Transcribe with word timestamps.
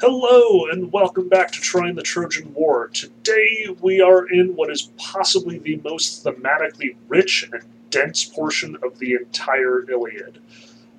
Hello, 0.00 0.66
and 0.66 0.92
welcome 0.92 1.28
back 1.28 1.50
to 1.50 1.60
Trying 1.60 1.96
the 1.96 2.02
Trojan 2.02 2.54
War. 2.54 2.86
Today 2.86 3.66
we 3.80 4.00
are 4.00 4.28
in 4.30 4.54
what 4.54 4.70
is 4.70 4.92
possibly 4.96 5.58
the 5.58 5.80
most 5.82 6.24
thematically 6.24 6.94
rich 7.08 7.50
and 7.52 7.64
dense 7.90 8.24
portion 8.24 8.76
of 8.84 9.00
the 9.00 9.14
entire 9.14 9.90
Iliad. 9.90 10.38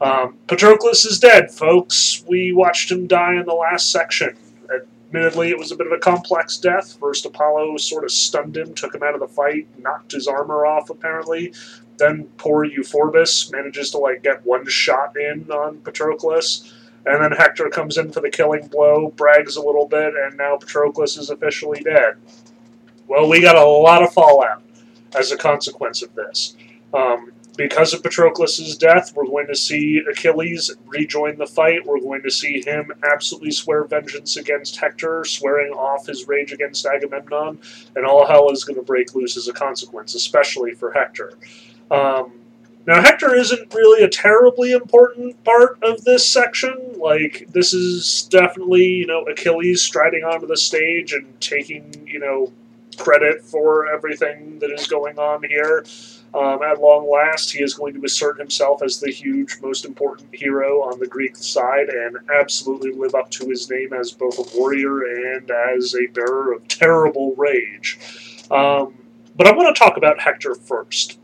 Um, 0.01 0.37
Patroclus 0.47 1.05
is 1.05 1.17
dead, 1.17 1.49
folks. 1.49 2.25
We 2.27 2.51
watched 2.51 2.91
him 2.91 3.07
die 3.07 3.35
in 3.35 3.45
the 3.45 3.53
last 3.53 3.89
section. 3.89 4.35
Admittedly, 4.69 5.51
it 5.51 5.57
was 5.57 5.71
a 5.71 5.77
bit 5.77 5.87
of 5.87 5.93
a 5.93 5.99
complex 5.99 6.57
death. 6.57 6.97
First, 6.99 7.25
Apollo 7.25 7.77
sort 7.77 8.03
of 8.03 8.11
stunned 8.11 8.57
him, 8.57 8.73
took 8.73 8.93
him 8.93 9.03
out 9.03 9.13
of 9.13 9.21
the 9.21 9.29
fight, 9.29 9.65
knocked 9.81 10.11
his 10.11 10.27
armor 10.27 10.65
off, 10.65 10.89
apparently. 10.89 11.53
Then 11.95 12.27
poor 12.35 12.65
Euphorbus 12.65 13.49
manages 13.49 13.91
to 13.91 13.97
like 13.97 14.23
get 14.23 14.45
one 14.45 14.67
shot 14.67 15.15
in 15.15 15.49
on 15.49 15.77
Patroclus. 15.77 16.73
And 17.05 17.23
then 17.23 17.31
Hector 17.31 17.69
comes 17.69 17.97
in 17.97 18.11
for 18.11 18.19
the 18.19 18.29
killing 18.29 18.67
blow, 18.67 19.09
brags 19.09 19.55
a 19.55 19.61
little 19.61 19.87
bit, 19.87 20.13
and 20.15 20.37
now 20.37 20.57
Patroclus 20.57 21.17
is 21.17 21.29
officially 21.29 21.81
dead. 21.81 22.15
Well, 23.07 23.27
we 23.27 23.41
got 23.41 23.55
a 23.55 23.63
lot 23.63 24.03
of 24.03 24.13
fallout 24.13 24.61
as 25.15 25.31
a 25.31 25.37
consequence 25.37 26.01
of 26.01 26.13
this. 26.15 26.55
Um, 26.93 27.31
because 27.57 27.93
of 27.93 28.01
Patroclus' 28.01 28.77
death, 28.77 29.13
we're 29.15 29.25
going 29.25 29.47
to 29.47 29.55
see 29.55 30.01
Achilles 30.09 30.71
rejoin 30.85 31.37
the 31.37 31.45
fight. 31.45 31.85
We're 31.85 31.99
going 31.99 32.21
to 32.23 32.31
see 32.31 32.61
him 32.61 32.89
absolutely 33.03 33.51
swear 33.51 33.83
vengeance 33.83 34.37
against 34.37 34.77
Hector, 34.77 35.25
swearing 35.25 35.73
off 35.73 36.07
his 36.07 36.25
rage 36.27 36.53
against 36.53 36.85
Agamemnon, 36.85 37.59
and 37.97 38.05
all 38.05 38.25
hell 38.25 38.49
is 38.49 38.63
going 38.63 38.77
to 38.77 38.81
break 38.81 39.13
loose 39.13 39.35
as 39.35 39.49
a 39.49 39.53
consequence, 39.53 40.15
especially 40.15 40.73
for 40.73 40.91
Hector. 40.91 41.33
Um, 41.91 42.38
now, 42.85 43.01
Hector 43.01 43.35
isn't 43.35 43.73
really 43.73 44.03
a 44.03 44.09
terribly 44.09 44.71
important 44.71 45.43
part 45.43 45.77
of 45.83 46.03
this 46.05 46.27
section. 46.27 46.93
Like, 46.97 47.45
this 47.49 47.73
is 47.73 48.27
definitely, 48.31 48.85
you 48.85 49.05
know, 49.05 49.23
Achilles 49.23 49.81
striding 49.81 50.23
onto 50.23 50.47
the 50.47 50.57
stage 50.57 51.13
and 51.13 51.39
taking, 51.39 51.93
you 52.07 52.19
know, 52.19 52.51
credit 52.97 53.43
for 53.43 53.87
everything 53.93 54.59
that 54.59 54.71
is 54.71 54.87
going 54.87 55.19
on 55.19 55.43
here. 55.43 55.85
Um, 56.33 56.61
at 56.63 56.79
long 56.79 57.09
last, 57.09 57.51
he 57.51 57.63
is 57.63 57.73
going 57.73 57.93
to 57.95 58.03
assert 58.05 58.39
himself 58.39 58.81
as 58.83 58.99
the 58.99 59.11
huge, 59.11 59.57
most 59.61 59.85
important 59.85 60.33
hero 60.33 60.81
on 60.81 60.99
the 60.99 61.07
Greek 61.07 61.35
side 61.35 61.89
and 61.89 62.17
absolutely 62.39 62.91
live 62.91 63.15
up 63.15 63.29
to 63.31 63.49
his 63.49 63.69
name 63.69 63.93
as 63.93 64.11
both 64.11 64.37
a 64.37 64.57
warrior 64.57 65.01
and 65.35 65.51
as 65.51 65.95
a 65.95 66.07
bearer 66.07 66.53
of 66.53 66.67
terrible 66.67 67.35
rage. 67.35 67.99
Um, 68.51 68.95
but 69.35 69.47
I 69.47 69.51
want 69.51 69.75
to 69.75 69.79
talk 69.79 69.97
about 69.97 70.19
Hector 70.19 70.55
first 70.55 71.19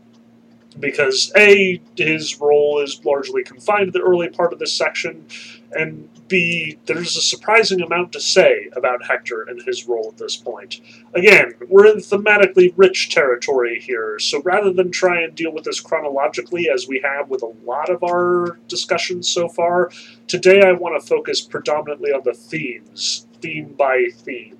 because 0.78 1.32
A, 1.36 1.80
his 1.96 2.40
role 2.40 2.80
is 2.80 3.04
largely 3.04 3.42
confined 3.42 3.86
to 3.86 3.98
the 3.98 4.04
early 4.04 4.28
part 4.28 4.52
of 4.52 4.58
this 4.58 4.72
section, 4.72 5.26
and 5.72 6.08
B, 6.28 6.78
there's 6.86 7.16
a 7.16 7.20
surprising 7.22 7.80
amount 7.80 8.12
to 8.12 8.20
say 8.20 8.68
about 8.76 9.06
Hector 9.06 9.42
and 9.42 9.62
his 9.62 9.86
role 9.86 10.08
at 10.12 10.18
this 10.18 10.36
point. 10.36 10.80
Again, 11.14 11.54
we're 11.68 11.86
in 11.86 11.98
thematically 11.98 12.72
rich 12.76 13.10
territory 13.10 13.80
here, 13.80 14.18
so 14.18 14.42
rather 14.42 14.72
than 14.72 14.90
try 14.90 15.22
and 15.22 15.34
deal 15.34 15.52
with 15.52 15.64
this 15.64 15.80
chronologically 15.80 16.68
as 16.68 16.88
we 16.88 17.00
have 17.04 17.28
with 17.28 17.42
a 17.42 17.54
lot 17.64 17.90
of 17.90 18.02
our 18.02 18.58
discussions 18.68 19.28
so 19.28 19.48
far, 19.48 19.90
today 20.26 20.62
I 20.62 20.72
want 20.72 21.00
to 21.00 21.06
focus 21.06 21.40
predominantly 21.40 22.10
on 22.10 22.22
the 22.24 22.34
themes, 22.34 23.26
theme 23.40 23.74
by 23.74 24.06
theme. 24.12 24.58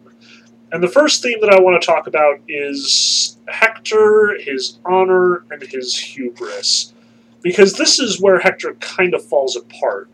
And 0.72 0.82
the 0.82 0.88
first 0.88 1.22
theme 1.22 1.40
that 1.40 1.50
I 1.50 1.60
want 1.60 1.80
to 1.80 1.86
talk 1.86 2.06
about 2.06 2.40
is 2.48 3.36
Hector, 3.46 4.36
his 4.40 4.78
honor, 4.84 5.44
and 5.50 5.62
his 5.62 5.96
hubris. 5.96 6.92
Because 7.40 7.74
this 7.74 8.00
is 8.00 8.20
where 8.20 8.40
Hector 8.40 8.74
kind 8.74 9.14
of 9.14 9.24
falls 9.24 9.56
apart. 9.56 10.08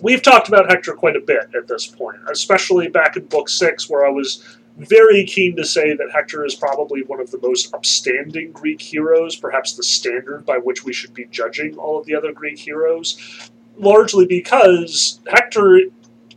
We've 0.00 0.22
talked 0.22 0.46
about 0.46 0.70
Hector 0.70 0.92
quite 0.92 1.16
a 1.16 1.20
bit 1.20 1.50
at 1.56 1.66
this 1.66 1.86
point, 1.86 2.18
especially 2.30 2.88
back 2.88 3.16
in 3.16 3.24
Book 3.24 3.48
6, 3.48 3.90
where 3.90 4.06
I 4.06 4.10
was 4.10 4.44
very 4.76 5.24
keen 5.24 5.56
to 5.56 5.64
say 5.64 5.96
that 5.96 6.12
Hector 6.12 6.44
is 6.44 6.54
probably 6.54 7.02
one 7.02 7.18
of 7.18 7.32
the 7.32 7.40
most 7.42 7.74
upstanding 7.74 8.52
Greek 8.52 8.80
heroes, 8.80 9.34
perhaps 9.34 9.72
the 9.72 9.82
standard 9.82 10.46
by 10.46 10.58
which 10.58 10.84
we 10.84 10.92
should 10.92 11.12
be 11.14 11.24
judging 11.32 11.76
all 11.76 11.98
of 11.98 12.06
the 12.06 12.14
other 12.14 12.32
Greek 12.32 12.60
heroes 12.60 13.50
largely 13.78 14.26
because 14.26 15.20
Hector 15.28 15.80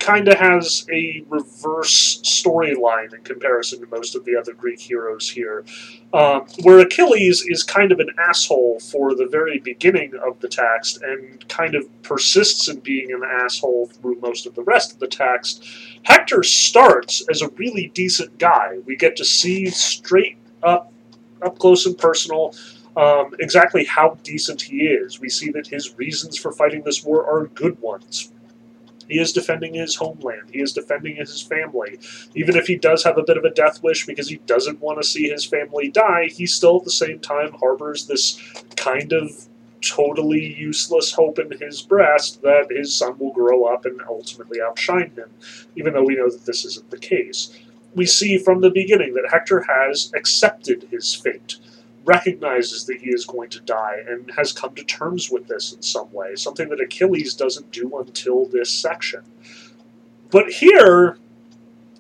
kind 0.02 0.28
of 0.28 0.38
has 0.38 0.86
a 0.92 1.24
reverse 1.30 2.22
storyline 2.24 3.14
in 3.14 3.22
comparison 3.22 3.80
to 3.80 3.88
most 3.88 4.16
of 4.16 4.26
the 4.26 4.36
other 4.36 4.54
Greek 4.54 4.80
heroes 4.80 5.30
here, 5.30 5.64
um, 6.14 6.46
where 6.64 6.80
Achilles 6.80 7.44
is 7.48 7.64
kind 7.64 7.92
of 7.92 8.00
an 8.00 8.10
asshole 8.18 8.80
for 8.80 9.14
the 9.16 9.28
very 9.28 9.60
beginning 9.60 10.14
of 10.26 10.40
the 10.40 10.50
text 10.50 11.02
and 11.04 11.48
kind 11.48 11.76
of 11.76 11.86
persists 12.02 12.68
in 12.68 12.80
being 12.80 13.12
an 13.12 13.22
asshole 13.24 13.88
through 13.88 14.20
most 14.20 14.48
of 14.48 14.56
the 14.56 14.64
rest 14.64 14.92
of 14.92 15.00
the 15.00 15.08
text. 15.08 15.64
Hector 16.04 16.42
starts 16.42 17.24
as 17.30 17.42
a 17.42 17.50
really 17.50 17.92
decent 17.94 18.38
guy. 18.40 18.80
We 18.86 18.96
get 18.96 19.16
to 19.18 19.26
see 19.26 19.68
straight 19.68 20.38
up, 20.64 20.92
up 21.44 21.60
close 21.60 21.86
and 21.86 21.98
personal. 21.98 22.56
Um, 22.98 23.36
exactly 23.40 23.86
how 23.86 24.18
decent 24.24 24.64
he 24.64 24.88
is. 24.88 25.22
We 25.22 25.30
see 25.30 25.50
that 25.52 25.68
his 25.68 25.96
reasons 25.98 26.38
for 26.38 26.52
fighting 26.52 26.84
this 26.84 27.06
war 27.06 27.26
are 27.26 27.46
good 27.48 27.80
ones 27.80 28.32
he 29.08 29.20
is 29.20 29.32
defending 29.32 29.74
his 29.74 29.96
homeland. 29.96 30.50
He 30.52 30.62
is 30.62 30.74
defending 30.74 31.16
his 31.16 31.42
family. 31.42 32.00
Even 32.36 32.56
if 32.56 32.68
he 32.68 32.76
does 32.76 33.04
have 33.04 33.18
a 33.18 33.24
bit 33.24 33.38
of 33.38 33.44
a 33.44 33.50
death 33.50 33.82
wish 33.84 34.06
because 34.06 34.30
he 34.30 34.38
doesn't 34.46 34.82
want 34.82 35.02
to 35.02 35.08
see 35.08 35.30
his 35.30 35.46
family 35.46 35.90
die, 35.90 36.28
he 36.28 36.46
still 36.46 36.78
at 36.78 36.84
the 36.84 36.92
same 36.92 37.20
time 37.20 37.54
harbors 37.54 38.08
this 38.08 38.40
kind 38.76 39.14
of 39.14 39.30
totally 39.82 40.56
useless 40.56 41.12
hope 41.12 41.40
in 41.40 41.52
his 41.60 41.82
breast 41.82 42.42
that 42.44 42.68
his 42.70 42.94
son 42.96 43.18
will 43.18 43.34
grow 43.34 43.66
up 43.66 43.86
and 43.86 44.00
ultimately 44.08 44.62
outshine 44.62 45.12
him, 45.16 45.30
even 45.76 45.94
though 45.94 46.04
we 46.04 46.16
know 46.16 46.30
that 46.30 46.46
this 46.46 46.66
isn't 46.66 46.90
the 46.92 46.98
case. 46.98 47.58
We 47.96 48.06
see 48.06 48.38
from 48.38 48.62
the 48.62 48.70
beginning 48.70 49.16
that 49.16 49.30
Hector 49.32 49.62
has 49.62 50.12
accepted 50.16 50.88
his 50.92 51.14
fate 51.14 51.58
recognizes 52.04 52.86
that 52.86 53.00
he 53.00 53.10
is 53.10 53.26
going 53.26 53.50
to 53.50 53.60
die 53.62 53.98
and 54.08 54.32
has 54.32 54.52
come 54.52 54.74
to 54.76 54.84
terms 54.84 55.30
with 55.30 55.48
this 55.48 55.74
in 55.74 55.82
some 55.82 56.12
way, 56.12 56.36
something 56.36 56.70
that 56.70 56.82
Achilles 56.82 57.36
doesn't 57.36 57.72
do 57.72 57.98
until 58.00 58.46
this 58.46 58.70
section. 58.70 59.22
But 60.30 60.50
here, 60.52 61.18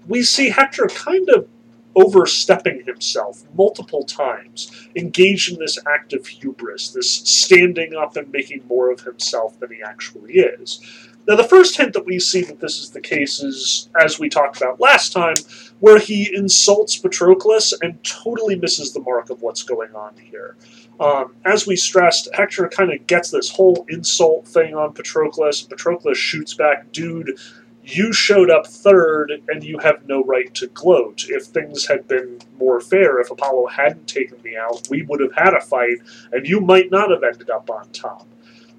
we 0.08 0.24
see 0.24 0.50
Hector 0.50 0.88
kind 0.88 1.30
of 1.30 1.48
overstepping 1.96 2.86
himself 2.86 3.44
multiple 3.54 4.04
times, 4.04 4.88
engaged 4.96 5.52
in 5.52 5.60
this 5.60 5.78
act 5.86 6.14
of 6.14 6.26
hubris, 6.26 6.90
this 6.90 7.12
standing 7.12 7.94
up 7.96 8.16
and 8.16 8.32
making 8.32 8.66
more 8.68 8.90
of 8.90 9.02
himself 9.02 9.60
than 9.60 9.72
he 9.72 9.82
actually 9.82 10.34
is. 10.36 10.82
Now, 11.28 11.36
the 11.36 11.44
first 11.44 11.78
hint 11.78 11.94
that 11.94 12.06
we 12.06 12.20
see 12.20 12.42
that 12.44 12.60
this 12.60 12.80
is 12.80 12.92
the 12.92 13.02
case 13.02 13.42
is, 13.42 13.90
as 14.00 14.20
we 14.20 14.30
talked 14.30 14.58
about 14.58 14.80
last 14.80 15.12
time, 15.14 15.36
where 15.82 16.00
he 16.00 16.34
insults 16.34 16.98
Patroclus 16.98 17.74
and 17.82 18.02
totally 18.04 18.56
misses 18.56 18.94
the 18.94 19.02
mark 19.02 19.30
of 19.30 19.42
what's 19.42 19.64
going 19.64 19.94
on 19.96 20.16
here. 20.18 20.56
Um, 21.00 21.36
as 21.44 21.68
we 21.68 21.76
stressed, 21.76 22.30
Hector 22.34 22.70
kind 22.70 22.94
of 22.94 23.06
gets 23.08 23.32
this 23.32 23.52
whole 23.52 23.86
insult 23.90 24.48
thing 24.48 24.76
on 24.76 24.94
Patroclus. 24.94 25.68
Patroclus 25.68 26.16
shoots 26.16 26.54
back, 26.54 26.92
dude, 26.92 27.38
you 27.84 28.14
showed 28.14 28.50
up 28.52 28.68
third 28.68 29.32
and 29.48 29.64
you 29.64 29.80
have 29.80 30.06
no 30.08 30.24
right 30.24 30.54
to 30.56 30.68
gloat. 30.68 31.26
If 31.28 31.46
things 31.46 31.88
had 31.88 32.08
been 32.08 32.40
more 32.60 32.80
fair, 32.80 33.20
if 33.20 33.32
Apollo 33.32 33.68
hadn't 33.68 34.08
taken 34.08 34.42
me 34.44 34.56
out, 34.56 34.88
we 34.90 35.02
would 35.02 35.20
have 35.20 35.34
had 35.34 35.56
a 35.56 35.62
fight 35.62 35.98
and 36.32 36.48
you 36.48 36.62
might 36.62 36.92
not 36.92 37.10
have 37.10 37.24
ended 37.24 37.50
up 37.50 37.70
on 37.70 37.90
top. 37.90 38.28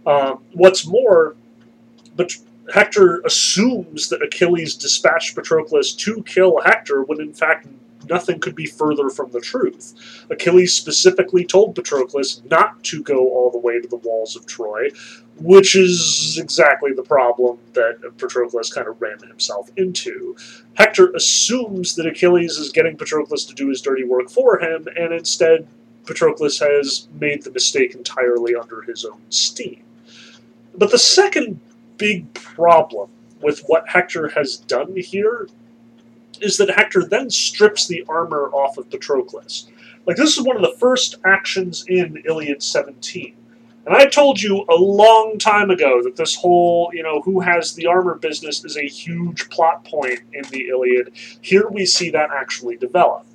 Um, 0.06 0.42
what's 0.52 0.86
more, 0.86 1.36
but 2.14 2.32
Hector 2.72 3.20
assumes 3.24 4.08
that 4.08 4.22
Achilles 4.22 4.76
dispatched 4.76 5.34
Patroclus 5.34 5.96
to 5.98 6.22
kill 6.22 6.60
Hector 6.60 7.02
when 7.02 7.20
in 7.20 7.32
fact 7.32 7.66
nothing 8.08 8.40
could 8.40 8.54
be 8.54 8.66
further 8.66 9.08
from 9.08 9.30
the 9.30 9.40
truth. 9.40 9.94
Achilles 10.30 10.74
specifically 10.74 11.44
told 11.44 11.74
Patroclus 11.74 12.42
not 12.50 12.82
to 12.84 13.02
go 13.02 13.28
all 13.30 13.50
the 13.50 13.58
way 13.58 13.80
to 13.80 13.88
the 13.88 13.96
walls 13.96 14.36
of 14.36 14.46
Troy, 14.46 14.88
which 15.38 15.74
is 15.76 16.38
exactly 16.40 16.92
the 16.92 17.02
problem 17.02 17.58
that 17.72 18.00
Patroclus 18.18 18.72
kind 18.72 18.88
of 18.88 19.00
ran 19.00 19.18
himself 19.20 19.70
into. 19.76 20.36
Hector 20.74 21.10
assumes 21.12 21.94
that 21.94 22.06
Achilles 22.06 22.58
is 22.58 22.70
getting 22.70 22.96
Patroclus 22.96 23.46
to 23.46 23.54
do 23.54 23.68
his 23.68 23.80
dirty 23.80 24.04
work 24.04 24.30
for 24.30 24.58
him, 24.60 24.86
and 24.96 25.12
instead 25.12 25.66
Patroclus 26.04 26.58
has 26.60 27.08
made 27.20 27.42
the 27.42 27.50
mistake 27.50 27.94
entirely 27.94 28.54
under 28.54 28.82
his 28.82 29.04
own 29.04 29.20
steam. 29.30 29.82
But 30.74 30.90
the 30.90 30.98
second 30.98 31.60
big 32.02 32.34
problem 32.34 33.08
with 33.40 33.62
what 33.68 33.88
Hector 33.88 34.28
has 34.30 34.56
done 34.56 34.96
here 34.96 35.48
is 36.40 36.56
that 36.56 36.68
Hector 36.68 37.04
then 37.04 37.30
strips 37.30 37.86
the 37.86 38.04
armor 38.08 38.50
off 38.52 38.76
of 38.76 38.90
Patroclus. 38.90 39.68
Like, 40.04 40.16
this 40.16 40.36
is 40.36 40.44
one 40.44 40.56
of 40.56 40.62
the 40.62 40.76
first 40.80 41.14
actions 41.24 41.84
in 41.86 42.20
Iliad 42.26 42.60
17. 42.60 43.36
And 43.86 43.94
I 43.94 44.06
told 44.06 44.42
you 44.42 44.64
a 44.68 44.74
long 44.74 45.38
time 45.38 45.70
ago 45.70 46.02
that 46.02 46.16
this 46.16 46.34
whole, 46.34 46.90
you 46.92 47.04
know, 47.04 47.20
who 47.20 47.38
has 47.38 47.74
the 47.74 47.86
armor 47.86 48.16
business 48.16 48.64
is 48.64 48.76
a 48.76 48.88
huge 48.88 49.48
plot 49.50 49.84
point 49.84 50.20
in 50.32 50.42
the 50.50 50.70
Iliad. 50.70 51.12
Here 51.40 51.68
we 51.68 51.86
see 51.86 52.10
that 52.10 52.30
actually 52.32 52.76
develop. 52.76 53.26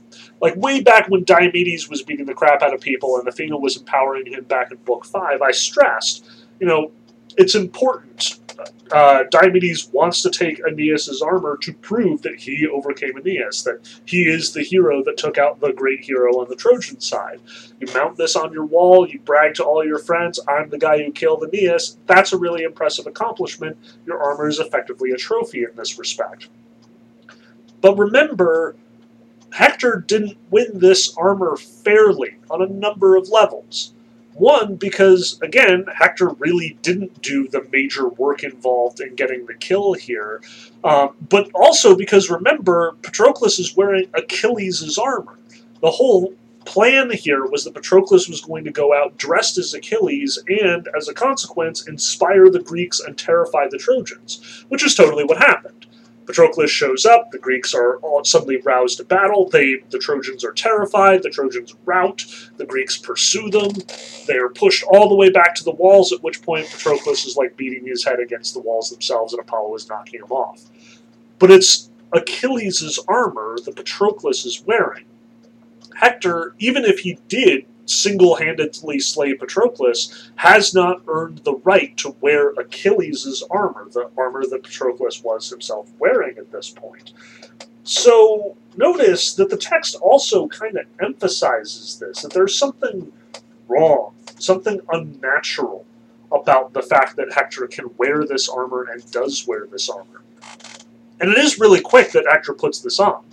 Like, 0.41 0.57
way 0.57 0.81
back 0.81 1.07
when 1.07 1.23
Diomedes 1.23 1.89
was 1.89 2.03
beating 2.03 2.25
the 2.25 2.33
crap 2.33 2.61
out 2.61 2.73
of 2.73 2.81
people 2.81 3.17
and 3.17 3.27
Athena 3.29 3.57
was 3.57 3.77
empowering 3.77 4.25
him 4.25 4.43
back 4.43 4.71
in 4.71 4.77
Book 4.79 5.05
5, 5.05 5.41
I 5.41 5.51
stressed, 5.51 6.25
you 6.59 6.67
know, 6.67 6.91
it's 7.37 7.55
important. 7.55 8.39
Uh, 8.91 9.25
Diomedes 9.31 9.91
wants 9.93 10.21
to 10.21 10.29
take 10.29 10.61
Aeneas's 10.65 11.21
armor 11.21 11.57
to 11.57 11.73
prove 11.73 12.21
that 12.21 12.39
he 12.39 12.67
overcame 12.67 13.17
Aeneas, 13.17 13.63
that 13.63 13.87
he 14.05 14.23
is 14.23 14.53
the 14.53 14.63
hero 14.63 15.03
that 15.03 15.17
took 15.17 15.37
out 15.37 15.59
the 15.59 15.73
great 15.73 16.03
hero 16.03 16.39
on 16.39 16.49
the 16.49 16.55
Trojan 16.55 16.99
side. 16.99 17.39
You 17.79 17.87
mount 17.93 18.17
this 18.17 18.35
on 18.35 18.53
your 18.53 18.65
wall, 18.65 19.07
you 19.07 19.19
brag 19.19 19.55
to 19.55 19.63
all 19.63 19.85
your 19.85 19.99
friends, 19.99 20.39
I'm 20.47 20.69
the 20.69 20.77
guy 20.77 21.03
who 21.03 21.11
killed 21.11 21.43
Aeneas. 21.43 21.97
That's 22.07 22.33
a 22.33 22.37
really 22.37 22.63
impressive 22.63 23.07
accomplishment. 23.07 23.77
Your 24.05 24.23
armor 24.23 24.47
is 24.47 24.59
effectively 24.59 25.11
a 25.11 25.17
trophy 25.17 25.63
in 25.63 25.75
this 25.75 25.99
respect. 25.99 26.47
But 27.81 27.97
remember, 27.97 28.75
Hector 29.51 30.03
didn't 30.07 30.37
win 30.49 30.79
this 30.79 31.15
armor 31.17 31.57
fairly 31.57 32.37
on 32.49 32.61
a 32.61 32.67
number 32.67 33.15
of 33.15 33.29
levels. 33.29 33.93
One, 34.37 34.75
because, 34.75 35.39
again, 35.41 35.85
Hector 35.95 36.29
really 36.29 36.77
didn't 36.83 37.23
do 37.23 37.47
the 37.47 37.67
major 37.71 38.07
work 38.07 38.43
involved 38.43 38.99
in 38.99 39.15
getting 39.15 39.47
the 39.47 39.55
kill 39.55 39.93
here. 39.93 40.41
Um, 40.83 41.15
but 41.29 41.49
also 41.55 41.95
because, 41.95 42.29
remember, 42.29 42.95
Patroclus 43.01 43.59
is 43.59 43.75
wearing 43.75 44.09
Achilles' 44.13 44.97
armor. 44.97 45.39
The 45.81 45.89
whole 45.89 46.35
plan 46.65 47.09
here 47.11 47.45
was 47.45 47.63
that 47.63 47.73
Patroclus 47.73 48.29
was 48.29 48.41
going 48.41 48.63
to 48.65 48.71
go 48.71 48.93
out 48.93 49.17
dressed 49.17 49.57
as 49.57 49.73
Achilles 49.73 50.37
and, 50.47 50.87
as 50.95 51.07
a 51.07 51.13
consequence, 51.13 51.87
inspire 51.87 52.49
the 52.49 52.61
Greeks 52.61 52.99
and 52.99 53.17
terrify 53.17 53.67
the 53.67 53.77
Trojans, 53.77 54.65
which 54.69 54.85
is 54.85 54.93
totally 54.93 55.23
what 55.23 55.37
happened. 55.37 55.76
Patroclus 56.27 56.69
shows 56.69 57.05
up. 57.05 57.31
The 57.31 57.39
Greeks 57.39 57.73
are 57.73 57.97
all 57.99 58.23
suddenly 58.23 58.57
roused 58.57 58.97
to 58.97 59.05
battle. 59.05 59.49
They, 59.49 59.77
the 59.89 59.97
Trojans 59.97 60.43
are 60.43 60.51
terrified. 60.51 61.23
The 61.23 61.29
Trojans 61.29 61.73
rout. 61.85 62.25
The 62.57 62.65
Greeks 62.65 62.97
pursue 62.97 63.49
them. 63.49 63.71
They 64.27 64.35
are 64.35 64.49
pushed 64.49 64.83
all 64.83 65.07
the 65.07 65.15
way 65.15 65.29
back 65.29 65.55
to 65.55 65.63
the 65.63 65.71
walls. 65.71 66.11
At 66.11 66.21
which 66.21 66.41
point 66.41 66.67
Patroclus 66.67 67.25
is 67.25 67.37
like 67.37 67.55
beating 67.55 67.87
his 67.87 68.03
head 68.03 68.19
against 68.19 68.53
the 68.53 68.59
walls 68.59 68.89
themselves, 68.89 69.31
and 69.33 69.41
Apollo 69.41 69.73
is 69.75 69.87
knocking 69.87 70.19
him 70.19 70.31
off. 70.31 70.63
But 71.39 71.49
it's 71.49 71.89
Achilles' 72.11 72.99
armor 73.07 73.57
that 73.63 73.75
Patroclus 73.75 74.45
is 74.45 74.61
wearing. 74.65 75.05
Hector, 75.95 76.55
even 76.59 76.83
if 76.83 76.99
he 76.99 77.19
did 77.29 77.65
single 77.87 78.35
handedly 78.35 78.99
slay 78.99 79.33
Patroclus, 79.33 80.29
has 80.35 80.73
not 80.73 81.01
earned 81.07 81.39
the 81.39 81.55
right 81.63 81.95
to 81.97 82.15
wear 82.21 82.49
Achilles' 82.51 83.43
armor, 83.49 83.87
the 83.91 84.09
armor 84.17 84.45
that 84.45 84.63
Patroclus 84.63 85.23
was 85.23 85.49
himself 85.49 85.89
wearing 85.99 86.37
at 86.37 86.51
this 86.51 86.69
point. 86.69 87.13
So 87.83 88.57
notice 88.75 89.33
that 89.35 89.49
the 89.49 89.57
text 89.57 89.95
also 90.01 90.47
kind 90.47 90.77
of 90.77 90.85
emphasizes 91.01 91.97
this 91.99 92.21
that 92.21 92.33
there's 92.33 92.57
something 92.57 93.11
wrong, 93.67 94.13
something 94.39 94.81
unnatural 94.91 95.85
about 96.31 96.73
the 96.73 96.81
fact 96.81 97.15
that 97.15 97.33
Hector 97.33 97.67
can 97.67 97.85
wear 97.97 98.25
this 98.25 98.49
armor 98.49 98.87
and 98.91 99.09
does 99.11 99.47
wear 99.47 99.65
this 99.65 99.89
armor. 99.89 100.21
And 101.19 101.31
it 101.31 101.37
is 101.37 101.59
really 101.59 101.81
quick 101.81 102.11
that 102.11 102.25
Hector 102.29 102.53
puts 102.53 102.79
this 102.79 102.99
on. 102.99 103.23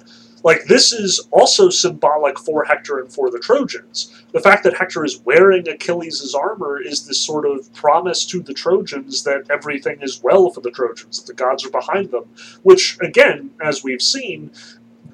Like, 0.44 0.64
this 0.64 0.92
is 0.92 1.26
also 1.30 1.70
symbolic 1.70 2.38
for 2.38 2.64
Hector 2.64 2.98
and 2.98 3.10
for 3.10 3.30
the 3.30 3.38
Trojans. 3.38 4.12
The 4.32 4.40
fact 4.40 4.62
that 4.64 4.76
Hector 4.76 5.02
is 5.02 5.20
wearing 5.24 5.66
Achilles' 5.66 6.34
armor 6.34 6.78
is 6.78 7.06
this 7.06 7.18
sort 7.18 7.46
of 7.46 7.72
promise 7.72 8.26
to 8.26 8.42
the 8.42 8.52
Trojans 8.52 9.24
that 9.24 9.46
everything 9.50 10.02
is 10.02 10.22
well 10.22 10.50
for 10.50 10.60
the 10.60 10.70
Trojans, 10.70 11.18
that 11.18 11.26
the 11.26 11.34
gods 11.34 11.64
are 11.64 11.70
behind 11.70 12.10
them. 12.10 12.24
Which, 12.62 12.98
again, 13.00 13.52
as 13.62 13.82
we've 13.82 14.02
seen, 14.02 14.50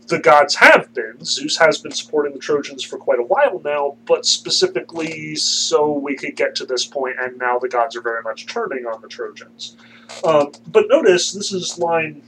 the 0.09 0.19
gods 0.19 0.56
have 0.56 0.93
been. 0.94 1.25
Zeus 1.25 1.56
has 1.59 1.79
been 1.79 1.93
supporting 1.93 2.32
the 2.32 2.41
Trojans 2.41 2.82
for 2.82 2.99
quite 2.99 3.21
a 3.21 3.23
while 3.23 3.61
now, 3.65 3.97
but 4.06 4.27
specifically 4.27 5.37
so 5.37 5.93
we 5.93 6.17
could 6.17 6.35
get 6.35 6.56
to 6.56 6.67
this 6.67 6.85
point, 6.85 7.15
and 7.21 7.38
now 7.38 7.61
the 7.61 7.69
gods 7.69 7.94
are 7.94 8.03
very 8.03 8.23
much 8.23 8.47
turning 8.47 8.85
on 8.85 9.00
the 9.00 9.06
Trojans. 9.06 9.77
Um, 10.25 10.50
but 10.67 10.87
notice, 10.88 11.31
this 11.31 11.53
is 11.53 11.79
line 11.79 12.25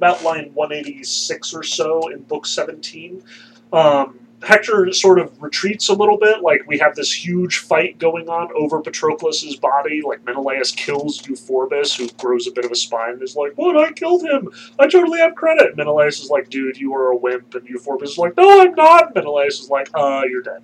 about 0.00 0.22
line 0.24 0.50
186 0.54 1.52
or 1.52 1.62
so 1.62 2.08
in 2.08 2.22
book 2.22 2.46
17. 2.46 3.22
Um, 3.70 4.18
Hector 4.42 4.90
sort 4.94 5.18
of 5.18 5.42
retreats 5.42 5.90
a 5.90 5.92
little 5.92 6.16
bit. 6.16 6.40
Like 6.40 6.62
we 6.66 6.78
have 6.78 6.96
this 6.96 7.12
huge 7.12 7.58
fight 7.58 7.98
going 7.98 8.30
on 8.30 8.48
over 8.56 8.80
Patroclus's 8.80 9.56
body. 9.56 10.00
Like 10.02 10.24
Menelaus 10.24 10.72
kills 10.72 11.20
Euphorbus, 11.28 11.94
who 11.94 12.08
grows 12.16 12.46
a 12.46 12.50
bit 12.50 12.64
of 12.64 12.70
a 12.70 12.74
spine, 12.74 13.10
and 13.10 13.22
is 13.22 13.36
like, 13.36 13.52
"What? 13.56 13.76
I 13.76 13.92
killed 13.92 14.22
him. 14.22 14.48
I 14.78 14.88
totally 14.88 15.18
have 15.18 15.34
credit." 15.34 15.76
Menelaus 15.76 16.22
is 16.22 16.30
like, 16.30 16.48
"Dude, 16.48 16.78
you 16.78 16.94
are 16.94 17.10
a 17.10 17.16
wimp," 17.16 17.54
and 17.54 17.68
Euphorbus 17.68 18.12
is 18.12 18.18
like, 18.18 18.34
"No, 18.38 18.62
I'm 18.62 18.74
not." 18.74 19.14
Menelaus 19.14 19.60
is 19.60 19.68
like, 19.68 19.90
"Uh, 19.92 20.22
you're 20.26 20.40
dead." 20.40 20.62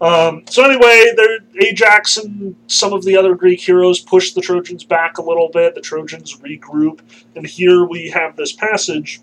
Um, 0.00 0.44
so 0.48 0.64
anyway, 0.64 1.12
Ajax 1.60 2.16
and 2.16 2.56
some 2.66 2.92
of 2.94 3.04
the 3.04 3.16
other 3.16 3.34
Greek 3.34 3.60
heroes 3.60 4.00
push 4.00 4.32
the 4.32 4.40
Trojans 4.40 4.82
back 4.82 5.18
a 5.18 5.22
little 5.22 5.50
bit. 5.50 5.74
The 5.74 5.82
Trojans 5.82 6.38
regroup, 6.38 7.00
and 7.36 7.46
here 7.46 7.84
we 7.84 8.08
have 8.10 8.36
this 8.36 8.52
passage. 8.52 9.20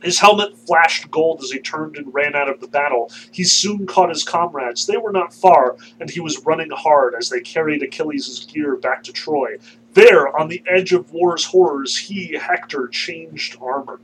His 0.00 0.20
helmet 0.20 0.56
flashed 0.56 1.10
gold 1.10 1.42
as 1.42 1.50
he 1.50 1.58
turned 1.58 1.96
and 1.96 2.14
ran 2.14 2.36
out 2.36 2.48
of 2.48 2.60
the 2.60 2.68
battle. 2.68 3.10
He 3.32 3.42
soon 3.42 3.86
caught 3.86 4.10
his 4.10 4.22
comrades. 4.22 4.86
They 4.86 4.96
were 4.96 5.10
not 5.10 5.34
far, 5.34 5.76
and 5.98 6.08
he 6.08 6.20
was 6.20 6.44
running 6.46 6.70
hard 6.70 7.14
as 7.16 7.28
they 7.28 7.40
carried 7.40 7.82
Achilles' 7.82 8.46
gear 8.46 8.76
back 8.76 9.02
to 9.04 9.12
Troy. 9.12 9.56
There, 9.94 10.36
on 10.38 10.46
the 10.46 10.62
edge 10.68 10.92
of 10.92 11.10
war's 11.10 11.44
horrors, 11.46 11.96
he, 11.96 12.34
Hector, 12.34 12.86
changed 12.86 13.56
armor. 13.60 13.98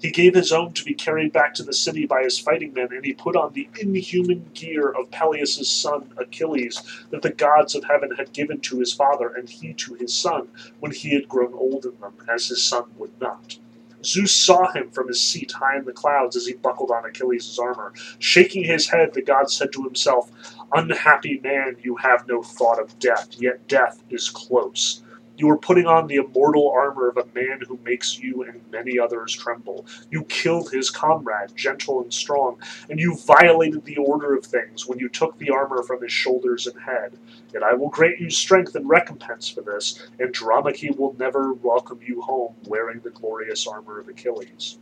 He 0.00 0.10
gave 0.10 0.34
his 0.34 0.52
own 0.52 0.72
to 0.74 0.84
be 0.84 0.94
carried 0.94 1.32
back 1.32 1.54
to 1.54 1.62
the 1.62 1.72
city 1.74 2.06
by 2.06 2.22
his 2.22 2.38
fighting 2.38 2.74
men, 2.74 2.88
and 2.92 3.04
he 3.04 3.12
put 3.12 3.36
on 3.36 3.52
the 3.52 3.68
inhuman 3.80 4.50
gear 4.54 4.88
of 4.90 5.10
Peleus' 5.10 5.68
son 5.70 6.12
Achilles 6.18 6.82
that 7.10 7.22
the 7.22 7.30
gods 7.32 7.74
of 7.74 7.84
heaven 7.84 8.12
had 8.16 8.32
given 8.32 8.60
to 8.62 8.78
his 8.80 8.92
father, 8.94 9.28
and 9.28 9.48
he 9.50 9.74
to 9.74 9.94
his 9.94 10.14
son, 10.14 10.48
when 10.80 10.92
he 10.92 11.14
had 11.14 11.28
grown 11.28 11.54
old 11.54 11.84
in 11.86 11.98
them, 12.00 12.14
as 12.28 12.46
his 12.48 12.64
son 12.64 12.84
would 12.98 13.20
not. 13.20 13.58
Zeus 14.04 14.32
saw 14.32 14.72
him 14.72 14.90
from 14.90 15.08
his 15.08 15.20
seat 15.20 15.52
high 15.52 15.76
in 15.78 15.84
the 15.84 15.92
clouds 15.92 16.36
as 16.36 16.46
he 16.46 16.54
buckled 16.54 16.90
on 16.90 17.04
Achilles' 17.04 17.58
armor. 17.58 17.92
Shaking 18.18 18.64
his 18.64 18.88
head, 18.88 19.14
the 19.14 19.22
god 19.22 19.50
said 19.50 19.72
to 19.72 19.84
himself, 19.84 20.30
Unhappy 20.72 21.40
man, 21.42 21.76
you 21.82 21.96
have 21.96 22.26
no 22.28 22.42
thought 22.42 22.80
of 22.80 22.98
death, 22.98 23.28
yet 23.38 23.68
death 23.68 24.02
is 24.10 24.30
close. 24.30 25.02
You 25.40 25.50
are 25.50 25.58
putting 25.58 25.86
on 25.86 26.06
the 26.06 26.16
immortal 26.16 26.70
armor 26.70 27.08
of 27.08 27.16
a 27.16 27.24
man 27.34 27.62
who 27.66 27.80
makes 27.82 28.18
you 28.18 28.42
and 28.42 28.60
many 28.70 28.98
others 28.98 29.34
tremble. 29.34 29.86
You 30.10 30.24
killed 30.24 30.70
his 30.70 30.90
comrade, 30.90 31.56
gentle 31.56 32.02
and 32.02 32.12
strong, 32.12 32.60
and 32.90 33.00
you 33.00 33.16
violated 33.26 33.86
the 33.86 33.96
order 33.96 34.36
of 34.36 34.44
things 34.44 34.86
when 34.86 34.98
you 34.98 35.08
took 35.08 35.38
the 35.38 35.48
armor 35.50 35.82
from 35.82 36.02
his 36.02 36.12
shoulders 36.12 36.66
and 36.66 36.78
head. 36.78 37.18
Yet 37.54 37.62
I 37.62 37.72
will 37.72 37.88
grant 37.88 38.20
you 38.20 38.28
strength 38.28 38.74
and 38.74 38.86
recompense 38.86 39.48
for 39.48 39.62
this, 39.62 40.06
and 40.18 40.28
Andromache 40.28 40.94
will 40.98 41.16
never 41.18 41.54
welcome 41.54 42.00
you 42.06 42.20
home 42.20 42.54
wearing 42.66 43.00
the 43.00 43.10
glorious 43.10 43.66
armor 43.66 43.98
of 43.98 44.08
Achilles. 44.08 44.78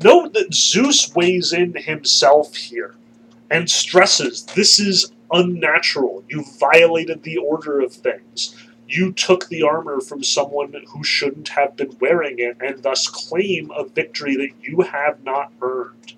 Note 0.00 0.32
that 0.34 0.54
Zeus 0.54 1.12
weighs 1.16 1.52
in 1.52 1.74
himself 1.74 2.54
here 2.54 2.94
and 3.50 3.70
stresses 3.70 4.44
this 4.54 4.78
is 4.78 5.12
unnatural. 5.32 6.24
You 6.28 6.44
violated 6.60 7.22
the 7.24 7.38
order 7.38 7.80
of 7.80 7.92
things 7.92 8.54
you 8.88 9.12
took 9.12 9.48
the 9.48 9.62
armor 9.62 10.00
from 10.00 10.24
someone 10.24 10.74
who 10.88 11.04
shouldn't 11.04 11.50
have 11.50 11.76
been 11.76 11.96
wearing 12.00 12.38
it 12.38 12.56
and 12.60 12.82
thus 12.82 13.08
claim 13.08 13.70
a 13.76 13.84
victory 13.84 14.36
that 14.36 14.50
you 14.62 14.82
have 14.82 15.22
not 15.24 15.52
earned. 15.62 16.14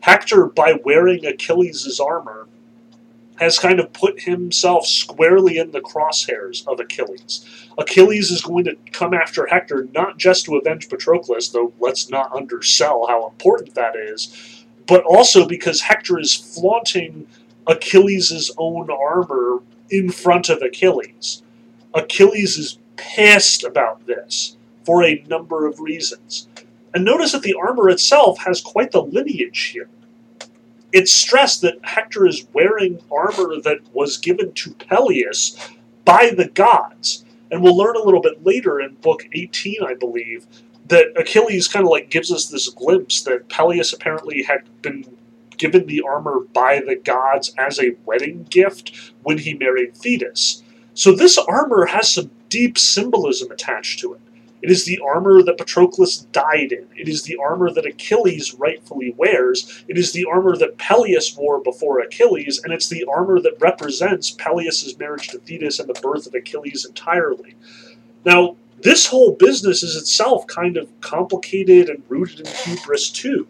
Hector, 0.00 0.46
by 0.46 0.74
wearing 0.84 1.26
Achilles' 1.26 2.00
armor, 2.00 2.48
has 3.36 3.58
kind 3.58 3.80
of 3.80 3.92
put 3.92 4.22
himself 4.22 4.86
squarely 4.86 5.58
in 5.58 5.72
the 5.72 5.80
crosshairs 5.80 6.66
of 6.68 6.80
Achilles. 6.80 7.44
Achilles 7.78 8.30
is 8.30 8.42
going 8.42 8.64
to 8.64 8.76
come 8.92 9.14
after 9.14 9.46
Hector 9.46 9.88
not 9.94 10.18
just 10.18 10.46
to 10.46 10.56
avenge 10.56 10.88
Patroclus, 10.88 11.52
though 11.52 11.72
let's 11.80 12.10
not 12.10 12.32
undersell 12.32 13.06
how 13.08 13.28
important 13.28 13.74
that 13.76 13.96
is, 13.96 14.66
but 14.86 15.04
also 15.04 15.48
because 15.48 15.82
Hector 15.82 16.20
is 16.20 16.34
flaunting 16.34 17.26
Achilles' 17.66 18.52
own 18.58 18.90
armor 18.90 19.60
in 19.90 20.10
front 20.10 20.50
of 20.50 20.62
Achilles. 20.62 21.43
Achilles 21.94 22.58
is 22.58 22.78
pissed 22.96 23.64
about 23.64 24.06
this 24.06 24.56
for 24.84 25.04
a 25.04 25.24
number 25.28 25.66
of 25.66 25.80
reasons. 25.80 26.48
And 26.92 27.04
notice 27.04 27.32
that 27.32 27.42
the 27.42 27.54
armor 27.54 27.88
itself 27.88 28.38
has 28.40 28.60
quite 28.60 28.90
the 28.90 29.02
lineage 29.02 29.70
here. 29.72 29.88
It's 30.92 31.12
stressed 31.12 31.62
that 31.62 31.78
Hector 31.82 32.26
is 32.26 32.46
wearing 32.52 33.02
armor 33.10 33.60
that 33.62 33.80
was 33.92 34.16
given 34.16 34.52
to 34.52 34.74
Peleus 34.74 35.56
by 36.04 36.30
the 36.36 36.48
gods. 36.48 37.24
And 37.50 37.62
we'll 37.62 37.76
learn 37.76 37.96
a 37.96 38.02
little 38.02 38.20
bit 38.20 38.44
later 38.44 38.80
in 38.80 38.94
book 38.94 39.26
18, 39.32 39.82
I 39.84 39.94
believe, 39.94 40.46
that 40.86 41.12
Achilles 41.16 41.68
kind 41.68 41.84
of 41.84 41.90
like 41.90 42.10
gives 42.10 42.30
us 42.30 42.46
this 42.46 42.68
glimpse 42.68 43.22
that 43.22 43.48
Peleus 43.48 43.92
apparently 43.92 44.42
had 44.42 44.62
been 44.82 45.04
given 45.56 45.86
the 45.86 46.02
armor 46.02 46.40
by 46.52 46.80
the 46.84 46.96
gods 46.96 47.54
as 47.56 47.78
a 47.78 47.96
wedding 48.04 48.46
gift 48.50 49.12
when 49.22 49.38
he 49.38 49.54
married 49.54 49.96
Thetis. 49.96 50.63
So 50.94 51.12
this 51.12 51.38
armor 51.38 51.86
has 51.86 52.14
some 52.14 52.30
deep 52.48 52.78
symbolism 52.78 53.50
attached 53.50 54.00
to 54.00 54.14
it. 54.14 54.20
It 54.62 54.70
is 54.70 54.86
the 54.86 54.98
armor 55.00 55.42
that 55.42 55.58
Patroclus 55.58 56.26
died 56.32 56.72
in. 56.72 56.86
It 56.96 57.06
is 57.06 57.24
the 57.24 57.36
armor 57.36 57.70
that 57.70 57.84
Achilles 57.84 58.54
rightfully 58.54 59.12
wears. 59.18 59.84
It 59.88 59.98
is 59.98 60.12
the 60.12 60.24
armor 60.24 60.56
that 60.56 60.78
Peleus 60.78 61.36
wore 61.36 61.60
before 61.60 62.00
Achilles, 62.00 62.62
and 62.64 62.72
it's 62.72 62.88
the 62.88 63.04
armor 63.04 63.40
that 63.40 63.60
represents 63.60 64.30
Peleus' 64.30 64.98
marriage 64.98 65.28
to 65.28 65.38
Thetis 65.38 65.80
and 65.80 65.88
the 65.88 66.00
birth 66.00 66.26
of 66.26 66.34
Achilles 66.34 66.86
entirely. 66.86 67.56
Now, 68.24 68.56
this 68.80 69.06
whole 69.06 69.32
business 69.32 69.82
is 69.82 69.96
itself 69.96 70.46
kind 70.46 70.78
of 70.78 70.88
complicated 71.00 71.90
and 71.90 72.02
rooted 72.08 72.40
in 72.40 72.46
hubris 72.46 73.10
too. 73.10 73.46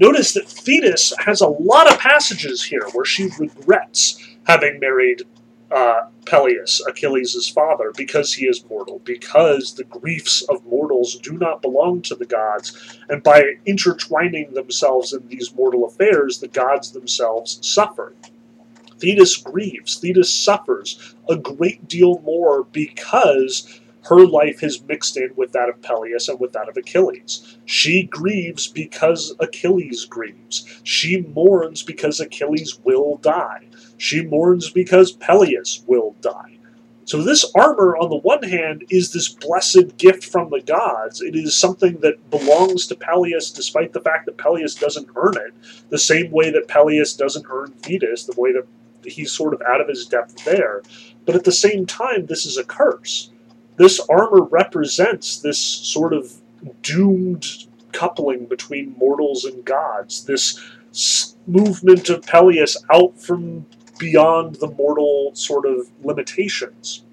Notice 0.00 0.32
that 0.32 0.48
Thetis 0.48 1.12
has 1.20 1.40
a 1.40 1.48
lot 1.48 1.92
of 1.92 2.00
passages 2.00 2.64
here 2.64 2.86
where 2.92 3.04
she 3.04 3.28
regrets 3.38 4.20
having 4.44 4.80
married 4.80 5.22
uh, 5.70 6.02
Peleus, 6.26 6.80
Achilles' 6.86 7.48
father, 7.48 7.92
because 7.96 8.34
he 8.34 8.46
is 8.46 8.64
mortal, 8.68 9.00
because 9.04 9.74
the 9.74 9.84
griefs 9.84 10.42
of 10.42 10.64
mortals 10.66 11.16
do 11.16 11.32
not 11.32 11.62
belong 11.62 12.02
to 12.02 12.14
the 12.14 12.26
gods, 12.26 12.98
and 13.08 13.22
by 13.22 13.54
intertwining 13.66 14.54
themselves 14.54 15.12
in 15.12 15.26
these 15.28 15.54
mortal 15.54 15.86
affairs, 15.86 16.38
the 16.38 16.48
gods 16.48 16.92
themselves 16.92 17.58
suffer. 17.66 18.14
Thetis 18.98 19.36
grieves, 19.36 19.96
Thetis 19.98 20.32
suffers 20.32 21.14
a 21.28 21.36
great 21.36 21.88
deal 21.88 22.20
more 22.20 22.64
because 22.64 23.80
her 24.08 24.26
life 24.26 24.62
is 24.62 24.82
mixed 24.84 25.16
in 25.16 25.30
with 25.36 25.52
that 25.52 25.68
of 25.68 25.82
Peleus 25.82 26.28
and 26.28 26.40
with 26.40 26.52
that 26.52 26.68
of 26.68 26.76
Achilles. 26.76 27.58
She 27.66 28.04
grieves 28.04 28.66
because 28.66 29.34
Achilles 29.38 30.06
grieves. 30.06 30.80
She 30.82 31.20
mourns 31.22 31.82
because 31.82 32.18
Achilles 32.18 32.78
will 32.84 33.16
die. 33.18 33.66
She 33.98 34.22
mourns 34.22 34.70
because 34.70 35.12
Peleus 35.12 35.82
will 35.86 36.16
die. 36.22 36.58
So, 37.04 37.22
this 37.22 37.50
armor, 37.54 37.96
on 37.96 38.10
the 38.10 38.18
one 38.18 38.42
hand, 38.42 38.84
is 38.90 39.12
this 39.12 39.30
blessed 39.30 39.96
gift 39.96 40.24
from 40.24 40.50
the 40.50 40.60
gods. 40.60 41.22
It 41.22 41.34
is 41.34 41.56
something 41.56 42.00
that 42.00 42.30
belongs 42.30 42.86
to 42.86 42.96
Peleus, 42.96 43.50
despite 43.50 43.94
the 43.94 44.00
fact 44.00 44.26
that 44.26 44.36
Peleus 44.36 44.74
doesn't 44.74 45.08
earn 45.16 45.36
it, 45.36 45.54
the 45.88 45.98
same 45.98 46.30
way 46.30 46.50
that 46.50 46.68
Peleus 46.68 47.14
doesn't 47.14 47.46
earn 47.48 47.72
Thetis, 47.72 48.24
the 48.24 48.38
way 48.38 48.52
that 48.52 48.66
he's 49.04 49.32
sort 49.32 49.54
of 49.54 49.62
out 49.62 49.80
of 49.80 49.88
his 49.88 50.06
depth 50.06 50.44
there. 50.44 50.82
But 51.24 51.34
at 51.34 51.44
the 51.44 51.52
same 51.52 51.86
time, 51.86 52.26
this 52.26 52.44
is 52.44 52.58
a 52.58 52.64
curse. 52.64 53.30
This 53.78 54.00
armor 54.10 54.42
represents 54.42 55.38
this 55.38 55.58
sort 55.58 56.12
of 56.12 56.32
doomed 56.82 57.46
coupling 57.92 58.46
between 58.46 58.96
mortals 58.98 59.44
and 59.44 59.64
gods, 59.64 60.24
this 60.24 60.60
movement 61.46 62.08
of 62.10 62.22
Peleus 62.22 62.76
out 62.92 63.18
from 63.20 63.66
beyond 63.98 64.56
the 64.56 64.68
mortal 64.68 65.30
sort 65.34 65.64
of 65.64 65.88
limitations. 66.02 67.04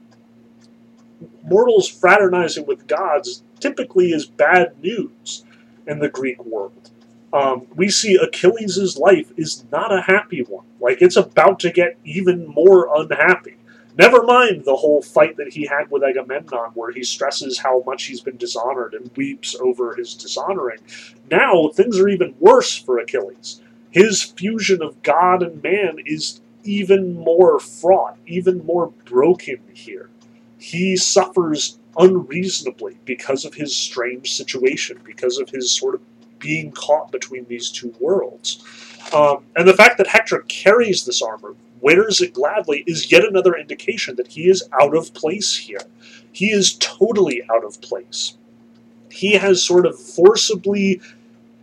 Mortals 1.44 1.88
fraternizing 1.88 2.66
with 2.66 2.88
gods 2.88 3.44
typically 3.60 4.12
is 4.12 4.26
bad 4.26 4.82
news 4.82 5.46
in 5.88 6.00
the 6.00 6.10
Greek 6.10 6.44
world. 6.44 6.90
Um, 7.32 7.68
we 7.76 7.90
see 7.90 8.16
Achilles' 8.16 8.98
life 8.98 9.32
is 9.38 9.66
not 9.72 9.94
a 9.94 10.02
happy 10.02 10.42
one. 10.42 10.66
Like, 10.80 11.02
it's 11.02 11.18
about 11.18 11.60
to 11.60 11.72
get 11.72 11.98
even 12.04 12.48
more 12.48 12.90
unhappy. 12.96 13.58
Never 13.98 14.24
mind 14.24 14.66
the 14.66 14.75
whole 14.75 15.02
fight 15.02 15.38
that 15.38 15.54
he 15.54 15.66
had 15.68 15.90
with 15.90 16.04
Agamemnon, 16.04 16.72
where 16.74 16.92
he 16.92 17.04
stresses 17.04 17.60
how 17.60 17.82
much 17.86 18.06
he's 18.06 18.22
been 18.22 18.38
dishonored 18.38 18.94
and 18.94 19.10
weeps 19.16 19.56
over 19.56 19.96
his 19.96 20.14
dishonoring. 20.16 20.80
Now, 21.32 21.70
things 21.70 22.00
are 22.00 22.10
even 22.10 22.36
worse 22.40 22.75
for 22.78 23.00
Achilles. 23.00 23.62
His 23.92 24.22
fusion 24.22 24.82
of 24.82 25.02
God 25.02 25.42
and 25.42 25.64
man 25.64 26.00
is 26.06 26.42
even 26.64 27.14
more 27.16 27.60
fraught, 27.60 28.18
even 28.28 28.66
more 28.66 28.88
broken 29.06 29.60
here. 29.74 30.10
He 30.58 30.98
suffers 30.98 31.80
unreasonably 31.98 32.98
because 33.06 33.46
of 33.46 33.54
his 33.54 33.74
strange 33.75 34.34
situation, 34.34 35.00
because 35.06 35.38
of 35.38 35.50
his 35.50 35.72
sort 35.72 35.96
of 35.96 36.02
being 36.40 36.72
caught 36.72 37.12
between 37.12 37.46
these 37.46 37.72
two 37.72 37.94
worlds. 38.00 38.64
Um, 39.14 39.46
and 39.56 39.68
the 39.68 39.74
fact 39.74 39.98
that 40.00 40.08
Hector 40.08 40.44
carries 40.48 41.06
this 41.06 41.22
armor, 41.22 41.56
wears 41.86 42.20
it 42.20 42.34
gladly, 42.34 42.84
is 42.88 43.12
yet 43.12 43.24
another 43.24 43.56
indication 43.56 44.15
that 44.15 44.30
he 44.30 44.50
is 44.50 44.68
out 44.74 44.96
of 44.96 45.13
place 45.13 45.56
here. 45.56 45.84
He 46.32 46.48
is 46.48 46.74
totally 46.80 47.44
out 47.54 47.63
of 47.63 47.80
place. 47.80 48.38
He 49.12 49.34
has 49.34 49.63
sort 49.63 49.86
of 49.86 50.00
forcibly 50.00 51.00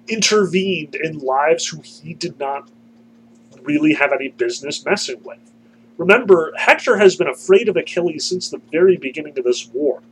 intervened 0.06 0.94
in 0.94 1.18
lives 1.18 1.66
who 1.66 1.80
he 1.80 2.14
did 2.14 2.38
not 2.38 2.70
really 3.62 3.94
have 3.94 4.12
any 4.12 4.28
business 4.28 4.84
messing 4.84 5.20
with. 5.24 5.40
Remember, 5.98 6.52
Hector 6.56 6.98
has 6.98 7.16
been 7.16 7.28
afraid 7.28 7.68
of 7.68 7.76
Achilles 7.76 8.24
since 8.24 8.48
the 8.48 8.62
very 8.70 8.96
beginning 8.96 9.36
of 9.36 9.44
this 9.44 9.68
war. 9.74 10.02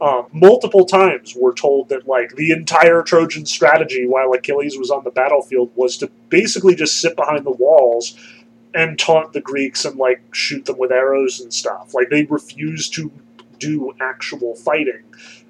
Uh, 0.00 0.24
multiple 0.32 0.84
times 0.84 1.36
we're 1.36 1.54
told 1.54 1.88
that 1.88 2.08
like 2.08 2.34
the 2.34 2.50
entire 2.50 3.02
Trojan 3.02 3.46
strategy 3.46 4.04
while 4.04 4.32
Achilles 4.32 4.76
was 4.76 4.90
on 4.90 5.04
the 5.04 5.12
battlefield 5.12 5.70
was 5.76 5.96
to 5.98 6.10
basically 6.28 6.74
just 6.74 7.00
sit 7.00 7.14
behind 7.14 7.46
the 7.46 7.52
walls 7.52 8.16
and 8.74 8.98
taunt 8.98 9.32
the 9.32 9.40
Greeks 9.40 9.84
and 9.84 9.96
like 9.96 10.22
shoot 10.34 10.64
them 10.64 10.78
with 10.78 10.92
arrows 10.92 11.40
and 11.40 11.52
stuff. 11.52 11.94
Like 11.94 12.08
they 12.10 12.24
refused 12.24 12.94
to 12.94 13.12
do 13.58 13.92
actual 14.00 14.56
fighting 14.56 15.04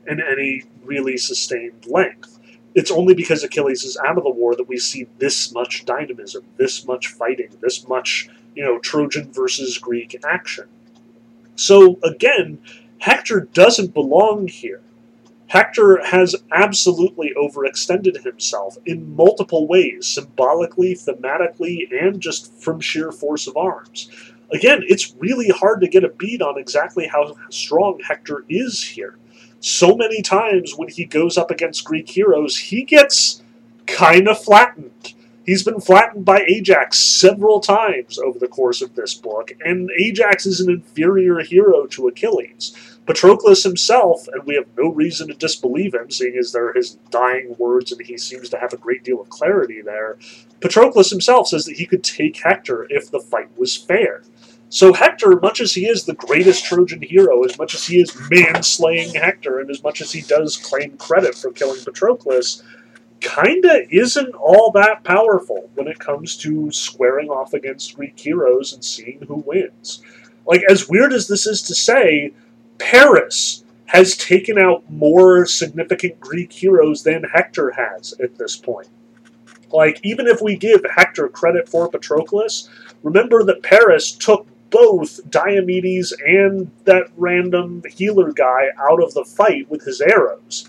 in 0.06 0.20
any 0.20 0.64
really 0.84 1.16
sustained 1.16 1.86
length 1.86 2.38
it's 2.74 2.90
only 2.90 3.14
because 3.14 3.44
Achilles 3.44 3.84
is 3.84 3.98
out 3.98 4.16
of 4.16 4.24
the 4.24 4.30
war 4.30 4.54
that 4.56 4.68
we 4.68 4.78
see 4.78 5.06
this 5.18 5.52
much 5.52 5.84
dynamism, 5.84 6.44
this 6.56 6.86
much 6.86 7.08
fighting, 7.08 7.50
this 7.60 7.86
much, 7.86 8.28
you 8.54 8.64
know, 8.64 8.78
Trojan 8.78 9.32
versus 9.32 9.78
Greek 9.78 10.18
action. 10.24 10.68
So 11.56 11.98
again, 12.02 12.60
Hector 12.98 13.40
doesn't 13.40 13.94
belong 13.94 14.48
here. 14.48 14.80
Hector 15.52 16.02
has 16.02 16.34
absolutely 16.52 17.32
overextended 17.36 18.22
himself 18.22 18.78
in 18.86 19.14
multiple 19.14 19.68
ways, 19.68 20.06
symbolically, 20.06 20.94
thematically, 20.94 21.86
and 21.92 22.20
just 22.20 22.54
from 22.54 22.80
sheer 22.80 23.12
force 23.12 23.46
of 23.46 23.56
arms. 23.56 24.10
Again, 24.52 24.82
it's 24.86 25.14
really 25.18 25.48
hard 25.48 25.80
to 25.82 25.88
get 25.88 26.04
a 26.04 26.08
beat 26.08 26.40
on 26.40 26.58
exactly 26.58 27.06
how 27.06 27.34
strong 27.50 28.00
Hector 28.00 28.44
is 28.48 28.82
here 28.82 29.18
so 29.62 29.94
many 29.94 30.22
times 30.22 30.74
when 30.76 30.88
he 30.88 31.04
goes 31.04 31.38
up 31.38 31.50
against 31.50 31.84
Greek 31.84 32.08
heroes, 32.08 32.56
he 32.56 32.82
gets 32.82 33.42
kind 33.86 34.28
of 34.28 34.42
flattened. 34.42 35.14
He's 35.44 35.64
been 35.64 35.80
flattened 35.80 36.24
by 36.24 36.44
Ajax 36.46 36.98
several 36.98 37.58
times 37.58 38.18
over 38.18 38.38
the 38.38 38.46
course 38.46 38.80
of 38.80 38.94
this 38.94 39.14
book, 39.14 39.50
and 39.64 39.90
Ajax 39.98 40.46
is 40.46 40.60
an 40.60 40.70
inferior 40.70 41.40
hero 41.40 41.86
to 41.86 42.06
Achilles. 42.06 42.98
Patroclus 43.06 43.64
himself, 43.64 44.28
and 44.28 44.44
we 44.44 44.54
have 44.54 44.68
no 44.78 44.88
reason 44.88 45.26
to 45.26 45.34
disbelieve 45.34 45.94
him, 45.94 46.10
seeing 46.10 46.36
as 46.38 46.52
they're 46.52 46.72
his 46.72 46.92
dying 47.10 47.56
words 47.58 47.90
and 47.90 48.00
he 48.00 48.16
seems 48.16 48.48
to 48.50 48.58
have 48.58 48.72
a 48.72 48.76
great 48.76 49.02
deal 49.02 49.20
of 49.20 49.28
clarity 49.28 49.82
there. 49.82 50.18
Patroclus 50.60 51.10
himself 51.10 51.48
says 51.48 51.64
that 51.64 51.76
he 51.76 51.86
could 51.86 52.04
take 52.04 52.36
Hector 52.36 52.86
if 52.88 53.10
the 53.10 53.18
fight 53.18 53.48
was 53.58 53.76
fair. 53.76 54.22
So 54.68 54.92
Hector, 54.92 55.38
much 55.40 55.60
as 55.60 55.74
he 55.74 55.86
is 55.86 56.04
the 56.04 56.14
greatest 56.14 56.64
Trojan 56.64 57.02
hero, 57.02 57.42
as 57.42 57.58
much 57.58 57.74
as 57.74 57.84
he 57.84 58.00
is 58.00 58.16
man-slaying 58.30 59.14
Hector, 59.14 59.58
and 59.58 59.68
as 59.68 59.82
much 59.82 60.00
as 60.00 60.12
he 60.12 60.22
does 60.22 60.56
claim 60.56 60.96
credit 60.96 61.34
for 61.34 61.50
killing 61.50 61.80
Patroclus, 61.80 62.62
kinda 63.22 63.86
isn't 63.90 64.34
all 64.34 64.70
that 64.72 65.04
powerful 65.04 65.70
when 65.74 65.86
it 65.86 65.98
comes 65.98 66.36
to 66.38 66.70
squaring 66.72 67.30
off 67.30 67.54
against 67.54 67.96
Greek 67.96 68.18
heroes 68.18 68.72
and 68.72 68.84
seeing 68.84 69.22
who 69.26 69.36
wins. 69.46 70.02
Like, 70.46 70.62
as 70.68 70.88
weird 70.88 71.12
as 71.12 71.28
this 71.28 71.46
is 71.46 71.62
to 71.62 71.74
say, 71.74 72.32
Paris 72.78 73.64
has 73.86 74.16
taken 74.16 74.58
out 74.58 74.90
more 74.90 75.46
significant 75.46 76.18
Greek 76.18 76.52
heroes 76.52 77.04
than 77.04 77.22
Hector 77.22 77.70
has 77.70 78.14
at 78.20 78.38
this 78.38 78.56
point. 78.56 78.88
Like, 79.70 80.00
even 80.02 80.26
if 80.26 80.40
we 80.40 80.56
give 80.56 80.84
Hector 80.96 81.28
credit 81.28 81.68
for 81.68 81.88
Patroclus, 81.88 82.68
remember 83.02 83.44
that 83.44 83.62
Paris 83.62 84.12
took 84.12 84.46
both 84.70 85.20
Diomedes 85.30 86.12
and 86.26 86.70
that 86.84 87.08
random 87.16 87.82
healer 87.88 88.32
guy 88.32 88.70
out 88.80 89.02
of 89.02 89.14
the 89.14 89.24
fight 89.24 89.70
with 89.70 89.84
his 89.84 90.00
arrows. 90.00 90.68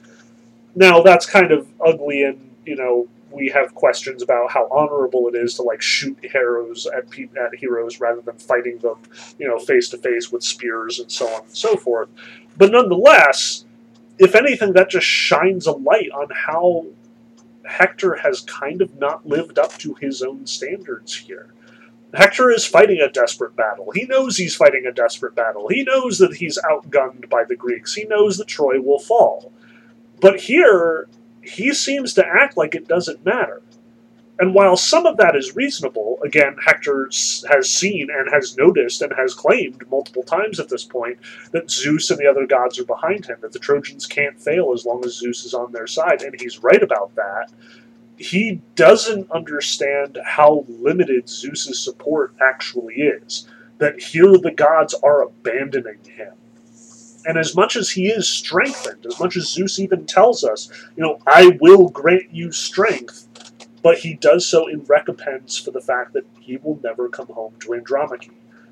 Now 0.76 1.02
that's 1.02 1.26
kind 1.26 1.52
of 1.52 1.68
ugly, 1.86 2.24
and 2.24 2.52
you 2.66 2.76
know 2.76 3.08
we 3.32 3.50
have 3.50 3.74
questions 3.74 4.22
about 4.22 4.52
how 4.52 4.68
honorable 4.70 5.28
it 5.28 5.36
is 5.36 5.56
to 5.56 5.64
like 5.64 5.82
shoot 5.82 6.18
arrows 6.34 6.86
at 6.88 7.10
pe- 7.10 7.30
at 7.40 7.56
heroes 7.56 8.00
rather 8.00 8.22
than 8.22 8.38
fighting 8.38 8.78
them, 8.80 8.98
you 9.40 9.48
know, 9.48 9.60
face 9.60 9.90
to 9.90 9.98
face 9.98 10.32
with 10.32 10.44
spears 10.44 11.00
and 11.00 11.12
so 11.12 11.28
on 11.28 11.42
and 11.44 11.56
so 11.56 11.76
forth. 11.76 12.10
But 12.58 12.72
nonetheless, 12.72 13.66
if 14.20 14.36
anything, 14.36 14.74
that 14.74 14.90
just 14.90 15.08
shines 15.08 15.66
a 15.66 15.72
light 15.72 16.12
on 16.12 16.28
how 16.32 16.86
Hector 17.66 18.16
has 18.16 18.42
kind 18.42 18.82
of 18.82 18.98
not 19.00 19.26
lived 19.26 19.58
up 19.58 19.74
to 19.80 19.96
his 19.96 20.22
own 20.22 20.46
standards 20.46 21.16
here. 21.16 21.54
Hector 22.14 22.52
is 22.52 22.66
fighting 22.66 23.02
a 23.02 23.10
desperate 23.10 23.56
battle. 23.56 23.90
He 23.92 24.06
knows 24.06 24.38
he's 24.38 24.56
fighting 24.56 24.86
a 24.86 24.92
desperate 24.92 25.34
battle. 25.36 25.68
He 25.68 25.84
knows 25.84 26.20
that 26.20 26.36
he's 26.36 26.60
outgunned 26.60 27.28
by 27.28 27.44
the 27.44 27.56
Greeks. 27.56 27.96
He 27.96 28.06
knows 28.06 28.38
that 28.38 28.48
Troy 28.48 28.80
will 28.80 29.00
fall. 29.00 29.52
But 30.24 30.42
here, 30.42 31.10
he 31.44 31.74
seems 31.76 32.16
to 32.16 32.26
act 32.28 32.58
like 32.58 32.76
it 32.76 32.88
doesn't 32.90 33.26
matter. 33.26 33.62
and 34.40 34.56
while 34.56 34.78
some 34.78 35.06
of 35.08 35.18
that 35.18 35.36
is 35.36 35.56
reasonable, 35.56 36.20
again, 36.26 36.58
Hector 36.66 37.06
has 37.50 37.70
seen 37.70 38.10
and 38.12 38.30
has 38.34 38.58
noticed 38.58 39.02
and 39.02 39.14
has 39.14 39.34
claimed 39.36 39.84
multiple 39.90 40.24
times 40.24 40.60
at 40.60 40.70
this 40.70 40.86
point 40.86 41.20
that 41.54 41.72
Zeus 41.72 42.12
and 42.12 42.20
the 42.20 42.28
other 42.28 42.48
gods 42.48 42.80
are 42.80 42.86
behind 42.86 43.28
him, 43.28 43.38
that 43.42 43.54
the 43.54 43.60
Trojans 43.60 44.08
can't 44.08 44.42
fail 44.42 44.74
as 44.74 44.86
long 44.86 45.06
as 45.06 45.18
Zeus 45.20 45.46
is 45.46 45.56
on 45.56 45.72
their 45.74 45.88
side, 45.88 46.24
and 46.24 46.40
he's 46.42 46.64
right 46.64 46.84
about 46.84 47.16
that. 47.16 47.52
He 48.18 48.62
doesn't 48.76 49.32
understand 49.32 50.20
how 50.26 50.66
limited 50.70 51.30
Zeus's 51.30 51.80
support 51.80 52.36
actually 52.42 52.96
is, 52.96 53.48
that 53.80 54.02
here 54.02 54.38
the 54.38 54.54
gods 54.56 54.96
are 54.96 55.24
abandoning 55.24 56.00
him. 56.06 56.34
And 57.26 57.38
as 57.38 57.56
much 57.56 57.76
as 57.76 57.90
he 57.90 58.08
is 58.08 58.28
strengthened, 58.28 59.06
as 59.06 59.20
much 59.20 59.38
as 59.38 59.50
Zeus 59.50 59.80
even 59.80 60.06
tells 60.06 60.44
us, 60.44 60.70
you 60.96 61.04
know, 61.04 61.20
I 61.26 61.58
will 61.62 61.90
grant 61.90 62.34
you 62.34 62.52
strength, 62.52 63.28
but 63.82 64.00
he 64.00 64.16
does 64.16 64.46
so 64.46 64.68
in 64.68 64.84
recompense 64.84 65.58
for 65.58 65.72
the 65.72 65.82
fact 65.82 66.14
that 66.14 66.26
he 66.40 66.58
will 66.58 66.80
never 66.84 67.10
come 67.10 67.28
home 67.28 67.54
to 67.60 67.74
Andromache. 67.74 68.32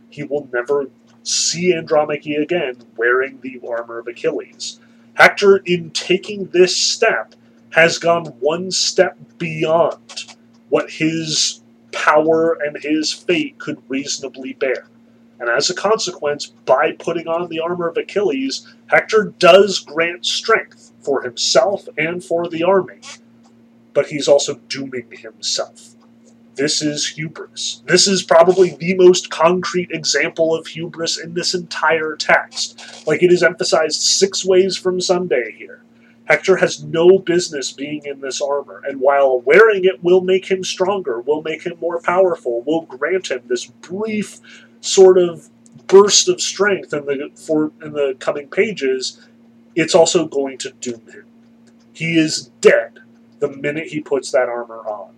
He 0.09 0.23
will 0.23 0.49
never 0.51 0.87
see 1.23 1.73
Andromache 1.73 2.37
again 2.41 2.77
wearing 2.97 3.39
the 3.41 3.59
armor 3.67 3.99
of 3.99 4.07
Achilles. 4.07 4.79
Hector, 5.13 5.57
in 5.65 5.91
taking 5.91 6.47
this 6.47 6.75
step, 6.75 7.35
has 7.71 7.97
gone 7.99 8.25
one 8.39 8.71
step 8.71 9.17
beyond 9.37 10.35
what 10.69 10.89
his 10.89 11.61
power 11.91 12.53
and 12.53 12.77
his 12.81 13.11
fate 13.11 13.57
could 13.59 13.81
reasonably 13.87 14.53
bear. 14.53 14.87
And 15.41 15.49
as 15.49 15.69
a 15.71 15.75
consequence, 15.75 16.47
by 16.47 16.93
putting 16.93 17.27
on 17.27 17.49
the 17.49 17.61
armor 17.61 17.89
of 17.89 17.97
Achilles, 17.97 18.67
Hector 18.87 19.33
does 19.39 19.79
grant 19.81 20.25
strength 20.25 20.93
for 21.01 21.23
himself 21.23 21.89
and 21.97 22.23
for 22.23 22.49
the 22.49 22.63
army 22.63 23.01
but 23.93 24.07
he's 24.07 24.29
also 24.29 24.55
dooming 24.69 25.07
himself. 25.11 25.95
This 26.55 26.83
is 26.83 27.07
hubris. 27.07 27.83
This 27.87 28.07
is 28.07 28.23
probably 28.23 28.75
the 28.75 28.95
most 28.95 29.31
concrete 29.31 29.91
example 29.91 30.55
of 30.55 30.67
hubris 30.67 31.19
in 31.19 31.33
this 31.35 31.55
entire 31.55 32.15
text. 32.17 33.07
Like 33.07 33.23
it 33.23 33.33
is 33.33 33.43
emphasized 33.43 34.01
six 34.01 34.45
ways 34.45 34.77
from 34.77 35.01
Sunday 35.01 35.53
here. 35.57 35.83
Hector 36.25 36.57
has 36.57 36.83
no 36.83 37.19
business 37.19 37.73
being 37.73 38.03
in 38.05 38.21
this 38.21 38.41
armor, 38.41 38.83
and 38.87 39.01
while 39.01 39.41
wearing 39.41 39.85
it 39.85 40.03
will 40.03 40.21
make 40.21 40.49
him 40.49 40.63
stronger, 40.63 41.21
will 41.21 41.41
make 41.43 41.63
him 41.65 41.77
more 41.81 41.99
powerful, 42.01 42.63
will 42.63 42.83
grant 42.83 43.31
him 43.31 43.41
this 43.47 43.65
brief 43.65 44.39
sort 44.81 45.17
of 45.17 45.49
burst 45.87 46.27
of 46.27 46.41
strength 46.41 46.93
in 46.93 47.05
the 47.05 47.29
for 47.35 47.71
in 47.81 47.93
the 47.93 48.15
coming 48.19 48.47
pages, 48.47 49.27
it's 49.75 49.95
also 49.95 50.27
going 50.27 50.57
to 50.59 50.71
doom 50.81 51.01
him. 51.07 51.25
He 51.93 52.17
is 52.17 52.51
dead 52.61 52.99
the 53.39 53.49
minute 53.49 53.87
he 53.87 54.01
puts 54.01 54.31
that 54.31 54.49
armor 54.49 54.79
on. 54.79 55.13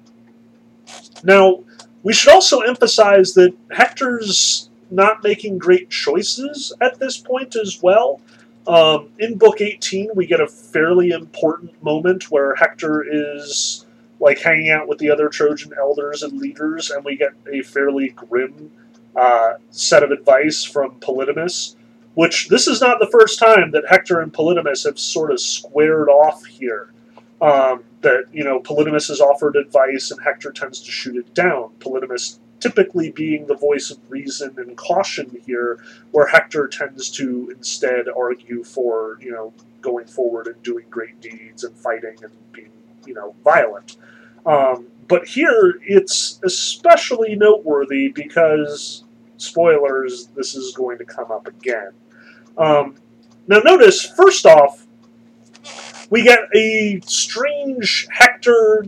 Now, 1.24 1.64
we 2.04 2.14
should 2.14 2.34
also 2.34 2.60
emphasize 2.62 3.34
that 3.34 3.56
Hector's 3.72 4.70
not 4.92 5.24
making 5.24 5.58
great 5.58 5.90
choices 5.90 6.74
at 6.82 7.00
this 7.00 7.18
point 7.18 7.56
as 7.56 7.82
well. 7.82 8.22
Um, 8.68 9.10
in 9.20 9.38
book 9.38 9.62
18, 9.62 10.12
we 10.16 10.26
get 10.26 10.40
a 10.40 10.48
fairly 10.48 11.10
important 11.10 11.82
moment 11.84 12.30
where 12.32 12.56
Hector 12.56 13.04
is 13.10 13.86
like 14.20 14.40
hanging 14.40 14.70
out 14.70 14.88
with 14.88 15.00
the 15.00 15.10
other 15.10 15.28
Trojan 15.28 15.74
elders 15.78 16.24
and 16.24 16.40
leaders, 16.40 16.90
and 16.92 17.04
we 17.04 17.18
get 17.18 17.34
a 17.52 17.62
fairly 17.62 18.10
grim 18.10 18.72
uh, 19.16 19.54
set 19.70 20.04
of 20.04 20.12
advice 20.12 20.64
from 20.64 21.00
Polydamas. 21.00 21.76
Which 22.16 22.48
this 22.50 22.68
is 22.68 22.80
not 22.80 23.00
the 23.00 23.10
first 23.12 23.40
time 23.40 23.72
that 23.72 23.86
Hector 23.90 24.22
and 24.22 24.32
Polydamas 24.32 24.86
have 24.86 25.00
sort 25.00 25.32
of 25.32 25.40
squared 25.40 26.10
off 26.10 26.46
here. 26.46 26.94
Um, 27.42 27.84
that 28.02 28.26
you 28.32 28.44
know 28.44 28.60
Polydamas 28.60 29.08
has 29.08 29.20
offered 29.20 29.56
advice 29.56 30.12
and 30.12 30.22
Hector 30.22 30.52
tends 30.52 30.82
to 30.82 30.92
shoot 30.92 31.16
it 31.16 31.34
down. 31.34 31.72
Polydamas 31.80 32.38
typically 32.60 33.12
being 33.12 33.46
the 33.48 33.56
voice 33.56 33.92
of 33.92 33.98
reason 34.10 34.54
and 34.58 34.78
caution 34.78 35.42
here, 35.46 35.84
where 36.12 36.28
Hector 36.28 36.68
tends 36.68 37.10
to 37.10 37.50
instead 37.50 38.06
argue 38.08 38.64
for 38.64 39.18
you 39.20 39.32
know 39.32 39.54
going 39.82 40.06
forward 40.06 40.48
and 40.48 40.62
doing 40.64 40.86
great 40.90 41.20
deeds 41.20 41.64
and 41.64 41.76
fighting 41.76 42.16
and 42.24 42.32
being 42.52 42.72
you 43.06 43.14
know 43.14 43.36
violent. 43.44 43.98
Um, 44.46 44.88
but 45.08 45.28
here 45.28 45.80
it's 45.86 46.40
especially 46.44 47.36
noteworthy 47.36 48.10
because 48.10 49.04
spoilers, 49.38 50.28
this 50.36 50.56
is 50.56 50.74
going 50.74 50.98
to 50.98 51.06
come 51.06 51.32
up 51.32 51.48
again. 51.48 51.92
Um, 52.58 52.96
now 53.48 53.60
notice 53.60 54.06
first 54.06 54.46
off 54.46 54.86
we 56.10 56.24
get 56.24 56.42
a 56.56 57.02
strange 57.06 58.08
Hector 58.12 58.86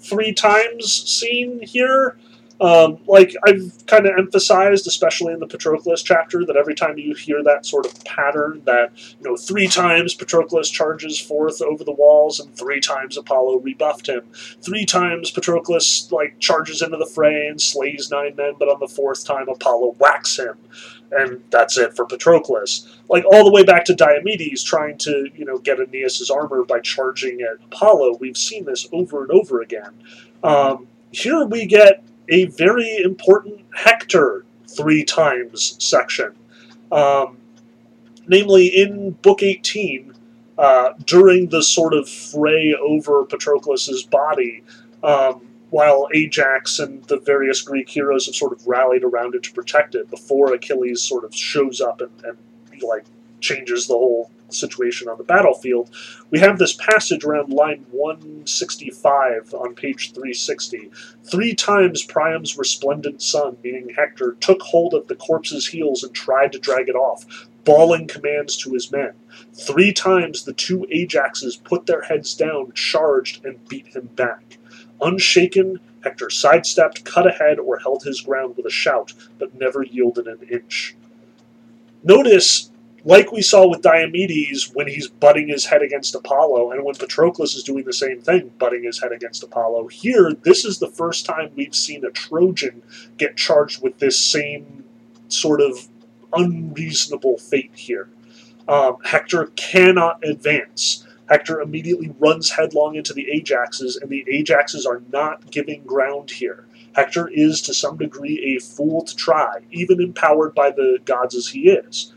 three 0.00 0.32
times 0.32 0.90
scene 0.90 1.60
here. 1.62 2.18
Um, 2.60 2.98
like 3.06 3.34
I've 3.46 3.86
kind 3.86 4.06
of 4.06 4.18
emphasized, 4.18 4.86
especially 4.86 5.34
in 5.34 5.40
the 5.40 5.46
Patroclus 5.46 6.02
chapter, 6.02 6.44
that 6.46 6.56
every 6.56 6.74
time 6.74 6.96
you 6.96 7.14
hear 7.14 7.42
that 7.42 7.66
sort 7.66 7.86
of 7.86 8.02
pattern, 8.04 8.62
that 8.64 8.92
you 8.96 9.28
know 9.28 9.36
three 9.36 9.68
times 9.68 10.14
Patroclus 10.14 10.70
charges 10.70 11.20
forth 11.20 11.60
over 11.60 11.84
the 11.84 11.92
walls, 11.92 12.40
and 12.40 12.56
three 12.56 12.80
times 12.80 13.18
Apollo 13.18 13.58
rebuffed 13.58 14.08
him. 14.08 14.22
Three 14.62 14.86
times 14.86 15.30
Patroclus 15.30 16.10
like 16.10 16.38
charges 16.38 16.80
into 16.80 16.96
the 16.96 17.06
fray 17.06 17.46
and 17.46 17.60
slays 17.60 18.10
nine 18.10 18.36
men, 18.36 18.54
but 18.58 18.68
on 18.68 18.80
the 18.80 18.88
fourth 18.88 19.24
time 19.26 19.48
Apollo 19.48 19.96
whacks 19.98 20.38
him 20.38 20.56
and 21.12 21.42
that's 21.50 21.78
it 21.78 21.94
for 21.94 22.06
Patroclus. 22.06 22.86
Like 23.08 23.24
all 23.24 23.44
the 23.44 23.50
way 23.50 23.64
back 23.64 23.84
to 23.86 23.94
Diomedes 23.94 24.64
trying 24.64 24.98
to, 24.98 25.28
you 25.34 25.44
know, 25.44 25.58
get 25.58 25.78
Aeneas's 25.78 26.30
armor 26.30 26.64
by 26.64 26.80
charging 26.80 27.40
at 27.42 27.64
Apollo. 27.66 28.18
We've 28.20 28.36
seen 28.36 28.64
this 28.64 28.88
over 28.92 29.22
and 29.22 29.30
over 29.30 29.60
again. 29.60 29.90
Um, 30.42 30.88
here 31.12 31.44
we 31.44 31.66
get 31.66 32.02
a 32.28 32.46
very 32.46 32.98
important 32.98 33.60
Hector 33.74 34.44
three 34.68 35.04
times 35.04 35.76
section. 35.78 36.34
Um, 36.92 37.38
namely, 38.26 38.66
in 38.66 39.12
Book 39.22 39.42
18, 39.42 40.12
uh, 40.58 40.92
during 41.04 41.48
the 41.48 41.62
sort 41.62 41.94
of 41.94 42.08
fray 42.08 42.74
over 42.74 43.24
Patroclus's 43.24 44.02
body, 44.04 44.62
um, 45.02 45.46
while 45.70 46.08
Ajax 46.14 46.78
and 46.78 47.04
the 47.04 47.18
various 47.18 47.60
Greek 47.60 47.88
heroes 47.88 48.26
have 48.26 48.34
sort 48.34 48.52
of 48.52 48.66
rallied 48.66 49.04
around 49.04 49.34
it 49.34 49.42
to 49.44 49.52
protect 49.52 49.94
it 49.94 50.08
before 50.10 50.54
Achilles 50.54 51.02
sort 51.02 51.24
of 51.24 51.34
shows 51.34 51.80
up 51.80 52.00
and, 52.00 52.10
and 52.24 52.82
like 52.82 53.04
changes 53.40 53.86
the 53.86 53.94
whole 53.94 54.30
situation 54.52 55.08
on 55.08 55.18
the 55.18 55.24
battlefield. 55.24 55.90
We 56.30 56.40
have 56.40 56.58
this 56.58 56.74
passage 56.74 57.24
around 57.24 57.52
line 57.52 57.86
165 57.90 59.54
on 59.54 59.74
page 59.74 60.12
360. 60.12 60.90
Three 61.24 61.54
times 61.54 62.02
Priam's 62.02 62.56
resplendent 62.56 63.22
son, 63.22 63.56
meaning 63.62 63.90
Hector, 63.96 64.36
took 64.40 64.62
hold 64.62 64.94
of 64.94 65.08
the 65.08 65.16
corpse's 65.16 65.66
heels 65.66 66.02
and 66.02 66.14
tried 66.14 66.52
to 66.52 66.58
drag 66.58 66.88
it 66.88 66.96
off, 66.96 67.24
bawling 67.64 68.06
commands 68.06 68.56
to 68.58 68.72
his 68.72 68.92
men. 68.92 69.12
Three 69.54 69.92
times 69.92 70.44
the 70.44 70.52
two 70.52 70.86
Ajaxes 70.92 71.62
put 71.62 71.86
their 71.86 72.02
heads 72.02 72.34
down, 72.34 72.72
charged, 72.72 73.44
and 73.44 73.66
beat 73.68 73.88
him 73.88 74.06
back. 74.14 74.58
Unshaken, 75.00 75.80
Hector 76.02 76.30
sidestepped, 76.30 77.04
cut 77.04 77.26
ahead, 77.26 77.58
or 77.58 77.78
held 77.78 78.04
his 78.04 78.20
ground 78.20 78.56
with 78.56 78.66
a 78.66 78.70
shout, 78.70 79.12
but 79.38 79.54
never 79.54 79.82
yielded 79.82 80.26
an 80.26 80.38
inch. 80.50 80.94
Notice, 82.04 82.70
like 83.06 83.30
we 83.30 83.40
saw 83.40 83.68
with 83.68 83.82
Diomedes 83.82 84.74
when 84.74 84.88
he's 84.88 85.06
butting 85.06 85.46
his 85.46 85.64
head 85.64 85.80
against 85.80 86.16
Apollo, 86.16 86.72
and 86.72 86.84
when 86.84 86.96
Patroclus 86.96 87.54
is 87.54 87.62
doing 87.62 87.84
the 87.84 87.92
same 87.92 88.20
thing, 88.20 88.50
butting 88.58 88.82
his 88.82 89.00
head 89.00 89.12
against 89.12 89.44
Apollo, 89.44 89.86
here, 89.86 90.32
this 90.42 90.64
is 90.64 90.80
the 90.80 90.90
first 90.90 91.24
time 91.24 91.52
we've 91.54 91.74
seen 91.74 92.04
a 92.04 92.10
Trojan 92.10 92.82
get 93.16 93.36
charged 93.36 93.80
with 93.80 94.00
this 94.00 94.18
same 94.18 94.84
sort 95.28 95.60
of 95.60 95.86
unreasonable 96.32 97.38
fate 97.38 97.70
here. 97.76 98.08
Um, 98.66 98.96
Hector 99.04 99.52
cannot 99.54 100.24
advance. 100.24 101.06
Hector 101.28 101.60
immediately 101.60 102.12
runs 102.18 102.50
headlong 102.50 102.96
into 102.96 103.14
the 103.14 103.28
Ajaxes, 103.32 104.02
and 104.02 104.10
the 104.10 104.24
Ajaxes 104.24 104.84
are 104.84 105.02
not 105.12 105.48
giving 105.52 105.84
ground 105.84 106.32
here. 106.32 106.66
Hector 106.96 107.28
is, 107.28 107.62
to 107.62 107.72
some 107.74 107.98
degree, 107.98 108.56
a 108.56 108.60
fool 108.60 109.04
to 109.04 109.14
try, 109.14 109.58
even 109.70 110.00
empowered 110.00 110.56
by 110.56 110.72
the 110.72 110.98
gods 111.04 111.36
as 111.36 111.46
he 111.46 111.68
is. 111.68 112.12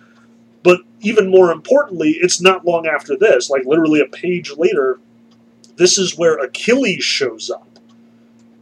But 0.64 0.82
even 1.02 1.30
more 1.30 1.52
importantly, 1.52 2.12
it's 2.12 2.42
not 2.42 2.66
long 2.66 2.88
after 2.88 3.16
this, 3.18 3.50
like 3.50 3.66
literally 3.66 4.02
a 4.02 4.06
page 4.06 4.52
later, 4.58 5.00
this 5.78 5.98
is 5.98 6.18
where 6.18 6.38
Achilles 6.38 7.04
shows 7.04 7.50
up. 7.50 7.66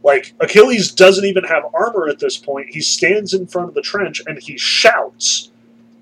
Like, 0.04 0.32
Achilles 0.40 0.92
doesn't 0.92 1.24
even 1.24 1.44
have 1.44 1.64
armor 1.74 2.08
at 2.08 2.20
this 2.20 2.36
point. 2.36 2.70
He 2.70 2.80
stands 2.80 3.34
in 3.34 3.48
front 3.48 3.68
of 3.68 3.74
the 3.74 3.82
trench 3.82 4.22
and 4.26 4.38
he 4.40 4.56
shouts 4.56 5.50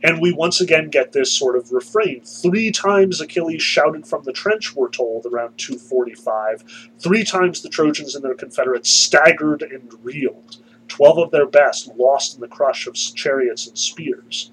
and 0.03 0.21
we 0.21 0.33
once 0.33 0.61
again 0.61 0.89
get 0.89 1.13
this 1.13 1.33
sort 1.33 1.57
of 1.57 1.73
refrain. 1.73 2.21
Three 2.23 2.71
times 2.71 3.21
Achilles 3.21 3.63
shouted 3.63 4.07
from 4.07 4.23
the 4.25 4.33
trench, 4.33 4.75
we're 4.77 4.91
told, 4.91 5.27
around 5.27 5.59
245. 5.59 6.91
Three 7.01 7.25
times 7.25 7.63
the 7.63 7.69
Trojans 7.69 8.15
and 8.15 8.25
their 8.25 8.35
Confederates 8.35 8.91
staggered 8.91 9.63
and 9.63 9.93
reeled. 10.05 10.59
Twelve 10.89 11.19
of 11.19 11.33
their 11.33 11.47
best 11.47 11.89
lost 11.97 12.37
in 12.37 12.41
the 12.41 12.49
crush 12.49 12.87
of 12.87 12.95
chariots 12.95 13.67
and 13.67 13.77
spears. 13.77 14.53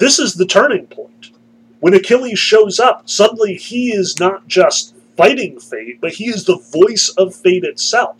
This 0.00 0.18
is 0.20 0.34
the 0.34 0.46
turning 0.46 0.88
point. 0.88 1.30
When 1.80 1.94
Achilles 1.94 2.40
shows 2.40 2.80
up, 2.80 3.08
suddenly 3.08 3.56
he 3.56 3.92
is 3.92 4.20
not 4.20 4.48
just 4.48 4.96
fighting 5.16 5.60
fate, 5.60 6.00
but 6.02 6.14
he 6.14 6.26
is 6.28 6.46
the 6.46 6.58
voice 6.58 7.10
of 7.10 7.36
fate 7.36 7.64
itself. 7.64 8.18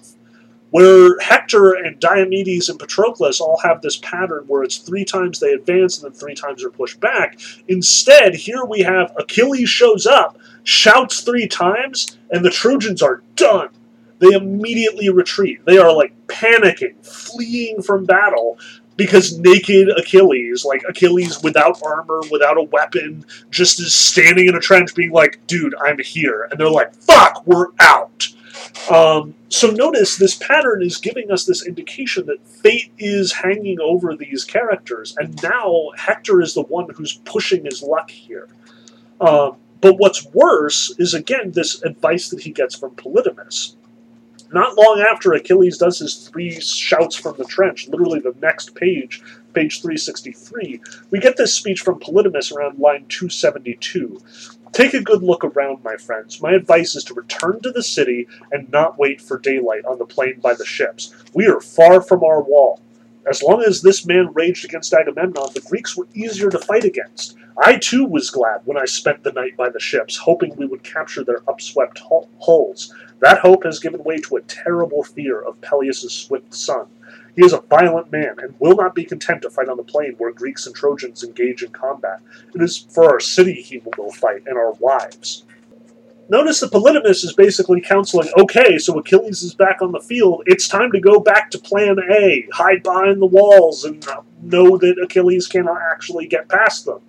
where 0.71 1.19
Hector 1.21 1.73
and 1.73 1.99
Diomedes 2.01 2.69
and 2.69 2.79
Patroclus 2.79 3.41
all 3.41 3.59
have 3.65 3.83
this 3.83 3.97
pattern 3.99 4.45
where 4.47 4.63
it's 4.63 4.79
three 4.79 5.05
times 5.05 5.41
they 5.41 5.53
advance 5.53 6.03
and 6.03 6.13
then 6.13 6.19
three 6.21 6.35
times 6.35 6.63
they're 6.63 6.71
pushed 6.71 7.01
back. 7.01 7.41
Instead, 7.69 8.35
here 8.35 8.65
we 8.67 8.81
have 8.81 9.13
Achilles 9.19 9.71
shows 9.71 10.07
up, 10.07 10.39
shouts 10.65 11.23
three 11.23 11.49
times, 11.49 12.19
and 12.31 12.45
the 12.45 12.51
Trojans 12.51 13.03
are 13.03 13.23
done. 13.37 13.71
They 14.21 14.29
immediately 14.35 15.11
retreat. 15.11 15.65
They 15.67 15.79
are 15.79 15.95
like 15.95 16.15
panicking, 16.29 17.05
fleeing 17.07 17.83
from 17.83 18.05
battle 18.07 18.59
because 19.01 19.39
naked 19.39 19.89
Achilles, 19.97 20.63
like 20.63 20.83
Achilles 20.87 21.43
without 21.43 21.81
armor, 21.83 22.21
without 22.31 22.59
a 22.59 22.65
weapon, 22.65 23.25
just 23.51 23.81
is 23.81 23.95
standing 23.95 24.47
in 24.47 24.55
a 24.55 24.61
trench 24.61 24.95
being 24.95 25.11
like, 25.11 25.41
dude, 25.47 25.75
I'm 25.81 25.99
here. 26.01 26.43
And 26.43 26.61
they're 26.61 26.69
like, 26.69 26.95
fuck, 26.97 27.47
we're 27.47 27.69
out. 27.79 28.29
Um, 28.91 29.35
so 29.49 29.71
notice 29.71 30.19
this 30.19 30.35
pattern 30.35 30.83
is 30.83 30.99
giving 30.99 31.31
us 31.31 31.47
this 31.47 31.67
indication 31.67 32.27
that 32.27 32.47
fate 32.47 32.93
is 32.99 33.33
hanging 33.33 33.81
over 33.81 34.15
these 34.15 34.45
characters, 34.45 35.17
and 35.17 35.43
now 35.43 35.93
Hector 35.97 36.43
is 36.43 36.53
the 36.53 36.63
one 36.65 36.91
who's 36.95 37.15
pushing 37.25 37.65
his 37.65 37.83
luck 37.83 38.11
here. 38.11 38.49
Um, 39.19 39.57
but 39.81 39.95
what's 39.95 40.27
worse 40.27 40.95
is 40.99 41.15
again 41.15 41.53
this 41.53 41.83
advice 41.85 42.29
that 42.29 42.41
he 42.41 42.51
gets 42.51 42.75
from 42.75 42.91
Polydamas. 42.97 43.77
Not 44.53 44.77
long 44.77 45.01
after 45.01 45.33
Achilles 45.33 45.79
does 45.79 46.01
his 46.01 46.29
three 46.29 46.61
shouts 46.61 47.15
from 47.15 47.37
the 47.37 47.45
trench, 47.45 47.87
literally 47.87 48.19
the 48.19 48.35
next 48.43 48.75
page, 48.75 49.23
page 49.55 49.81
363, 49.81 50.81
we 51.11 51.21
get 51.21 51.37
this 51.37 51.55
speech 51.55 51.83
from 51.83 52.01
Polydamas 52.01 52.53
around 52.53 52.81
line 52.81 53.07
272. 53.09 54.21
Take 54.73 54.95
a 54.95 55.03
good 55.03 55.23
look 55.23 55.45
around, 55.45 55.85
my 55.85 55.97
friends. 55.97 56.43
My 56.43 56.53
advice 56.53 56.97
is 56.97 57.05
to 57.05 57.15
return 57.15 57.61
to 57.61 57.71
the 57.71 57.83
city 57.83 58.27
and 58.51 58.71
not 58.73 58.99
wait 58.99 59.21
for 59.21 59.39
daylight 59.39 59.85
on 59.85 59.99
the 59.99 60.05
plain 60.05 60.41
by 60.41 60.55
the 60.55 60.67
ships. 60.67 61.15
We 61.33 61.47
are 61.47 61.61
far 61.61 62.01
from 62.03 62.25
our 62.25 62.43
wall. 62.43 62.81
As 63.29 63.43
long 63.43 63.63
as 63.63 63.83
this 63.83 64.07
man 64.07 64.33
raged 64.33 64.65
against 64.65 64.95
Agamemnon, 64.95 65.51
the 65.55 65.65
Greeks 65.69 65.97
were 65.97 66.09
easier 66.15 66.51
to 66.51 66.59
fight 66.59 66.85
against. 66.85 67.37
I 67.63 67.77
too 67.77 68.05
was 68.05 68.31
glad 68.31 68.63
when 68.65 68.79
I 68.79 68.87
spent 68.87 69.23
the 69.23 69.33
night 69.33 69.57
by 69.57 69.69
the 69.69 69.79
ships, 69.79 70.17
hoping 70.17 70.57
we 70.57 70.67
would 70.67 70.83
capture 70.83 71.23
their 71.23 71.41
upswept 71.41 71.99
hulls. 72.41 72.95
That 73.21 73.39
hope 73.41 73.65
has 73.65 73.79
given 73.79 74.03
way 74.03 74.19
to 74.19 74.37
a 74.37 74.43
terrible 74.43 75.05
fear 75.05 75.41
of 75.41 75.61
Peleus' 75.61 76.11
swift 76.11 76.55
son. 76.55 76.87
He 77.37 77.45
is 77.45 77.53
a 77.53 77.61
violent 77.61 78.11
man, 78.11 78.37
and 78.39 78.55
will 78.59 78.77
not 78.77 78.95
be 78.95 79.05
content 79.05 79.43
to 79.43 79.51
fight 79.51 79.69
on 79.69 79.77
the 79.77 79.83
plain 79.83 80.15
where 80.19 80.33
Greeks 80.33 80.67
and 80.67 80.75
Trojans 80.75 81.23
engage 81.23 81.63
in 81.63 81.71
combat. 81.71 82.21
It 82.55 82.63
is 82.63 82.79
for 82.79 83.05
our 83.05 83.21
city 83.21 83.55
he 83.55 83.79
will 83.79 83.93
go 83.93 84.11
fight, 84.11 84.43
and 84.47 84.57
our 84.57 84.73
wives. 84.73 85.45
Notice 86.31 86.61
that 86.61 86.71
Polydamas 86.71 87.25
is 87.25 87.33
basically 87.33 87.81
counseling, 87.81 88.29
okay, 88.39 88.79
so 88.79 88.97
Achilles 88.99 89.43
is 89.43 89.53
back 89.53 89.83
on 89.83 89.91
the 89.91 90.01
field, 90.01 90.45
it's 90.47 90.69
time 90.69 90.93
to 90.93 91.01
go 91.01 91.19
back 91.19 91.51
to 91.51 91.59
plan 91.59 91.99
A, 91.99 92.47
hide 92.53 92.85
behind 92.85 93.21
the 93.21 93.27
walls, 93.27 93.85
and 93.85 94.07
know 94.41 94.79
that 94.79 95.01
Achilles 95.03 95.49
cannot 95.49 95.81
actually 95.93 96.29
get 96.29 96.49
past 96.49 96.87
them. 96.87 97.01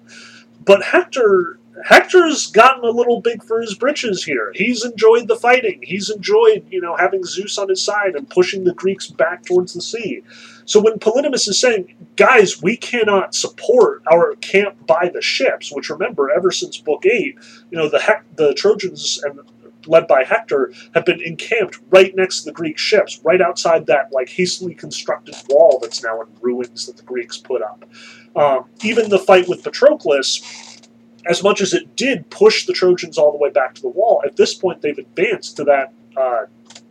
But 0.65 0.81
Hector 0.83 1.59
Hector's 1.85 2.47
gotten 2.47 2.83
a 2.83 2.91
little 2.91 3.21
big 3.21 3.43
for 3.43 3.61
his 3.61 3.73
britches 3.73 4.23
here. 4.23 4.51
He's 4.53 4.83
enjoyed 4.83 5.27
the 5.27 5.35
fighting. 5.35 5.79
He's 5.83 6.09
enjoyed, 6.09 6.65
you 6.69 6.81
know, 6.81 6.95
having 6.95 7.23
Zeus 7.23 7.57
on 7.57 7.69
his 7.69 7.81
side 7.81 8.15
and 8.15 8.29
pushing 8.29 8.63
the 8.63 8.73
Greeks 8.73 9.07
back 9.07 9.45
towards 9.45 9.73
the 9.73 9.81
sea. 9.81 10.21
So 10.65 10.79
when 10.79 10.99
Polydamas 10.99 11.47
is 11.47 11.59
saying, 11.59 11.95
guys, 12.15 12.61
we 12.61 12.77
cannot 12.77 13.33
support 13.33 14.03
our 14.11 14.35
camp 14.35 14.85
by 14.85 15.09
the 15.13 15.21
ships, 15.21 15.71
which 15.71 15.89
remember, 15.89 16.29
ever 16.29 16.51
since 16.51 16.77
Book 16.77 17.05
8, 17.05 17.35
you 17.71 17.77
know, 17.77 17.89
the, 17.89 17.99
Hec- 17.99 18.25
the 18.35 18.53
Trojans 18.53 19.21
and 19.23 19.39
led 19.87 20.07
by 20.07 20.23
Hector 20.23 20.71
have 20.93 21.05
been 21.05 21.21
encamped 21.21 21.79
right 21.89 22.15
next 22.15 22.41
to 22.41 22.45
the 22.45 22.51
Greek 22.51 22.77
ships, 22.77 23.19
right 23.23 23.41
outside 23.41 23.87
that 23.87 24.11
like 24.11 24.29
hastily 24.29 24.75
constructed 24.75 25.35
wall 25.49 25.79
that's 25.81 26.03
now 26.03 26.21
in 26.21 26.27
ruins 26.39 26.85
that 26.85 26.97
the 26.97 27.03
Greeks 27.03 27.37
put 27.37 27.61
up. 27.61 27.85
Um, 28.35 28.65
even 28.83 29.09
the 29.09 29.19
fight 29.19 29.47
with 29.47 29.63
Patroclus 29.63 30.70
as 31.27 31.43
much 31.43 31.61
as 31.61 31.73
it 31.73 31.95
did 31.95 32.29
push 32.29 32.65
the 32.65 32.73
Trojans 32.73 33.17
all 33.17 33.31
the 33.31 33.37
way 33.37 33.49
back 33.49 33.75
to 33.75 33.81
the 33.81 33.89
wall, 33.89 34.21
at 34.25 34.35
this 34.35 34.53
point 34.53 34.81
they've 34.81 34.97
advanced 34.97 35.57
to 35.57 35.63
that 35.65 35.93
uh, 36.17 36.45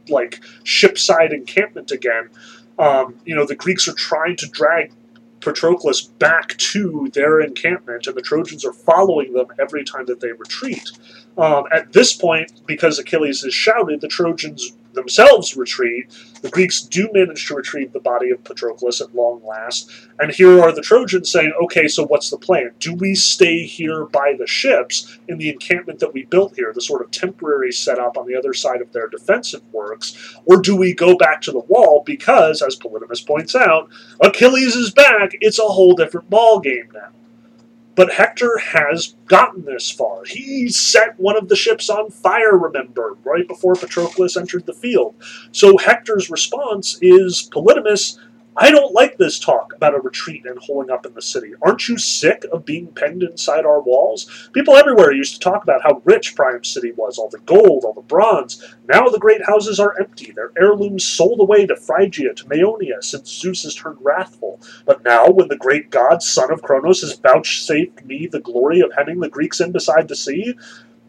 like 0.08 0.40
shipside 0.64 1.32
encampment 1.32 1.90
again. 1.90 2.30
Um, 2.78 3.16
you 3.24 3.34
know, 3.34 3.46
the 3.46 3.56
Greeks 3.56 3.86
are 3.88 3.94
trying 3.94 4.36
to 4.36 4.46
drag 4.46 4.92
Patroclus 5.40 6.02
back 6.18 6.56
to 6.58 7.10
their 7.14 7.40
encampment, 7.40 8.06
and 8.06 8.16
the 8.16 8.22
Trojans 8.22 8.64
are 8.64 8.72
following 8.72 9.32
them 9.32 9.46
every 9.58 9.84
time 9.84 10.06
that 10.06 10.20
they 10.20 10.32
retreat. 10.32 10.90
Um, 11.38 11.64
at 11.72 11.92
this 11.92 12.14
point, 12.14 12.62
because 12.66 12.98
Achilles 12.98 13.42
has 13.42 13.54
shouted, 13.54 14.00
the 14.00 14.08
Trojans 14.08 14.72
themselves 14.92 15.56
retreat. 15.56 16.06
The 16.42 16.50
Greeks 16.50 16.82
do 16.82 17.08
manage 17.12 17.46
to 17.46 17.54
retrieve 17.54 17.92
the 17.92 18.00
body 18.00 18.30
of 18.30 18.42
Patroclus 18.44 19.00
at 19.00 19.14
long 19.14 19.44
last. 19.44 19.90
And 20.18 20.30
here 20.30 20.60
are 20.62 20.72
the 20.72 20.82
Trojans 20.82 21.30
saying, 21.30 21.52
okay, 21.64 21.88
so 21.88 22.06
what's 22.06 22.30
the 22.30 22.38
plan? 22.38 22.72
Do 22.78 22.94
we 22.94 23.14
stay 23.14 23.64
here 23.64 24.04
by 24.06 24.34
the 24.38 24.46
ships 24.46 25.18
in 25.28 25.38
the 25.38 25.48
encampment 25.48 25.98
that 26.00 26.12
we 26.12 26.24
built 26.24 26.56
here, 26.56 26.72
the 26.74 26.80
sort 26.80 27.02
of 27.02 27.10
temporary 27.10 27.72
setup 27.72 28.16
on 28.16 28.26
the 28.26 28.36
other 28.36 28.54
side 28.54 28.80
of 28.80 28.92
their 28.92 29.08
defensive 29.08 29.62
works, 29.72 30.36
or 30.46 30.60
do 30.60 30.76
we 30.76 30.94
go 30.94 31.16
back 31.16 31.40
to 31.42 31.52
the 31.52 31.60
wall 31.60 32.02
because, 32.04 32.62
as 32.62 32.76
Polydamas 32.76 33.26
points 33.26 33.54
out, 33.54 33.88
Achilles 34.20 34.76
is 34.76 34.90
back, 34.90 35.30
it's 35.40 35.58
a 35.58 35.62
whole 35.62 35.94
different 35.94 36.30
ball 36.30 36.60
game 36.60 36.88
now. 36.92 37.10
But 37.94 38.12
Hector 38.12 38.58
has 38.58 39.14
gotten 39.26 39.64
this 39.64 39.90
far. 39.90 40.24
He 40.24 40.68
set 40.70 41.18
one 41.18 41.36
of 41.36 41.48
the 41.48 41.56
ships 41.56 41.90
on 41.90 42.10
fire, 42.10 42.56
remember, 42.56 43.16
right 43.24 43.46
before 43.46 43.74
Patroclus 43.74 44.36
entered 44.36 44.66
the 44.66 44.72
field. 44.72 45.14
So 45.52 45.76
Hector's 45.76 46.30
response 46.30 46.98
is 47.02 47.48
Polydamas, 47.52 48.16
I 48.56 48.72
don't 48.72 48.92
like 48.92 49.16
this 49.16 49.38
talk 49.38 49.72
about 49.74 49.94
a 49.94 50.00
retreat 50.00 50.44
and 50.44 50.58
holding 50.58 50.90
up 50.90 51.06
in 51.06 51.14
the 51.14 51.22
city. 51.22 51.52
Aren't 51.62 51.88
you 51.88 51.96
sick 51.96 52.44
of 52.52 52.64
being 52.64 52.88
penned 52.88 53.22
inside 53.22 53.64
our 53.64 53.80
walls? 53.80 54.50
People 54.52 54.76
everywhere 54.76 55.12
used 55.12 55.34
to 55.34 55.40
talk 55.40 55.62
about 55.62 55.82
how 55.82 56.02
rich 56.04 56.34
Priam's 56.34 56.68
city 56.68 56.90
was, 56.92 57.16
all 57.16 57.28
the 57.28 57.38
gold, 57.38 57.84
all 57.84 57.94
the 57.94 58.00
bronze. 58.00 58.74
Now 58.88 59.08
the 59.08 59.20
great 59.20 59.46
houses 59.46 59.78
are 59.78 59.98
empty, 60.00 60.32
their 60.32 60.50
heirlooms 60.58 61.04
sold 61.04 61.40
away 61.40 61.64
to 61.66 61.76
Phrygia, 61.76 62.34
to 62.34 62.44
Maeonia, 62.46 63.02
since 63.04 63.30
Zeus 63.30 63.62
has 63.62 63.74
turned 63.76 63.98
wrathful. 64.00 64.60
But 64.84 65.04
now, 65.04 65.28
when 65.28 65.48
the 65.48 65.56
great 65.56 65.90
god, 65.90 66.22
son 66.22 66.52
of 66.52 66.60
Kronos, 66.60 67.02
has 67.02 67.16
vouchsafed 67.16 68.04
me 68.04 68.26
the 68.26 68.40
glory 68.40 68.80
of 68.80 68.92
hemming 68.96 69.20
the 69.20 69.28
Greeks 69.28 69.60
in 69.60 69.70
beside 69.70 70.08
the 70.08 70.16
sea, 70.16 70.56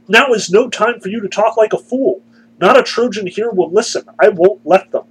now 0.08 0.32
is 0.34 0.51
no 0.51 0.69
time 0.69 0.99
for 0.99 1.10
you 1.10 1.19
to 1.21 1.27
talk 1.27 1.58
like 1.58 1.73
a 1.73 1.77
fool. 1.80 2.21
Not 2.60 2.77
a 2.77 2.84
Trojan 2.84 3.25
here 3.25 3.49
will 3.49 3.71
listen. 3.71 4.06
I 4.19 4.30
won't 4.30 4.65
let 4.65 4.91
them. 4.91 5.06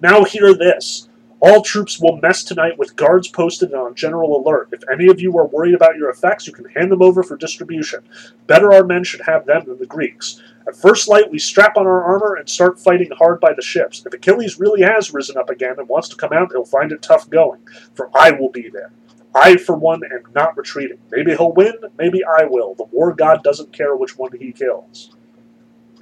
Now 0.00 0.24
hear 0.24 0.54
this. 0.54 1.08
All 1.42 1.62
troops 1.62 1.98
will 1.98 2.18
mess 2.18 2.44
tonight 2.44 2.76
with 2.76 2.96
guards 2.96 3.26
posted 3.26 3.70
and 3.70 3.80
on 3.80 3.94
general 3.94 4.36
alert. 4.36 4.68
If 4.72 4.82
any 4.92 5.08
of 5.08 5.20
you 5.20 5.38
are 5.38 5.46
worried 5.46 5.74
about 5.74 5.96
your 5.96 6.10
effects, 6.10 6.46
you 6.46 6.52
can 6.52 6.66
hand 6.66 6.92
them 6.92 7.00
over 7.00 7.22
for 7.22 7.34
distribution. 7.34 8.00
Better 8.46 8.70
our 8.74 8.84
men 8.84 9.04
should 9.04 9.22
have 9.22 9.46
them 9.46 9.64
than 9.64 9.78
the 9.78 9.86
Greeks. 9.86 10.42
At 10.68 10.76
first 10.76 11.08
light, 11.08 11.30
we 11.30 11.38
strap 11.38 11.78
on 11.78 11.86
our 11.86 12.04
armor 12.04 12.34
and 12.34 12.46
start 12.46 12.78
fighting 12.78 13.10
hard 13.16 13.40
by 13.40 13.54
the 13.54 13.62
ships. 13.62 14.04
If 14.04 14.12
Achilles 14.12 14.60
really 14.60 14.82
has 14.82 15.14
risen 15.14 15.38
up 15.38 15.48
again 15.48 15.76
and 15.78 15.88
wants 15.88 16.10
to 16.10 16.16
come 16.16 16.32
out, 16.34 16.52
he'll 16.52 16.66
find 16.66 16.92
it 16.92 17.00
tough 17.00 17.30
going, 17.30 17.60
for 17.94 18.10
I 18.14 18.32
will 18.32 18.50
be 18.50 18.68
there. 18.68 18.92
I, 19.34 19.56
for 19.56 19.76
one, 19.76 20.02
am 20.04 20.24
not 20.34 20.58
retreating. 20.58 20.98
Maybe 21.10 21.30
he'll 21.30 21.52
win, 21.52 21.74
maybe 21.96 22.22
I 22.22 22.44
will. 22.44 22.74
The 22.74 22.84
war 22.84 23.14
god 23.14 23.42
doesn't 23.42 23.72
care 23.72 23.96
which 23.96 24.18
one 24.18 24.36
he 24.36 24.52
kills. 24.52 25.16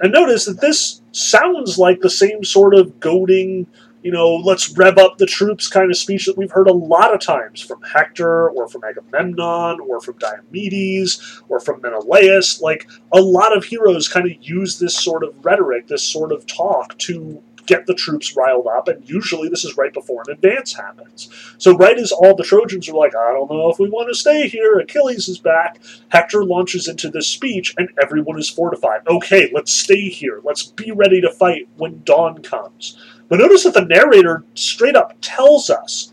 And 0.01 0.11
notice 0.11 0.45
that 0.45 0.59
this 0.59 1.01
sounds 1.11 1.77
like 1.77 2.01
the 2.01 2.09
same 2.09 2.43
sort 2.43 2.73
of 2.73 2.99
goading 2.99 3.67
you 4.01 4.11
know, 4.11 4.35
let's 4.35 4.77
rev 4.77 4.97
up 4.97 5.17
the 5.17 5.25
troops 5.25 5.67
kind 5.67 5.91
of 5.91 5.97
speech 5.97 6.25
that 6.25 6.37
we've 6.37 6.51
heard 6.51 6.67
a 6.67 6.73
lot 6.73 7.13
of 7.13 7.19
times 7.19 7.61
from 7.61 7.81
Hector 7.81 8.49
or 8.49 8.67
from 8.67 8.83
Agamemnon 8.83 9.79
or 9.79 9.99
from 9.99 10.15
Diomedes 10.19 11.41
or 11.49 11.59
from 11.59 11.81
Menelaus. 11.81 12.61
Like, 12.61 12.87
a 13.11 13.21
lot 13.21 13.55
of 13.55 13.65
heroes 13.65 14.07
kind 14.07 14.29
of 14.29 14.41
use 14.41 14.79
this 14.79 14.95
sort 14.95 15.23
of 15.23 15.43
rhetoric, 15.43 15.87
this 15.87 16.03
sort 16.03 16.31
of 16.31 16.45
talk 16.45 16.97
to 16.99 17.43
get 17.69 17.85
the 17.85 17.93
troops 17.93 18.35
riled 18.35 18.65
up, 18.65 18.87
and 18.87 19.07
usually 19.07 19.47
this 19.47 19.63
is 19.63 19.77
right 19.77 19.93
before 19.93 20.23
an 20.25 20.33
advance 20.33 20.73
happens. 20.73 21.29
So, 21.59 21.77
right 21.77 21.97
as 21.99 22.11
all 22.11 22.35
the 22.35 22.43
Trojans 22.43 22.89
are 22.89 22.95
like, 22.95 23.15
I 23.15 23.31
don't 23.31 23.51
know 23.51 23.69
if 23.69 23.77
we 23.77 23.89
want 23.89 24.09
to 24.09 24.15
stay 24.15 24.47
here, 24.47 24.79
Achilles 24.79 25.29
is 25.29 25.37
back, 25.37 25.79
Hector 26.09 26.43
launches 26.43 26.87
into 26.87 27.11
this 27.11 27.27
speech, 27.27 27.75
and 27.77 27.89
everyone 28.01 28.39
is 28.39 28.49
fortified. 28.49 29.01
Okay, 29.07 29.51
let's 29.53 29.71
stay 29.71 30.09
here. 30.09 30.41
Let's 30.43 30.63
be 30.63 30.91
ready 30.91 31.21
to 31.21 31.31
fight 31.31 31.69
when 31.77 32.01
dawn 32.03 32.41
comes. 32.41 32.97
But 33.29 33.39
notice 33.39 33.63
that 33.63 33.75
the 33.75 33.85
narrator 33.85 34.43
straight 34.55 34.95
up 34.95 35.15
tells 35.21 35.69
us 35.69 36.11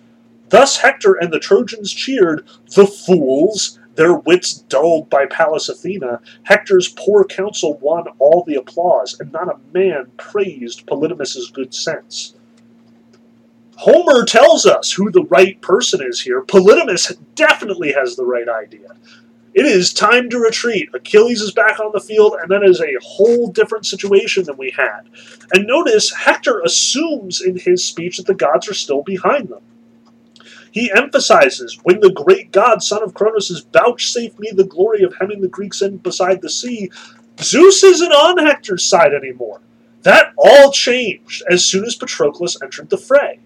Thus 0.51 0.77
Hector 0.79 1.15
and 1.15 1.33
the 1.33 1.41
Trojans 1.41 1.93
cheered, 1.93 2.47
the 2.75 2.87
fools, 2.87 3.79
their 3.97 4.15
wits 4.15 4.53
dulled 4.55 5.11
by 5.11 5.27
Pallas 5.27 5.69
Athena. 5.69 6.21
Hector's 6.45 6.89
poor 6.89 7.25
counsel 7.25 7.79
won 7.79 8.05
all 8.19 8.45
the 8.47 8.55
applause, 8.57 9.19
and 9.19 9.33
not 9.33 9.49
a 9.49 9.59
man 9.73 10.07
praised 10.19 10.87
Polydamas's 10.87 11.51
good 11.51 11.75
sense. 11.75 12.35
Homer 13.77 14.25
tells 14.25 14.65
us 14.65 14.93
who 14.93 15.11
the 15.11 15.25
right 15.25 15.61
person 15.61 16.01
is 16.03 16.21
here. 16.21 16.43
Polydamas 16.43 17.17
definitely 17.35 17.93
has 17.93 18.17
the 18.17 18.25
right 18.25 18.49
idea. 18.49 18.97
It 19.57 19.65
is 19.65 19.95
time 19.95 20.29
to 20.29 20.39
retreat. 20.39 20.91
Achilles 20.93 21.41
is 21.41 21.51
back 21.51 21.81
on 21.81 21.91
the 21.95 22.01
field, 22.01 22.37
and 22.39 22.51
that 22.51 22.63
is 22.63 22.79
a 22.79 22.99
whole 23.03 23.47
different 23.51 23.87
situation 23.87 24.45
than 24.45 24.59
we 24.59 24.71
had. 24.77 25.09
And 25.55 25.67
notice 25.67 26.13
Hector 26.13 26.61
assumes 26.61 27.41
in 27.41 27.57
his 27.57 27.83
speech 27.83 28.19
that 28.19 28.27
the 28.27 28.35
gods 28.35 28.69
are 28.69 28.75
still 28.75 29.03
behind 29.03 29.49
them. 29.49 29.63
He 30.71 30.93
emphasizes, 30.95 31.81
when 31.85 32.01
the 32.01 32.13
great 32.13 32.53
god, 32.53 32.83
son 32.83 33.03
of 33.03 33.15
Cronus, 33.15 33.49
has 33.49 33.61
vouchsafed 33.73 34.39
me 34.39 34.51
the 34.53 34.63
glory 34.63 35.03
of 35.03 35.15
hemming 35.19 35.41
the 35.41 35.49
Greeks 35.49 35.81
in 35.81 35.97
beside 35.97 36.43
the 36.43 36.51
sea, 36.51 36.91
Zeus 37.41 37.83
isn't 37.83 38.13
on 38.13 38.37
Hector's 38.37 38.85
side 38.85 39.15
anymore. 39.15 39.63
That 40.03 40.35
all 40.37 40.71
changed 40.71 41.43
as 41.51 41.65
soon 41.65 41.87
as 41.87 41.97
Patroclus 41.97 42.63
entered 42.63 42.91
the 42.91 42.99
fray. 42.99 43.41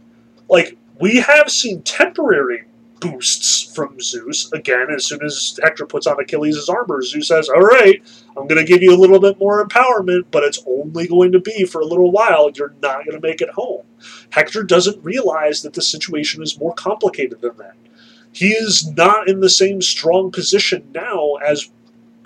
Like, 0.48 0.76
we 0.98 1.18
have 1.20 1.52
seen 1.52 1.82
temporary 1.82 2.64
boosts 3.00 3.74
from 3.74 3.98
Zeus. 4.00 4.52
Again, 4.52 4.88
as 4.94 5.06
soon 5.06 5.22
as 5.24 5.58
Hector 5.62 5.86
puts 5.86 6.06
on 6.06 6.20
Achilles' 6.20 6.68
armor, 6.68 7.02
Zeus 7.02 7.28
says, 7.28 7.48
All 7.48 7.60
right, 7.60 8.02
I'm 8.36 8.46
going 8.46 8.64
to 8.64 8.70
give 8.70 8.82
you 8.82 8.94
a 8.94 8.98
little 8.98 9.20
bit 9.20 9.38
more 9.38 9.66
empowerment, 9.66 10.26
but 10.30 10.44
it's 10.44 10.62
only 10.66 11.08
going 11.08 11.32
to 11.32 11.40
be 11.40 11.64
for 11.64 11.80
a 11.80 11.86
little 11.86 12.12
while. 12.12 12.50
You're 12.54 12.74
not 12.82 13.04
going 13.04 13.20
to 13.20 13.26
make 13.26 13.40
it 13.40 13.50
home. 13.50 13.84
Hector 14.30 14.62
doesn't 14.62 15.02
realize 15.04 15.62
that 15.62 15.72
the 15.72 15.82
situation 15.82 16.42
is 16.42 16.58
more 16.58 16.74
complicated 16.74 17.40
than 17.40 17.56
that. 17.56 17.74
He 18.32 18.50
is 18.50 18.88
not 18.92 19.28
in 19.28 19.40
the 19.40 19.50
same 19.50 19.82
strong 19.82 20.30
position 20.30 20.88
now 20.94 21.34
as 21.44 21.70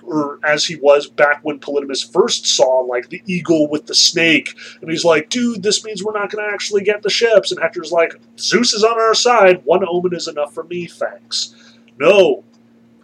or 0.07 0.39
as 0.43 0.65
he 0.65 0.75
was 0.75 1.07
back 1.07 1.39
when 1.43 1.59
Polydamas 1.59 2.11
first 2.11 2.45
saw 2.45 2.79
like 2.81 3.09
the 3.09 3.21
eagle 3.25 3.69
with 3.69 3.85
the 3.87 3.95
snake, 3.95 4.53
and 4.81 4.89
he's 4.89 5.05
like, 5.05 5.29
"Dude, 5.29 5.63
this 5.63 5.83
means 5.83 6.03
we're 6.03 6.19
not 6.19 6.31
going 6.31 6.45
to 6.45 6.53
actually 6.53 6.83
get 6.83 7.01
the 7.01 7.09
ships." 7.09 7.51
And 7.51 7.61
Hector's 7.61 7.91
like, 7.91 8.15
"Zeus 8.39 8.73
is 8.73 8.83
on 8.83 8.99
our 8.99 9.13
side. 9.13 9.61
One 9.65 9.85
omen 9.87 10.13
is 10.13 10.27
enough 10.27 10.53
for 10.53 10.63
me, 10.63 10.85
thanks." 10.87 11.55
No, 11.97 12.43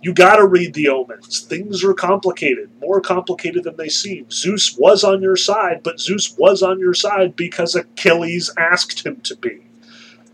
you 0.02 0.14
got 0.14 0.38
to 0.38 0.48
read 0.48 0.74
the 0.74 0.90
omens. 0.90 1.42
Things 1.42 1.84
are 1.84 1.94
complicated, 1.94 2.70
more 2.82 3.00
complicated 3.00 3.64
than 3.64 3.78
they 3.78 3.90
seem. 3.90 4.30
Zeus 4.32 4.76
was 4.78 5.04
on 5.04 5.22
your 5.22 5.36
side, 5.36 5.82
but 5.84 6.00
Zeus 6.00 6.36
was 6.38 6.64
on 6.64 6.80
your 6.80 6.96
side 6.96 7.36
because 7.36 7.76
Achilles 7.76 8.52
asked 8.58 9.06
him 9.06 9.22
to 9.22 9.36
be. 9.36 9.62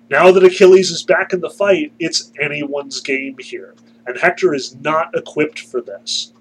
Now 0.10 0.32
that 0.32 0.44
Achilles 0.44 0.90
is 0.90 1.04
back 1.04 1.34
in 1.34 1.42
the 1.42 1.50
fight, 1.50 1.92
it's 2.00 2.32
anyone's 2.40 3.02
game 3.02 3.36
here. 3.40 3.76
And 4.06 4.18
Hector 4.18 4.54
is 4.54 4.74
not 4.78 5.14
equipped 5.14 5.60
for 5.60 5.82
this. 5.82 6.32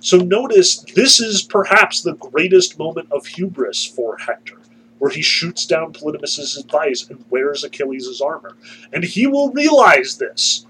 So 0.00 0.16
notice 0.16 0.78
this 0.94 1.20
is 1.20 1.42
perhaps 1.42 2.00
the 2.00 2.14
greatest 2.14 2.78
moment 2.78 3.12
of 3.12 3.26
hubris 3.26 3.84
for 3.84 4.16
Hector, 4.16 4.58
where 4.98 5.10
he 5.10 5.20
shoots 5.20 5.66
down 5.66 5.92
Polydamas' 5.92 6.58
advice 6.58 7.08
and 7.08 7.22
wears 7.28 7.64
Achilles' 7.64 8.20
armor. 8.20 8.56
And 8.94 9.04
he 9.04 9.26
will 9.26 9.52
realize 9.52 10.16
this 10.16 10.64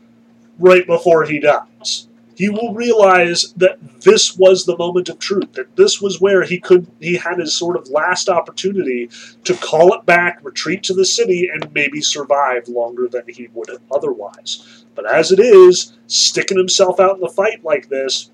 right 0.58 0.84
before 0.84 1.24
he 1.24 1.38
dies. 1.38 2.08
He 2.34 2.48
will 2.48 2.74
realize 2.74 3.52
that 3.58 3.78
this 4.00 4.36
was 4.36 4.64
the 4.64 4.76
moment 4.78 5.10
of 5.10 5.18
truth, 5.18 5.52
that 5.52 5.76
this 5.76 6.00
was 6.00 6.20
where 6.20 6.42
he 6.42 6.58
could 6.58 6.86
he 6.98 7.16
had 7.16 7.38
his 7.38 7.54
sort 7.54 7.76
of 7.76 7.90
last 7.90 8.30
opportunity 8.30 9.10
to 9.44 9.54
call 9.54 9.92
it 9.94 10.06
back, 10.06 10.40
retreat 10.42 10.82
to 10.84 10.94
the 10.94 11.04
city, 11.04 11.50
and 11.52 11.72
maybe 11.74 12.00
survive 12.00 12.66
longer 12.66 13.08
than 13.08 13.24
he 13.28 13.48
would 13.52 13.68
have 13.68 13.82
otherwise. 13.92 14.84
But 14.94 15.04
as 15.04 15.30
it 15.30 15.38
is, 15.38 15.92
sticking 16.06 16.56
himself 16.56 16.98
out 16.98 17.16
in 17.16 17.20
the 17.20 17.28
fight 17.28 17.62
like 17.62 17.90
this, 17.90 18.30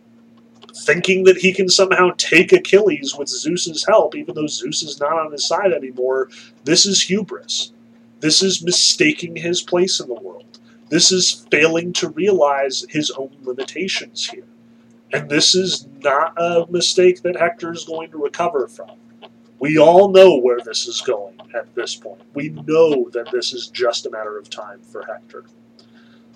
thinking 0.84 1.24
that 1.24 1.38
he 1.38 1.52
can 1.52 1.68
somehow 1.68 2.10
take 2.16 2.52
Achilles 2.52 3.14
with 3.16 3.28
Zeus's 3.28 3.86
help, 3.86 4.14
even 4.14 4.34
though 4.34 4.46
Zeus 4.46 4.82
is 4.82 5.00
not 5.00 5.18
on 5.18 5.32
his 5.32 5.46
side 5.46 5.72
anymore, 5.72 6.28
this 6.64 6.86
is 6.86 7.02
hubris. 7.02 7.72
This 8.20 8.42
is 8.42 8.62
mistaking 8.62 9.36
his 9.36 9.62
place 9.62 10.00
in 10.00 10.08
the 10.08 10.14
world. 10.14 10.58
This 10.88 11.10
is 11.12 11.46
failing 11.50 11.92
to 11.94 12.08
realize 12.10 12.84
his 12.88 13.10
own 13.10 13.36
limitations 13.42 14.28
here. 14.28 14.46
And 15.12 15.28
this 15.28 15.54
is 15.54 15.86
not 16.02 16.34
a 16.36 16.66
mistake 16.70 17.22
that 17.22 17.36
Hector 17.36 17.72
is 17.72 17.84
going 17.84 18.10
to 18.10 18.18
recover 18.18 18.68
from. 18.68 18.90
We 19.58 19.78
all 19.78 20.10
know 20.10 20.38
where 20.38 20.60
this 20.60 20.86
is 20.86 21.00
going 21.00 21.38
at 21.54 21.74
this 21.74 21.94
point. 21.94 22.22
We 22.34 22.50
know 22.50 23.08
that 23.10 23.30
this 23.32 23.52
is 23.52 23.68
just 23.68 24.06
a 24.06 24.10
matter 24.10 24.36
of 24.38 24.50
time 24.50 24.80
for 24.82 25.04
Hector. 25.04 25.44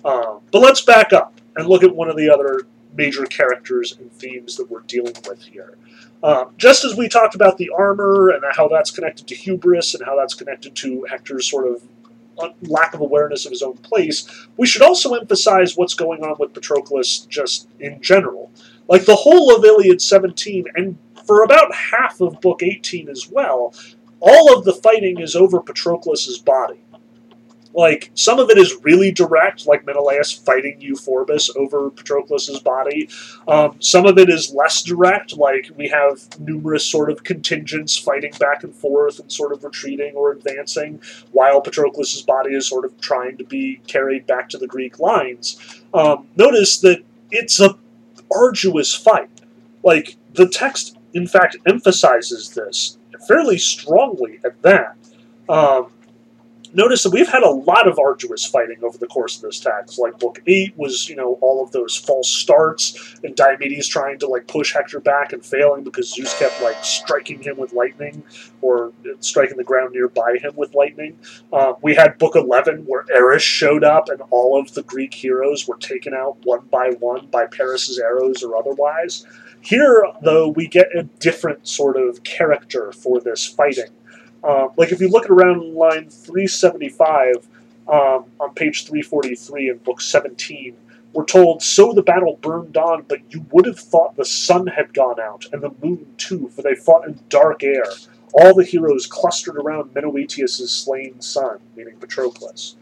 Um, 0.03 0.41
but 0.51 0.59
let's 0.61 0.81
back 0.81 1.13
up 1.13 1.39
and 1.55 1.67
look 1.67 1.83
at 1.83 1.95
one 1.95 2.09
of 2.09 2.17
the 2.17 2.29
other 2.29 2.65
major 2.93 3.25
characters 3.25 3.97
and 3.97 4.11
themes 4.11 4.57
that 4.57 4.69
we're 4.69 4.81
dealing 4.81 5.15
with 5.27 5.43
here. 5.43 5.77
Um, 6.23 6.53
just 6.57 6.85
as 6.85 6.95
we 6.95 7.09
talked 7.09 7.35
about 7.35 7.57
the 7.57 7.71
armor 7.75 8.29
and 8.29 8.43
how 8.55 8.67
that's 8.67 8.91
connected 8.91 9.27
to 9.27 9.35
hubris 9.35 9.95
and 9.95 10.05
how 10.05 10.15
that's 10.15 10.33
connected 10.33 10.75
to 10.75 11.05
Hector's 11.09 11.49
sort 11.49 11.67
of 11.67 11.81
lack 12.63 12.93
of 12.93 13.01
awareness 13.01 13.45
of 13.45 13.51
his 13.51 13.61
own 13.61 13.77
place, 13.77 14.47
we 14.57 14.67
should 14.67 14.81
also 14.81 15.15
emphasize 15.15 15.75
what's 15.75 15.93
going 15.93 16.23
on 16.23 16.35
with 16.39 16.53
Patroclus 16.53 17.27
just 17.27 17.67
in 17.79 18.01
general. 18.01 18.51
Like 18.87 19.05
the 19.05 19.15
whole 19.15 19.55
of 19.55 19.63
Iliad 19.63 20.01
17, 20.01 20.65
and 20.75 20.97
for 21.25 21.43
about 21.43 21.73
half 21.73 22.21
of 22.21 22.41
Book 22.41 22.61
18 22.61 23.09
as 23.09 23.29
well, 23.29 23.73
all 24.19 24.55
of 24.55 24.65
the 24.65 24.73
fighting 24.73 25.19
is 25.19 25.35
over 25.35 25.59
Patroclus's 25.59 26.37
body. 26.37 26.81
Like 27.73 28.11
some 28.13 28.39
of 28.39 28.49
it 28.49 28.57
is 28.57 28.75
really 28.83 29.11
direct, 29.11 29.65
like 29.65 29.85
Menelaus 29.85 30.31
fighting 30.31 30.79
Euphorbus 30.79 31.55
over 31.55 31.89
Patroclus's 31.89 32.59
body. 32.59 33.09
Um, 33.47 33.75
some 33.79 34.05
of 34.05 34.17
it 34.17 34.29
is 34.29 34.53
less 34.53 34.81
direct, 34.81 35.37
like 35.37 35.69
we 35.75 35.87
have 35.87 36.39
numerous 36.39 36.85
sort 36.85 37.09
of 37.09 37.23
contingents 37.23 37.97
fighting 37.97 38.33
back 38.39 38.63
and 38.63 38.75
forth 38.75 39.19
and 39.19 39.31
sort 39.31 39.53
of 39.53 39.63
retreating 39.63 40.15
or 40.15 40.31
advancing, 40.31 41.01
while 41.31 41.61
Patroclus's 41.61 42.23
body 42.23 42.55
is 42.55 42.67
sort 42.67 42.85
of 42.85 42.99
trying 42.99 43.37
to 43.37 43.43
be 43.43 43.81
carried 43.87 44.27
back 44.27 44.49
to 44.49 44.57
the 44.57 44.67
Greek 44.67 44.99
lines. 44.99 45.81
Um, 45.93 46.27
notice 46.35 46.79
that 46.79 47.03
it's 47.31 47.59
a 47.59 47.77
arduous 48.33 48.93
fight. 48.93 49.29
Like 49.83 50.15
the 50.33 50.47
text, 50.47 50.97
in 51.13 51.27
fact, 51.27 51.57
emphasizes 51.65 52.49
this 52.49 52.97
fairly 53.27 53.57
strongly 53.57 54.39
at 54.43 54.61
that. 54.61 54.95
Um, 55.49 55.91
notice 56.73 57.03
that 57.03 57.11
we've 57.11 57.27
had 57.27 57.43
a 57.43 57.49
lot 57.49 57.87
of 57.87 57.99
arduous 57.99 58.45
fighting 58.45 58.83
over 58.83 58.97
the 58.97 59.07
course 59.07 59.35
of 59.35 59.41
this 59.41 59.59
text. 59.59 59.99
Like 59.99 60.19
book 60.19 60.41
eight 60.47 60.73
was, 60.77 61.09
you 61.09 61.15
know, 61.15 61.37
all 61.41 61.63
of 61.63 61.71
those 61.71 61.95
false 61.95 62.29
starts 62.29 63.15
and 63.23 63.35
Diomedes 63.35 63.87
trying 63.87 64.19
to 64.19 64.27
like 64.27 64.47
push 64.47 64.73
Hector 64.73 64.99
back 64.99 65.33
and 65.33 65.45
failing 65.45 65.83
because 65.83 66.13
Zeus 66.13 66.37
kept 66.37 66.61
like 66.61 66.83
striking 66.83 67.41
him 67.41 67.57
with 67.57 67.73
lightning 67.73 68.23
or 68.61 68.93
striking 69.19 69.57
the 69.57 69.63
ground 69.63 69.93
nearby 69.93 70.37
him 70.41 70.53
with 70.55 70.73
lightning. 70.73 71.17
Uh, 71.51 71.73
we 71.81 71.95
had 71.95 72.17
book 72.17 72.35
eleven 72.35 72.85
where 72.85 73.05
Eris 73.13 73.43
showed 73.43 73.83
up 73.83 74.09
and 74.09 74.21
all 74.29 74.59
of 74.59 74.73
the 74.73 74.83
Greek 74.83 75.13
heroes 75.13 75.67
were 75.67 75.77
taken 75.77 76.13
out 76.13 76.37
one 76.43 76.65
by 76.71 76.91
one 76.99 77.27
by 77.27 77.45
Paris's 77.45 77.99
arrows 77.99 78.43
or 78.43 78.55
otherwise. 78.55 79.25
Here, 79.63 80.03
though, 80.23 80.47
we 80.47 80.67
get 80.67 80.87
a 80.95 81.03
different 81.03 81.67
sort 81.67 81.95
of 81.95 82.23
character 82.23 82.91
for 82.91 83.19
this 83.19 83.45
fighting. 83.45 83.91
Uh, 84.43 84.69
like 84.77 84.91
if 84.91 84.99
you 84.99 85.09
look 85.09 85.25
at 85.25 85.31
around 85.31 85.75
line 85.75 86.09
375 86.09 87.47
um, 87.87 88.25
on 88.39 88.53
page 88.55 88.85
343 88.85 89.69
in 89.69 89.77
book 89.77 90.01
17, 90.01 90.75
we're 91.13 91.25
told, 91.25 91.61
So 91.61 91.91
the 91.91 92.01
battle 92.01 92.39
burned 92.41 92.77
on, 92.77 93.03
but 93.07 93.19
you 93.29 93.45
would 93.51 93.65
have 93.65 93.79
thought 93.79 94.15
the 94.15 94.25
sun 94.25 94.67
had 94.67 94.93
gone 94.93 95.19
out, 95.19 95.45
and 95.51 95.61
the 95.61 95.73
moon 95.83 96.13
too, 96.17 96.49
for 96.49 96.61
they 96.61 96.75
fought 96.75 97.05
in 97.05 97.19
dark 97.29 97.63
air. 97.63 97.83
All 98.33 98.53
the 98.53 98.63
heroes 98.63 99.07
clustered 99.07 99.57
around 99.57 99.93
Menoetius' 99.93 100.69
slain 100.69 101.19
son, 101.19 101.59
meaning 101.75 101.97
Patroclus. 101.97 102.75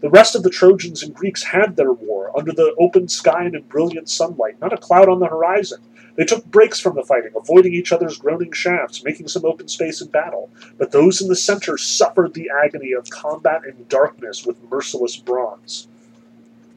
The 0.00 0.08
rest 0.08 0.34
of 0.34 0.42
the 0.42 0.50
Trojans 0.50 1.02
and 1.02 1.14
Greeks 1.14 1.42
had 1.42 1.76
their 1.76 1.92
war, 1.92 2.30
under 2.36 2.52
the 2.52 2.74
open 2.78 3.08
sky 3.08 3.44
and 3.44 3.54
in 3.54 3.62
brilliant 3.62 4.08
sunlight, 4.08 4.60
not 4.60 4.72
a 4.72 4.78
cloud 4.78 5.08
on 5.08 5.20
the 5.20 5.26
horizon. 5.26 5.80
They 6.16 6.24
took 6.24 6.44
breaks 6.46 6.80
from 6.80 6.96
the 6.96 7.02
fighting, 7.02 7.32
avoiding 7.36 7.74
each 7.74 7.92
other's 7.92 8.18
groaning 8.18 8.52
shafts, 8.52 9.04
making 9.04 9.28
some 9.28 9.44
open 9.44 9.68
space 9.68 10.00
in 10.00 10.08
battle. 10.08 10.50
But 10.78 10.90
those 10.90 11.20
in 11.20 11.28
the 11.28 11.36
center 11.36 11.76
suffered 11.76 12.34
the 12.34 12.50
agony 12.64 12.92
of 12.92 13.10
combat 13.10 13.64
in 13.64 13.86
darkness 13.88 14.46
with 14.46 14.70
merciless 14.70 15.16
bronze. 15.16 15.88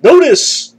Notice, 0.04 0.75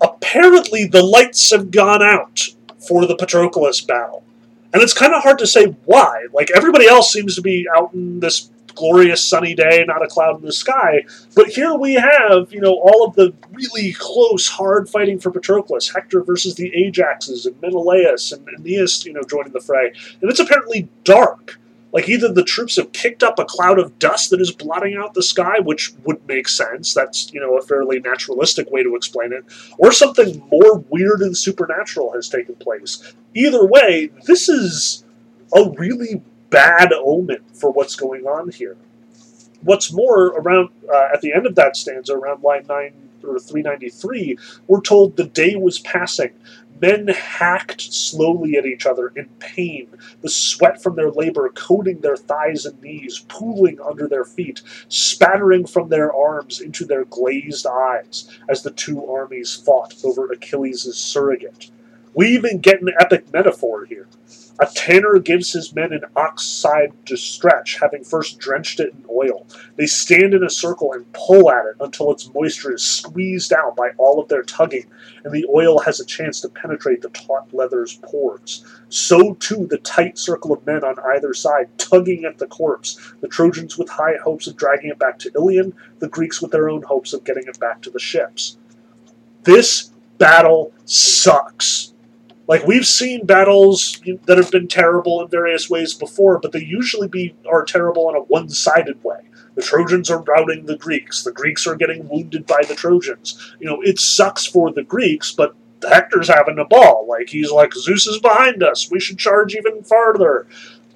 apparently 0.00 0.84
the 0.84 1.02
lights 1.02 1.50
have 1.50 1.70
gone 1.70 2.02
out 2.02 2.48
for 2.78 3.06
the 3.06 3.16
Patroclus 3.16 3.86
battle. 3.86 4.24
And 4.72 4.82
it's 4.82 4.92
kind 4.92 5.14
of 5.14 5.22
hard 5.22 5.38
to 5.38 5.46
say 5.46 5.66
why. 5.84 6.26
Like, 6.32 6.50
everybody 6.50 6.86
else 6.86 7.12
seems 7.12 7.36
to 7.36 7.42
be 7.42 7.66
out 7.74 7.94
in 7.94 8.18
this 8.18 8.50
glorious 8.74 9.24
sunny 9.24 9.54
day, 9.54 9.84
not 9.86 10.02
a 10.02 10.06
cloud 10.06 10.40
in 10.40 10.44
the 10.44 10.52
sky. 10.52 11.04
But 11.34 11.48
here 11.48 11.74
we 11.74 11.94
have, 11.94 12.52
you 12.52 12.60
know, 12.60 12.74
all 12.74 13.04
of 13.06 13.14
the 13.14 13.34
really 13.52 13.92
close, 13.92 14.48
hard 14.48 14.88
fighting 14.88 15.18
for 15.18 15.30
Patroclus, 15.30 15.94
Hector 15.94 16.22
versus 16.22 16.54
the 16.54 16.70
Ajaxes, 16.70 17.46
and 17.46 17.60
Menelaus, 17.60 18.32
and 18.32 18.46
Aeneas, 18.48 19.04
you 19.04 19.12
know, 19.12 19.22
joining 19.22 19.52
the 19.52 19.60
fray. 19.60 19.92
And 20.20 20.30
it's 20.30 20.40
apparently 20.40 20.88
dark. 21.04 21.58
Like 21.92 22.08
either 22.08 22.32
the 22.32 22.42
troops 22.42 22.74
have 22.74 22.90
kicked 22.90 23.22
up 23.22 23.38
a 23.38 23.44
cloud 23.44 23.78
of 23.78 24.00
dust 24.00 24.30
that 24.30 24.40
is 24.40 24.50
blotting 24.50 24.96
out 24.96 25.14
the 25.14 25.22
sky, 25.22 25.60
which 25.60 25.92
would 26.02 26.26
make 26.26 26.48
sense. 26.48 26.92
That's, 26.92 27.32
you 27.32 27.38
know, 27.38 27.56
a 27.56 27.62
fairly 27.62 28.00
naturalistic 28.00 28.68
way 28.72 28.82
to 28.82 28.96
explain 28.96 29.32
it. 29.32 29.44
Or 29.78 29.92
something 29.92 30.42
more 30.50 30.78
weird 30.90 31.20
and 31.20 31.36
supernatural 31.36 32.12
has 32.12 32.28
taken 32.28 32.56
place. 32.56 33.14
Either 33.32 33.64
way, 33.64 34.10
this 34.26 34.48
is 34.48 35.04
a 35.54 35.70
really 35.76 36.20
bad 36.54 36.92
omen 36.94 37.44
for 37.54 37.72
what's 37.72 37.96
going 37.96 38.26
on 38.26 38.50
here. 38.50 38.76
What's 39.62 39.92
more, 39.92 40.28
around 40.28 40.70
uh, 40.92 41.08
at 41.14 41.20
the 41.22 41.32
end 41.34 41.46
of 41.46 41.56
that 41.56 41.76
stanza, 41.76 42.14
around 42.14 42.42
line 42.44 42.66
nine 42.68 42.94
or 43.24 43.40
393, 43.40 44.38
we're 44.68 44.80
told 44.82 45.16
the 45.16 45.24
day 45.24 45.56
was 45.56 45.80
passing. 45.80 46.32
Men 46.80 47.08
hacked 47.08 47.80
slowly 47.80 48.56
at 48.56 48.66
each 48.66 48.86
other 48.86 49.08
in 49.16 49.28
pain, 49.40 49.88
the 50.22 50.30
sweat 50.30 50.82
from 50.82 50.96
their 50.96 51.10
labor 51.10 51.50
coating 51.54 52.00
their 52.00 52.16
thighs 52.16 52.66
and 52.66 52.80
knees, 52.82 53.24
pooling 53.28 53.80
under 53.80 54.08
their 54.08 54.24
feet, 54.24 54.62
spattering 54.88 55.66
from 55.66 55.88
their 55.90 56.14
arms 56.14 56.60
into 56.60 56.86
their 56.86 57.04
glazed 57.06 57.66
eyes 57.66 58.28
as 58.48 58.62
the 58.62 58.72
two 58.72 59.06
armies 59.06 59.54
fought 59.56 59.94
over 60.04 60.32
Achilles' 60.32 60.96
surrogate. 60.96 61.70
We 62.14 62.28
even 62.28 62.60
get 62.60 62.82
an 62.82 62.90
epic 63.00 63.32
metaphor 63.32 63.86
here. 63.86 64.08
A 64.60 64.66
tanner 64.66 65.18
gives 65.18 65.52
his 65.52 65.74
men 65.74 65.92
an 65.92 66.04
ox 66.14 66.44
side 66.44 66.92
to 67.06 67.16
stretch, 67.16 67.78
having 67.80 68.04
first 68.04 68.38
drenched 68.38 68.78
it 68.78 68.94
in 68.94 69.04
oil. 69.10 69.46
They 69.76 69.86
stand 69.86 70.32
in 70.32 70.44
a 70.44 70.50
circle 70.50 70.92
and 70.92 71.12
pull 71.12 71.50
at 71.50 71.66
it 71.66 71.74
until 71.80 72.12
its 72.12 72.32
moisture 72.32 72.72
is 72.72 72.84
squeezed 72.84 73.52
out 73.52 73.74
by 73.74 73.90
all 73.98 74.20
of 74.20 74.28
their 74.28 74.44
tugging, 74.44 74.86
and 75.24 75.32
the 75.32 75.46
oil 75.52 75.80
has 75.80 75.98
a 75.98 76.04
chance 76.04 76.40
to 76.40 76.48
penetrate 76.48 77.02
the 77.02 77.08
taut 77.08 77.52
leather's 77.52 77.96
pores. 77.96 78.64
So 78.90 79.34
too 79.34 79.66
the 79.66 79.78
tight 79.78 80.18
circle 80.18 80.52
of 80.52 80.64
men 80.64 80.84
on 80.84 81.00
either 81.00 81.34
side 81.34 81.68
tugging 81.76 82.24
at 82.24 82.38
the 82.38 82.46
corpse, 82.46 83.14
the 83.20 83.28
Trojans 83.28 83.76
with 83.76 83.88
high 83.88 84.16
hopes 84.22 84.46
of 84.46 84.56
dragging 84.56 84.90
it 84.90 85.00
back 85.00 85.18
to 85.20 85.32
Ilion, 85.34 85.74
the 85.98 86.08
Greeks 86.08 86.40
with 86.40 86.52
their 86.52 86.68
own 86.68 86.82
hopes 86.82 87.12
of 87.12 87.24
getting 87.24 87.48
it 87.48 87.58
back 87.58 87.80
to 87.82 87.90
the 87.90 87.98
ships. 87.98 88.56
This 89.42 89.90
battle 90.18 90.72
sucks. 90.84 91.93
Like 92.46 92.66
we've 92.66 92.86
seen 92.86 93.24
battles 93.24 94.00
that 94.26 94.36
have 94.36 94.50
been 94.50 94.68
terrible 94.68 95.22
in 95.22 95.28
various 95.28 95.70
ways 95.70 95.94
before, 95.94 96.38
but 96.38 96.52
they 96.52 96.62
usually 96.62 97.08
be 97.08 97.34
are 97.50 97.64
terrible 97.64 98.10
in 98.10 98.16
a 98.16 98.20
one-sided 98.20 99.02
way. 99.02 99.20
The 99.54 99.62
Trojans 99.62 100.10
are 100.10 100.22
routing 100.22 100.66
the 100.66 100.76
Greeks. 100.76 101.22
The 101.22 101.32
Greeks 101.32 101.66
are 101.66 101.76
getting 101.76 102.08
wounded 102.08 102.46
by 102.46 102.62
the 102.66 102.74
Trojans. 102.74 103.54
You 103.60 103.66
know, 103.66 103.80
it 103.82 103.98
sucks 103.98 104.44
for 104.44 104.72
the 104.72 104.82
Greeks, 104.82 105.32
but 105.32 105.54
Hector's 105.88 106.28
having 106.28 106.58
a 106.58 106.64
ball. 106.64 107.06
Like 107.08 107.30
he's 107.30 107.50
like 107.50 107.72
Zeus 107.74 108.06
is 108.06 108.18
behind 108.18 108.62
us. 108.62 108.90
We 108.90 109.00
should 109.00 109.18
charge 109.18 109.54
even 109.54 109.82
farther. 109.82 110.46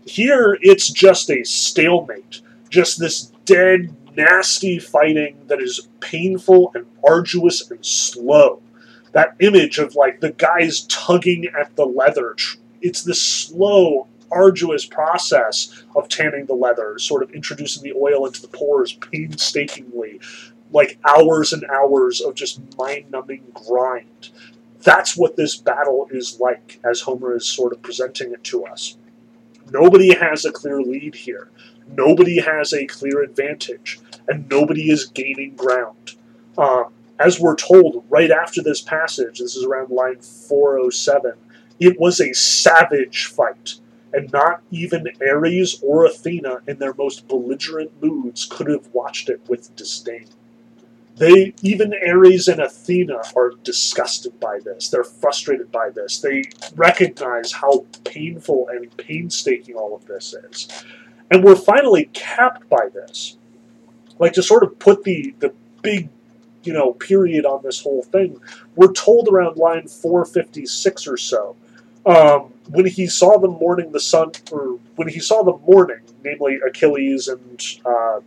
Here 0.04 0.58
it's 0.60 0.90
just 0.90 1.30
a 1.30 1.44
stalemate. 1.44 2.42
Just 2.68 2.98
this 2.98 3.32
dead, 3.46 3.94
nasty 4.14 4.78
fighting 4.78 5.38
that 5.46 5.62
is 5.62 5.88
painful 6.00 6.72
and 6.74 6.86
arduous 7.06 7.70
and 7.70 7.84
slow 7.84 8.60
that 9.18 9.34
image 9.40 9.78
of 9.78 9.96
like 9.96 10.20
the 10.20 10.30
guys 10.30 10.82
tugging 10.82 11.48
at 11.58 11.74
the 11.74 11.84
leather. 11.84 12.36
It's 12.80 13.02
this 13.02 13.20
slow, 13.20 14.06
arduous 14.30 14.86
process 14.86 15.82
of 15.96 16.08
tanning 16.08 16.46
the 16.46 16.54
leather, 16.54 16.96
sort 17.00 17.24
of 17.24 17.32
introducing 17.32 17.82
the 17.82 17.98
oil 17.98 18.26
into 18.26 18.40
the 18.40 18.46
pores 18.46 18.92
painstakingly, 18.92 20.20
like 20.70 21.00
hours 21.04 21.52
and 21.52 21.64
hours 21.64 22.20
of 22.20 22.36
just 22.36 22.60
mind 22.76 23.10
numbing 23.10 23.42
grind. 23.54 24.28
That's 24.82 25.16
what 25.16 25.34
this 25.34 25.56
battle 25.56 26.06
is 26.12 26.38
like, 26.38 26.78
as 26.84 27.00
Homer 27.00 27.34
is 27.34 27.44
sort 27.44 27.72
of 27.72 27.82
presenting 27.82 28.32
it 28.32 28.44
to 28.44 28.66
us. 28.66 28.98
Nobody 29.72 30.14
has 30.14 30.44
a 30.44 30.52
clear 30.52 30.80
lead 30.80 31.16
here. 31.16 31.50
Nobody 31.88 32.40
has 32.40 32.72
a 32.72 32.86
clear 32.86 33.22
advantage, 33.22 33.98
and 34.28 34.48
nobody 34.48 34.92
is 34.92 35.06
gaining 35.06 35.56
ground. 35.56 36.14
Um, 36.56 36.92
as 37.18 37.40
we're 37.40 37.56
told 37.56 38.04
right 38.08 38.30
after 38.30 38.62
this 38.62 38.80
passage, 38.80 39.38
this 39.38 39.56
is 39.56 39.64
around 39.64 39.90
line 39.90 40.20
407, 40.20 41.32
it 41.80 41.98
was 41.98 42.20
a 42.20 42.32
savage 42.32 43.26
fight, 43.26 43.74
and 44.12 44.32
not 44.32 44.62
even 44.70 45.06
Ares 45.20 45.80
or 45.82 46.04
Athena, 46.04 46.60
in 46.66 46.78
their 46.78 46.94
most 46.94 47.28
belligerent 47.28 48.02
moods, 48.02 48.46
could 48.46 48.68
have 48.68 48.88
watched 48.92 49.28
it 49.28 49.40
with 49.48 49.74
disdain. 49.76 50.26
They, 51.16 51.52
even 51.62 51.92
Ares 51.94 52.46
and 52.46 52.60
Athena, 52.60 53.22
are 53.34 53.50
disgusted 53.64 54.38
by 54.38 54.60
this. 54.64 54.88
They're 54.88 55.02
frustrated 55.02 55.72
by 55.72 55.90
this. 55.90 56.20
They 56.20 56.44
recognize 56.76 57.52
how 57.52 57.86
painful 58.04 58.68
and 58.68 58.96
painstaking 58.96 59.74
all 59.74 59.96
of 59.96 60.06
this 60.06 60.32
is. 60.32 60.68
And 61.30 61.42
we're 61.42 61.56
finally 61.56 62.08
capped 62.12 62.68
by 62.68 62.88
this. 62.94 63.36
Like 64.20 64.32
to 64.34 64.42
sort 64.42 64.62
of 64.62 64.78
put 64.78 65.02
the, 65.02 65.34
the 65.40 65.52
big 65.82 66.08
you 66.68 66.74
know 66.74 66.92
period 66.92 67.46
on 67.46 67.62
this 67.62 67.80
whole 67.80 68.02
thing. 68.02 68.38
We're 68.76 68.92
told 68.92 69.26
around 69.28 69.56
line 69.56 69.88
456 69.88 71.08
or 71.08 71.16
so. 71.16 71.56
Um, 72.04 72.52
when 72.68 72.84
he 72.84 73.06
saw 73.06 73.38
them 73.38 73.52
mourning 73.52 73.92
the 73.92 74.00
sun, 74.00 74.32
or 74.52 74.78
when 74.96 75.08
he 75.08 75.18
saw 75.18 75.42
them 75.42 75.60
mourning, 75.66 76.00
namely 76.22 76.58
Achilles 76.66 77.26
and 77.26 77.62
uh, 77.86 78.20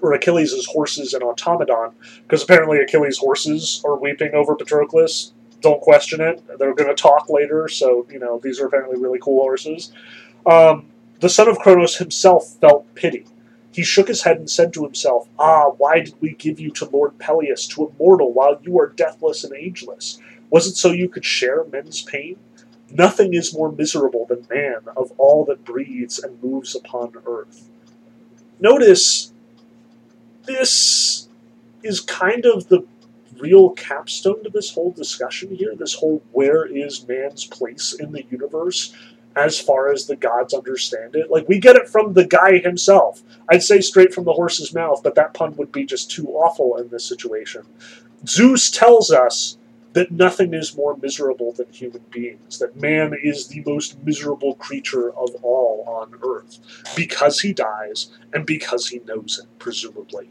or 0.00 0.14
Achilles' 0.14 0.66
horses 0.66 1.12
and 1.12 1.22
Automedon, 1.22 1.92
because 2.22 2.42
apparently 2.42 2.78
Achilles' 2.78 3.18
horses 3.18 3.82
are 3.84 3.96
weeping 3.96 4.32
over 4.32 4.56
Patroclus. 4.56 5.32
Don't 5.60 5.82
question 5.82 6.22
it. 6.22 6.42
They're 6.58 6.74
going 6.74 6.88
to 6.88 7.00
talk 7.00 7.28
later, 7.28 7.68
so 7.68 8.06
you 8.10 8.18
know 8.18 8.38
these 8.38 8.60
are 8.60 8.66
apparently 8.66 8.98
really 8.98 9.18
cool 9.18 9.42
horses. 9.42 9.92
Um, 10.46 10.86
the 11.20 11.28
son 11.28 11.48
of 11.48 11.58
Kronos 11.58 11.96
himself 11.96 12.48
felt 12.62 12.94
pity. 12.94 13.26
He 13.72 13.82
shook 13.82 14.08
his 14.08 14.22
head 14.22 14.36
and 14.36 14.50
said 14.50 14.72
to 14.74 14.84
himself, 14.84 15.28
Ah, 15.38 15.70
why 15.70 16.00
did 16.00 16.14
we 16.20 16.34
give 16.34 16.60
you 16.60 16.70
to 16.72 16.84
Lord 16.84 17.18
Peleus, 17.18 17.66
to 17.68 17.86
a 17.86 17.92
mortal, 17.98 18.32
while 18.32 18.60
you 18.62 18.78
are 18.78 18.88
deathless 18.88 19.44
and 19.44 19.54
ageless? 19.54 20.18
Was 20.50 20.66
it 20.66 20.76
so 20.76 20.90
you 20.92 21.08
could 21.08 21.24
share 21.24 21.64
men's 21.64 22.02
pain? 22.02 22.36
Nothing 22.90 23.32
is 23.32 23.54
more 23.54 23.72
miserable 23.72 24.26
than 24.26 24.46
man 24.50 24.82
of 24.96 25.12
all 25.16 25.46
that 25.46 25.64
breathes 25.64 26.18
and 26.18 26.42
moves 26.42 26.74
upon 26.74 27.14
earth. 27.26 27.70
Notice, 28.60 29.32
this 30.44 31.28
is 31.82 32.00
kind 32.00 32.44
of 32.44 32.68
the 32.68 32.84
real 33.38 33.70
capstone 33.70 34.44
to 34.44 34.50
this 34.50 34.74
whole 34.74 34.92
discussion 34.92 35.54
here, 35.56 35.74
this 35.74 35.94
whole 35.94 36.22
where 36.32 36.66
is 36.66 37.08
man's 37.08 37.46
place 37.46 37.94
in 37.94 38.12
the 38.12 38.24
universe 38.30 38.94
as 39.36 39.58
far 39.60 39.92
as 39.92 40.06
the 40.06 40.16
gods 40.16 40.54
understand 40.54 41.16
it. 41.16 41.30
Like 41.30 41.48
we 41.48 41.58
get 41.58 41.76
it 41.76 41.88
from 41.88 42.12
the 42.12 42.26
guy 42.26 42.58
himself. 42.58 43.22
I'd 43.48 43.62
say 43.62 43.80
straight 43.80 44.14
from 44.14 44.24
the 44.24 44.32
horse's 44.32 44.74
mouth, 44.74 45.02
but 45.02 45.14
that 45.14 45.34
pun 45.34 45.56
would 45.56 45.72
be 45.72 45.84
just 45.84 46.10
too 46.10 46.28
awful 46.28 46.76
in 46.76 46.88
this 46.88 47.04
situation. 47.04 47.62
Zeus 48.26 48.70
tells 48.70 49.10
us 49.10 49.56
that 49.92 50.10
nothing 50.10 50.54
is 50.54 50.76
more 50.76 50.96
miserable 50.96 51.52
than 51.52 51.70
human 51.70 52.02
beings, 52.10 52.58
that 52.58 52.76
man 52.76 53.14
is 53.22 53.48
the 53.48 53.62
most 53.66 54.02
miserable 54.02 54.54
creature 54.54 55.10
of 55.16 55.34
all 55.42 55.84
on 55.86 56.14
earth 56.24 56.58
because 56.96 57.40
he 57.40 57.52
dies 57.52 58.10
and 58.32 58.46
because 58.46 58.88
he 58.88 59.00
knows 59.00 59.40
it, 59.42 59.58
presumably. 59.58 60.30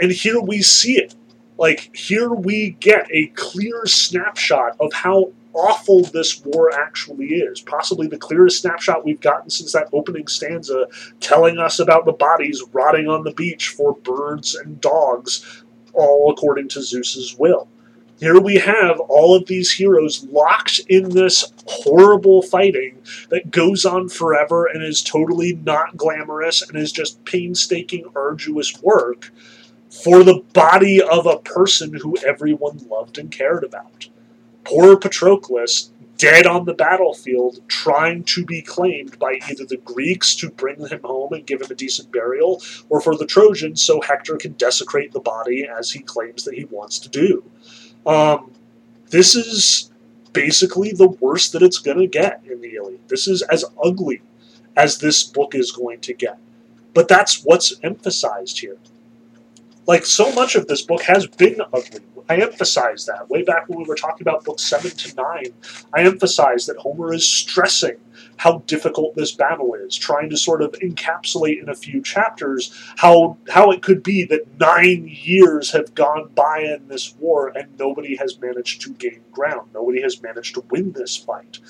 And 0.00 0.10
here 0.10 0.40
we 0.40 0.62
see 0.62 0.98
it. 0.98 1.14
Like, 1.58 1.94
here 1.96 2.30
we 2.30 2.70
get 2.80 3.06
a 3.10 3.28
clear 3.28 3.86
snapshot 3.86 4.76
of 4.80 4.92
how 4.92 5.32
awful 5.56 6.02
this 6.02 6.44
war 6.44 6.72
actually 6.72 7.26
is. 7.26 7.60
Possibly 7.60 8.06
the 8.06 8.18
clearest 8.18 8.60
snapshot 8.60 9.04
we've 9.04 9.20
gotten 9.20 9.50
since 9.50 9.72
that 9.72 9.88
opening 9.92 10.28
stanza, 10.28 10.86
telling 11.20 11.58
us 11.58 11.78
about 11.78 12.04
the 12.04 12.12
bodies 12.12 12.62
rotting 12.72 13.08
on 13.08 13.24
the 13.24 13.32
beach 13.32 13.68
for 13.68 13.94
birds 13.94 14.54
and 14.54 14.80
dogs, 14.80 15.64
all 15.94 16.30
according 16.30 16.68
to 16.68 16.82
Zeus's 16.82 17.36
will. 17.38 17.68
Here 18.18 18.40
we 18.40 18.54
have 18.56 18.98
all 19.00 19.34
of 19.34 19.46
these 19.46 19.72
heroes 19.72 20.24
locked 20.24 20.80
in 20.88 21.10
this 21.10 21.52
horrible 21.66 22.40
fighting 22.40 23.02
that 23.28 23.50
goes 23.50 23.84
on 23.84 24.08
forever 24.08 24.66
and 24.66 24.82
is 24.82 25.02
totally 25.02 25.54
not 25.54 25.98
glamorous 25.98 26.62
and 26.62 26.78
is 26.78 26.92
just 26.92 27.22
painstaking, 27.26 28.06
arduous 28.14 28.80
work 28.82 29.30
for 29.90 30.22
the 30.22 30.42
body 30.54 31.02
of 31.02 31.26
a 31.26 31.38
person 31.38 31.92
who 31.92 32.16
everyone 32.26 32.78
loved 32.88 33.18
and 33.18 33.30
cared 33.30 33.64
about 33.64 34.08
poor 34.66 34.96
Patroclus 34.96 35.90
dead 36.18 36.46
on 36.46 36.64
the 36.64 36.74
battlefield, 36.74 37.60
trying 37.68 38.24
to 38.24 38.44
be 38.44 38.62
claimed 38.62 39.18
by 39.18 39.38
either 39.48 39.66
the 39.66 39.76
Greeks 39.78 40.34
to 40.34 40.50
bring 40.50 40.86
him 40.86 41.00
home 41.04 41.32
and 41.32 41.46
give 41.46 41.60
him 41.60 41.70
a 41.70 41.74
decent 41.74 42.10
burial, 42.10 42.62
or 42.88 43.00
for 43.00 43.16
the 43.16 43.26
Trojans 43.26 43.82
so 43.82 44.00
Hector 44.00 44.36
can 44.36 44.52
desecrate 44.52 45.12
the 45.12 45.20
body 45.20 45.68
as 45.68 45.90
he 45.90 46.00
claims 46.00 46.44
that 46.44 46.54
he 46.54 46.64
wants 46.64 46.98
to 47.00 47.08
do. 47.08 47.44
Um, 48.06 48.52
this 49.10 49.34
is 49.34 49.90
basically 50.32 50.92
the 50.92 51.08
worst 51.08 51.52
that 51.52 51.62
it's 51.62 51.78
going 51.78 51.98
to 51.98 52.06
get 52.06 52.42
in 52.50 52.60
the 52.60 52.76
Iliad. 52.76 53.08
This 53.08 53.28
is 53.28 53.42
as 53.42 53.64
ugly 53.82 54.22
as 54.76 54.98
this 54.98 55.22
book 55.22 55.54
is 55.54 55.70
going 55.72 56.00
to 56.00 56.14
get. 56.14 56.38
But 56.94 57.08
that's 57.08 57.42
what's 57.44 57.74
emphasized 57.82 58.60
here. 58.60 58.78
Like, 59.86 60.04
so 60.04 60.32
much 60.32 60.56
of 60.56 60.66
this 60.66 60.82
book 60.82 61.02
has 61.02 61.26
been 61.26 61.60
ugly. 61.72 62.00
I 62.28 62.36
emphasized 62.38 63.06
that 63.06 63.30
way 63.30 63.42
back 63.42 63.68
when 63.68 63.78
we 63.78 63.84
were 63.84 63.94
talking 63.94 64.26
about 64.26 64.44
books 64.44 64.64
7 64.64 64.90
to 64.90 65.14
9. 65.14 65.44
I 65.92 66.02
emphasized 66.02 66.68
that 66.68 66.76
Homer 66.78 67.14
is 67.14 67.28
stressing 67.28 67.98
how 68.38 68.58
difficult 68.66 69.14
this 69.14 69.32
battle 69.32 69.74
is, 69.74 69.96
trying 69.96 70.30
to 70.30 70.36
sort 70.36 70.62
of 70.62 70.72
encapsulate 70.72 71.62
in 71.62 71.68
a 71.68 71.74
few 71.74 72.02
chapters 72.02 72.72
how 72.96 73.38
how 73.48 73.70
it 73.70 73.82
could 73.82 74.02
be 74.02 74.24
that 74.24 74.58
nine 74.58 75.08
years 75.08 75.70
have 75.70 75.94
gone 75.94 76.28
by 76.34 76.60
in 76.60 76.88
this 76.88 77.14
war 77.18 77.48
and 77.56 77.78
nobody 77.78 78.16
has 78.16 78.38
managed 78.40 78.82
to 78.82 78.92
gain 78.94 79.22
ground. 79.30 79.70
Nobody 79.72 80.02
has 80.02 80.20
managed 80.20 80.54
to 80.54 80.64
win 80.70 80.92
this 80.92 81.16
fight. 81.16 81.60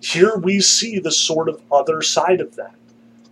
Here 0.00 0.36
we 0.36 0.60
see 0.60 0.98
the 0.98 1.12
sort 1.12 1.48
of 1.48 1.60
other 1.70 2.00
side 2.00 2.40
of 2.40 2.56
that. 2.56 2.74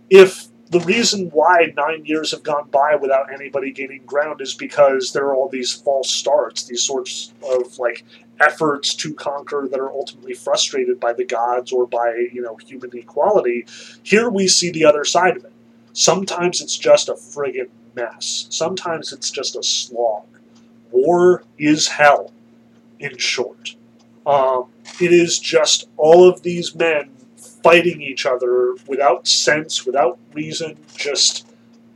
If 0.09 0.48
the 0.69 0.79
reason 0.81 1.29
why 1.31 1.73
nine 1.75 2.05
years 2.05 2.31
have 2.31 2.43
gone 2.43 2.69
by 2.69 2.95
without 2.95 3.33
anybody 3.33 3.71
gaining 3.71 4.05
ground 4.05 4.39
is 4.39 4.53
because 4.53 5.11
there 5.13 5.25
are 5.25 5.35
all 5.35 5.49
these 5.49 5.73
false 5.73 6.11
starts, 6.11 6.63
these 6.63 6.83
sorts 6.83 7.33
of 7.43 7.79
like 7.79 8.05
efforts 8.39 8.93
to 8.95 9.13
conquer 9.15 9.67
that 9.69 9.79
are 9.79 9.91
ultimately 9.91 10.33
frustrated 10.33 10.99
by 10.99 11.11
the 11.13 11.25
gods 11.25 11.71
or 11.71 11.87
by 11.87 12.27
you 12.31 12.41
know 12.41 12.55
human 12.57 12.95
equality. 12.95 13.65
Here 14.03 14.29
we 14.29 14.47
see 14.47 14.69
the 14.69 14.85
other 14.85 15.03
side 15.03 15.37
of 15.37 15.45
it. 15.45 15.53
Sometimes 15.93 16.61
it's 16.61 16.77
just 16.77 17.09
a 17.09 17.13
friggin' 17.13 17.69
mess. 17.95 18.47
Sometimes 18.51 19.11
it's 19.11 19.31
just 19.31 19.55
a 19.55 19.63
slog. 19.63 20.25
War 20.91 21.43
is 21.57 21.87
hell, 21.87 22.31
in 22.99 23.17
short. 23.17 23.75
Um, 24.25 24.65
it 25.01 25.11
is 25.11 25.39
just 25.39 25.87
all 25.97 26.29
of 26.29 26.43
these 26.43 26.75
men 26.75 27.09
fighting 27.63 28.01
each 28.01 28.25
other 28.25 28.75
without 28.87 29.27
sense, 29.27 29.85
without 29.85 30.17
reason, 30.33 30.77
just 30.95 31.47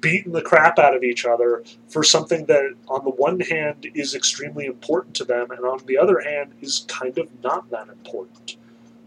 beating 0.02 0.34
the 0.34 0.42
crap 0.42 0.78
out 0.80 0.96
of 0.96 1.04
each 1.04 1.26
other 1.26 1.64
for 1.88 2.04
something 2.04 2.46
that, 2.46 2.74
on 2.90 3.04
the 3.06 3.10
one 3.10 3.40
hand, 3.40 3.88
is 3.96 4.14
extremely 4.14 4.66
important 4.66 5.16
to 5.16 5.24
them, 5.24 5.50
and 5.52 5.66
on 5.66 5.80
the 5.86 5.98
other 5.98 6.20
hand, 6.20 6.52
is 6.62 6.86
kind 6.90 7.18
of 7.18 7.30
not 7.42 7.70
that 7.70 7.88
important. 7.88 8.58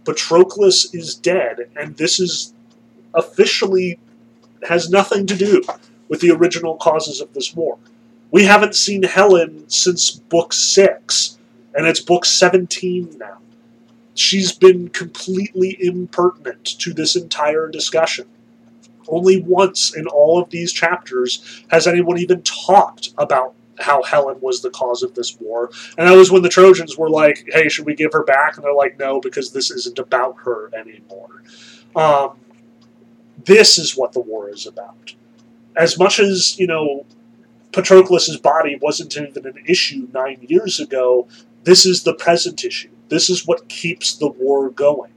Patroclus 0.04 0.94
is 0.94 1.14
dead, 1.14 1.68
and 1.76 1.96
this 1.96 2.18
is 2.18 2.54
officially 3.12 3.98
has 4.66 4.88
nothing 4.88 5.26
to 5.26 5.36
do 5.36 5.62
with 6.08 6.20
the 6.20 6.30
original 6.30 6.76
causes 6.76 7.20
of 7.20 7.32
this 7.34 7.54
war. 7.54 7.78
We 8.30 8.44
haven't 8.44 8.74
seen 8.74 9.02
Helen 9.02 9.68
since 9.68 10.10
book 10.10 10.52
six, 10.52 11.38
and 11.74 11.86
it's 11.86 12.00
book 12.00 12.24
17 12.24 13.18
now. 13.18 13.38
She's 14.16 14.52
been 14.52 14.88
completely 14.88 15.76
impertinent 15.80 16.64
to 16.80 16.92
this 16.92 17.16
entire 17.16 17.68
discussion. 17.68 18.26
Only 19.08 19.40
once 19.40 19.94
in 19.94 20.06
all 20.06 20.40
of 20.40 20.50
these 20.50 20.72
chapters 20.72 21.64
has 21.70 21.86
anyone 21.86 22.18
even 22.18 22.42
talked 22.42 23.10
about 23.18 23.54
how 23.78 24.02
Helen 24.02 24.40
was 24.40 24.62
the 24.62 24.70
cause 24.70 25.02
of 25.02 25.14
this 25.14 25.38
war. 25.38 25.70
And 25.98 26.08
that 26.08 26.16
was 26.16 26.30
when 26.30 26.42
the 26.42 26.48
Trojans 26.48 26.96
were 26.96 27.10
like, 27.10 27.46
hey, 27.52 27.68
should 27.68 27.86
we 27.86 27.94
give 27.94 28.12
her 28.12 28.24
back? 28.24 28.56
And 28.56 28.64
they're 28.64 28.74
like, 28.74 28.98
no, 28.98 29.20
because 29.20 29.52
this 29.52 29.70
isn't 29.70 29.98
about 29.98 30.36
her 30.44 30.70
anymore. 30.74 31.42
Um, 31.94 32.38
this 33.44 33.78
is 33.78 33.96
what 33.96 34.12
the 34.12 34.20
war 34.20 34.48
is 34.48 34.66
about. 34.66 35.14
As 35.76 35.98
much 35.98 36.18
as, 36.18 36.58
you 36.58 36.66
know, 36.66 37.04
Patroclus's 37.72 38.38
body 38.38 38.78
wasn't 38.80 39.14
even 39.16 39.46
an 39.46 39.62
issue 39.66 40.08
nine 40.14 40.38
years 40.48 40.80
ago, 40.80 41.28
this 41.64 41.84
is 41.84 42.02
the 42.02 42.14
present 42.14 42.64
issue. 42.64 42.95
This 43.08 43.30
is 43.30 43.46
what 43.46 43.68
keeps 43.68 44.16
the 44.16 44.28
war 44.28 44.70
going. 44.70 45.12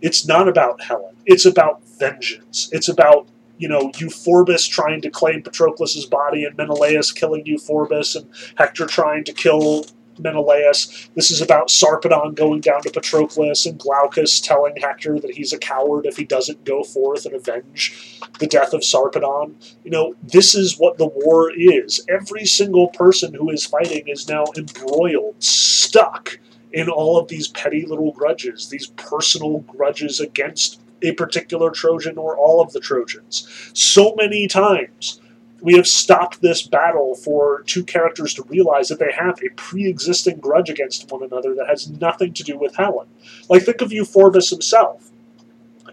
It's 0.00 0.26
not 0.26 0.48
about 0.48 0.82
Helen. 0.82 1.14
It's 1.26 1.46
about 1.46 1.82
vengeance. 1.98 2.68
It's 2.72 2.88
about 2.88 3.28
you 3.58 3.68
know 3.68 3.90
Euphorbus 3.92 4.68
trying 4.68 5.00
to 5.02 5.10
claim 5.10 5.42
Patroclus's 5.42 6.06
body 6.06 6.44
and 6.44 6.56
Menelaus 6.56 7.12
killing 7.12 7.44
Euphorbus 7.46 8.16
and 8.16 8.28
Hector 8.56 8.86
trying 8.86 9.24
to 9.24 9.32
kill 9.32 9.86
Menelaus. 10.18 11.08
This 11.14 11.30
is 11.30 11.40
about 11.40 11.68
Sarpedon 11.68 12.34
going 12.34 12.60
down 12.60 12.82
to 12.82 12.90
Patroclus 12.90 13.66
and 13.66 13.78
Glaucus 13.78 14.40
telling 14.40 14.76
Hector 14.76 15.18
that 15.20 15.34
he's 15.34 15.52
a 15.52 15.58
coward 15.58 16.06
if 16.06 16.16
he 16.16 16.24
doesn't 16.24 16.64
go 16.64 16.82
forth 16.82 17.24
and 17.24 17.34
avenge 17.34 18.20
the 18.38 18.46
death 18.46 18.74
of 18.74 18.80
Sarpedon. 18.80 19.54
You 19.84 19.90
know, 19.90 20.14
this 20.22 20.54
is 20.54 20.78
what 20.78 20.98
the 20.98 21.06
war 21.06 21.52
is. 21.56 22.04
Every 22.08 22.44
single 22.44 22.88
person 22.88 23.34
who 23.34 23.50
is 23.50 23.64
fighting 23.64 24.08
is 24.08 24.28
now 24.28 24.44
embroiled, 24.56 25.42
stuck 25.42 26.38
in 26.72 26.88
all 26.88 27.18
of 27.18 27.28
these 27.28 27.48
petty 27.48 27.84
little 27.86 28.12
grudges, 28.12 28.68
these 28.68 28.88
personal 28.88 29.58
grudges 29.60 30.20
against 30.20 30.80
a 31.02 31.12
particular 31.12 31.70
Trojan 31.70 32.16
or 32.16 32.36
all 32.36 32.60
of 32.60 32.72
the 32.72 32.80
Trojans. 32.80 33.48
So 33.74 34.14
many 34.16 34.46
times 34.46 35.20
we 35.60 35.74
have 35.74 35.86
stopped 35.86 36.42
this 36.42 36.62
battle 36.62 37.14
for 37.14 37.62
two 37.66 37.84
characters 37.84 38.34
to 38.34 38.42
realize 38.44 38.88
that 38.88 38.98
they 38.98 39.12
have 39.12 39.38
a 39.42 39.54
pre-existing 39.54 40.38
grudge 40.40 40.68
against 40.68 41.10
one 41.10 41.22
another 41.22 41.54
that 41.54 41.68
has 41.68 41.88
nothing 41.88 42.32
to 42.34 42.42
do 42.42 42.58
with 42.58 42.74
Helen. 42.74 43.06
Like 43.48 43.62
think 43.62 43.80
of 43.80 43.92
Euphorbus 43.92 44.50
himself. 44.50 45.10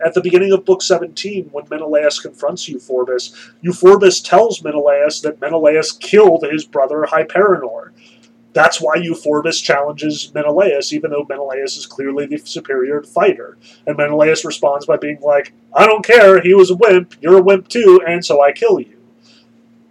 At 0.03 0.13
the 0.13 0.21
beginning 0.21 0.53
of 0.53 0.65
book 0.65 0.81
17, 0.81 1.49
when 1.51 1.67
Menelaus 1.69 2.19
confronts 2.19 2.69
Euphorbus, 2.69 3.35
Euphorbus 3.61 4.21
tells 4.23 4.63
Menelaus 4.63 5.21
that 5.21 5.41
Menelaus 5.41 5.91
killed 5.91 6.45
his 6.49 6.65
brother 6.65 7.05
Hyperenor. 7.07 7.88
That's 8.53 8.81
why 8.81 8.95
Euphorbus 8.95 9.61
challenges 9.61 10.33
Menelaus, 10.33 10.91
even 10.91 11.11
though 11.11 11.25
Menelaus 11.29 11.77
is 11.77 11.85
clearly 11.85 12.25
the 12.25 12.37
superior 12.37 13.03
fighter. 13.03 13.57
And 13.85 13.95
Menelaus 13.95 14.43
responds 14.43 14.85
by 14.85 14.97
being 14.97 15.19
like, 15.21 15.53
I 15.73 15.85
don't 15.85 16.05
care, 16.05 16.41
he 16.41 16.53
was 16.53 16.71
a 16.71 16.75
wimp, 16.75 17.15
you're 17.21 17.37
a 17.37 17.43
wimp 17.43 17.67
too, 17.67 18.01
and 18.07 18.25
so 18.25 18.41
I 18.41 18.51
kill 18.51 18.79
you 18.79 18.99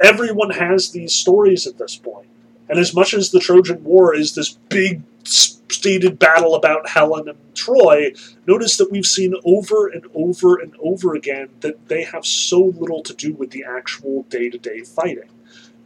everyone 0.00 0.50
has 0.50 0.90
these 0.90 1.14
stories 1.14 1.66
at 1.66 1.78
this 1.78 1.96
point. 1.96 2.28
And 2.68 2.78
as 2.78 2.94
much 2.94 3.14
as 3.14 3.30
the 3.30 3.40
Trojan 3.40 3.82
War 3.82 4.14
is 4.14 4.34
this 4.34 4.52
big 4.68 5.02
stated 5.24 6.18
battle 6.18 6.54
about 6.54 6.88
Helen 6.88 7.28
and 7.28 7.38
Troy, 7.54 8.12
notice 8.46 8.76
that 8.76 8.90
we've 8.90 9.06
seen 9.06 9.34
over 9.44 9.88
and 9.88 10.04
over 10.14 10.58
and 10.58 10.74
over 10.82 11.14
again 11.14 11.48
that 11.60 11.88
they 11.88 12.04
have 12.04 12.26
so 12.26 12.60
little 12.60 13.02
to 13.02 13.14
do 13.14 13.32
with 13.32 13.50
the 13.50 13.64
actual 13.64 14.24
day 14.24 14.50
to 14.50 14.58
day 14.58 14.82
fighting. 14.82 15.30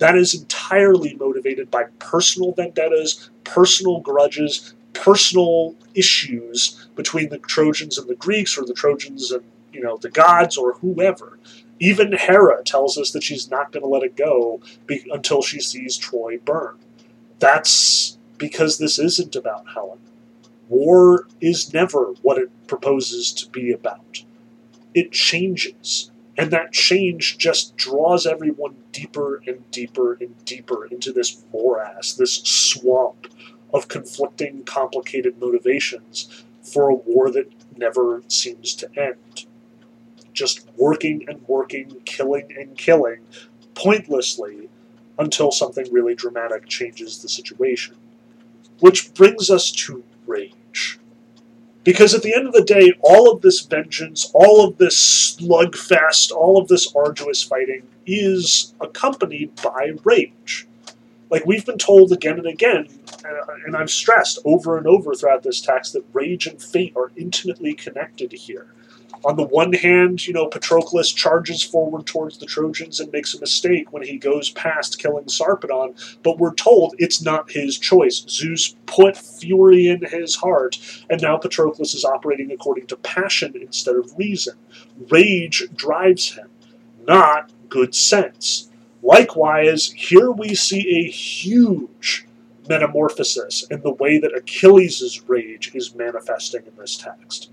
That 0.02 0.16
is 0.16 0.34
entirely 0.34 1.14
motivated 1.16 1.72
by 1.72 1.86
personal 2.00 2.52
vendettas, 2.52 3.30
personal 3.44 4.00
grudges, 4.00 4.74
personal 4.94 5.76
issues 5.94 6.88
between 6.96 7.30
the 7.30 7.38
Trojans 7.38 7.98
and 7.98 8.08
the 8.08 8.16
Greeks, 8.16 8.58
or 8.58 8.66
the 8.66 8.74
Trojans 8.74 9.32
and 9.32 9.44
you 9.72 9.82
know 9.82 9.98
the 9.98 10.10
gods, 10.10 10.58
or 10.58 10.74
whoever. 10.74 11.38
Even 11.80 12.12
Hera 12.14 12.64
tells 12.64 12.98
us 12.98 13.12
that 13.12 13.24
she's 13.24 13.50
not 13.50 13.72
going 13.72 13.84
to 13.84 13.90
let 13.90 14.04
it 14.04 14.16
go 14.16 14.60
be- 14.86 15.06
until 15.12 15.42
she 15.42 15.60
sees 15.60 15.98
Troy 15.98 16.38
burn. 16.38 16.78
That's 17.40 18.18
because 18.38 18.78
this 18.78 18.98
isn't 18.98 19.36
about 19.36 19.66
Helen. 19.74 20.00
War 20.68 21.28
is 21.40 21.74
never 21.74 22.14
what 22.22 22.38
it 22.38 22.50
proposes 22.68 23.32
to 23.34 23.50
be 23.50 23.72
about. 23.72 24.24
It 24.94 25.12
changes. 25.12 26.11
And 26.38 26.50
that 26.50 26.72
change 26.72 27.36
just 27.36 27.76
draws 27.76 28.26
everyone 28.26 28.76
deeper 28.90 29.42
and 29.46 29.70
deeper 29.70 30.14
and 30.14 30.42
deeper 30.44 30.86
into 30.86 31.12
this 31.12 31.44
morass, 31.52 32.14
this 32.14 32.36
swamp 32.36 33.26
of 33.72 33.88
conflicting, 33.88 34.64
complicated 34.64 35.38
motivations 35.38 36.44
for 36.62 36.88
a 36.88 36.94
war 36.94 37.30
that 37.30 37.52
never 37.76 38.22
seems 38.28 38.74
to 38.76 38.88
end 38.98 39.46
just 40.32 40.66
working 40.76 41.24
and 41.28 41.46
working, 41.46 42.00
killing 42.04 42.48
and 42.58 42.76
killing 42.76 43.20
pointlessly 43.74 44.68
until 45.18 45.50
something 45.50 45.86
really 45.92 46.14
dramatic 46.14 46.66
changes 46.66 47.22
the 47.22 47.28
situation. 47.28 47.96
Which 48.80 49.14
brings 49.14 49.50
us 49.50 49.70
to 49.72 50.02
rage. 50.26 50.98
Because 51.84 52.14
at 52.14 52.22
the 52.22 52.34
end 52.34 52.46
of 52.46 52.52
the 52.52 52.62
day, 52.62 52.92
all 53.00 53.32
of 53.32 53.42
this 53.42 53.60
vengeance, 53.60 54.30
all 54.34 54.64
of 54.64 54.78
this 54.78 55.36
slugfest, 55.36 56.30
all 56.30 56.60
of 56.60 56.68
this 56.68 56.94
arduous 56.94 57.42
fighting 57.42 57.82
is 58.06 58.74
accompanied 58.80 59.60
by 59.62 59.92
rage. 60.04 60.68
Like 61.28 61.46
we've 61.46 61.66
been 61.66 61.78
told 61.78 62.12
again 62.12 62.38
and 62.38 62.46
again, 62.46 62.88
uh, 63.24 63.54
and 63.66 63.76
I've 63.76 63.90
stressed 63.90 64.38
over 64.44 64.76
and 64.78 64.86
over 64.86 65.14
throughout 65.14 65.42
this 65.42 65.60
text 65.60 65.94
that 65.94 66.04
rage 66.12 66.46
and 66.46 66.62
fate 66.62 66.92
are 66.94 67.10
intimately 67.16 67.74
connected 67.74 68.32
here 68.32 68.68
on 69.24 69.36
the 69.36 69.44
one 69.44 69.72
hand, 69.72 70.26
you 70.26 70.32
know, 70.32 70.48
Patroclus 70.48 71.14
charges 71.14 71.62
forward 71.62 72.06
towards 72.06 72.38
the 72.38 72.46
Trojans 72.46 73.00
and 73.00 73.12
makes 73.12 73.34
a 73.34 73.40
mistake 73.40 73.92
when 73.92 74.02
he 74.02 74.18
goes 74.18 74.50
past 74.50 74.98
killing 74.98 75.26
Sarpedon, 75.26 75.94
but 76.22 76.38
we're 76.38 76.54
told 76.54 76.94
it's 76.98 77.22
not 77.22 77.50
his 77.50 77.78
choice. 77.78 78.24
Zeus 78.28 78.74
put 78.86 79.16
fury 79.16 79.88
in 79.88 80.04
his 80.04 80.36
heart, 80.36 80.78
and 81.08 81.20
now 81.22 81.36
Patroclus 81.36 81.94
is 81.94 82.04
operating 82.04 82.50
according 82.50 82.86
to 82.88 82.96
passion 82.96 83.54
instead 83.54 83.96
of 83.96 84.16
reason. 84.18 84.54
Rage 85.10 85.64
drives 85.74 86.32
him, 86.32 86.50
not 87.06 87.50
good 87.68 87.94
sense. 87.94 88.68
Likewise, 89.02 89.92
here 89.92 90.30
we 90.30 90.54
see 90.54 91.00
a 91.00 91.10
huge 91.10 92.26
metamorphosis 92.68 93.64
in 93.70 93.82
the 93.82 93.92
way 93.92 94.18
that 94.18 94.36
Achilles' 94.36 95.22
rage 95.26 95.72
is 95.74 95.94
manifesting 95.94 96.62
in 96.66 96.76
this 96.76 96.96
text. 96.96 97.50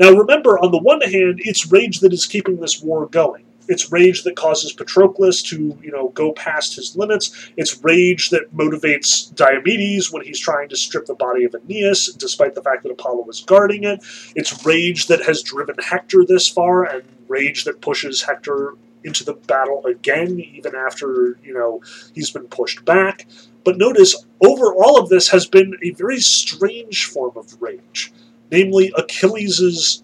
Now 0.00 0.12
remember, 0.12 0.58
on 0.58 0.72
the 0.72 0.78
one 0.78 1.02
hand, 1.02 1.42
it's 1.44 1.70
rage 1.70 2.00
that 2.00 2.14
is 2.14 2.24
keeping 2.24 2.58
this 2.58 2.80
war 2.82 3.04
going. 3.06 3.44
It's 3.68 3.92
rage 3.92 4.24
that 4.24 4.34
causes 4.34 4.72
Patroclus 4.72 5.44
to, 5.50 5.78
you 5.82 5.92
know, 5.92 6.08
go 6.08 6.32
past 6.32 6.74
his 6.74 6.96
limits. 6.96 7.50
It's 7.58 7.84
rage 7.84 8.30
that 8.30 8.56
motivates 8.56 9.32
Diomedes 9.34 10.10
when 10.10 10.24
he's 10.24 10.40
trying 10.40 10.70
to 10.70 10.76
strip 10.76 11.04
the 11.04 11.14
body 11.14 11.44
of 11.44 11.54
Aeneas, 11.54 12.14
despite 12.14 12.54
the 12.54 12.62
fact 12.62 12.82
that 12.82 12.92
Apollo 12.92 13.24
was 13.26 13.42
guarding 13.42 13.84
it. 13.84 14.02
It's 14.34 14.64
rage 14.64 15.06
that 15.08 15.22
has 15.22 15.42
driven 15.42 15.76
Hector 15.78 16.24
this 16.24 16.48
far, 16.48 16.84
and 16.84 17.04
rage 17.28 17.64
that 17.64 17.82
pushes 17.82 18.22
Hector 18.22 18.76
into 19.04 19.22
the 19.22 19.34
battle 19.34 19.84
again, 19.84 20.40
even 20.40 20.74
after, 20.74 21.38
you 21.44 21.52
know, 21.52 21.82
he's 22.14 22.30
been 22.30 22.48
pushed 22.48 22.86
back. 22.86 23.26
But 23.64 23.76
notice, 23.76 24.26
over 24.40 24.74
all 24.74 24.98
of 24.98 25.10
this 25.10 25.28
has 25.28 25.46
been 25.46 25.76
a 25.82 25.90
very 25.90 26.20
strange 26.20 27.04
form 27.04 27.32
of 27.36 27.60
rage 27.60 28.12
namely 28.50 28.92
Achilles' 28.96 30.02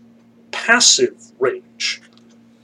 passive 0.52 1.32
rage. 1.38 2.02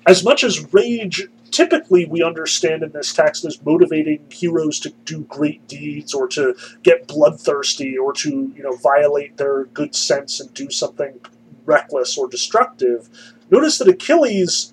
as 0.07 0.25
much 0.25 0.45
as 0.45 0.73
rage 0.73 1.29
typically 1.51 2.07
we 2.07 2.23
understand 2.23 2.83
in 2.83 2.91
this 2.93 3.13
text 3.13 3.45
as 3.45 3.63
motivating 3.65 4.25
heroes 4.31 4.81
to 4.81 4.91
do 5.05 5.21
great 5.25 5.67
deeds 5.69 6.15
or 6.15 6.27
to 6.27 6.57
get 6.83 7.07
bloodthirsty 7.07 7.97
or 7.97 8.13
to 8.13 8.53
you 8.57 8.63
know 8.63 8.75
violate 8.77 9.37
their 9.37 9.65
good 9.67 9.95
sense 9.95 10.41
and 10.41 10.53
do 10.55 10.71
something 10.71 11.21
reckless 11.67 12.19
or 12.19 12.29
destructive 12.29 13.09
notice 13.51 13.79
that 13.79 13.89
achilles 13.89 14.73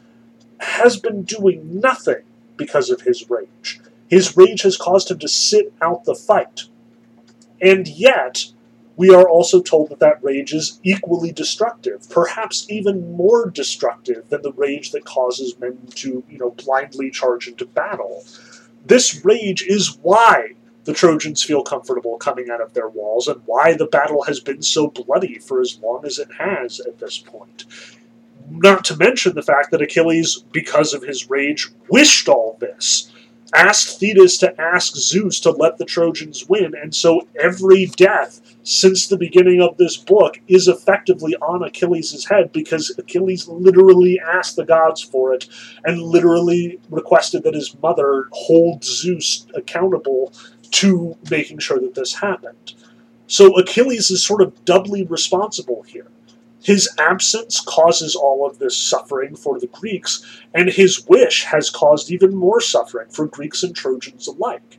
has 0.62 0.98
been 1.00 1.24
doing 1.24 1.80
nothing 1.80 2.24
because 2.58 2.90
of 2.90 3.02
his 3.02 3.30
rage 3.30 3.80
his 4.10 4.38
rage 4.38 4.64
has 4.64 4.78
caused 4.78 5.12
him 5.12 5.20
to 5.20 5.28
sit 5.28 5.74
out 5.82 6.06
the 6.06 6.16
fight 6.16 6.64
and 7.62 7.88
yet 7.88 8.46
we 9.00 9.16
are 9.16 9.30
also 9.30 9.62
told 9.62 9.88
that 9.88 10.00
that 10.00 10.22
rage 10.22 10.54
is 10.54 10.78
equally 10.84 11.32
destructive, 11.32 12.06
perhaps 12.10 12.66
even 12.70 13.16
more 13.16 13.50
destructive 13.50 14.28
than 14.28 14.42
the 14.42 14.52
rage 14.52 14.92
that 14.92 15.06
causes 15.06 15.58
men 15.58 15.78
to, 15.96 16.22
you 16.30 16.38
know, 16.38 16.52
blindly 16.52 17.10
charge 17.10 17.48
into 17.48 17.66
battle. 17.66 18.26
This 18.86 19.24
rage 19.24 19.62
is 19.62 19.98
why 20.02 20.50
the 20.84 20.92
Trojans 20.92 21.42
feel 21.42 21.64
comfortable 21.64 22.18
coming 22.18 22.50
out 22.50 22.60
of 22.60 22.74
their 22.74 22.90
walls 22.90 23.30
and 23.30 23.42
why 23.46 23.74
the 23.74 23.88
battle 23.88 24.24
has 24.24 24.42
been 24.42 24.62
so 24.62 24.90
bloody 24.90 25.40
for 25.40 25.62
as 25.62 25.80
long 25.82 26.06
as 26.06 26.20
it 26.20 26.28
has 26.38 26.82
at 26.82 27.00
this 27.00 27.20
point. 27.20 27.64
Not 28.50 28.84
to 28.84 28.98
mention 28.98 29.34
the 29.34 29.42
fact 29.42 29.72
that 29.72 29.82
Achilles, 29.82 30.44
because 30.52 30.94
of 30.94 31.04
his 31.04 31.30
rage, 31.30 31.70
wished 31.88 32.28
all 32.28 32.58
this 32.60 33.10
asked 33.54 34.00
Thetis 34.00 34.38
to 34.40 34.60
ask 34.60 34.96
Zeus 34.96 35.40
to 35.42 35.52
let 35.52 35.78
the 35.78 35.86
Trojans 35.86 36.48
win, 36.48 36.74
and 36.76 36.94
so 36.94 37.28
every 37.40 37.86
death 37.86 38.42
since 38.64 39.08
the 39.08 39.18
beginning 39.18 39.62
of 39.62 39.78
this 39.78 39.98
book 39.98 40.40
is 40.48 40.68
effectively 40.68 41.36
on 41.38 41.64
Achilles' 41.64 42.26
head 42.30 42.52
because 42.52 42.96
Achilles 42.98 43.48
literally 43.48 44.20
asked 44.20 44.56
the 44.56 44.66
gods 44.66 45.02
for 45.02 45.34
it 45.34 45.48
and 45.86 46.02
literally 46.02 46.80
requested 46.90 47.44
that 47.44 47.56
his 47.56 47.76
mother 47.82 48.28
hold 48.32 48.84
Zeus 48.84 49.48
accountable 49.56 50.34
to 50.72 51.18
making 51.32 51.60
sure 51.60 51.80
that 51.80 51.96
this 51.96 52.14
happened. 52.14 52.74
So 53.28 53.58
Achilles 53.58 54.12
is 54.12 54.24
sort 54.24 54.42
of 54.42 54.66
doubly 54.66 55.06
responsible 55.06 55.84
here. 55.84 56.08
His 56.70 56.88
absence 57.00 57.62
causes 57.62 58.16
all 58.16 58.46
of 58.46 58.60
this 58.60 58.78
suffering 58.78 59.36
for 59.36 59.60
the 59.60 59.66
Greeks, 59.66 60.24
and 60.54 60.70
his 60.70 61.04
wish 61.08 61.46
has 61.46 61.68
caused 61.68 62.12
even 62.12 62.36
more 62.36 62.62
suffering 62.62 63.10
for 63.10 63.26
Greeks 63.26 63.64
and 63.64 63.76
Trojans 63.76 64.28
alike. 64.28 64.78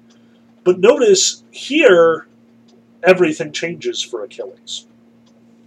But 0.62 0.78
notice 0.78 1.42
here, 1.50 2.28
everything 3.02 3.50
changes 3.50 4.00
for 4.02 4.22
Achilles. 4.22 4.86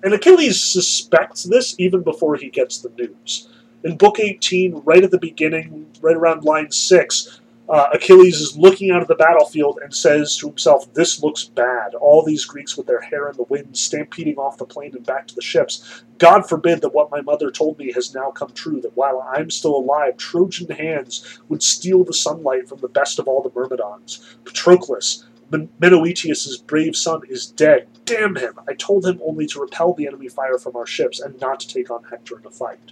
And 0.01 0.13
Achilles 0.13 0.63
suspects 0.63 1.43
this 1.43 1.76
even 1.78 2.03
before 2.03 2.38
he 2.38 2.49
gets 2.49 2.78
the 2.78 2.91
news. 2.97 3.49
In 3.84 3.97
Book 3.97 4.17
18, 4.17 4.82
right 4.86 5.03
at 5.03 5.11
the 5.11 5.19
beginning, 5.19 5.88
right 5.99 6.15
around 6.15 6.45
line 6.45 6.71
6, 6.71 7.41
uh, 7.74 7.89
Achilles 7.91 8.39
is 8.39 8.55
looking 8.55 8.91
out 8.91 9.01
of 9.01 9.07
the 9.07 9.15
battlefield 9.15 9.80
and 9.82 9.91
says 9.91 10.38
to 10.38 10.47
himself, 10.47 10.93
This 10.93 11.24
looks 11.24 11.45
bad. 11.45 11.95
All 11.95 12.24
these 12.24 12.45
Greeks 12.45 12.78
with 12.78 12.86
their 12.86 13.01
hair 13.01 13.28
in 13.28 13.36
the 13.36 13.47
wind, 13.49 13.76
stampeding 13.76 14.36
off 14.36 14.59
the 14.59 14.65
plain 14.65 14.95
and 14.95 15.03
back 15.03 15.26
to 15.26 15.34
the 15.34 15.41
ships. 15.41 16.03
God 16.19 16.47
forbid 16.47 16.82
that 16.82 16.93
what 16.93 17.09
my 17.09 17.21
mother 17.21 17.49
told 17.49 17.80
me 17.80 17.91
has 17.93 18.13
now 18.13 18.30
come 18.30 18.51
true, 18.51 18.80
that 18.82 18.95
while 18.95 19.28
I'm 19.36 19.49
still 19.49 19.76
alive, 19.76 20.17
Trojan 20.17 20.69
hands 20.69 21.39
would 21.49 21.63
steal 21.63 22.03
the 22.03 22.13
sunlight 22.13 22.69
from 22.69 22.78
the 22.78 22.88
best 22.88 23.17
of 23.17 23.28
all 23.28 23.41
the 23.41 23.51
Myrmidons. 23.59 24.38
Patroclus, 24.43 25.24
Men- 25.49 25.69
Menoetius' 25.82 26.57
brave 26.67 26.95
son, 26.95 27.21
is 27.28 27.47
dead. 27.47 27.88
Damn 28.05 28.36
him! 28.36 28.59
I 28.67 28.76
told 28.76 29.03
him 29.03 29.19
only 29.26 29.47
to 29.47 29.59
repel 29.59 29.95
the 29.95 30.05
enemy 30.05 30.30
fire 30.30 30.59
from 30.59 30.76
our 30.76 30.86
ships 30.86 31.19
and 31.19 31.41
not 31.41 31.59
to 31.61 31.67
take 31.67 31.89
on 31.89 32.03
Hector 32.03 32.38
in 32.38 32.45
a 32.45 32.51
fight. 32.51 32.91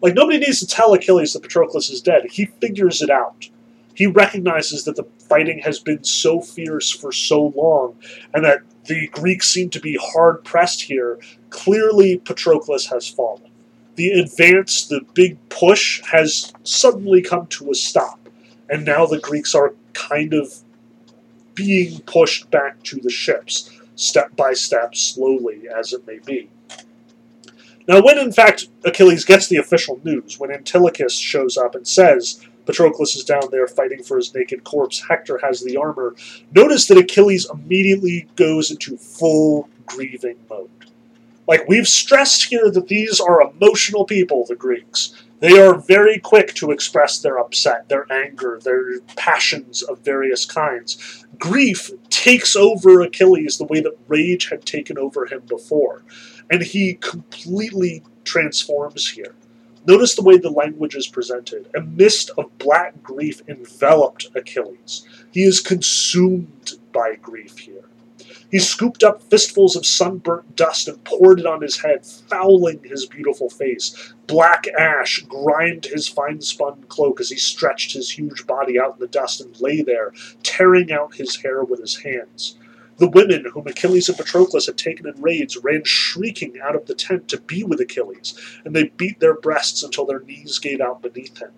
Like, 0.00 0.14
nobody 0.14 0.38
needs 0.38 0.60
to 0.60 0.66
tell 0.68 0.94
Achilles 0.94 1.32
that 1.32 1.42
Patroclus 1.42 1.90
is 1.90 2.00
dead. 2.00 2.26
He 2.30 2.44
figures 2.60 3.02
it 3.02 3.10
out 3.10 3.48
he 3.94 4.06
recognizes 4.06 4.84
that 4.84 4.96
the 4.96 5.06
fighting 5.28 5.60
has 5.60 5.78
been 5.78 6.04
so 6.04 6.40
fierce 6.40 6.90
for 6.90 7.12
so 7.12 7.52
long 7.56 7.96
and 8.34 8.44
that 8.44 8.60
the 8.86 9.06
Greeks 9.08 9.48
seem 9.48 9.70
to 9.70 9.80
be 9.80 9.98
hard 10.00 10.44
pressed 10.44 10.82
here. 10.82 11.18
Clearly, 11.50 12.18
Patroclus 12.18 12.86
has 12.90 13.08
fallen. 13.08 13.50
The 13.94 14.10
advance, 14.10 14.86
the 14.86 15.02
big 15.14 15.36
push, 15.50 16.02
has 16.10 16.52
suddenly 16.64 17.20
come 17.20 17.46
to 17.48 17.70
a 17.70 17.74
stop, 17.74 18.28
and 18.70 18.84
now 18.84 19.04
the 19.04 19.20
Greeks 19.20 19.54
are 19.54 19.74
kind 19.92 20.32
of 20.32 20.52
being 21.54 22.00
pushed 22.00 22.50
back 22.50 22.82
to 22.84 22.98
the 23.00 23.10
ships, 23.10 23.70
step 23.94 24.34
by 24.34 24.54
step, 24.54 24.94
slowly 24.94 25.68
as 25.68 25.92
it 25.92 26.06
may 26.06 26.18
be. 26.18 26.48
Now, 27.86 28.00
when 28.00 28.18
in 28.18 28.32
fact 28.32 28.68
Achilles 28.84 29.24
gets 29.24 29.48
the 29.48 29.56
official 29.56 30.00
news, 30.04 30.38
when 30.38 30.50
Antilochus 30.50 31.12
shows 31.12 31.58
up 31.58 31.74
and 31.74 31.86
says, 31.86 32.40
Patroclus 32.66 33.16
is 33.16 33.24
down 33.24 33.42
there 33.50 33.66
fighting 33.66 34.02
for 34.02 34.16
his 34.16 34.34
naked 34.34 34.64
corpse. 34.64 35.02
Hector 35.08 35.38
has 35.42 35.62
the 35.62 35.76
armor. 35.76 36.14
Notice 36.54 36.86
that 36.86 36.98
Achilles 36.98 37.48
immediately 37.52 38.28
goes 38.36 38.70
into 38.70 38.96
full 38.96 39.68
grieving 39.86 40.36
mode. 40.48 40.70
Like, 41.48 41.68
we've 41.68 41.88
stressed 41.88 42.44
here 42.44 42.70
that 42.70 42.88
these 42.88 43.20
are 43.20 43.42
emotional 43.42 44.04
people, 44.04 44.46
the 44.46 44.54
Greeks. 44.54 45.12
They 45.40 45.60
are 45.60 45.74
very 45.74 46.20
quick 46.20 46.54
to 46.54 46.70
express 46.70 47.18
their 47.18 47.40
upset, 47.40 47.88
their 47.88 48.06
anger, 48.12 48.60
their 48.62 49.00
passions 49.16 49.82
of 49.82 49.98
various 49.98 50.44
kinds. 50.44 51.26
Grief 51.36 51.90
takes 52.10 52.54
over 52.54 53.00
Achilles 53.00 53.58
the 53.58 53.64
way 53.64 53.80
that 53.80 53.98
rage 54.06 54.50
had 54.50 54.64
taken 54.64 54.96
over 54.96 55.26
him 55.26 55.42
before, 55.48 56.04
and 56.48 56.62
he 56.62 56.94
completely 56.94 58.04
transforms 58.22 59.10
here. 59.10 59.34
Notice 59.84 60.14
the 60.14 60.22
way 60.22 60.36
the 60.36 60.50
language 60.50 60.94
is 60.94 61.08
presented. 61.08 61.68
A 61.74 61.80
mist 61.80 62.30
of 62.38 62.56
black 62.58 63.02
grief 63.02 63.42
enveloped 63.48 64.28
Achilles. 64.34 65.06
He 65.32 65.42
is 65.42 65.60
consumed 65.60 66.74
by 66.92 67.16
grief 67.16 67.58
here. 67.58 67.84
He 68.52 68.58
scooped 68.58 69.02
up 69.02 69.22
fistfuls 69.22 69.76
of 69.76 69.86
sunburnt 69.86 70.54
dust 70.54 70.86
and 70.86 71.02
poured 71.04 71.40
it 71.40 71.46
on 71.46 71.62
his 71.62 71.80
head, 71.80 72.04
fouling 72.06 72.80
his 72.84 73.06
beautiful 73.06 73.48
face. 73.48 74.14
Black 74.26 74.68
ash 74.78 75.20
grimed 75.20 75.86
his 75.86 76.06
fine 76.06 76.42
spun 76.42 76.84
cloak 76.88 77.18
as 77.18 77.30
he 77.30 77.36
stretched 77.36 77.94
his 77.94 78.10
huge 78.10 78.46
body 78.46 78.78
out 78.78 78.94
in 78.94 79.00
the 79.00 79.08
dust 79.08 79.40
and 79.40 79.60
lay 79.60 79.80
there, 79.80 80.12
tearing 80.42 80.92
out 80.92 81.14
his 81.14 81.36
hair 81.36 81.64
with 81.64 81.80
his 81.80 81.96
hands. 82.02 82.56
The 83.02 83.08
women 83.08 83.46
whom 83.46 83.66
Achilles 83.66 84.08
and 84.08 84.16
Patroclus 84.16 84.66
had 84.66 84.78
taken 84.78 85.08
in 85.08 85.20
raids 85.20 85.56
ran 85.56 85.82
shrieking 85.82 86.60
out 86.62 86.76
of 86.76 86.86
the 86.86 86.94
tent 86.94 87.26
to 87.30 87.40
be 87.40 87.64
with 87.64 87.80
Achilles, 87.80 88.32
and 88.64 88.76
they 88.76 88.92
beat 88.96 89.18
their 89.18 89.34
breasts 89.34 89.82
until 89.82 90.06
their 90.06 90.20
knees 90.20 90.60
gave 90.60 90.80
out 90.80 91.02
beneath 91.02 91.36
him. 91.38 91.50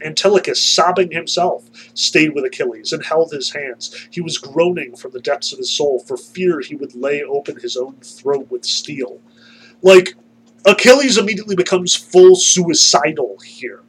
Antilochus, 0.00 0.60
sobbing 0.60 1.12
himself, 1.12 1.70
stayed 1.94 2.34
with 2.34 2.44
Achilles 2.44 2.92
and 2.92 3.04
held 3.04 3.30
his 3.30 3.52
hands. 3.52 4.08
He 4.10 4.20
was 4.20 4.36
groaning 4.36 4.96
from 4.96 5.12
the 5.12 5.20
depths 5.20 5.52
of 5.52 5.58
his 5.58 5.70
soul 5.70 6.00
for 6.00 6.16
fear 6.16 6.58
he 6.58 6.74
would 6.74 6.96
lay 6.96 7.22
open 7.22 7.60
his 7.60 7.76
own 7.76 7.98
throat 8.00 8.50
with 8.50 8.64
steel. 8.64 9.20
Like, 9.80 10.14
Achilles 10.64 11.18
immediately 11.18 11.54
becomes 11.54 11.94
full 11.94 12.34
suicidal 12.34 13.38
here. 13.46 13.82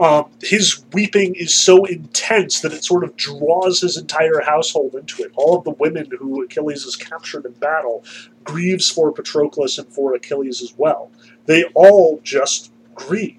Um, 0.00 0.30
his 0.42 0.82
weeping 0.94 1.34
is 1.34 1.52
so 1.52 1.84
intense 1.84 2.60
that 2.60 2.72
it 2.72 2.82
sort 2.84 3.04
of 3.04 3.16
draws 3.16 3.82
his 3.82 3.98
entire 3.98 4.40
household 4.40 4.94
into 4.94 5.22
it. 5.22 5.30
All 5.36 5.58
of 5.58 5.64
the 5.64 5.72
women 5.72 6.08
who 6.18 6.42
Achilles 6.42 6.84
has 6.84 6.96
captured 6.96 7.44
in 7.44 7.52
battle 7.52 8.02
grieves 8.42 8.90
for 8.90 9.12
Patroclus 9.12 9.78
and 9.78 9.86
for 9.92 10.14
Achilles 10.14 10.62
as 10.62 10.72
well. 10.78 11.10
They 11.44 11.64
all 11.74 12.18
just 12.24 12.72
grieve. 12.94 13.36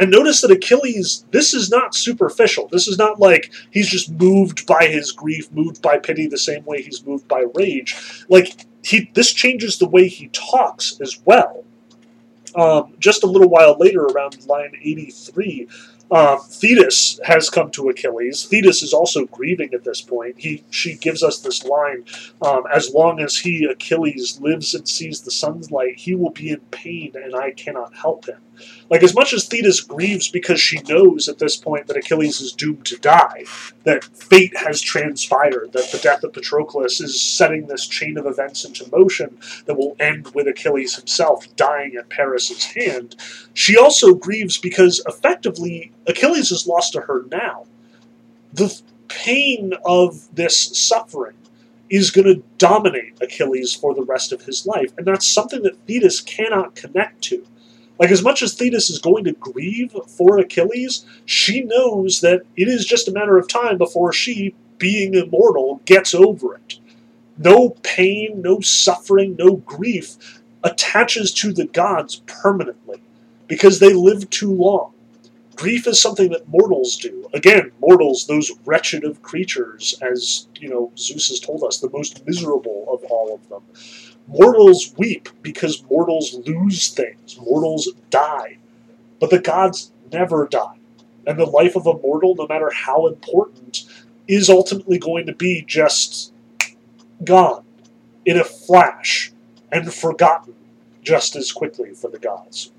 And 0.00 0.10
notice 0.10 0.40
that 0.40 0.50
Achilles, 0.50 1.24
this 1.30 1.54
is 1.54 1.70
not 1.70 1.94
superficial. 1.94 2.68
This 2.68 2.88
is 2.88 2.98
not 2.98 3.20
like 3.20 3.52
he's 3.70 3.88
just 3.88 4.10
moved 4.10 4.66
by 4.66 4.86
his 4.86 5.12
grief, 5.12 5.50
moved 5.52 5.80
by 5.80 5.98
pity 5.98 6.26
the 6.26 6.38
same 6.38 6.64
way 6.64 6.82
he's 6.82 7.04
moved 7.06 7.28
by 7.28 7.44
rage. 7.54 8.24
Like 8.28 8.66
he 8.82 9.10
this 9.14 9.32
changes 9.32 9.78
the 9.78 9.88
way 9.88 10.08
he 10.08 10.28
talks 10.28 11.00
as 11.00 11.20
well. 11.24 11.64
Um, 12.54 12.94
just 12.98 13.22
a 13.22 13.26
little 13.26 13.48
while 13.48 13.76
later, 13.78 14.04
around 14.04 14.46
line 14.46 14.72
83, 14.82 15.68
um, 16.10 16.40
Thetis 16.40 17.20
has 17.24 17.50
come 17.50 17.70
to 17.72 17.90
Achilles. 17.90 18.46
Thetis 18.46 18.82
is 18.82 18.94
also 18.94 19.26
grieving 19.26 19.74
at 19.74 19.84
this 19.84 20.00
point. 20.00 20.36
He 20.38 20.64
she 20.70 20.94
gives 20.94 21.22
us 21.22 21.40
this 21.40 21.64
line: 21.64 22.04
um, 22.42 22.64
"As 22.72 22.92
long 22.94 23.20
as 23.20 23.38
he 23.38 23.64
Achilles 23.64 24.40
lives 24.40 24.74
and 24.74 24.88
sees 24.88 25.22
the 25.22 25.30
sunlight, 25.30 25.98
he 25.98 26.14
will 26.14 26.30
be 26.30 26.50
in 26.50 26.60
pain, 26.70 27.12
and 27.14 27.34
I 27.36 27.50
cannot 27.50 27.94
help 27.94 28.26
him." 28.26 28.38
Like 28.90 29.02
as 29.02 29.14
much 29.14 29.32
as 29.32 29.46
Thetis 29.46 29.80
grieves 29.80 30.28
because 30.28 30.60
she 30.60 30.80
knows 30.88 31.28
at 31.28 31.38
this 31.38 31.56
point 31.56 31.86
that 31.86 31.96
Achilles 31.96 32.40
is 32.40 32.52
doomed 32.52 32.86
to 32.86 32.96
die, 32.98 33.44
that 33.84 34.04
fate 34.04 34.56
has 34.56 34.80
transpired, 34.80 35.72
that 35.72 35.90
the 35.92 35.98
death 35.98 36.24
of 36.24 36.32
Patroclus 36.32 37.00
is 37.00 37.20
setting 37.20 37.66
this 37.66 37.86
chain 37.86 38.16
of 38.16 38.26
events 38.26 38.64
into 38.64 38.90
motion 38.90 39.38
that 39.66 39.76
will 39.76 39.96
end 40.00 40.34
with 40.34 40.48
Achilles 40.48 40.94
himself 40.96 41.44
dying 41.56 41.96
at 41.96 42.08
Paris's 42.08 42.64
hand. 42.64 43.16
She 43.54 43.76
also 43.76 44.14
grieves 44.14 44.58
because 44.58 45.02
effectively 45.06 45.92
Achilles 46.06 46.50
is 46.50 46.66
lost 46.66 46.92
to 46.94 47.00
her 47.02 47.24
now. 47.30 47.66
The 48.52 48.80
pain 49.08 49.72
of 49.84 50.34
this 50.34 50.56
suffering 50.78 51.36
is 51.90 52.10
going 52.10 52.26
to 52.26 52.42
dominate 52.58 53.14
Achilles 53.20 53.74
for 53.74 53.94
the 53.94 54.02
rest 54.02 54.32
of 54.32 54.42
his 54.42 54.66
life, 54.66 54.92
and 54.96 55.06
that's 55.06 55.26
something 55.26 55.62
that 55.62 55.78
Thetis 55.86 56.20
cannot 56.20 56.74
connect 56.74 57.22
to. 57.22 57.46
Like, 57.98 58.10
as 58.10 58.22
much 58.22 58.42
as 58.42 58.54
Thetis 58.54 58.90
is 58.90 58.98
going 58.98 59.24
to 59.24 59.32
grieve 59.32 59.96
for 60.06 60.38
Achilles, 60.38 61.04
she 61.24 61.62
knows 61.62 62.20
that 62.20 62.42
it 62.56 62.68
is 62.68 62.86
just 62.86 63.08
a 63.08 63.12
matter 63.12 63.36
of 63.36 63.48
time 63.48 63.78
before 63.78 64.12
she, 64.12 64.54
being 64.78 65.14
immortal, 65.14 65.80
gets 65.84 66.14
over 66.14 66.54
it. 66.54 66.78
No 67.36 67.70
pain, 67.82 68.42
no 68.42 68.60
suffering, 68.60 69.36
no 69.36 69.56
grief 69.56 70.40
attaches 70.64 71.32
to 71.32 71.52
the 71.52 71.66
gods 71.66 72.22
permanently 72.26 73.00
because 73.46 73.78
they 73.78 73.92
live 73.92 74.28
too 74.30 74.52
long. 74.52 74.92
Grief 75.56 75.86
is 75.88 76.00
something 76.00 76.30
that 76.30 76.48
mortals 76.48 76.96
do. 76.96 77.28
Again, 77.34 77.72
mortals, 77.80 78.26
those 78.26 78.52
wretched 78.64 79.04
of 79.04 79.22
creatures, 79.22 79.98
as 80.02 80.46
you 80.60 80.68
know, 80.68 80.92
Zeus 80.96 81.28
has 81.30 81.40
told 81.40 81.64
us, 81.64 81.78
the 81.78 81.90
most 81.90 82.24
miserable 82.26 82.86
of 82.92 83.04
all 83.10 83.34
of 83.34 83.48
them. 83.48 83.62
Mortals 84.28 84.94
weep 84.98 85.30
because 85.42 85.82
mortals 85.90 86.34
lose 86.46 86.88
things. 86.88 87.38
Mortals 87.40 87.88
die. 88.10 88.58
But 89.18 89.30
the 89.30 89.40
gods 89.40 89.90
never 90.12 90.46
die. 90.46 90.76
And 91.26 91.38
the 91.38 91.46
life 91.46 91.76
of 91.76 91.86
a 91.86 91.94
mortal, 91.94 92.34
no 92.34 92.46
matter 92.46 92.70
how 92.70 93.06
important, 93.06 93.84
is 94.28 94.50
ultimately 94.50 94.98
going 94.98 95.26
to 95.26 95.34
be 95.34 95.64
just 95.66 96.32
gone 97.24 97.64
in 98.26 98.38
a 98.38 98.44
flash 98.44 99.32
and 99.72 99.92
forgotten 99.92 100.54
just 101.02 101.34
as 101.34 101.50
quickly 101.50 101.94
for 101.94 102.10
the 102.10 102.18
gods. 102.18 102.70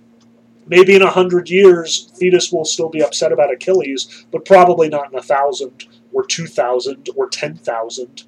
Maybe 0.67 0.95
in 0.95 1.01
a 1.01 1.09
hundred 1.09 1.49
years, 1.49 2.11
Thetis 2.15 2.51
will 2.51 2.65
still 2.65 2.89
be 2.89 3.01
upset 3.01 3.31
about 3.31 3.51
Achilles, 3.51 4.25
but 4.31 4.45
probably 4.45 4.87
not 4.87 5.11
in 5.11 5.17
a 5.17 5.23
thousand, 5.23 5.85
or 6.13 6.23
two 6.23 6.45
thousand, 6.45 7.09
or 7.15 7.27
ten 7.27 7.55
thousand 7.55 8.25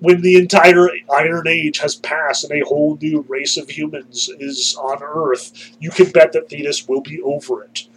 when 0.00 0.20
the 0.22 0.36
entire 0.36 0.88
Iron 1.14 1.48
Age 1.48 1.78
has 1.78 1.96
passed 1.96 2.44
and 2.44 2.52
a 2.60 2.66
whole 2.66 2.98
new 3.00 3.24
race 3.28 3.56
of 3.56 3.70
humans 3.70 4.30
is 4.38 4.76
on 4.80 5.02
Earth, 5.02 5.76
you 5.80 5.90
can 5.90 6.10
bet 6.10 6.32
that 6.32 6.48
Thetis 6.48 6.88
will 6.88 7.00
be 7.00 7.20
over 7.22 7.64
it. 7.64 7.88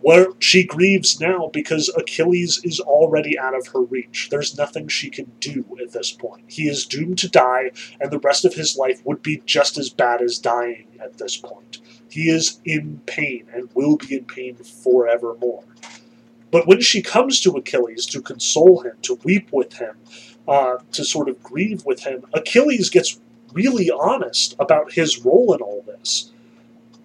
Where 0.00 0.28
she 0.40 0.64
grieves 0.64 1.20
now 1.20 1.48
because 1.52 1.88
Achilles 1.96 2.60
is 2.64 2.80
already 2.80 3.38
out 3.38 3.56
of 3.56 3.68
her 3.68 3.82
reach. 3.82 4.28
There's 4.30 4.58
nothing 4.58 4.88
she 4.88 5.10
can 5.10 5.30
do 5.38 5.64
at 5.80 5.92
this 5.92 6.10
point. 6.10 6.44
He 6.48 6.68
is 6.68 6.86
doomed 6.86 7.18
to 7.18 7.28
die, 7.28 7.70
and 8.00 8.10
the 8.10 8.18
rest 8.18 8.44
of 8.44 8.54
his 8.54 8.76
life 8.76 9.00
would 9.04 9.22
be 9.22 9.42
just 9.46 9.78
as 9.78 9.90
bad 9.90 10.20
as 10.20 10.38
dying 10.38 10.88
at 11.00 11.18
this 11.18 11.36
point. 11.36 11.78
He 12.10 12.30
is 12.30 12.60
in 12.64 13.00
pain 13.06 13.46
and 13.54 13.70
will 13.74 13.96
be 13.96 14.16
in 14.16 14.24
pain 14.24 14.56
forevermore. 14.56 15.64
But 16.50 16.66
when 16.66 16.80
she 16.80 17.00
comes 17.02 17.40
to 17.40 17.56
Achilles 17.56 18.06
to 18.06 18.20
console 18.20 18.80
him, 18.80 18.96
to 19.02 19.18
weep 19.24 19.48
with 19.52 19.74
him, 19.74 19.96
uh, 20.48 20.78
to 20.92 21.04
sort 21.04 21.28
of 21.28 21.42
grieve 21.42 21.84
with 21.84 22.00
him, 22.00 22.24
Achilles 22.32 22.90
gets 22.90 23.20
really 23.52 23.90
honest 23.90 24.56
about 24.58 24.92
his 24.92 25.24
role 25.24 25.54
in 25.54 25.60
all 25.60 25.82
this. 25.86 26.32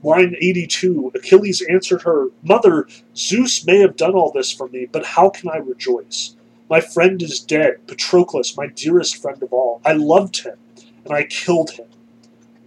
Line 0.04 0.36
82 0.40 1.12
Achilles 1.16 1.62
answered 1.64 2.04
her, 2.04 2.28
Mother, 2.44 2.88
Zeus 3.16 3.66
may 3.66 3.80
have 3.80 3.98
done 3.98 4.14
all 4.14 4.32
this 4.32 4.52
for 4.52 4.68
me, 4.70 4.88
but 4.92 5.06
how 5.06 5.30
can 5.30 5.50
I 5.50 5.58
rejoice? 5.58 6.36
My 6.70 6.82
friend 6.82 7.22
is 7.22 7.40
dead, 7.40 7.86
Patroclus, 7.88 8.56
my 8.56 8.68
dearest 8.68 9.22
friend 9.22 9.42
of 9.42 9.54
all. 9.54 9.82
I 9.86 9.94
loved 9.94 10.44
him, 10.44 10.58
and 11.04 11.14
I 11.14 11.24
killed 11.24 11.72
him. 11.72 11.88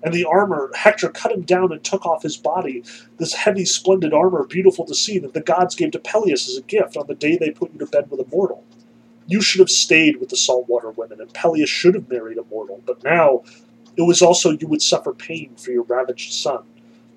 And 0.02 0.14
the 0.14 0.24
armor, 0.24 0.70
Hector 0.74 1.10
cut 1.10 1.32
him 1.32 1.42
down 1.42 1.72
and 1.72 1.84
took 1.84 2.06
off 2.06 2.22
his 2.22 2.36
body, 2.36 2.82
this 3.18 3.34
heavy, 3.34 3.66
splendid 3.66 4.14
armor, 4.14 4.44
beautiful 4.44 4.86
to 4.86 4.94
see, 4.94 5.18
that 5.18 5.34
the 5.34 5.42
gods 5.42 5.74
gave 5.74 5.90
to 5.92 5.98
Peleus 5.98 6.48
as 6.48 6.56
a 6.56 6.62
gift 6.62 6.96
on 6.96 7.06
the 7.06 7.14
day 7.14 7.36
they 7.36 7.50
put 7.50 7.72
you 7.72 7.78
to 7.78 7.86
bed 7.86 8.10
with 8.10 8.20
a 8.20 8.26
mortal. 8.30 8.64
You 9.30 9.40
should 9.40 9.60
have 9.60 9.70
stayed 9.70 10.16
with 10.16 10.30
the 10.30 10.36
saltwater 10.36 10.90
women, 10.90 11.20
and 11.20 11.32
Peleus 11.32 11.70
should 11.70 11.94
have 11.94 12.10
married 12.10 12.36
a 12.36 12.42
mortal, 12.50 12.82
but 12.84 13.04
now 13.04 13.44
it 13.96 14.02
was 14.02 14.22
also 14.22 14.50
you 14.50 14.66
would 14.66 14.82
suffer 14.82 15.12
pain 15.12 15.54
for 15.54 15.70
your 15.70 15.84
ravaged 15.84 16.32
son. 16.32 16.64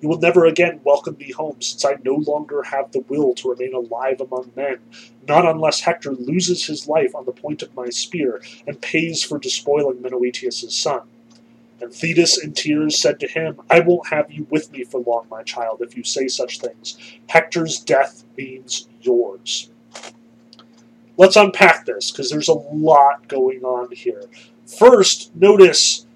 You 0.00 0.08
will 0.08 0.20
never 0.20 0.44
again 0.44 0.80
welcome 0.84 1.16
me 1.18 1.32
home, 1.32 1.60
since 1.60 1.84
I 1.84 1.96
no 2.04 2.14
longer 2.14 2.62
have 2.62 2.92
the 2.92 3.00
will 3.08 3.34
to 3.34 3.50
remain 3.50 3.74
alive 3.74 4.20
among 4.20 4.52
men, 4.54 4.78
not 5.26 5.44
unless 5.44 5.80
Hector 5.80 6.12
loses 6.12 6.64
his 6.64 6.86
life 6.86 7.16
on 7.16 7.24
the 7.24 7.32
point 7.32 7.62
of 7.62 7.74
my 7.74 7.88
spear 7.88 8.40
and 8.64 8.80
pays 8.80 9.24
for 9.24 9.40
despoiling 9.40 10.00
Menoetius' 10.00 10.70
son. 10.70 11.00
And 11.80 11.92
Thetis 11.92 12.38
in 12.38 12.52
tears 12.52 12.96
said 12.96 13.18
to 13.18 13.26
him, 13.26 13.60
I 13.68 13.80
won't 13.80 14.10
have 14.10 14.30
you 14.30 14.46
with 14.50 14.70
me 14.70 14.84
for 14.84 15.00
long, 15.00 15.26
my 15.28 15.42
child, 15.42 15.82
if 15.82 15.96
you 15.96 16.04
say 16.04 16.28
such 16.28 16.60
things. 16.60 16.96
Hector's 17.28 17.80
death 17.80 18.22
means 18.36 18.88
yours 19.02 19.68
let's 21.16 21.36
unpack 21.36 21.86
this 21.86 22.10
because 22.10 22.30
there's 22.30 22.48
a 22.48 22.54
lot 22.54 23.28
going 23.28 23.62
on 23.62 23.90
here. 23.92 24.22
First, 24.66 25.34
notice 25.36 26.06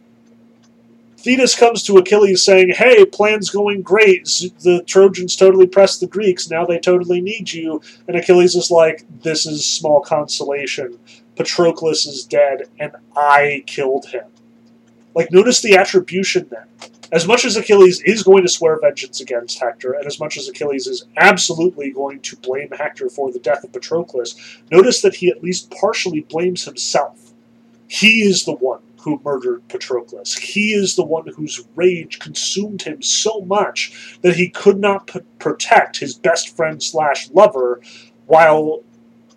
Thetis 1.19 1.59
comes 1.59 1.83
to 1.85 1.97
Achilles 1.97 2.43
saying, 2.43 2.71
Hey, 2.71 3.05
plan's 3.05 3.51
going 3.51 3.83
great. 3.83 4.25
The 4.61 4.83
Trojans 4.87 5.37
totally 5.37 5.67
pressed 5.67 6.01
the 6.01 6.07
Greeks. 6.07 6.49
Now 6.49 6.65
they 6.65 6.79
totally 6.79 7.21
need 7.21 7.53
you. 7.53 7.83
And 8.07 8.17
Achilles 8.17 8.55
is 8.55 8.71
like, 8.71 9.05
This 9.23 9.47
is 9.47 9.65
small 9.67 10.01
consolation. 10.01 10.99
Patroclus 11.37 12.07
is 12.07 12.25
dead, 12.25 12.69
and 12.81 12.93
I 13.17 13.63
killed 13.67 14.07
him. 14.07 14.25
Like, 15.15 15.31
notice 15.31 15.63
the 15.63 15.77
attribution 15.77 16.49
then 16.51 16.91
as 17.11 17.27
much 17.27 17.45
as 17.45 17.57
Achilles 17.57 18.03
is 18.03 18.23
going 18.23 18.43
to 18.43 18.49
swear 18.49 18.79
vengeance 18.81 19.21
against 19.21 19.59
Hector, 19.59 19.93
and 19.93 20.07
as 20.07 20.21
much 20.21 20.37
as 20.37 20.49
Achilles 20.49 20.87
is 20.87 21.07
absolutely 21.17 21.91
going 21.91 22.21
to 22.21 22.37
blame 22.37 22.71
Hector 22.71 23.09
for 23.09 23.33
the 23.33 23.39
death 23.39 23.65
of 23.65 23.73
Patroclus, 23.73 24.35
notice 24.71 25.01
that 25.01 25.17
he 25.17 25.29
at 25.29 25.43
least 25.43 25.71
partially 25.71 26.21
blames 26.21 26.65
himself. 26.65 27.33
He 27.87 28.23
is 28.23 28.45
the 28.45 28.55
one 28.55 28.81
who 29.01 29.21
murdered 29.25 29.67
Patroclus. 29.69 30.39
He 30.39 30.75
is 30.75 30.97
the 30.97 31.05
one 31.05 31.27
whose 31.29 31.65
rage 31.75 32.19
consumed 32.19 32.83
him 32.83 33.01
so 33.01 33.41
much 33.41 34.19
that 34.23 34.37
he 34.37 34.51
could 34.51 34.79
not 34.79 35.07
p- 35.07 35.21
protect 35.39 35.99
his 35.99 36.15
best 36.15 36.55
friend 36.55 36.83
slash 36.83 37.31
lover 37.31 37.81
while 38.27 38.83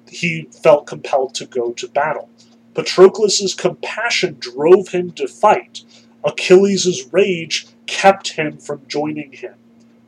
he 0.09 0.49
felt 0.51 0.87
compelled 0.87 1.33
to 1.35 1.45
go 1.45 1.71
to 1.71 1.87
battle. 1.87 2.29
Patroclus's 2.73 3.53
compassion 3.53 4.35
drove 4.39 4.89
him 4.89 5.11
to 5.11 5.27
fight 5.27 5.83
Achilles' 6.23 7.07
rage 7.11 7.67
kept 7.87 8.33
him 8.33 8.57
from 8.57 8.81
joining 8.87 9.31
him. 9.31 9.55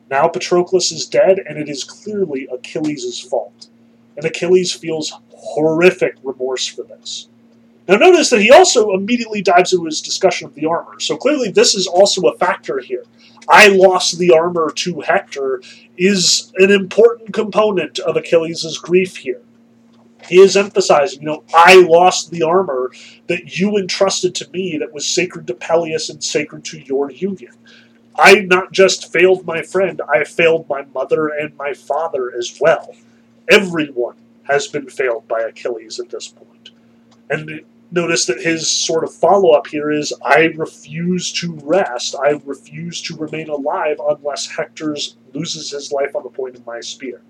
Now 0.10 0.28
Patroclus 0.28 0.92
is 0.92 1.06
dead, 1.06 1.40
and 1.40 1.58
it 1.58 1.70
is 1.70 1.84
clearly 1.84 2.48
Achilles' 2.52 3.20
fault. 3.20 3.68
And 4.16 4.26
Achilles 4.26 4.72
feels 4.72 5.14
horrific 5.30 6.16
remorse 6.24 6.68
for 6.68 6.84
this. 6.84 7.28
Now, 7.88 7.98
notice 7.98 8.30
that 8.30 8.42
he 8.42 8.50
also 8.50 8.94
immediately 8.94 9.42
dives 9.42 9.74
into 9.74 9.86
his 9.86 10.02
discussion 10.02 10.48
of 10.48 10.56
the 10.56 10.66
armor. 10.66 11.00
So 11.00 11.18
clearly, 11.18 11.52
this 11.52 11.76
is 11.76 11.86
also 11.86 12.22
a 12.28 12.38
factor 12.38 12.80
here. 12.80 13.04
I 13.50 13.68
lost 13.68 14.18
the 14.18 14.32
armor 14.32 14.72
to 14.72 15.02
Hector 15.02 15.62
is 15.98 16.54
an 16.58 16.72
important 16.72 17.34
component 17.34 18.00
of 18.00 18.16
Achilles' 18.16 18.78
grief 18.78 19.18
here. 19.18 19.42
He 20.28 20.40
is 20.40 20.56
emphasizing, 20.58 21.22
you 21.22 21.28
know, 21.28 21.44
I 21.54 21.76
lost 21.82 22.32
the 22.32 22.44
armor 22.44 22.92
that 23.28 23.60
you 23.60 23.78
entrusted 23.78 24.36
to 24.36 24.50
me 24.52 24.78
that 24.78 24.94
was 24.94 25.06
sacred 25.08 25.48
to 25.48 25.54
Peleus 25.54 26.10
and 26.10 26.24
sacred 26.24 26.64
to 26.66 26.80
your 26.80 27.12
union. 27.12 27.54
I 28.16 28.36
not 28.36 28.72
just 28.72 29.12
failed 29.12 29.46
my 29.46 29.62
friend, 29.62 30.02
I 30.08 30.24
failed 30.24 30.70
my 30.70 30.86
mother 30.94 31.28
and 31.28 31.56
my 31.58 31.74
father 31.74 32.32
as 32.38 32.58
well. 32.62 32.96
Everyone 33.50 34.16
has 34.44 34.68
been 34.68 34.90
failed 34.90 35.28
by 35.28 35.42
Achilles 35.42 36.00
at 36.00 36.10
this 36.10 36.28
point. 36.28 36.70
And 37.30 37.62
notice 37.92 38.26
that 38.26 38.42
his 38.42 38.70
sort 38.70 39.04
of 39.04 39.14
follow 39.14 39.52
up 39.52 39.68
here 39.68 39.92
is 39.92 40.14
I 40.24 40.46
refuse 40.56 41.32
to 41.34 41.56
rest. 41.64 42.16
I 42.22 42.42
refuse 42.46 43.02
to 43.04 43.16
remain 43.16 43.50
alive 43.50 44.00
unless 44.08 44.48
Hector 44.48 44.96
loses 45.34 45.72
his 45.72 45.92
life 45.92 46.16
on 46.16 46.24
the 46.24 46.30
point 46.30 46.56
of 46.56 46.66
my 46.66 46.80
spear. 46.82 47.22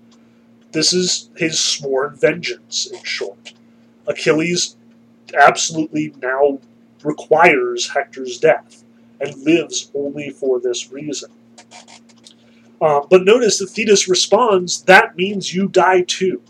This 0.74 0.92
is 0.92 1.30
his 1.36 1.60
sworn 1.60 2.16
vengeance, 2.16 2.88
in 2.92 3.02
short. 3.04 3.54
Achilles 4.08 4.76
absolutely 5.32 6.12
now 6.20 6.58
requires 7.04 7.88
Hector's 7.88 8.38
death 8.38 8.82
and 9.20 9.36
lives 9.44 9.92
only 9.94 10.30
for 10.30 10.58
this 10.58 10.90
reason. 10.90 11.30
Um, 12.82 13.06
but 13.08 13.24
notice 13.24 13.58
that 13.60 13.70
Thetis 13.70 14.08
responds, 14.08 14.82
that 14.82 15.16
means 15.16 15.54
you 15.54 15.68
die 15.68 16.02
too. 16.02 16.42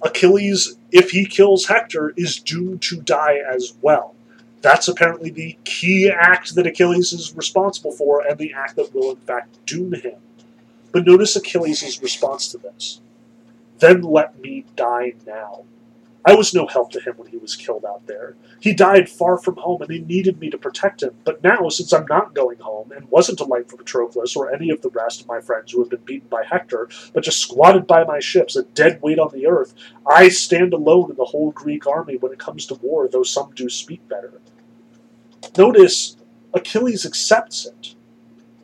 Achilles, 0.00 0.76
if 0.92 1.10
he 1.10 1.26
kills 1.26 1.66
Hector, 1.66 2.14
is 2.16 2.38
doomed 2.38 2.82
to 2.82 3.00
die 3.00 3.38
as 3.46 3.74
well. 3.82 4.14
That's 4.62 4.86
apparently 4.86 5.30
the 5.30 5.58
key 5.64 6.08
act 6.08 6.54
that 6.54 6.68
Achilles 6.68 7.12
is 7.12 7.34
responsible 7.34 7.92
for, 7.92 8.24
and 8.24 8.38
the 8.38 8.54
act 8.54 8.76
that 8.76 8.94
will 8.94 9.10
in 9.10 9.16
fact 9.16 9.58
doom 9.66 9.92
him. 9.92 10.20
But 10.92 11.04
notice 11.04 11.34
Achilles' 11.34 12.00
response 12.00 12.48
to 12.52 12.58
this. 12.58 13.00
Then 13.80 14.02
let 14.02 14.38
me 14.38 14.64
die 14.76 15.14
now. 15.26 15.64
I 16.22 16.34
was 16.34 16.52
no 16.52 16.66
help 16.66 16.92
to 16.92 17.00
him 17.00 17.14
when 17.16 17.28
he 17.28 17.38
was 17.38 17.56
killed 17.56 17.84
out 17.86 18.06
there. 18.06 18.36
He 18.60 18.74
died 18.74 19.08
far 19.08 19.38
from 19.38 19.56
home, 19.56 19.80
and 19.80 19.90
he 19.90 20.00
needed 20.00 20.38
me 20.38 20.50
to 20.50 20.58
protect 20.58 21.02
him. 21.02 21.14
But 21.24 21.42
now, 21.42 21.70
since 21.70 21.94
I'm 21.94 22.04
not 22.06 22.34
going 22.34 22.58
home, 22.58 22.92
and 22.92 23.10
wasn't 23.10 23.40
a 23.40 23.44
light 23.44 23.70
for 23.70 23.78
Patroclus 23.78 24.36
or 24.36 24.52
any 24.52 24.68
of 24.68 24.82
the 24.82 24.90
rest 24.90 25.22
of 25.22 25.26
my 25.26 25.40
friends 25.40 25.72
who 25.72 25.80
have 25.80 25.88
been 25.88 26.04
beaten 26.04 26.28
by 26.28 26.44
Hector, 26.44 26.90
but 27.14 27.24
just 27.24 27.40
squatted 27.40 27.86
by 27.86 28.04
my 28.04 28.20
ships, 28.20 28.54
a 28.54 28.64
dead 28.64 29.00
weight 29.00 29.18
on 29.18 29.32
the 29.32 29.46
earth, 29.46 29.72
I 30.06 30.28
stand 30.28 30.74
alone 30.74 31.10
in 31.10 31.16
the 31.16 31.24
whole 31.24 31.52
Greek 31.52 31.86
army 31.86 32.18
when 32.18 32.32
it 32.32 32.38
comes 32.38 32.66
to 32.66 32.74
war, 32.74 33.08
though 33.08 33.22
some 33.22 33.52
do 33.54 33.70
speak 33.70 34.06
better. 34.06 34.42
Notice, 35.56 36.16
Achilles 36.52 37.06
accepts 37.06 37.64
it. 37.64 37.94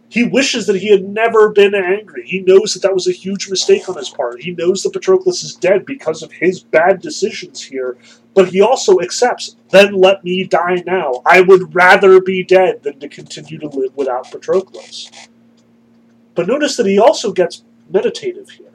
He 0.09 0.25
wishes 0.25 0.67
that 0.67 0.77
he 0.77 0.91
had 0.91 1.05
never 1.05 1.51
been 1.51 1.75
angry. 1.75 2.25
He 2.27 2.41
knows 2.41 2.75
that 2.75 2.83
that 2.83 2.95
was 2.95 3.09
a 3.09 3.13
huge 3.13 3.51
mistake 3.51 3.89
on 3.89 3.97
his 3.97 4.09
part. 4.09 4.41
He 4.41 4.53
knows 4.53 4.83
that 4.83 4.93
Patroclus 4.93 5.43
is 5.43 5.55
dead 5.55 5.85
because 5.85 6.23
of 6.23 6.31
his 6.33 6.63
bad 6.63 7.01
decisions 7.01 7.63
here, 7.63 7.99
but 8.35 8.51
he 8.51 8.61
also 8.61 9.01
accepts, 9.01 9.57
then 9.71 9.95
let 9.95 10.23
me 10.23 10.45
die 10.45 10.83
now. 10.87 11.23
I 11.27 11.41
would 11.41 11.75
rather 11.75 12.21
be 12.21 12.45
dead 12.45 12.83
than 12.83 13.01
to 13.01 13.09
continue 13.09 13.59
to 13.59 13.69
live 13.69 13.97
without 13.97 14.31
Patroclus. 14.31 15.11
But 16.35 16.47
notice 16.47 16.77
that 16.77 16.87
he 16.87 16.99
also 16.99 17.33
gets 17.33 17.65
meditative 17.91 18.51
here. 18.51 18.73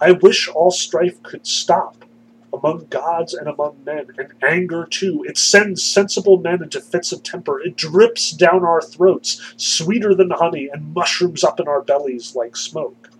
I 0.00 0.12
wish 0.12 0.48
all 0.48 0.70
strife 0.70 1.22
could 1.22 1.46
stop 1.46 2.04
among 2.52 2.86
gods 2.90 3.34
and 3.34 3.48
among 3.48 3.84
men, 3.84 4.06
and 4.18 4.32
anger 4.42 4.86
too. 4.86 5.24
It 5.28 5.38
sends 5.38 5.84
sensible 5.84 6.38
men 6.38 6.62
into 6.62 6.80
fits 6.80 7.12
of 7.12 7.22
temper. 7.22 7.60
It 7.60 7.76
drips 7.76 8.32
down 8.32 8.64
our 8.64 8.82
throats, 8.82 9.54
sweeter 9.56 10.14
than 10.14 10.30
honey, 10.30 10.68
and 10.72 10.94
mushrooms 10.94 11.44
up 11.44 11.60
in 11.60 11.68
our 11.68 11.82
bellies 11.82 12.34
like 12.36 12.56
smoke. 12.56 13.10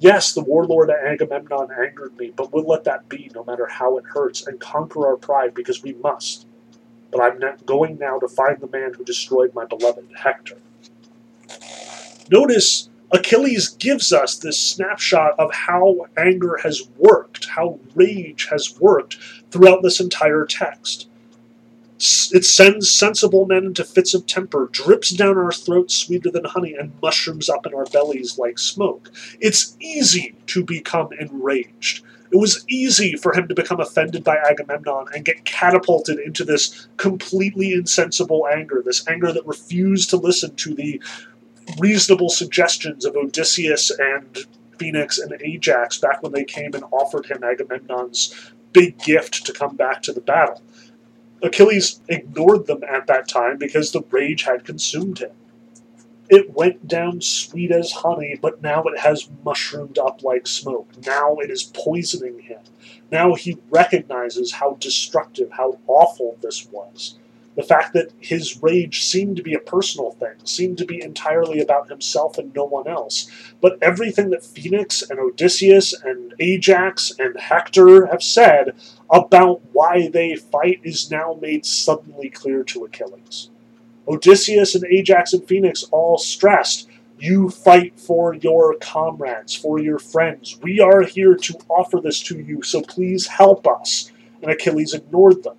Yes, 0.00 0.32
the 0.32 0.42
warlord 0.42 0.90
Agamemnon 0.90 1.70
angered 1.72 2.16
me, 2.18 2.32
but 2.36 2.52
we'll 2.52 2.66
let 2.66 2.84
that 2.84 3.08
be 3.08 3.30
no 3.34 3.44
matter 3.44 3.66
how 3.66 3.98
it 3.98 4.04
hurts, 4.06 4.46
and 4.46 4.60
conquer 4.60 5.06
our 5.06 5.16
pride 5.16 5.54
because 5.54 5.82
we 5.82 5.94
must. 5.94 6.46
But 7.10 7.22
I'm 7.22 7.42
going 7.66 7.98
now 7.98 8.18
to 8.18 8.28
find 8.28 8.60
the 8.60 8.68
man 8.68 8.94
who 8.94 9.04
destroyed 9.04 9.54
my 9.54 9.64
beloved, 9.64 10.08
Hector. 10.16 10.58
Notice 12.30 12.90
Achilles 13.10 13.70
gives 13.70 14.12
us 14.12 14.36
this 14.36 14.58
snapshot 14.58 15.34
of 15.38 15.52
how 15.52 16.06
anger 16.16 16.58
has 16.62 16.82
worked, 16.98 17.46
how 17.46 17.80
rage 17.94 18.48
has 18.50 18.78
worked 18.78 19.18
throughout 19.50 19.82
this 19.82 20.00
entire 20.00 20.44
text. 20.44 21.08
It 22.32 22.44
sends 22.44 22.90
sensible 22.90 23.46
men 23.46 23.64
into 23.64 23.82
fits 23.82 24.14
of 24.14 24.26
temper, 24.26 24.68
drips 24.70 25.10
down 25.10 25.36
our 25.36 25.50
throats 25.50 25.94
sweeter 25.94 26.30
than 26.30 26.44
honey, 26.44 26.74
and 26.74 26.92
mushrooms 27.02 27.48
up 27.48 27.66
in 27.66 27.74
our 27.74 27.86
bellies 27.86 28.38
like 28.38 28.58
smoke. 28.58 29.10
It's 29.40 29.76
easy 29.80 30.36
to 30.48 30.62
become 30.62 31.08
enraged. 31.18 32.04
It 32.30 32.36
was 32.36 32.64
easy 32.68 33.16
for 33.16 33.32
him 33.32 33.48
to 33.48 33.54
become 33.54 33.80
offended 33.80 34.22
by 34.22 34.36
Agamemnon 34.36 35.06
and 35.14 35.24
get 35.24 35.46
catapulted 35.46 36.18
into 36.18 36.44
this 36.44 36.88
completely 36.98 37.72
insensible 37.72 38.46
anger, 38.46 38.82
this 38.84 39.08
anger 39.08 39.32
that 39.32 39.46
refused 39.46 40.10
to 40.10 40.18
listen 40.18 40.54
to 40.56 40.74
the 40.74 41.00
reasonable 41.78 42.30
suggestions 42.30 43.04
of 43.04 43.16
Odysseus 43.16 43.90
and 43.90 44.38
Phoenix 44.78 45.18
and 45.18 45.36
Ajax 45.42 45.98
back 45.98 46.22
when 46.22 46.32
they 46.32 46.44
came 46.44 46.74
and 46.74 46.84
offered 46.90 47.26
him 47.26 47.42
Agamemnon's 47.42 48.52
big 48.72 48.98
gift 48.98 49.44
to 49.46 49.52
come 49.52 49.76
back 49.76 50.02
to 50.02 50.12
the 50.12 50.20
battle. 50.20 50.62
Achilles 51.42 52.00
ignored 52.08 52.66
them 52.66 52.82
at 52.84 53.06
that 53.06 53.28
time 53.28 53.58
because 53.58 53.92
the 53.92 54.02
rage 54.10 54.42
had 54.42 54.64
consumed 54.64 55.18
him. 55.18 55.30
It 56.28 56.54
went 56.54 56.86
down 56.86 57.22
sweet 57.22 57.70
as 57.70 57.90
honey, 57.92 58.38
but 58.40 58.60
now 58.60 58.82
it 58.82 58.98
has 58.98 59.30
mushroomed 59.44 59.98
up 59.98 60.22
like 60.22 60.46
smoke. 60.46 60.90
Now 61.06 61.36
it 61.36 61.50
is 61.50 61.62
poisoning 61.62 62.40
him. 62.40 62.60
Now 63.10 63.34
he 63.34 63.58
recognizes 63.70 64.52
how 64.52 64.74
destructive, 64.74 65.52
how 65.52 65.78
awful 65.86 66.36
this 66.42 66.66
was. 66.70 67.18
The 67.58 67.64
fact 67.64 67.92
that 67.94 68.12
his 68.20 68.62
rage 68.62 69.04
seemed 69.04 69.36
to 69.36 69.42
be 69.42 69.54
a 69.54 69.58
personal 69.58 70.12
thing, 70.12 70.34
seemed 70.44 70.78
to 70.78 70.84
be 70.84 71.02
entirely 71.02 71.58
about 71.58 71.90
himself 71.90 72.38
and 72.38 72.54
no 72.54 72.64
one 72.64 72.86
else. 72.86 73.28
But 73.60 73.82
everything 73.82 74.30
that 74.30 74.44
Phoenix 74.44 75.02
and 75.02 75.18
Odysseus 75.18 75.92
and 75.92 76.34
Ajax 76.38 77.12
and 77.18 77.36
Hector 77.36 78.06
have 78.06 78.22
said 78.22 78.76
about 79.10 79.60
why 79.72 80.08
they 80.08 80.36
fight 80.36 80.78
is 80.84 81.10
now 81.10 81.36
made 81.42 81.66
suddenly 81.66 82.30
clear 82.30 82.62
to 82.62 82.84
Achilles. 82.84 83.50
Odysseus 84.06 84.76
and 84.76 84.84
Ajax 84.84 85.32
and 85.32 85.44
Phoenix 85.44 85.82
all 85.90 86.16
stressed 86.16 86.88
you 87.18 87.50
fight 87.50 87.98
for 87.98 88.34
your 88.34 88.76
comrades, 88.76 89.52
for 89.56 89.80
your 89.80 89.98
friends. 89.98 90.60
We 90.62 90.78
are 90.78 91.02
here 91.02 91.34
to 91.34 91.58
offer 91.68 92.00
this 92.00 92.20
to 92.20 92.38
you, 92.38 92.62
so 92.62 92.82
please 92.82 93.26
help 93.26 93.66
us. 93.66 94.12
And 94.42 94.52
Achilles 94.52 94.94
ignored 94.94 95.42
them. 95.42 95.56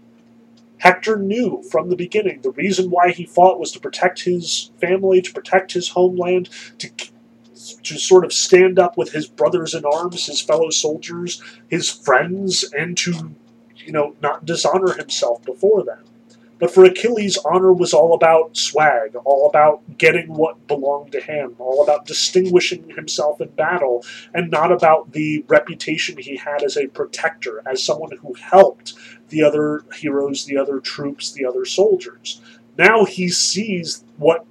Hector 0.79 1.17
knew 1.17 1.63
from 1.71 1.89
the 1.89 1.95
beginning 1.95 2.41
the 2.41 2.51
reason 2.51 2.89
why 2.89 3.11
he 3.11 3.25
fought 3.25 3.59
was 3.59 3.71
to 3.73 3.79
protect 3.79 4.23
his 4.23 4.71
family, 4.81 5.21
to 5.21 5.33
protect 5.33 5.73
his 5.73 5.89
homeland, 5.89 6.49
to 6.79 6.89
to 7.83 7.97
sort 7.97 8.23
of 8.23 8.33
stand 8.33 8.79
up 8.79 8.97
with 8.97 9.11
his 9.11 9.27
brothers 9.27 9.73
in 9.73 9.83
arms, 9.85 10.25
his 10.25 10.41
fellow 10.41 10.69
soldiers, 10.69 11.41
his 11.67 11.89
friends, 11.89 12.63
and 12.77 12.97
to, 12.97 13.35
you 13.77 13.91
know, 13.91 14.15
not 14.21 14.45
dishonor 14.45 14.93
himself 14.93 15.43
before 15.43 15.83
them. 15.83 15.99
But 16.59 16.71
for 16.71 16.83
Achilles, 16.83 17.37
honor 17.37 17.71
was 17.71 17.93
all 17.93 18.13
about 18.13 18.57
swag, 18.57 19.15
all 19.23 19.47
about 19.47 19.97
getting 19.97 20.33
what 20.33 20.67
belonged 20.67 21.13
to 21.13 21.21
him, 21.21 21.55
all 21.57 21.81
about 21.81 22.05
distinguishing 22.05 22.89
himself 22.89 23.39
in 23.39 23.49
battle, 23.49 24.03
and 24.33 24.51
not 24.51 24.71
about 24.71 25.13
the 25.13 25.45
reputation 25.47 26.17
he 26.17 26.35
had 26.35 26.61
as 26.61 26.75
a 26.75 26.87
protector, 26.87 27.61
as 27.65 27.81
someone 27.81 28.11
who 28.17 28.33
helped 28.33 28.93
the 29.29 29.43
other 29.43 29.83
heroes, 29.95 30.45
the 30.45 30.57
other 30.57 30.79
troops, 30.79 31.31
the 31.31 31.45
other 31.45 31.65
soldiers. 31.65 32.41
Now 32.77 33.05
he 33.05 33.29
sees 33.29 34.03
what 34.17 34.45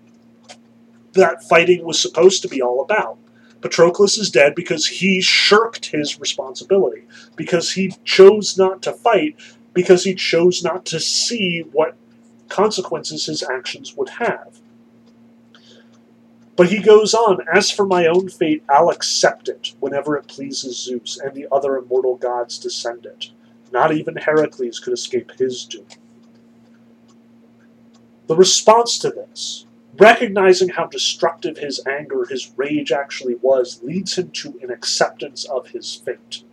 that 1.12 1.43
fighting 1.43 1.85
was 1.85 2.01
supposed 2.01 2.43
to 2.43 2.49
be 2.49 2.62
all 2.62 2.83
about. 2.83 3.18
Patroclus 3.61 4.18
is 4.18 4.31
dead 4.31 4.55
because 4.55 4.87
he 4.87 5.20
shirked 5.20 5.87
his 5.87 6.20
responsibility, 6.20 7.03
because 7.35 7.72
he 7.72 7.93
chose 8.05 8.57
not 8.57 8.83
to 8.83 8.93
fight 8.93 9.37
because 9.79 10.03
he 10.03 10.12
chose 10.12 10.64
not 10.64 10.85
to 10.87 10.99
see 10.99 11.61
what 11.61 11.95
consequences 12.49 13.26
his 13.26 13.45
actions 13.45 13.95
would 13.95 14.09
have. 14.09 14.59
But 16.57 16.70
he 16.70 16.81
goes 16.81 17.14
on, 17.14 17.39
As 17.53 17.70
for 17.70 17.87
my 17.87 18.07
own 18.07 18.29
fate, 18.29 18.64
I'll 18.68 18.91
accept 18.91 19.49
it 19.49 19.74
whenever 19.79 20.16
it 20.16 20.26
pleases 20.26 20.83
Zeus 20.83 21.16
and 21.16 21.33
the 21.33 21.47
other 21.53 21.76
immortal 21.76 22.16
gods 22.16 22.59
to 22.59 22.70
send 22.70 23.07
it. 23.07 23.31
Not 23.73 23.93
even 23.93 24.16
Heracles 24.16 24.81
could 24.81 24.93
escape 24.93 25.33
his 25.39 25.64
doom. 25.64 25.87
The 28.27 28.37
response 28.37 28.99
to 28.99 29.11
this, 29.11 29.66
recognizing 29.99 30.69
how 30.69 30.87
destructive 30.87 31.59
his 31.59 31.81
anger, 31.87 32.25
his 32.25 32.53
rage 32.57 32.93
actually 32.93 33.37
was, 33.37 33.83
leads 33.83 34.16
him 34.19 34.31
to 34.33 34.59
an 34.62 34.71
acceptance 34.71 35.45
of 35.47 35.69
his 35.69 35.95
fate 35.95 36.45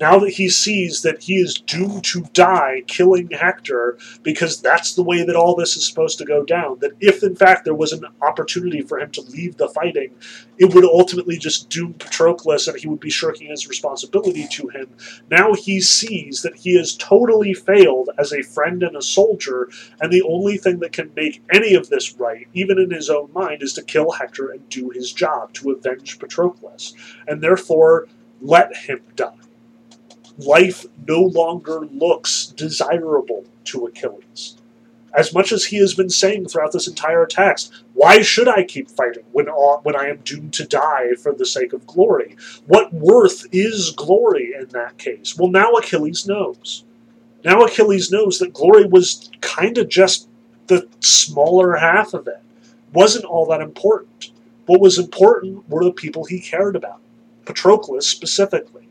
now 0.00 0.18
that 0.20 0.30
he 0.30 0.48
sees 0.48 1.02
that 1.02 1.22
he 1.22 1.36
is 1.36 1.54
doomed 1.54 2.04
to 2.04 2.22
die 2.32 2.82
killing 2.86 3.30
Hector 3.30 3.98
because 4.22 4.60
that's 4.60 4.94
the 4.94 5.02
way 5.02 5.24
that 5.24 5.36
all 5.36 5.56
this 5.56 5.76
is 5.76 5.86
supposed 5.86 6.18
to 6.18 6.24
go 6.24 6.44
down, 6.44 6.78
that 6.80 6.92
if 7.00 7.22
in 7.22 7.34
fact 7.34 7.64
there 7.64 7.74
was 7.74 7.92
an 7.92 8.04
opportunity 8.22 8.80
for 8.80 8.98
him 8.98 9.10
to 9.12 9.22
leave 9.22 9.56
the 9.56 9.68
fighting, 9.68 10.14
it 10.58 10.72
would 10.72 10.84
ultimately 10.84 11.36
just 11.36 11.68
doom 11.68 11.94
Patroclus 11.94 12.68
and 12.68 12.78
he 12.78 12.86
would 12.86 13.00
be 13.00 13.10
shirking 13.10 13.48
his 13.48 13.68
responsibility 13.68 14.46
to 14.48 14.68
him. 14.68 14.88
Now 15.30 15.54
he 15.54 15.80
sees 15.80 16.42
that 16.42 16.56
he 16.56 16.76
has 16.76 16.96
totally 16.96 17.54
failed 17.54 18.10
as 18.18 18.32
a 18.32 18.42
friend 18.42 18.82
and 18.82 18.96
a 18.96 19.02
soldier, 19.02 19.68
and 20.00 20.12
the 20.12 20.22
only 20.22 20.58
thing 20.58 20.78
that 20.80 20.92
can 20.92 21.12
make 21.16 21.42
any 21.52 21.74
of 21.74 21.88
this 21.88 22.14
right, 22.14 22.46
even 22.54 22.78
in 22.78 22.90
his 22.90 23.10
own 23.10 23.32
mind, 23.32 23.62
is 23.62 23.72
to 23.74 23.82
kill 23.82 24.12
Hector 24.12 24.50
and 24.50 24.68
do 24.68 24.90
his 24.90 25.12
job, 25.12 25.52
to 25.54 25.70
avenge 25.70 26.18
Patroclus. 26.18 26.94
And 27.26 27.42
therefore, 27.42 28.06
let 28.40 28.74
him 28.76 29.02
die 29.16 29.34
life 30.38 30.86
no 31.06 31.20
longer 31.20 31.80
looks 31.86 32.46
desirable 32.46 33.44
to 33.64 33.86
Achilles. 33.86 34.56
As 35.14 35.34
much 35.34 35.52
as 35.52 35.64
he 35.64 35.78
has 35.78 35.94
been 35.94 36.10
saying 36.10 36.46
throughout 36.46 36.72
this 36.72 36.86
entire 36.86 37.26
text, 37.26 37.72
why 37.94 38.22
should 38.22 38.46
I 38.46 38.62
keep 38.62 38.90
fighting 38.90 39.24
when, 39.32 39.46
when 39.46 39.96
I 39.96 40.08
am 40.08 40.18
doomed 40.18 40.52
to 40.54 40.66
die 40.66 41.14
for 41.20 41.32
the 41.32 41.46
sake 41.46 41.72
of 41.72 41.86
glory? 41.86 42.36
What 42.66 42.92
worth 42.92 43.46
is 43.50 43.90
glory 43.90 44.54
in 44.58 44.68
that 44.68 44.98
case? 44.98 45.36
Well, 45.36 45.50
now 45.50 45.72
Achilles 45.72 46.26
knows. 46.26 46.84
Now 47.44 47.62
Achilles 47.64 48.10
knows 48.12 48.38
that 48.38 48.52
glory 48.52 48.86
was 48.86 49.30
kind 49.40 49.78
of 49.78 49.88
just 49.88 50.28
the 50.66 50.88
smaller 51.00 51.76
half 51.76 52.14
of 52.14 52.28
it. 52.28 52.42
Wasn't 52.92 53.24
all 53.24 53.46
that 53.46 53.60
important. 53.60 54.30
What 54.66 54.80
was 54.80 54.98
important 54.98 55.68
were 55.68 55.84
the 55.84 55.92
people 55.92 56.24
he 56.24 56.40
cared 56.40 56.76
about, 56.76 57.00
Patroclus 57.46 58.02
specifically. 58.02 58.87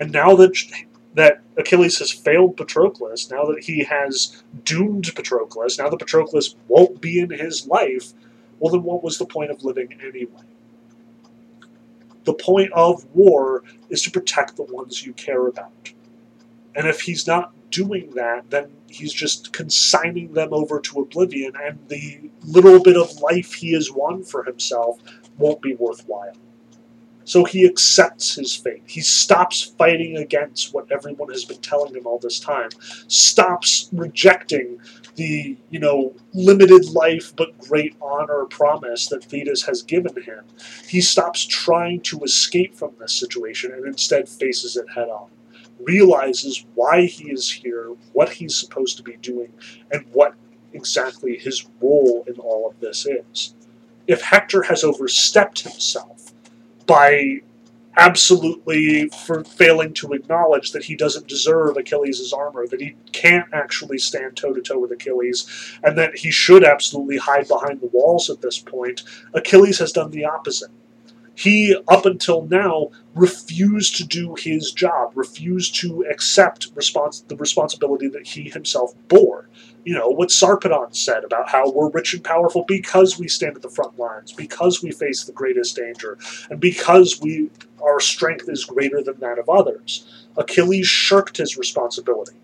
And 0.00 0.12
now 0.12 0.34
that 0.36 0.56
that 1.14 1.42
Achilles 1.56 1.98
has 2.00 2.10
failed 2.10 2.56
Patroclus, 2.56 3.30
now 3.30 3.44
that 3.44 3.62
he 3.62 3.84
has 3.84 4.42
doomed 4.64 5.04
Patroclus, 5.14 5.78
now 5.78 5.88
that 5.88 6.00
Patroclus 6.00 6.56
won't 6.66 7.00
be 7.00 7.20
in 7.20 7.30
his 7.30 7.68
life, 7.68 8.12
well, 8.58 8.72
then 8.72 8.82
what 8.82 9.04
was 9.04 9.18
the 9.18 9.26
point 9.26 9.50
of 9.50 9.62
living 9.62 9.92
anyway? 10.04 10.42
The 12.24 12.34
point 12.34 12.72
of 12.72 13.04
war 13.14 13.62
is 13.90 14.02
to 14.02 14.10
protect 14.10 14.56
the 14.56 14.64
ones 14.64 15.06
you 15.06 15.12
care 15.12 15.46
about. 15.46 15.92
And 16.74 16.88
if 16.88 17.02
he's 17.02 17.26
not 17.26 17.52
doing 17.70 18.10
that, 18.14 18.50
then 18.50 18.72
he's 18.88 19.12
just 19.12 19.52
consigning 19.52 20.32
them 20.32 20.52
over 20.52 20.80
to 20.80 21.00
oblivion, 21.00 21.52
and 21.62 21.78
the 21.88 22.30
little 22.44 22.82
bit 22.82 22.96
of 22.96 23.20
life 23.20 23.52
he 23.52 23.72
has 23.74 23.90
won 23.92 24.24
for 24.24 24.44
himself 24.44 25.00
won't 25.38 25.60
be 25.60 25.74
worthwhile. 25.74 26.36
So 27.24 27.44
he 27.44 27.66
accepts 27.66 28.34
his 28.34 28.54
fate. 28.54 28.82
He 28.86 29.00
stops 29.00 29.62
fighting 29.62 30.18
against 30.18 30.74
what 30.74 30.90
everyone 30.92 31.30
has 31.30 31.44
been 31.44 31.60
telling 31.60 31.94
him 31.94 32.06
all 32.06 32.18
this 32.18 32.38
time. 32.38 32.68
Stops 33.08 33.88
rejecting 33.92 34.78
the, 35.16 35.56
you 35.70 35.78
know, 35.78 36.14
limited 36.34 36.90
life 36.90 37.34
but 37.34 37.58
great 37.58 37.96
honor 38.02 38.44
promise 38.46 39.06
that 39.08 39.24
Thetis 39.24 39.62
has 39.62 39.82
given 39.82 40.22
him. 40.22 40.44
He 40.86 41.00
stops 41.00 41.44
trying 41.46 42.00
to 42.02 42.20
escape 42.20 42.74
from 42.74 42.92
this 42.98 43.12
situation 43.12 43.72
and 43.72 43.86
instead 43.86 44.28
faces 44.28 44.76
it 44.76 44.86
head 44.94 45.08
on. 45.08 45.30
Realizes 45.80 46.66
why 46.74 47.06
he 47.06 47.30
is 47.30 47.50
here, 47.50 47.88
what 48.12 48.28
he's 48.28 48.58
supposed 48.58 48.96
to 48.98 49.02
be 49.02 49.16
doing, 49.16 49.52
and 49.90 50.04
what 50.12 50.34
exactly 50.72 51.38
his 51.38 51.66
role 51.80 52.24
in 52.26 52.34
all 52.34 52.68
of 52.68 52.78
this 52.80 53.06
is. 53.06 53.54
If 54.06 54.20
Hector 54.20 54.64
has 54.64 54.84
overstepped 54.84 55.62
himself 55.62 56.23
by 56.86 57.40
absolutely 57.96 59.08
for 59.08 59.44
failing 59.44 59.92
to 59.94 60.12
acknowledge 60.12 60.72
that 60.72 60.84
he 60.84 60.96
doesn't 60.96 61.28
deserve 61.28 61.76
Achilles' 61.76 62.32
armor, 62.32 62.66
that 62.66 62.80
he 62.80 62.96
can't 63.12 63.46
actually 63.52 63.98
stand 63.98 64.36
toe 64.36 64.52
to 64.52 64.60
toe 64.60 64.78
with 64.78 64.92
Achilles, 64.92 65.78
and 65.82 65.96
that 65.96 66.16
he 66.16 66.30
should 66.30 66.64
absolutely 66.64 67.18
hide 67.18 67.46
behind 67.48 67.80
the 67.80 67.86
walls 67.88 68.28
at 68.30 68.40
this 68.40 68.58
point, 68.58 69.02
Achilles 69.32 69.78
has 69.78 69.92
done 69.92 70.10
the 70.10 70.24
opposite. 70.24 70.70
He, 71.36 71.76
up 71.88 72.06
until 72.06 72.42
now, 72.46 72.90
refused 73.14 73.96
to 73.96 74.04
do 74.04 74.36
his 74.36 74.72
job, 74.72 75.12
refused 75.14 75.74
to 75.76 76.04
accept 76.10 76.74
respons- 76.74 77.26
the 77.26 77.36
responsibility 77.36 78.08
that 78.08 78.26
he 78.26 78.48
himself 78.50 78.94
bore 79.08 79.48
you 79.84 79.94
know, 79.94 80.08
what 80.08 80.30
Sarpedon 80.30 80.94
said 80.94 81.24
about 81.24 81.48
how 81.48 81.70
we're 81.70 81.90
rich 81.90 82.14
and 82.14 82.24
powerful 82.24 82.64
because 82.66 83.18
we 83.18 83.28
stand 83.28 83.56
at 83.56 83.62
the 83.62 83.68
front 83.68 83.98
lines, 83.98 84.32
because 84.32 84.82
we 84.82 84.90
face 84.90 85.24
the 85.24 85.32
greatest 85.32 85.76
danger, 85.76 86.18
and 86.50 86.60
because 86.60 87.20
we 87.20 87.50
our 87.82 88.00
strength 88.00 88.48
is 88.48 88.64
greater 88.64 89.02
than 89.02 89.18
that 89.20 89.38
of 89.38 89.48
others. 89.48 90.26
Achilles 90.36 90.86
shirked 90.86 91.36
his 91.36 91.58
responsibility. 91.58 92.36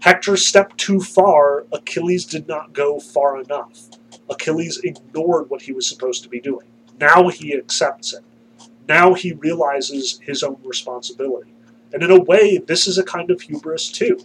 Hector 0.00 0.36
stepped 0.36 0.76
too 0.78 1.00
far, 1.00 1.64
Achilles 1.72 2.26
did 2.26 2.46
not 2.46 2.72
go 2.72 3.00
far 3.00 3.40
enough. 3.40 3.88
Achilles 4.28 4.80
ignored 4.84 5.48
what 5.48 5.62
he 5.62 5.72
was 5.72 5.88
supposed 5.88 6.22
to 6.24 6.28
be 6.28 6.40
doing. 6.40 6.66
Now 7.00 7.28
he 7.28 7.54
accepts 7.54 8.12
it. 8.12 8.22
Now 8.88 9.14
he 9.14 9.32
realizes 9.32 10.18
his 10.20 10.42
own 10.42 10.58
responsibility. 10.64 11.54
And 11.92 12.02
in 12.02 12.10
a 12.10 12.20
way, 12.20 12.58
this 12.58 12.86
is 12.86 12.98
a 12.98 13.04
kind 13.04 13.30
of 13.30 13.40
hubris 13.40 13.90
too. 13.90 14.18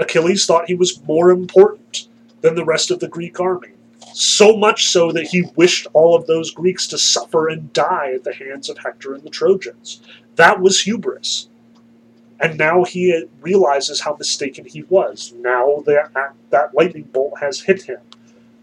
Achilles 0.00 0.46
thought 0.46 0.66
he 0.66 0.74
was 0.74 1.04
more 1.04 1.30
important 1.30 2.08
than 2.40 2.54
the 2.54 2.64
rest 2.64 2.90
of 2.90 2.98
the 2.98 3.08
Greek 3.08 3.38
army. 3.38 3.68
So 4.12 4.56
much 4.56 4.88
so 4.88 5.12
that 5.12 5.28
he 5.28 5.50
wished 5.54 5.86
all 5.92 6.16
of 6.16 6.26
those 6.26 6.50
Greeks 6.50 6.88
to 6.88 6.98
suffer 6.98 7.48
and 7.48 7.72
die 7.72 8.12
at 8.14 8.24
the 8.24 8.34
hands 8.34 8.68
of 8.68 8.78
Hector 8.78 9.14
and 9.14 9.22
the 9.22 9.30
Trojans. 9.30 10.00
That 10.36 10.60
was 10.60 10.80
hubris. 10.80 11.48
And 12.40 12.56
now 12.56 12.84
he 12.84 13.26
realizes 13.42 14.00
how 14.00 14.16
mistaken 14.16 14.64
he 14.64 14.82
was. 14.84 15.34
Now 15.36 15.82
that, 15.86 16.34
that 16.48 16.74
lightning 16.74 17.04
bolt 17.12 17.38
has 17.40 17.60
hit 17.60 17.82
him. 17.82 18.00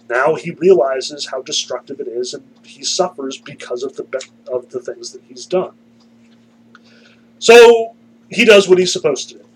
Now 0.09 0.35
he 0.35 0.51
realizes 0.51 1.27
how 1.27 1.41
destructive 1.41 1.99
it 1.99 2.07
is, 2.07 2.33
and 2.33 2.43
he 2.63 2.83
suffers 2.83 3.37
because 3.37 3.83
of 3.83 3.95
the 3.95 4.05
of 4.51 4.69
the 4.69 4.79
things 4.79 5.11
that 5.11 5.21
he's 5.27 5.45
done. 5.45 5.73
So 7.39 7.93
he 8.29 8.45
does 8.45 8.69
what 8.69 8.79
he's 8.79 8.93
supposed 8.93 9.29
to 9.29 9.35
do. 9.35 9.46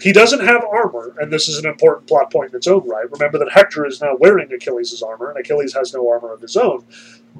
He 0.00 0.12
doesn't 0.12 0.46
have 0.46 0.64
armor, 0.64 1.14
and 1.20 1.32
this 1.32 1.48
is 1.48 1.58
an 1.58 1.66
important 1.66 2.06
plot 2.06 2.30
point 2.30 2.50
in 2.50 2.56
its 2.56 2.68
own 2.68 2.86
right. 2.88 3.10
Remember 3.10 3.38
that 3.38 3.50
Hector 3.50 3.84
is 3.84 4.00
now 4.00 4.14
wearing 4.16 4.52
Achilles' 4.52 5.02
armor, 5.02 5.30
and 5.30 5.38
Achilles 5.38 5.74
has 5.74 5.92
no 5.92 6.08
armor 6.08 6.32
of 6.32 6.40
his 6.40 6.56
own. 6.56 6.84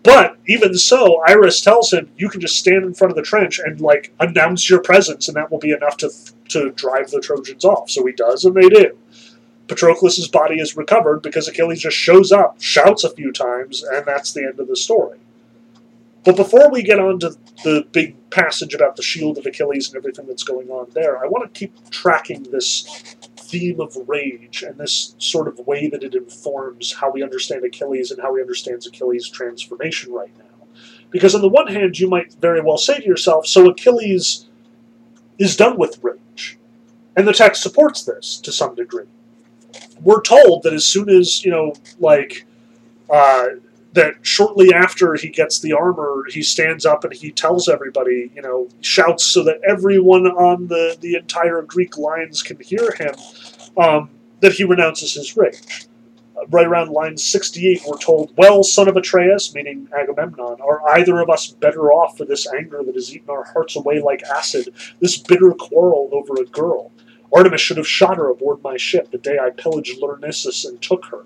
But 0.02 0.36
even 0.46 0.74
so, 0.74 1.22
Iris 1.26 1.60
tells 1.60 1.92
him, 1.92 2.10
"You 2.16 2.28
can 2.28 2.40
just 2.40 2.56
stand 2.56 2.84
in 2.84 2.94
front 2.94 3.12
of 3.12 3.16
the 3.16 3.22
trench 3.22 3.60
and 3.60 3.80
like 3.80 4.12
announce 4.18 4.68
your 4.68 4.80
presence, 4.80 5.28
and 5.28 5.36
that 5.36 5.50
will 5.50 5.58
be 5.58 5.70
enough 5.70 5.96
to 5.98 6.10
to 6.48 6.70
drive 6.70 7.10
the 7.10 7.20
Trojans 7.20 7.64
off." 7.64 7.90
So 7.90 8.04
he 8.06 8.12
does, 8.12 8.44
and 8.44 8.54
they 8.54 8.68
do. 8.68 8.96
Patroclus' 9.68 10.30
body 10.30 10.60
is 10.60 10.76
recovered 10.76 11.22
because 11.22 11.46
Achilles 11.46 11.80
just 11.80 11.96
shows 11.96 12.32
up, 12.32 12.56
shouts 12.60 13.04
a 13.04 13.10
few 13.10 13.32
times, 13.32 13.84
and 13.84 14.04
that's 14.04 14.32
the 14.32 14.44
end 14.44 14.58
of 14.58 14.66
the 14.66 14.76
story. 14.76 15.18
But 16.24 16.36
before 16.36 16.70
we 16.70 16.82
get 16.82 16.98
on 16.98 17.20
to 17.20 17.36
the 17.64 17.86
big 17.92 18.30
passage 18.30 18.74
about 18.74 18.96
the 18.96 19.02
shield 19.02 19.38
of 19.38 19.46
Achilles 19.46 19.88
and 19.88 19.96
everything 19.96 20.26
that's 20.26 20.42
going 20.42 20.68
on 20.68 20.88
there, 20.92 21.24
I 21.24 21.28
want 21.28 21.52
to 21.52 21.58
keep 21.58 21.90
tracking 21.90 22.42
this 22.44 23.16
theme 23.36 23.80
of 23.80 23.96
rage 24.06 24.62
and 24.62 24.78
this 24.78 25.14
sort 25.18 25.48
of 25.48 25.66
way 25.66 25.88
that 25.88 26.02
it 26.02 26.14
informs 26.14 26.92
how 26.92 27.10
we 27.10 27.22
understand 27.22 27.64
Achilles 27.64 28.10
and 28.10 28.20
how 28.20 28.34
he 28.34 28.42
understands 28.42 28.86
Achilles' 28.86 29.28
transformation 29.28 30.12
right 30.12 30.36
now. 30.38 30.44
Because 31.10 31.34
on 31.34 31.40
the 31.40 31.48
one 31.48 31.68
hand, 31.68 31.98
you 31.98 32.08
might 32.08 32.34
very 32.34 32.60
well 32.60 32.76
say 32.76 32.98
to 32.98 33.06
yourself, 33.06 33.46
so 33.46 33.68
Achilles 33.70 34.46
is 35.38 35.56
done 35.56 35.78
with 35.78 35.98
rage. 36.02 36.58
And 37.16 37.26
the 37.26 37.32
text 37.32 37.62
supports 37.62 38.04
this 38.04 38.38
to 38.40 38.52
some 38.52 38.74
degree. 38.74 39.06
We're 40.02 40.22
told 40.22 40.62
that 40.64 40.74
as 40.74 40.84
soon 40.84 41.08
as, 41.08 41.44
you 41.44 41.50
know, 41.50 41.74
like, 41.98 42.44
uh, 43.10 43.46
that 43.98 44.14
shortly 44.22 44.72
after 44.72 45.14
he 45.14 45.28
gets 45.28 45.58
the 45.58 45.72
armor, 45.72 46.22
he 46.30 46.40
stands 46.40 46.86
up 46.86 47.02
and 47.02 47.12
he 47.12 47.32
tells 47.32 47.68
everybody, 47.68 48.30
you 48.32 48.40
know, 48.40 48.68
shouts 48.80 49.24
so 49.24 49.42
that 49.42 49.60
everyone 49.66 50.26
on 50.26 50.68
the, 50.68 50.96
the 51.00 51.16
entire 51.16 51.62
Greek 51.62 51.98
lines 51.98 52.40
can 52.40 52.60
hear 52.60 52.92
him, 52.92 53.12
um, 53.76 54.08
that 54.40 54.52
he 54.52 54.62
renounces 54.62 55.14
his 55.14 55.36
rage. 55.36 55.88
Uh, 56.36 56.46
right 56.50 56.68
around 56.68 56.90
line 56.90 57.16
68, 57.16 57.82
we're 57.88 57.98
told, 57.98 58.32
Well, 58.36 58.62
son 58.62 58.86
of 58.86 58.96
Atreus, 58.96 59.52
meaning 59.52 59.88
Agamemnon, 59.92 60.60
are 60.60 60.88
either 60.90 61.20
of 61.20 61.28
us 61.28 61.48
better 61.48 61.92
off 61.92 62.16
for 62.16 62.24
this 62.24 62.46
anger 62.52 62.84
that 62.84 62.94
has 62.94 63.12
eaten 63.12 63.30
our 63.30 63.44
hearts 63.52 63.74
away 63.74 64.00
like 64.00 64.22
acid, 64.22 64.72
this 65.00 65.18
bitter 65.18 65.50
quarrel 65.54 66.08
over 66.12 66.40
a 66.40 66.46
girl? 66.46 66.92
Artemis 67.32 67.60
should 67.60 67.78
have 67.78 67.88
shot 67.88 68.16
her 68.16 68.30
aboard 68.30 68.62
my 68.62 68.76
ship 68.76 69.10
the 69.10 69.18
day 69.18 69.38
I 69.40 69.50
pillaged 69.50 70.00
Lyrnessus 70.00 70.64
and 70.64 70.80
took 70.80 71.04
her, 71.06 71.24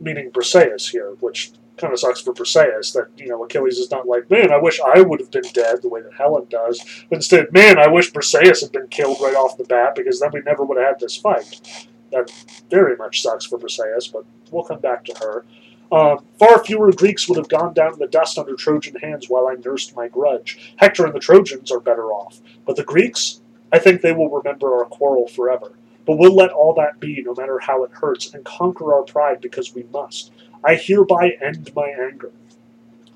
meaning 0.00 0.32
Briseis 0.32 0.90
here, 0.90 1.12
which 1.20 1.52
kind 1.78 1.92
of 1.92 2.00
sucks 2.00 2.20
for 2.20 2.32
Briseis 2.32 2.92
that 2.92 3.08
you 3.16 3.28
know 3.28 3.42
Achilles 3.44 3.78
is 3.78 3.90
not 3.90 4.06
like, 4.06 4.30
man, 4.30 4.52
I 4.52 4.58
wish 4.58 4.80
I 4.80 5.00
would 5.00 5.20
have 5.20 5.30
been 5.30 5.50
dead 5.52 5.82
the 5.82 5.88
way 5.88 6.02
that 6.02 6.14
Helen 6.14 6.46
does. 6.48 6.80
But 7.08 7.16
instead, 7.16 7.52
man, 7.52 7.78
I 7.78 7.88
wish 7.88 8.12
Briseis 8.12 8.60
had 8.60 8.72
been 8.72 8.88
killed 8.88 9.20
right 9.20 9.34
off 9.34 9.56
the 9.56 9.64
bat 9.64 9.94
because 9.94 10.20
then 10.20 10.30
we 10.32 10.40
never 10.40 10.64
would 10.64 10.78
have 10.78 10.86
had 10.86 11.00
this 11.00 11.16
fight. 11.16 11.88
That 12.10 12.30
very 12.70 12.96
much 12.96 13.22
sucks 13.22 13.44
for 13.44 13.58
Briseis, 13.58 14.10
but 14.12 14.24
we'll 14.50 14.64
come 14.64 14.80
back 14.80 15.04
to 15.04 15.14
her. 15.20 15.44
Um, 15.90 16.24
far 16.38 16.62
fewer 16.62 16.92
Greeks 16.92 17.28
would 17.28 17.38
have 17.38 17.48
gone 17.48 17.72
down 17.72 17.94
in 17.94 17.98
the 17.98 18.06
dust 18.06 18.38
under 18.38 18.54
Trojan 18.54 18.96
hands 18.96 19.28
while 19.28 19.46
I 19.46 19.54
nursed 19.54 19.96
my 19.96 20.08
grudge. 20.08 20.74
Hector 20.76 21.06
and 21.06 21.14
the 21.14 21.20
Trojans 21.20 21.72
are 21.72 21.80
better 21.80 22.12
off, 22.12 22.40
but 22.66 22.76
the 22.76 22.84
Greeks, 22.84 23.40
I 23.72 23.78
think 23.78 24.02
they 24.02 24.12
will 24.12 24.28
remember 24.28 24.74
our 24.74 24.84
quarrel 24.84 25.28
forever. 25.28 25.72
But 26.06 26.18
we'll 26.18 26.34
let 26.34 26.50
all 26.50 26.74
that 26.74 27.00
be, 27.00 27.22
no 27.22 27.34
matter 27.34 27.58
how 27.58 27.84
it 27.84 27.90
hurts, 27.92 28.32
and 28.32 28.44
conquer 28.44 28.94
our 28.94 29.02
pride 29.02 29.40
because 29.40 29.74
we 29.74 29.84
must. 29.92 30.32
I 30.64 30.74
hereby 30.74 31.36
end 31.40 31.70
my 31.74 31.88
anger. 31.88 32.32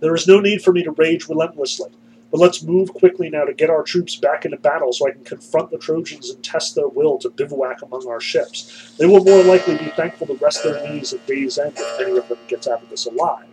There 0.01 0.15
is 0.15 0.27
no 0.27 0.41
need 0.41 0.63
for 0.63 0.73
me 0.73 0.83
to 0.85 0.91
rage 0.93 1.29
relentlessly, 1.29 1.91
but 2.31 2.41
let's 2.41 2.63
move 2.63 2.93
quickly 2.93 3.31
now 3.31 3.45
to 3.45 3.55
get 3.55 3.71
our 3.71 3.83
troops 3.83 4.17
back 4.17 4.45
into 4.45 4.57
battle 4.57 4.93
so 4.93 5.07
I 5.07 5.13
can 5.13 5.25
confront 5.25 5.71
the 5.71 5.79
Trojans 5.79 6.31
and 6.31 6.43
test 6.43 6.75
their 6.75 6.89
will 6.89 7.19
to 7.19 7.31
bivouac 7.31 7.83
among 7.83 8.09
our 8.09 8.21
ships. 8.21 8.95
They 8.99 9.07
will 9.07 9.25
more 9.25 9.45
likely 9.45 9.77
be 9.77 9.91
thankful 9.91 10.27
to 10.29 10.35
rest 10.35 10.65
their 10.65 10.83
knees 10.89 11.13
at 11.13 11.27
day's 11.27 11.59
end 11.59 11.75
if 11.77 12.01
any 12.01 12.17
of 12.17 12.29
them 12.29 12.39
gets 12.49 12.67
out 12.67 12.83
of 12.83 12.91
this 12.91 13.07
alive. 13.07 13.47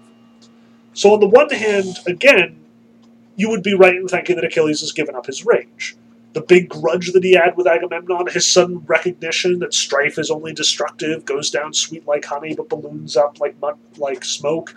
So, 0.93 1.13
on 1.13 1.19
the 1.19 1.27
one 1.27 1.49
hand, 1.49 1.99
again, 2.07 2.59
you 3.35 3.49
would 3.49 3.63
be 3.63 3.73
right 3.73 3.95
in 3.95 4.07
thinking 4.07 4.35
that 4.35 4.45
Achilles 4.45 4.81
has 4.81 4.91
given 4.91 5.15
up 5.15 5.25
his 5.25 5.45
rage 5.45 5.95
the 6.39 6.45
big 6.45 6.69
grudge 6.69 7.11
that 7.11 7.23
he 7.23 7.33
had 7.33 7.57
with 7.57 7.67
Agamemnon, 7.67 8.27
his 8.27 8.49
sudden 8.49 8.79
recognition 8.85 9.59
that 9.59 9.73
strife 9.73 10.17
is 10.17 10.31
only 10.31 10.53
destructive, 10.53 11.25
goes 11.25 11.49
down 11.49 11.73
sweet 11.73 12.07
like 12.07 12.23
honey 12.23 12.55
but 12.55 12.69
balloons 12.69 13.17
up 13.17 13.39
like 13.41 13.55
like 13.97 14.23
smoke. 14.23 14.73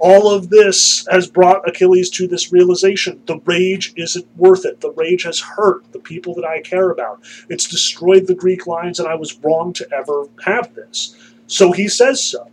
All 0.00 0.28
of 0.28 0.50
this 0.50 1.06
has 1.08 1.28
brought 1.28 1.68
Achilles 1.68 2.10
to 2.10 2.26
this 2.26 2.52
realization: 2.52 3.22
the 3.26 3.38
rage 3.44 3.92
isn't 3.96 4.26
worth 4.36 4.64
it. 4.64 4.80
The 4.80 4.90
rage 4.90 5.22
has 5.22 5.38
hurt 5.38 5.84
the 5.92 6.00
people 6.00 6.34
that 6.34 6.44
I 6.44 6.60
care 6.62 6.90
about. 6.90 7.22
It's 7.48 7.68
destroyed 7.68 8.26
the 8.26 8.34
Greek 8.34 8.66
lines, 8.66 8.98
and 8.98 9.06
I 9.06 9.14
was 9.14 9.38
wrong 9.38 9.72
to 9.74 9.88
ever 9.92 10.24
have 10.44 10.74
this. 10.74 11.16
So 11.46 11.70
he 11.70 11.86
says 11.86 12.24
so. 12.24 12.48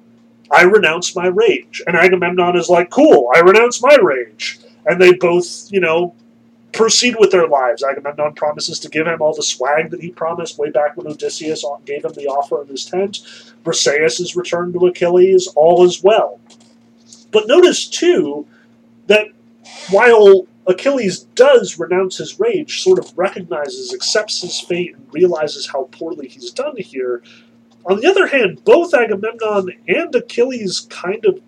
I 0.51 0.63
renounce 0.63 1.15
my 1.15 1.27
rage, 1.27 1.81
and 1.87 1.95
Agamemnon 1.95 2.57
is 2.57 2.69
like, 2.69 2.91
"Cool, 2.91 3.31
I 3.35 3.39
renounce 3.39 3.81
my 3.81 3.95
rage." 3.95 4.59
And 4.85 5.01
they 5.01 5.13
both, 5.13 5.71
you 5.71 5.79
know, 5.79 6.13
proceed 6.73 7.15
with 7.19 7.31
their 7.31 7.47
lives. 7.47 7.83
Agamemnon 7.83 8.33
promises 8.33 8.79
to 8.79 8.89
give 8.89 9.07
him 9.07 9.21
all 9.21 9.33
the 9.33 9.43
swag 9.43 9.91
that 9.91 10.01
he 10.01 10.11
promised 10.11 10.57
way 10.57 10.69
back 10.69 10.95
when 10.95 11.07
Odysseus 11.07 11.65
gave 11.85 12.05
him 12.05 12.13
the 12.13 12.27
offer 12.27 12.61
of 12.61 12.69
his 12.69 12.85
tent. 12.85 13.21
Briseis 13.63 14.19
is 14.19 14.35
returned 14.35 14.73
to 14.73 14.87
Achilles. 14.87 15.47
All 15.55 15.85
is 15.85 16.03
well. 16.03 16.39
But 17.31 17.47
notice, 17.47 17.87
too, 17.87 18.47
that 19.07 19.27
while 19.89 20.47
Achilles 20.67 21.21
does 21.35 21.79
renounce 21.79 22.17
his 22.17 22.39
rage, 22.39 22.81
sort 22.81 22.99
of 22.99 23.17
recognizes, 23.17 23.93
accepts 23.93 24.41
his 24.41 24.59
fate, 24.59 24.95
and 24.95 25.07
realizes 25.13 25.67
how 25.67 25.89
poorly 25.91 26.27
he's 26.27 26.51
done 26.51 26.75
here, 26.77 27.23
on 27.85 27.99
the 27.99 28.07
other 28.07 28.27
hand, 28.27 28.63
both 28.63 28.93
Agamemnon 28.93 29.71
and 29.87 30.13
Achilles 30.13 30.81
kind 30.89 31.25
of 31.25 31.41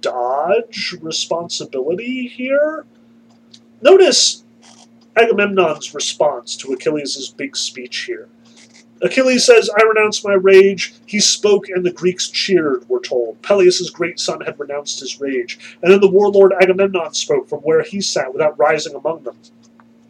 dodge 0.00 0.96
responsibility 1.02 2.26
here. 2.26 2.86
Notice 3.82 4.44
Agamemnon's 5.18 5.94
response 5.94 6.56
to 6.56 6.72
Achilles' 6.72 7.34
big 7.36 7.56
speech 7.56 8.04
here. 8.04 8.28
Achilles 9.00 9.46
says, 9.46 9.70
I 9.70 9.82
renounce 9.84 10.24
my 10.24 10.34
rage. 10.34 10.94
He 11.06 11.20
spoke, 11.20 11.68
and 11.68 11.84
the 11.84 11.92
Greeks 11.92 12.28
cheered, 12.28 12.88
we're 12.88 13.00
told. 13.00 13.40
Peleus' 13.42 13.90
great 13.90 14.18
son 14.18 14.40
had 14.40 14.58
renounced 14.58 15.00
his 15.00 15.20
rage. 15.20 15.58
And 15.82 15.92
then 15.92 16.00
the 16.00 16.10
warlord 16.10 16.52
Agamemnon 16.60 17.14
spoke 17.14 17.48
from 17.48 17.60
where 17.60 17.82
he 17.82 18.00
sat 18.00 18.32
without 18.32 18.58
rising 18.58 18.94
among 18.94 19.22
them. 19.22 19.36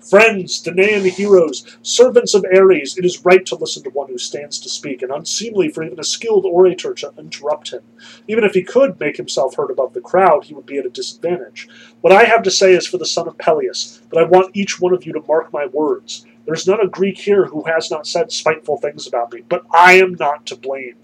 Friends, 0.09 0.63
Danaan 0.63 1.07
heroes, 1.11 1.67
servants 1.83 2.33
of 2.33 2.47
Ares, 2.47 2.97
it 2.97 3.05
is 3.05 3.27
right 3.27 3.45
to 3.45 3.57
listen 3.57 3.83
to 3.83 3.91
one 3.91 4.09
who 4.09 4.17
stands 4.17 4.59
to 4.61 4.69
speak, 4.71 5.03
and 5.03 5.13
unseemly 5.13 5.69
for 5.69 5.83
even 5.83 6.01
a 6.01 6.05
skilled 6.05 6.47
orator 6.47 6.95
to 6.95 7.13
interrupt 7.19 7.73
him. 7.73 7.83
Even 8.27 8.43
if 8.43 8.55
he 8.55 8.63
could 8.63 8.99
make 8.99 9.19
himself 9.19 9.57
heard 9.57 9.71
above 9.71 9.93
the 9.93 10.01
crowd, 10.01 10.45
he 10.45 10.55
would 10.55 10.65
be 10.65 10.79
at 10.79 10.87
a 10.87 10.91
disadvantage. 10.91 11.69
What 12.01 12.15
I 12.15 12.25
have 12.25 12.43
to 12.45 12.51
say 12.51 12.73
is 12.73 12.87
for 12.87 12.97
the 12.97 13.05
son 13.05 13.29
of 13.29 13.37
Peleus, 13.37 14.01
but 14.09 14.19
I 14.19 14.27
want 14.27 14.57
each 14.57 14.81
one 14.81 14.95
of 14.95 15.05
you 15.05 15.13
to 15.13 15.25
mark 15.29 15.53
my 15.53 15.67
words. 15.67 16.25
There's 16.47 16.67
not 16.67 16.83
a 16.83 16.89
Greek 16.89 17.19
here 17.19 17.45
who 17.45 17.65
has 17.65 17.91
not 17.91 18.07
said 18.07 18.33
spiteful 18.33 18.79
things 18.79 19.07
about 19.07 19.35
me, 19.35 19.43
but 19.47 19.67
I 19.75 19.95
am 19.95 20.15
not 20.15 20.47
to 20.47 20.57
blame. 20.57 20.97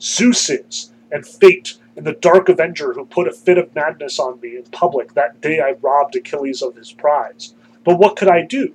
Zeus 0.00 0.48
is, 0.48 0.92
and 1.12 1.26
fate, 1.26 1.76
and 1.94 2.06
the 2.06 2.12
dark 2.12 2.48
avenger 2.48 2.94
who 2.94 3.04
put 3.04 3.28
a 3.28 3.32
fit 3.32 3.58
of 3.58 3.74
madness 3.74 4.18
on 4.18 4.40
me 4.40 4.56
in 4.56 4.64
public 4.64 5.12
that 5.12 5.42
day 5.42 5.60
I 5.60 5.72
robbed 5.82 6.16
Achilles 6.16 6.62
of 6.62 6.74
his 6.74 6.90
prize. 6.92 7.54
But 7.86 7.98
what 7.98 8.16
could 8.16 8.28
I 8.28 8.42
do? 8.42 8.74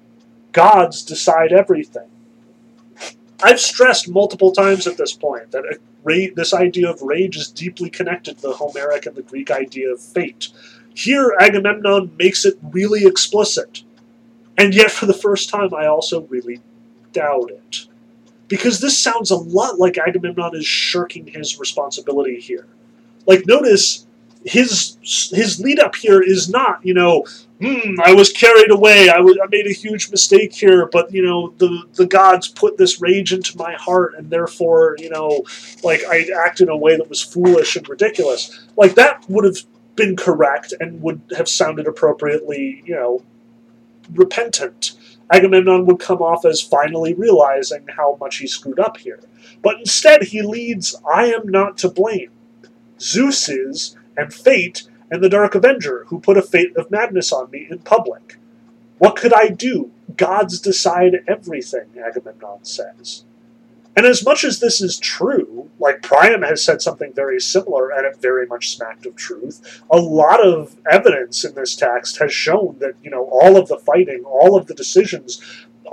Gods 0.53 1.03
decide 1.03 1.51
everything. 1.51 2.09
I've 3.43 3.59
stressed 3.59 4.09
multiple 4.09 4.53
times 4.53 4.87
at 4.87 4.97
this 4.97 5.13
point 5.13 5.51
that 5.51 5.79
this 6.35 6.53
idea 6.53 6.89
of 6.89 7.01
rage 7.01 7.35
is 7.35 7.49
deeply 7.49 7.89
connected 7.89 8.37
to 8.37 8.41
the 8.41 8.53
Homeric 8.53 9.05
and 9.05 9.15
the 9.15 9.21
Greek 9.21 9.51
idea 9.51 9.91
of 9.91 10.01
fate. 10.01 10.47
Here, 10.93 11.35
Agamemnon 11.39 12.15
makes 12.17 12.45
it 12.45 12.57
really 12.61 13.05
explicit. 13.05 13.83
And 14.57 14.73
yet, 14.73 14.91
for 14.91 15.07
the 15.07 15.13
first 15.13 15.49
time, 15.49 15.73
I 15.73 15.87
also 15.87 16.21
really 16.21 16.61
doubt 17.11 17.51
it. 17.51 17.87
Because 18.47 18.79
this 18.79 18.97
sounds 18.97 19.29
a 19.29 19.35
lot 19.35 19.77
like 19.77 19.97
Agamemnon 19.97 20.55
is 20.55 20.65
shirking 20.65 21.27
his 21.27 21.59
responsibility 21.59 22.39
here. 22.39 22.67
Like, 23.25 23.45
notice 23.45 24.05
his 24.45 24.97
his 25.01 25.59
lead 25.59 25.79
up 25.79 25.95
here 25.95 26.21
is 26.21 26.49
not, 26.49 26.85
you 26.85 26.93
know, 26.93 27.25
hmm, 27.61 27.99
I 28.03 28.13
was 28.13 28.31
carried 28.31 28.71
away. 28.71 29.09
I, 29.09 29.21
made 29.49 29.67
a 29.67 29.73
huge 29.73 30.09
mistake 30.09 30.53
here, 30.53 30.87
but 30.91 31.13
you 31.13 31.23
know, 31.23 31.53
the 31.57 31.83
the 31.93 32.07
gods 32.07 32.47
put 32.47 32.77
this 32.77 33.01
rage 33.01 33.33
into 33.33 33.57
my 33.57 33.73
heart, 33.73 34.15
and 34.17 34.29
therefore, 34.29 34.95
you 34.97 35.09
know, 35.09 35.43
like 35.83 36.01
I 36.09 36.27
acted 36.45 36.67
in 36.67 36.73
a 36.73 36.77
way 36.77 36.97
that 36.97 37.09
was 37.09 37.21
foolish 37.21 37.75
and 37.75 37.87
ridiculous. 37.87 38.67
Like 38.77 38.95
that 38.95 39.25
would 39.29 39.45
have 39.45 39.57
been 39.95 40.15
correct 40.15 40.73
and 40.79 41.01
would 41.01 41.21
have 41.37 41.47
sounded 41.47 41.87
appropriately, 41.87 42.81
you 42.85 42.95
know, 42.95 43.23
repentant. 44.13 44.93
Agamemnon 45.31 45.85
would 45.85 45.99
come 45.99 46.21
off 46.21 46.43
as 46.45 46.61
finally 46.61 47.13
realizing 47.13 47.85
how 47.95 48.17
much 48.19 48.37
he 48.37 48.47
screwed 48.47 48.79
up 48.79 48.97
here. 48.97 49.19
But 49.61 49.79
instead, 49.79 50.23
he 50.23 50.41
leads, 50.41 50.95
I 51.09 51.27
am 51.27 51.47
not 51.47 51.77
to 51.79 51.89
blame. 51.89 52.31
Zeus 52.99 53.47
is, 53.47 53.95
and 54.17 54.33
fate 54.33 54.83
and 55.11 55.21
the 55.21 55.29
Dark 55.29 55.53
Avenger, 55.53 56.05
who 56.07 56.19
put 56.19 56.37
a 56.37 56.41
fate 56.41 56.75
of 56.77 56.89
madness 56.89 57.31
on 57.31 57.51
me 57.51 57.67
in 57.69 57.79
public. 57.79 58.37
What 58.97 59.15
could 59.15 59.33
I 59.33 59.49
do? 59.49 59.91
Gods 60.15 60.59
decide 60.59 61.23
everything, 61.27 61.89
Agamemnon 62.03 62.63
says. 62.63 63.25
And 63.95 64.05
as 64.05 64.23
much 64.23 64.45
as 64.45 64.59
this 64.59 64.79
is 64.79 64.97
true, 64.97 65.69
like 65.77 66.01
Priam 66.01 66.43
has 66.43 66.63
said 66.63 66.81
something 66.81 67.11
very 67.11 67.41
similar, 67.41 67.89
and 67.89 68.05
it 68.05 68.21
very 68.21 68.45
much 68.47 68.69
smacked 68.69 69.05
of 69.05 69.17
truth, 69.17 69.81
a 69.89 69.97
lot 69.97 70.45
of 70.45 70.77
evidence 70.89 71.43
in 71.43 71.55
this 71.55 71.75
text 71.75 72.17
has 72.19 72.31
shown 72.31 72.77
that, 72.79 72.93
you 73.03 73.11
know, 73.11 73.25
all 73.25 73.57
of 73.57 73.67
the 73.67 73.77
fighting, 73.79 74.23
all 74.23 74.57
of 74.57 74.67
the 74.67 74.73
decisions 74.73 75.41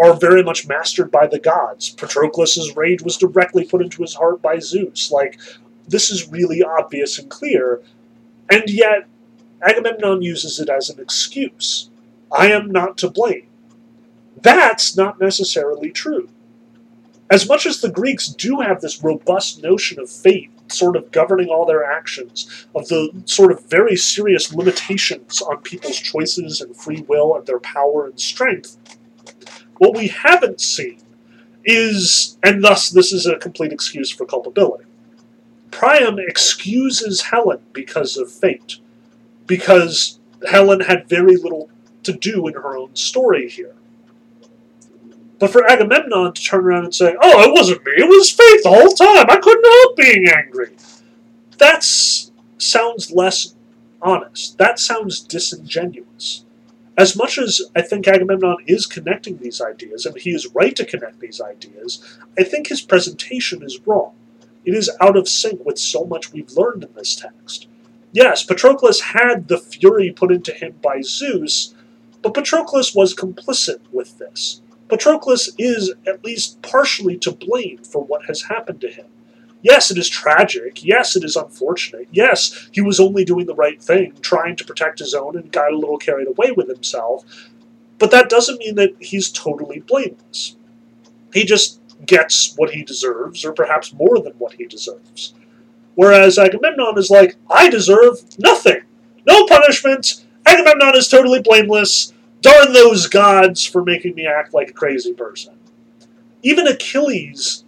are 0.01 0.15
very 0.15 0.45
much 0.45 0.69
mastered 0.69 1.11
by 1.11 1.27
the 1.27 1.41
gods. 1.41 1.91
Patroclus' 1.91 2.77
rage 2.77 3.03
was 3.03 3.17
directly 3.17 3.65
put 3.67 3.83
into 3.83 4.03
his 4.03 4.15
heart 4.15 4.41
by 4.41 4.61
Zeus. 4.61 5.11
Like, 5.11 5.41
this 5.89 6.11
is 6.11 6.29
really 6.29 6.63
obvious 6.63 7.19
and 7.19 7.29
clear, 7.29 7.83
and 8.51 8.69
yet, 8.69 9.07
Agamemnon 9.63 10.23
uses 10.23 10.61
it 10.61 10.69
as 10.69 10.89
an 10.89 11.01
excuse. 11.01 11.91
I 12.31 12.51
am 12.51 12.71
not 12.71 12.97
to 12.99 13.11
blame. 13.11 13.47
That's 14.41 14.97
not 14.97 15.21
necessarily 15.21 15.91
true. 15.91 16.29
As 17.31 17.49
much 17.49 17.67
as 17.67 17.81
the 17.81 17.91
Greeks 17.91 18.29
do 18.29 18.61
have 18.61 18.81
this 18.81 19.03
robust 19.03 19.63
notion 19.63 20.01
of 20.01 20.09
fate 20.09 20.51
sort 20.69 20.97
of 20.97 21.11
governing 21.11 21.49
all 21.49 21.67
their 21.67 21.85
actions, 21.85 22.67
of 22.75 22.89
the 22.89 23.11
sort 23.25 23.53
of 23.53 23.65
very 23.67 23.97
serious 23.97 24.53
limitations 24.53 25.43
on 25.43 25.59
people's 25.59 25.99
choices 25.99 26.61
and 26.61 26.77
free 26.77 27.05
will 27.09 27.35
and 27.37 27.47
their 27.47 27.61
power 27.61 28.07
and 28.07 28.21
strength, 28.21 28.77
what 29.79 29.97
we 29.97 30.09
haven't 30.09 30.61
seen 30.61 30.99
is, 31.65 32.39
and 32.43 32.63
thus 32.63 32.91
this 32.91 33.13
is 33.13 33.27
a 33.27 33.37
complete 33.37 33.73
excuse 33.73 34.11
for 34.11 34.25
culpability, 34.25 34.85
Priam 35.71 36.19
excuses 36.19 37.23
Helen 37.23 37.61
because 37.73 38.17
of 38.17 38.31
fate, 38.31 38.77
because 39.47 40.19
Helen 40.49 40.81
had 40.81 41.09
very 41.09 41.37
little 41.37 41.71
to 42.05 42.13
do 42.13 42.47
in 42.47 42.55
her 42.55 42.77
own 42.77 42.95
story 42.97 43.49
here. 43.49 43.75
But 45.39 45.51
for 45.51 45.65
Agamemnon 45.69 46.33
to 46.33 46.43
turn 46.43 46.65
around 46.65 46.85
and 46.85 46.95
say, 46.95 47.17
Oh, 47.21 47.43
it 47.43 47.53
wasn't 47.53 47.85
me, 47.85 47.93
it 47.97 48.09
was 48.09 48.31
fate 48.31 48.63
the 48.63 48.71
whole 48.71 48.89
time, 48.89 49.27
I 49.29 49.37
couldn't 49.37 49.65
help 49.65 49.97
being 49.97 50.29
angry, 50.29 50.71
that 51.59 51.85
sounds 51.85 53.11
less 53.11 53.55
honest. 54.01 54.59
That 54.59 54.79
sounds 54.79 55.21
disingenuous. 55.21 56.45
As 56.97 57.15
much 57.15 57.39
as 57.39 57.63
I 57.77 57.83
think 57.83 58.09
Agamemnon 58.09 58.57
is 58.67 58.87
connecting 58.87 59.39
these 59.39 59.61
ideas, 59.61 60.05
and 60.05 60.17
he 60.19 60.31
is 60.31 60.53
right 60.55 60.75
to 60.75 60.85
connect 60.85 61.21
these 61.21 61.41
ideas, 61.41 62.19
I 62.37 62.43
think 62.43 62.69
his 62.69 62.81
presentation 62.81 63.63
is 63.63 63.79
wrong. 63.87 64.15
It 64.69 64.75
is 64.75 64.91
out 65.01 65.17
of 65.17 65.31
sync 65.31 65.65
with 65.65 65.79
so 65.79 66.05
much 66.05 66.31
we've 66.31 66.53
learned 66.53 66.85
in 66.85 66.93
this 66.93 67.17
text. 67.17 67.69
Yes, 68.13 68.45
Patroclus 68.45 69.01
had 69.01 69.49
the 69.49 69.57
fury 69.57 70.11
put 70.11 70.31
into 70.31 70.53
him 70.53 70.75
by 70.83 71.01
Zeus, 71.01 71.75
but 72.21 72.35
Patroclus 72.35 72.95
was 72.95 73.15
complicit 73.15 73.81
with 73.93 74.19
this. 74.19 74.61
Patroclus 74.91 75.49
is 75.57 75.95
at 76.07 76.23
least 76.23 76.61
partially 76.61 77.17
to 77.17 77.33
blame 77.33 77.79
for 77.79 78.05
what 78.05 78.27
has 78.27 78.43
happened 78.43 78.83
to 78.83 78.91
him. 78.91 79.07
Yes, 79.63 79.91
it 79.91 79.97
is 79.97 80.07
tragic. 80.07 80.85
Yes, 80.85 81.17
it 81.17 81.25
is 81.25 81.35
unfortunate. 81.35 82.09
Yes, 82.13 82.69
he 82.71 82.83
was 82.83 83.01
only 83.01 83.25
doing 83.25 83.47
the 83.47 83.55
right 83.55 83.83
thing, 83.83 84.19
trying 84.21 84.55
to 84.57 84.67
protect 84.67 84.99
his 84.99 85.15
own, 85.15 85.35
and 85.35 85.51
got 85.51 85.73
a 85.73 85.79
little 85.79 85.97
carried 85.97 86.29
away 86.29 86.51
with 86.55 86.69
himself. 86.69 87.25
But 87.97 88.11
that 88.11 88.29
doesn't 88.29 88.59
mean 88.59 88.75
that 88.75 88.97
he's 89.01 89.33
totally 89.33 89.81
blameless. 89.81 90.57
He 91.33 91.45
just 91.45 91.81
gets 92.07 92.55
what 92.57 92.71
he 92.71 92.83
deserves, 92.83 93.45
or 93.45 93.53
perhaps 93.53 93.93
more 93.93 94.21
than 94.21 94.33
what 94.35 94.55
he 94.55 94.67
deserves. 94.67 95.35
Whereas 95.95 96.39
Agamemnon 96.39 96.97
is 96.97 97.11
like, 97.11 97.37
I 97.51 97.69
deserve 97.69 98.21
nothing. 98.39 98.83
No 99.27 99.47
punishment. 99.47 100.25
Agamemnon 100.47 100.97
is 100.97 101.09
totally 101.09 101.43
blameless. 101.43 102.13
Darn 102.41 102.73
those 102.73 103.09
gods 103.09 103.65
for 103.65 103.83
making 103.83 104.15
me 104.15 104.27
act 104.27 104.55
like 104.55 104.71
a 104.71 104.73
crazy 104.73 105.13
person. 105.13 105.55
Even 106.43 106.69
Achilles 106.69 107.65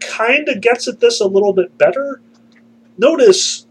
kind 0.00 0.48
of 0.48 0.60
gets 0.60 0.88
at 0.88 1.00
this 1.00 1.20
a 1.20 1.26
little 1.26 1.52
bit 1.52 1.76
better. 1.76 2.22
Notice 2.96 3.61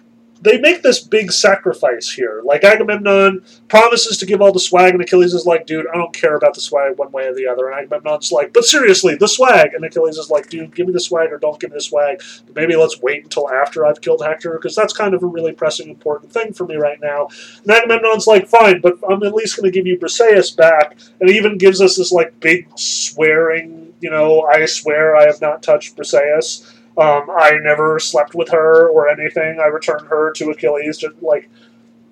they 0.42 0.60
make 0.60 0.82
this 0.82 1.00
big 1.00 1.32
sacrifice 1.32 2.12
here. 2.12 2.42
Like 2.44 2.64
Agamemnon 2.64 3.46
promises 3.68 4.18
to 4.18 4.26
give 4.26 4.42
all 4.42 4.52
the 4.52 4.60
swag, 4.60 4.94
and 4.94 5.02
Achilles 5.02 5.34
is 5.34 5.46
like, 5.46 5.68
dude, 5.68 5.86
I 5.88 5.96
don't 5.96 6.14
care 6.14 6.36
about 6.36 6.56
the 6.56 6.62
swag 6.62 6.98
one 6.98 7.12
way 7.12 7.28
or 7.28 7.36
the 7.36 7.48
other. 7.48 7.70
And 7.70 7.80
Agamemnon's 7.80 8.32
like, 8.32 8.52
but 8.52 8.66
seriously, 8.66 9.16
the 9.16 9.28
swag. 9.28 9.74
And 9.74 9.86
Achilles 9.86 10.18
is 10.18 10.30
like, 10.32 10.50
dude, 10.50 10.76
give 10.76 10.88
me 10.88 10.94
the 10.94 11.00
swag 11.00 11.32
or 11.32 11.38
don't 11.38 11.60
give 11.60 11.70
me 11.70 11.76
the 11.76 11.82
swag. 11.82 12.22
Maybe 12.56 12.76
let's 12.76 13.00
wait 13.02 13.24
until 13.24 13.52
after 13.52 13.86
I've 13.86 14.02
killed 14.02 14.24
Hector, 14.24 14.54
because 14.54 14.76
that's 14.76 14.94
kind 14.94 15.14
of 15.14 15.24
a 15.24 15.28
really 15.28 15.54
pressing, 15.54 15.90
important 15.90 16.34
thing 16.34 16.54
for 16.54 16.66
me 16.66 16.76
right 16.76 17.00
now. 17.02 17.28
And 17.62 17.72
Agamemnon's 17.72 18.28
like, 18.28 18.48
fine, 18.48 18.82
but 18.82 18.98
I'm 19.08 19.24
at 19.24 19.34
least 19.34 19.56
going 19.56 19.72
to 19.72 19.76
give 19.76 19.86
you 19.86 19.98
Briseis 19.98 20.56
back. 20.56 20.98
And 21.20 21.30
he 21.30 21.38
even 21.38 21.58
gives 21.58 21.82
us 21.82 21.98
this 21.98 22.12
like 22.12 22.40
big 22.40 22.68
swearing, 22.76 23.94
you 24.02 24.10
know, 24.10 24.42
I 24.42 24.66
swear 24.66 25.16
I 25.16 25.26
have 25.26 25.42
not 25.42 25.62
touched 25.62 25.96
Briseis. 25.96 26.68
Um, 26.98 27.30
I 27.30 27.58
never 27.62 28.00
slept 28.00 28.36
with 28.36 28.50
her 28.50 28.90
or 28.90 29.10
anything. 29.10 29.60
I 29.60 29.68
returned 29.68 30.08
her 30.08 30.32
to 30.34 30.52
Achilles. 30.52 30.98
Just 30.98 31.22
like 31.22 31.50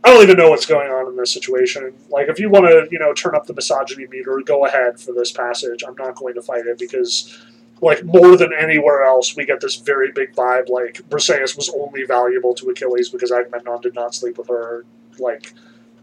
I 0.04 0.14
don't 0.14 0.24
even 0.24 0.38
know 0.38 0.50
what's 0.50 0.66
going 0.66 0.90
on 0.90 1.08
in 1.08 1.18
this 1.18 1.34
situation. 1.34 1.94
Like, 2.10 2.30
if 2.30 2.40
you 2.40 2.50
want 2.50 2.68
to, 2.68 2.88
you 2.90 3.00
know, 3.00 3.14
turn 3.14 3.36
up 3.36 3.46
the 3.46 3.54
misogyny 3.54 4.08
meter, 4.08 4.42
go 4.46 4.66
ahead 4.66 5.00
for 5.00 5.12
this 5.12 5.32
passage. 5.32 5.84
I'm 5.86 5.96
not 5.96 6.16
going 6.16 6.36
to 6.36 6.42
fight 6.42 6.68
it 6.68 6.80
because, 6.80 7.38
like, 7.82 8.04
more 8.06 8.38
than 8.38 8.54
anywhere 8.54 9.04
else, 9.04 9.36
we 9.36 9.46
get 9.46 9.60
this 9.60 9.76
very 9.76 10.12
big 10.14 10.34
vibe. 10.34 10.70
Like, 10.70 11.02
Briseis 11.10 11.58
was 11.58 11.70
only 11.70 12.06
valuable 12.06 12.54
to 12.56 12.70
Achilles 12.70 13.10
because 13.10 13.32
Agamemnon 13.32 13.82
did 13.82 13.94
not 13.94 14.16
sleep 14.16 14.38
with 14.38 14.48
her. 14.48 14.86
Like, 15.18 15.54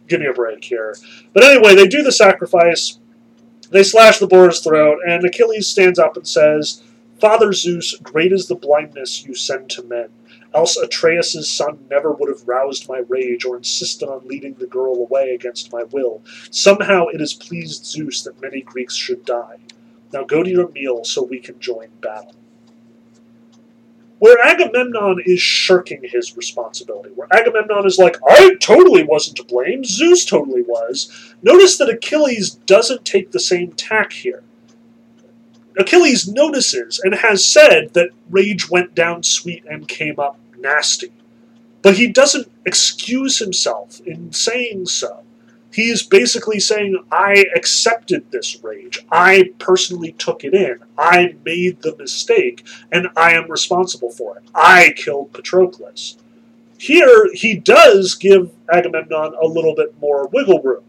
give 0.09 0.21
me 0.21 0.27
a 0.27 0.33
break 0.35 0.63
here. 0.63 0.95
But 1.33 1.45
anyway, 1.45 1.75
they 1.75 1.89
do 1.89 2.03
the 2.03 2.13
sacrifice. 2.13 2.99
They 3.71 3.83
slash 3.83 4.19
the 4.19 4.27
boar's 4.27 4.61
throat, 4.61 4.99
and 5.09 5.25
Achilles 5.25 5.67
stands 5.67 5.99
up 5.99 6.19
and 6.19 6.29
says, 6.29 6.83
Father 7.19 7.55
Zeus, 7.55 7.97
great 8.03 8.31
is 8.31 8.47
the 8.47 8.55
blindness 8.55 9.25
you 9.25 9.35
send 9.35 9.71
to 9.71 9.83
men. 9.83 10.09
Else 10.55 10.77
Atreus' 10.77 11.51
son 11.51 11.87
never 11.91 12.13
would 12.13 12.29
have 12.29 12.47
roused 12.47 12.89
my 12.89 12.99
rage 13.09 13.45
or 13.45 13.57
insisted 13.57 14.09
on 14.09 14.29
leading 14.29 14.55
the 14.55 14.67
girl 14.67 14.95
away 14.97 15.35
against 15.35 15.73
my 15.73 15.85
will. 15.85 16.23
Somehow 16.51 17.07
it 17.07 17.21
has 17.21 17.33
pleased 17.33 17.87
Zeus 17.87 18.23
that 18.23 18.41
many 18.43 18.61
Greeks 18.61 18.95
should 18.95 19.25
die. 19.25 19.59
Now 20.13 20.25
go 20.25 20.43
to 20.43 20.51
your 20.51 20.69
meal 20.69 21.05
so 21.05 21.23
we 21.23 21.41
can 21.41 21.59
join 21.59 21.89
battle. 22.03 22.35
Where 24.19 24.39
Agamemnon 24.39 25.23
is 25.25 25.41
shirking 25.41 26.01
his 26.03 26.37
responsibility, 26.37 27.11
where 27.15 27.29
Agamemnon 27.33 27.87
is 27.87 27.99
like, 27.99 28.17
I 28.27 28.57
totally 28.61 29.05
wasn't 29.05 29.37
to 29.39 29.45
blame, 29.45 29.85
Zeus 29.85 30.25
totally 30.25 30.63
was, 30.63 31.35
notice 31.43 31.77
that 31.79 31.91
Achilles 31.91 32.51
doesn't 32.51 33.05
take 33.05 33.31
the 33.31 33.41
same 33.41 33.73
tack 33.73 34.13
here. 34.13 34.43
Achilles 35.77 36.27
notices 36.29 37.01
and 37.03 37.15
has 37.15 37.45
said 37.45 37.93
that 37.95 38.11
rage 38.31 38.71
went 38.71 38.95
down 38.95 39.23
sweet 39.23 39.65
and 39.69 39.89
came 39.89 40.19
up 40.19 40.39
nasty. 40.59 41.13
But 41.83 41.97
he 41.97 42.09
doesn't 42.09 42.51
excuse 42.65 43.39
himself 43.39 44.01
in 44.01 44.33
saying 44.33 44.87
so. 44.87 45.23
He 45.73 45.91
is 45.91 46.03
basically 46.03 46.59
saying, 46.59 47.05
I 47.13 47.45
accepted 47.55 48.31
this 48.31 48.63
rage. 48.65 49.05
I 49.13 49.51
personally 49.59 50.13
took 50.13 50.43
it 50.43 50.55
in. 50.55 50.79
I 50.97 51.35
made 51.45 51.83
the 51.83 51.95
mistake, 51.97 52.67
and 52.91 53.09
I 53.15 53.33
am 53.33 53.51
responsible 53.51 54.11
for 54.11 54.39
it. 54.39 54.45
I 54.55 54.95
killed 54.97 55.33
Patroclus. 55.35 56.17
Here, 56.79 57.31
he 57.35 57.57
does 57.57 58.15
give 58.15 58.51
Agamemnon 58.73 59.35
a 59.41 59.47
little 59.47 59.75
bit 59.75 60.01
more 60.01 60.29
wiggle 60.29 60.63
room. 60.63 60.85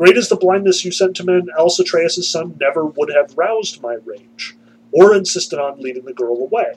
Great 0.00 0.16
is 0.16 0.30
the 0.30 0.36
blindness 0.36 0.82
you 0.82 0.90
sent 0.90 1.14
to 1.14 1.24
men, 1.24 1.48
else 1.58 1.78
Atreus' 1.78 2.26
son 2.26 2.56
never 2.58 2.86
would 2.86 3.12
have 3.14 3.36
roused 3.36 3.82
my 3.82 3.98
rage, 4.06 4.56
or 4.92 5.14
insisted 5.14 5.58
on 5.58 5.78
leading 5.78 6.06
the 6.06 6.14
girl 6.14 6.38
away. 6.38 6.72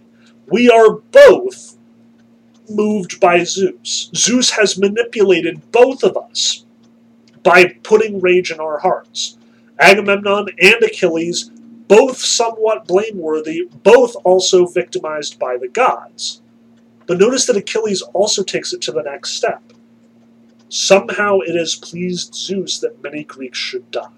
We 0.48 0.70
are 0.70 0.96
both 0.96 1.78
moved 2.70 3.22
by 3.22 3.46
Zeus. 3.46 4.12
Zeus 4.14 4.50
has 4.50 4.78
manipulated 4.78 5.72
both 5.72 6.04
of 6.04 6.18
us 6.18 6.66
by 7.44 7.78
putting 7.84 8.20
rage 8.20 8.52
in 8.52 8.60
our 8.60 8.80
hearts. 8.80 9.38
Agamemnon 9.80 10.48
and 10.62 10.84
Achilles, 10.84 11.50
both 11.88 12.18
somewhat 12.18 12.88
blameworthy, 12.90 13.70
both 13.84 14.18
also 14.26 14.66
victimized 14.66 15.40
by 15.40 15.56
the 15.56 15.70
gods. 15.70 16.42
But 17.08 17.20
notice 17.20 17.46
that 17.46 17.56
Achilles 17.56 18.02
also 18.02 18.44
takes 18.44 18.74
it 18.74 18.82
to 18.82 18.92
the 18.92 19.04
next 19.04 19.38
step. 19.38 19.64
Somehow 20.74 21.38
it 21.42 21.54
has 21.54 21.76
pleased 21.76 22.34
Zeus 22.34 22.80
that 22.80 23.04
many 23.04 23.24
Greeks 23.24 23.60
should 23.60 23.92
die. 23.92 24.10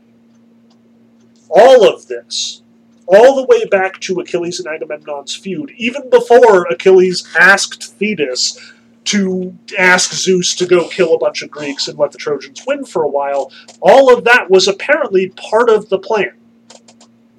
All 1.49 1.86
of 1.86 2.08
this, 2.08 2.62
all 3.08 3.36
the 3.36 3.45
way 3.45 3.66
back 3.66 3.99
to 3.99 4.22
Achilles 4.22 4.62
and 4.62 4.74
Agamemnon's 4.74 5.36
feud, 5.36 5.74
even 5.76 6.10
before 6.10 6.64
Achilles 6.72 7.28
asked 7.38 7.84
Thetis 7.84 8.58
to 9.03 9.53
ask 9.78 10.14
Zeus 10.14 10.56
to 10.56 10.66
go 10.66 10.88
kill 10.88 11.14
a 11.14 11.20
bunch 11.20 11.41
of 11.41 11.51
Greeks 11.51 11.89
and 11.89 11.99
let 11.99 12.14
the 12.14 12.18
Trojans 12.18 12.64
win 12.66 12.86
for 12.86 13.03
a 13.03 13.10
while, 13.10 13.51
all 13.82 14.18
of 14.18 14.24
that 14.24 14.49
was 14.49 14.70
apparently 14.70 15.32
part 15.32 15.70
of 15.70 15.89
the 15.89 15.99
plan. 15.99 16.32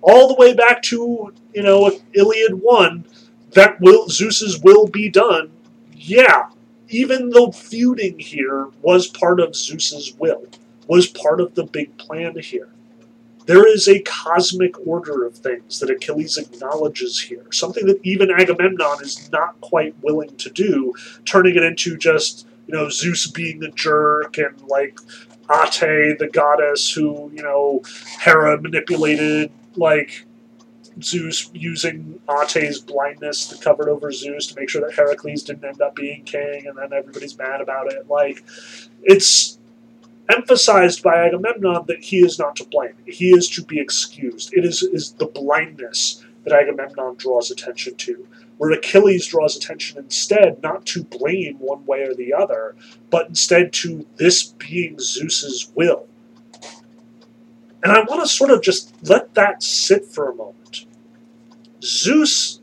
All 0.02 0.28
the 0.28 0.36
way 0.38 0.52
back 0.52 0.82
to, 0.82 1.32
you 1.54 1.62
know, 1.62 1.90
Iliad 2.12 2.52
1, 2.52 3.06
that 3.52 3.80
will 3.80 4.10
Zeus's 4.10 4.60
will 4.60 4.86
be 4.86 5.08
done. 5.08 5.52
Yeah, 5.94 6.50
even 6.88 7.30
though 7.30 7.50
feuding 7.50 8.18
here 8.18 8.68
was 8.82 9.08
part 9.08 9.40
of 9.40 9.56
Zeus's 9.56 10.14
will, 10.18 10.44
was 10.86 11.06
part 11.06 11.40
of 11.40 11.54
the 11.54 11.64
big 11.64 11.96
plan 11.98 12.38
here. 12.38 12.68
There 13.46 13.66
is 13.66 13.86
a 13.86 14.02
cosmic 14.02 14.86
order 14.86 15.24
of 15.24 15.36
things 15.36 15.78
that 15.78 15.90
Achilles 15.90 16.36
acknowledges 16.36 17.20
here, 17.20 17.46
something 17.52 17.86
that 17.86 18.00
even 18.02 18.30
Agamemnon 18.30 18.98
is 19.02 19.30
not 19.30 19.60
quite 19.60 19.94
willing 20.02 20.36
to 20.36 20.50
do, 20.50 20.92
turning 21.24 21.54
it 21.54 21.62
into 21.62 21.96
just, 21.96 22.46
you 22.66 22.74
know, 22.74 22.88
Zeus 22.88 23.28
being 23.28 23.62
a 23.62 23.70
jerk 23.70 24.38
and 24.38 24.60
like 24.62 24.98
Ate, 25.48 26.18
the 26.18 26.28
goddess 26.32 26.92
who, 26.92 27.30
you 27.32 27.42
know, 27.42 27.82
Hera 28.20 28.60
manipulated, 28.60 29.52
like 29.76 30.25
Zeus 31.02 31.50
using 31.52 32.20
Ate's 32.28 32.78
blindness 32.78 33.46
to 33.48 33.56
cover 33.62 33.90
over 33.90 34.10
Zeus 34.12 34.46
to 34.48 34.58
make 34.58 34.68
sure 34.68 34.80
that 34.82 34.94
Heracles 34.94 35.42
didn't 35.42 35.64
end 35.64 35.82
up 35.82 35.94
being 35.94 36.24
king, 36.24 36.66
and 36.66 36.76
then 36.76 36.92
everybody's 36.92 37.36
mad 37.36 37.60
about 37.60 37.92
it. 37.92 38.08
Like, 38.08 38.42
it's 39.02 39.58
emphasized 40.28 41.02
by 41.02 41.26
Agamemnon 41.26 41.84
that 41.86 42.02
he 42.02 42.18
is 42.18 42.38
not 42.38 42.56
to 42.56 42.64
blame. 42.64 42.94
He 43.06 43.30
is 43.30 43.48
to 43.50 43.64
be 43.64 43.78
excused. 43.78 44.54
It 44.54 44.64
is, 44.64 44.82
is 44.82 45.12
the 45.12 45.26
blindness 45.26 46.24
that 46.44 46.52
Agamemnon 46.52 47.16
draws 47.16 47.50
attention 47.50 47.96
to. 47.96 48.26
Where 48.58 48.70
Achilles 48.70 49.26
draws 49.26 49.56
attention 49.56 49.98
instead 49.98 50.62
not 50.62 50.86
to 50.86 51.04
blame 51.04 51.58
one 51.58 51.84
way 51.84 52.02
or 52.02 52.14
the 52.14 52.32
other, 52.32 52.74
but 53.10 53.28
instead 53.28 53.72
to 53.74 54.06
this 54.16 54.44
being 54.44 54.98
Zeus's 54.98 55.70
will. 55.74 56.06
And 57.82 57.92
I 57.92 58.00
want 58.00 58.22
to 58.22 58.26
sort 58.26 58.50
of 58.50 58.62
just 58.62 58.94
let 59.02 59.34
that 59.34 59.62
sit 59.62 60.06
for 60.06 60.30
a 60.30 60.34
moment. 60.34 60.85
Zeus 61.86 62.60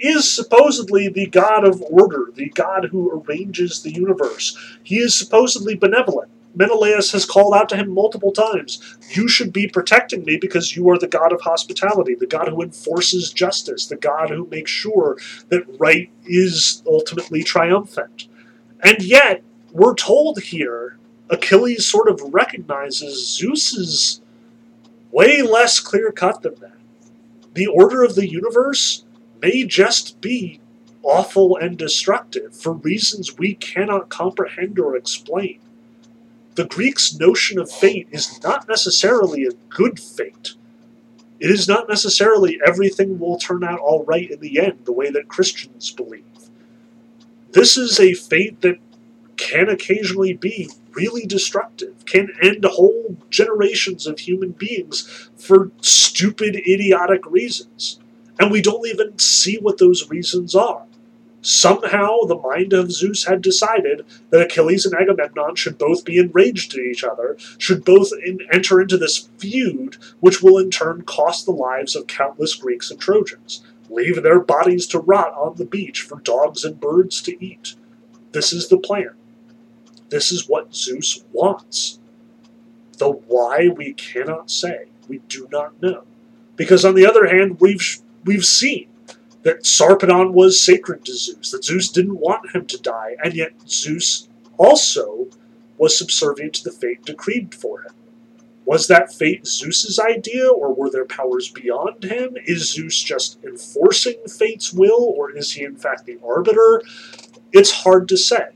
is 0.00 0.30
supposedly 0.32 1.08
the 1.08 1.26
god 1.26 1.64
of 1.66 1.82
order, 1.82 2.26
the 2.34 2.50
god 2.50 2.86
who 2.90 3.10
arranges 3.10 3.82
the 3.82 3.92
universe. 3.92 4.56
He 4.82 4.98
is 4.98 5.14
supposedly 5.16 5.74
benevolent. 5.74 6.30
Menelaus 6.54 7.12
has 7.12 7.26
called 7.26 7.54
out 7.54 7.68
to 7.70 7.76
him 7.76 7.90
multiple 7.92 8.32
times 8.32 8.82
You 9.10 9.28
should 9.28 9.52
be 9.52 9.68
protecting 9.68 10.24
me 10.24 10.38
because 10.38 10.76
you 10.76 10.88
are 10.90 10.98
the 10.98 11.08
God 11.08 11.32
of 11.32 11.42
hospitality, 11.42 12.14
the 12.14 12.26
God 12.26 12.48
who 12.48 12.62
enforces 12.62 13.32
justice, 13.32 13.86
the 13.86 13.96
God 13.96 14.30
who 14.30 14.48
makes 14.50 14.70
sure 14.70 15.18
that 15.50 15.64
right 15.78 16.10
is 16.24 16.82
ultimately 16.86 17.44
triumphant. 17.44 18.28
And 18.82 19.02
yet, 19.02 19.42
we're 19.72 19.94
told 19.94 20.40
here, 20.40 20.98
Achilles 21.30 21.86
sort 21.86 22.08
of 22.08 22.20
recognizes 22.32 23.36
Zeus's 23.36 24.22
way 25.12 25.42
less 25.42 25.80
clear 25.80 26.12
cut 26.12 26.42
than 26.42 26.56
that. 26.56 26.75
The 27.56 27.68
order 27.68 28.04
of 28.04 28.16
the 28.16 28.28
universe 28.28 29.06
may 29.40 29.64
just 29.64 30.20
be 30.20 30.60
awful 31.02 31.56
and 31.56 31.78
destructive 31.78 32.54
for 32.54 32.74
reasons 32.74 33.38
we 33.38 33.54
cannot 33.54 34.10
comprehend 34.10 34.78
or 34.78 34.94
explain. 34.94 35.60
The 36.56 36.66
Greeks' 36.66 37.18
notion 37.18 37.58
of 37.58 37.70
fate 37.70 38.08
is 38.10 38.42
not 38.42 38.68
necessarily 38.68 39.46
a 39.46 39.52
good 39.70 39.98
fate. 39.98 40.52
It 41.40 41.50
is 41.50 41.66
not 41.66 41.88
necessarily 41.88 42.60
everything 42.62 43.18
will 43.18 43.38
turn 43.38 43.64
out 43.64 43.78
all 43.78 44.04
right 44.04 44.30
in 44.30 44.40
the 44.40 44.60
end, 44.60 44.80
the 44.84 44.92
way 44.92 45.10
that 45.10 45.28
Christians 45.28 45.90
believe. 45.90 46.24
This 47.52 47.78
is 47.78 47.98
a 47.98 48.12
fate 48.12 48.60
that 48.60 48.76
can 49.38 49.70
occasionally 49.70 50.34
be 50.34 50.68
really 50.96 51.26
destructive, 51.26 52.04
can 52.06 52.30
end 52.42 52.64
whole 52.64 53.16
generations 53.30 54.06
of 54.06 54.18
human 54.18 54.52
beings 54.52 55.28
for 55.36 55.70
stupid, 55.80 56.56
idiotic 56.56 57.24
reasons. 57.26 58.00
And 58.38 58.50
we 58.50 58.62
don't 58.62 58.86
even 58.86 59.18
see 59.18 59.58
what 59.58 59.78
those 59.78 60.10
reasons 60.10 60.54
are. 60.54 60.86
Somehow, 61.42 62.22
the 62.22 62.40
mind 62.42 62.72
of 62.72 62.90
Zeus 62.90 63.24
had 63.24 63.40
decided 63.40 64.04
that 64.30 64.42
Achilles 64.42 64.84
and 64.84 64.94
Agamemnon 64.94 65.54
should 65.54 65.78
both 65.78 66.04
be 66.04 66.18
enraged 66.18 66.74
at 66.74 66.80
each 66.80 67.04
other, 67.04 67.36
should 67.56 67.84
both 67.84 68.10
in, 68.24 68.40
enter 68.52 68.80
into 68.80 68.96
this 68.96 69.28
feud, 69.38 69.96
which 70.18 70.42
will 70.42 70.58
in 70.58 70.70
turn 70.70 71.02
cost 71.02 71.46
the 71.46 71.52
lives 71.52 71.94
of 71.94 72.08
countless 72.08 72.56
Greeks 72.56 72.90
and 72.90 72.98
Trojans, 72.98 73.62
leave 73.88 74.24
their 74.24 74.40
bodies 74.40 74.88
to 74.88 74.98
rot 74.98 75.32
on 75.34 75.54
the 75.54 75.64
beach 75.64 76.02
for 76.02 76.18
dogs 76.20 76.64
and 76.64 76.80
birds 76.80 77.22
to 77.22 77.44
eat. 77.44 77.76
This 78.32 78.52
is 78.52 78.68
the 78.68 78.78
plan. 78.78 79.10
This 80.08 80.30
is 80.32 80.48
what 80.48 80.74
Zeus 80.74 81.24
wants. 81.32 81.98
The 82.98 83.10
why 83.10 83.68
we 83.68 83.92
cannot 83.94 84.50
say. 84.50 84.86
We 85.08 85.18
do 85.28 85.48
not 85.50 85.80
know. 85.82 86.04
Because 86.56 86.84
on 86.84 86.94
the 86.94 87.06
other 87.06 87.26
hand, 87.26 87.60
we've 87.60 87.98
we've 88.24 88.44
seen 88.44 88.88
that 89.42 89.62
Sarpedon 89.62 90.32
was 90.32 90.60
sacred 90.60 91.04
to 91.04 91.14
Zeus, 91.14 91.50
that 91.52 91.64
Zeus 91.64 91.88
didn't 91.88 92.18
want 92.18 92.54
him 92.54 92.66
to 92.66 92.82
die, 92.82 93.16
and 93.22 93.34
yet 93.34 93.52
Zeus 93.68 94.28
also 94.56 95.28
was 95.78 95.96
subservient 95.96 96.54
to 96.54 96.64
the 96.64 96.72
fate 96.72 97.04
decreed 97.04 97.54
for 97.54 97.82
him. 97.82 97.92
Was 98.64 98.88
that 98.88 99.12
fate 99.12 99.46
Zeus's 99.46 100.00
idea, 100.00 100.48
or 100.48 100.74
were 100.74 100.90
there 100.90 101.04
powers 101.04 101.48
beyond 101.48 102.02
him? 102.02 102.36
Is 102.46 102.72
Zeus 102.72 103.00
just 103.00 103.38
enforcing 103.44 104.16
fate's 104.26 104.72
will, 104.72 105.14
or 105.16 105.30
is 105.30 105.52
he 105.52 105.62
in 105.62 105.76
fact 105.76 106.06
the 106.06 106.18
arbiter? 106.26 106.82
It's 107.52 107.70
hard 107.70 108.08
to 108.08 108.16
say. 108.16 108.55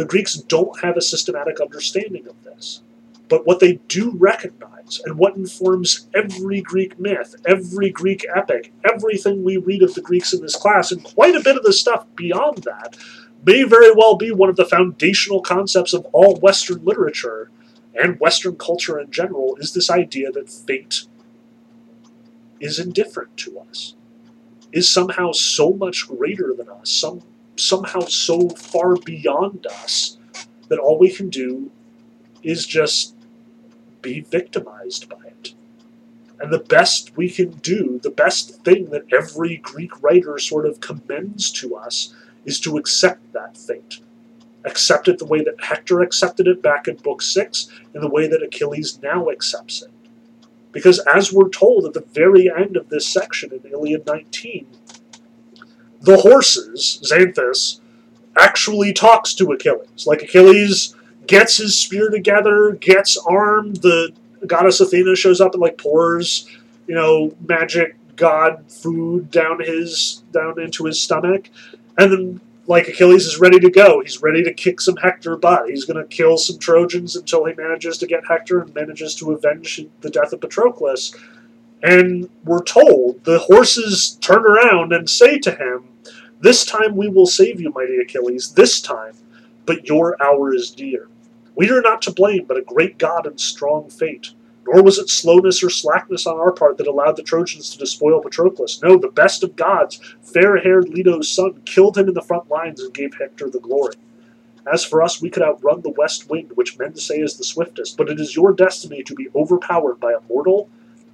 The 0.00 0.06
Greeks 0.06 0.36
don't 0.36 0.80
have 0.80 0.96
a 0.96 1.02
systematic 1.02 1.60
understanding 1.60 2.26
of 2.26 2.42
this. 2.42 2.80
But 3.28 3.46
what 3.46 3.60
they 3.60 3.80
do 3.86 4.12
recognize, 4.16 4.98
and 5.04 5.18
what 5.18 5.36
informs 5.36 6.08
every 6.14 6.62
Greek 6.62 6.98
myth, 6.98 7.36
every 7.46 7.90
Greek 7.90 8.24
epic, 8.34 8.72
everything 8.82 9.44
we 9.44 9.58
read 9.58 9.82
of 9.82 9.92
the 9.92 10.00
Greeks 10.00 10.32
in 10.32 10.40
this 10.40 10.56
class, 10.56 10.90
and 10.90 11.04
quite 11.04 11.34
a 11.34 11.42
bit 11.42 11.58
of 11.58 11.64
the 11.64 11.74
stuff 11.74 12.06
beyond 12.16 12.62
that, 12.62 12.96
may 13.44 13.62
very 13.62 13.92
well 13.94 14.16
be 14.16 14.32
one 14.32 14.48
of 14.48 14.56
the 14.56 14.64
foundational 14.64 15.42
concepts 15.42 15.92
of 15.92 16.06
all 16.14 16.36
Western 16.36 16.82
literature 16.82 17.50
and 17.94 18.18
Western 18.20 18.56
culture 18.56 18.98
in 18.98 19.10
general, 19.10 19.58
is 19.60 19.74
this 19.74 19.90
idea 19.90 20.32
that 20.32 20.48
fate 20.48 21.02
is 22.58 22.78
indifferent 22.78 23.36
to 23.36 23.58
us. 23.58 23.96
is 24.72 24.88
somehow 24.88 25.32
so 25.32 25.72
much 25.72 26.08
greater 26.08 26.54
than 26.56 26.68
us, 26.68 26.90
some 26.90 27.22
somehow 27.60 28.00
so 28.00 28.48
far 28.50 28.96
beyond 28.96 29.66
us 29.66 30.18
that 30.68 30.78
all 30.78 30.98
we 30.98 31.12
can 31.12 31.28
do 31.28 31.70
is 32.42 32.66
just 32.66 33.14
be 34.02 34.20
victimized 34.20 35.08
by 35.08 35.22
it. 35.26 35.54
And 36.40 36.52
the 36.52 36.58
best 36.58 37.16
we 37.16 37.28
can 37.28 37.50
do, 37.50 38.00
the 38.02 38.10
best 38.10 38.64
thing 38.64 38.90
that 38.90 39.12
every 39.12 39.58
Greek 39.58 40.02
writer 40.02 40.38
sort 40.38 40.64
of 40.64 40.80
commends 40.80 41.50
to 41.52 41.76
us, 41.76 42.14
is 42.46 42.58
to 42.60 42.78
accept 42.78 43.32
that 43.32 43.58
fate. 43.58 44.00
Accept 44.64 45.08
it 45.08 45.18
the 45.18 45.26
way 45.26 45.42
that 45.42 45.62
Hector 45.62 46.00
accepted 46.00 46.46
it 46.46 46.62
back 46.62 46.88
in 46.88 46.96
Book 46.96 47.20
6, 47.20 47.68
and 47.92 48.02
the 48.02 48.08
way 48.08 48.26
that 48.26 48.42
Achilles 48.42 48.98
now 49.02 49.28
accepts 49.28 49.82
it. 49.82 49.90
Because 50.72 51.00
as 51.00 51.32
we're 51.32 51.48
told 51.48 51.84
at 51.84 51.94
the 51.94 52.06
very 52.12 52.50
end 52.50 52.76
of 52.76 52.88
this 52.88 53.06
section 53.06 53.52
in 53.52 53.70
Iliad 53.70 54.06
19, 54.06 54.66
the 56.00 56.16
horses, 56.18 57.00
Xanthus, 57.04 57.80
actually 58.36 58.92
talks 58.92 59.34
to 59.34 59.52
Achilles. 59.52 60.06
Like 60.06 60.22
Achilles 60.22 60.94
gets 61.26 61.56
his 61.58 61.78
spear 61.78 62.10
together, 62.10 62.72
gets 62.80 63.16
armed, 63.16 63.76
the 63.76 64.12
goddess 64.46 64.80
Athena 64.80 65.16
shows 65.16 65.40
up 65.40 65.54
and 65.54 65.60
like 65.60 65.78
pours, 65.78 66.48
you 66.86 66.94
know, 66.94 67.34
magic 67.46 67.96
god 68.16 68.70
food 68.70 69.30
down 69.30 69.60
his 69.60 70.22
down 70.32 70.60
into 70.60 70.84
his 70.84 71.00
stomach. 71.00 71.48
And 71.98 72.12
then 72.12 72.40
like 72.66 72.88
Achilles 72.88 73.26
is 73.26 73.38
ready 73.38 73.58
to 73.58 73.70
go. 73.70 74.00
He's 74.00 74.22
ready 74.22 74.44
to 74.44 74.52
kick 74.52 74.80
some 74.80 74.96
Hector 74.96 75.36
butt. 75.36 75.68
He's 75.68 75.84
going 75.84 75.96
to 75.96 76.08
kill 76.08 76.38
some 76.38 76.58
Trojans 76.58 77.16
until 77.16 77.44
he 77.44 77.54
manages 77.54 77.98
to 77.98 78.06
get 78.06 78.26
Hector 78.26 78.60
and 78.60 78.74
manages 78.74 79.14
to 79.16 79.32
avenge 79.32 79.80
the 80.02 80.10
death 80.10 80.32
of 80.32 80.40
Patroclus. 80.40 81.14
And 81.82 82.28
we're 82.44 82.62
told 82.62 83.24
the 83.24 83.38
horses 83.38 84.18
turn 84.20 84.44
around 84.44 84.92
and 84.92 85.08
say 85.08 85.38
to 85.38 85.50
him, 85.50 85.84
This 86.40 86.64
time 86.64 86.96
we 86.96 87.08
will 87.08 87.26
save 87.26 87.60
you, 87.60 87.70
mighty 87.70 87.96
Achilles, 87.96 88.52
this 88.52 88.80
time, 88.80 89.14
but 89.64 89.86
your 89.86 90.22
hour 90.22 90.54
is 90.54 90.70
dear. 90.70 91.08
We 91.54 91.70
are 91.70 91.80
not 91.80 92.02
to 92.02 92.12
blame, 92.12 92.44
but 92.46 92.58
a 92.58 92.62
great 92.62 92.98
God 92.98 93.26
and 93.26 93.40
strong 93.40 93.88
fate. 93.88 94.30
Nor 94.66 94.82
was 94.82 94.98
it 94.98 95.08
slowness 95.08 95.64
or 95.64 95.70
slackness 95.70 96.26
on 96.26 96.38
our 96.38 96.52
part 96.52 96.76
that 96.76 96.86
allowed 96.86 97.16
the 97.16 97.22
Trojans 97.22 97.70
to 97.70 97.78
despoil 97.78 98.22
Patroclus. 98.22 98.82
No, 98.82 98.98
the 98.98 99.08
best 99.08 99.42
of 99.42 99.56
gods, 99.56 100.00
fair 100.22 100.58
haired 100.58 100.90
Leto's 100.90 101.28
son, 101.28 101.62
killed 101.64 101.96
him 101.96 102.08
in 102.08 102.14
the 102.14 102.22
front 102.22 102.48
lines 102.50 102.80
and 102.80 102.92
gave 102.92 103.14
Hector 103.18 103.48
the 103.48 103.58
glory. 103.58 103.94
As 104.70 104.84
for 104.84 105.02
us, 105.02 105.20
we 105.20 105.30
could 105.30 105.42
outrun 105.42 105.80
the 105.80 105.94
west 105.96 106.28
wind, 106.28 106.52
which 106.54 106.78
men 106.78 106.94
say 106.96 107.20
is 107.20 107.36
the 107.36 107.44
swiftest, 107.44 107.96
but 107.96 108.10
it 108.10 108.20
is 108.20 108.36
your 108.36 108.52
destiny 108.52 109.02
to 109.02 109.14
be 109.14 109.28
overpowered 109.34 109.98
by 109.98 110.12
a 110.12 110.20
mortal 110.28 110.68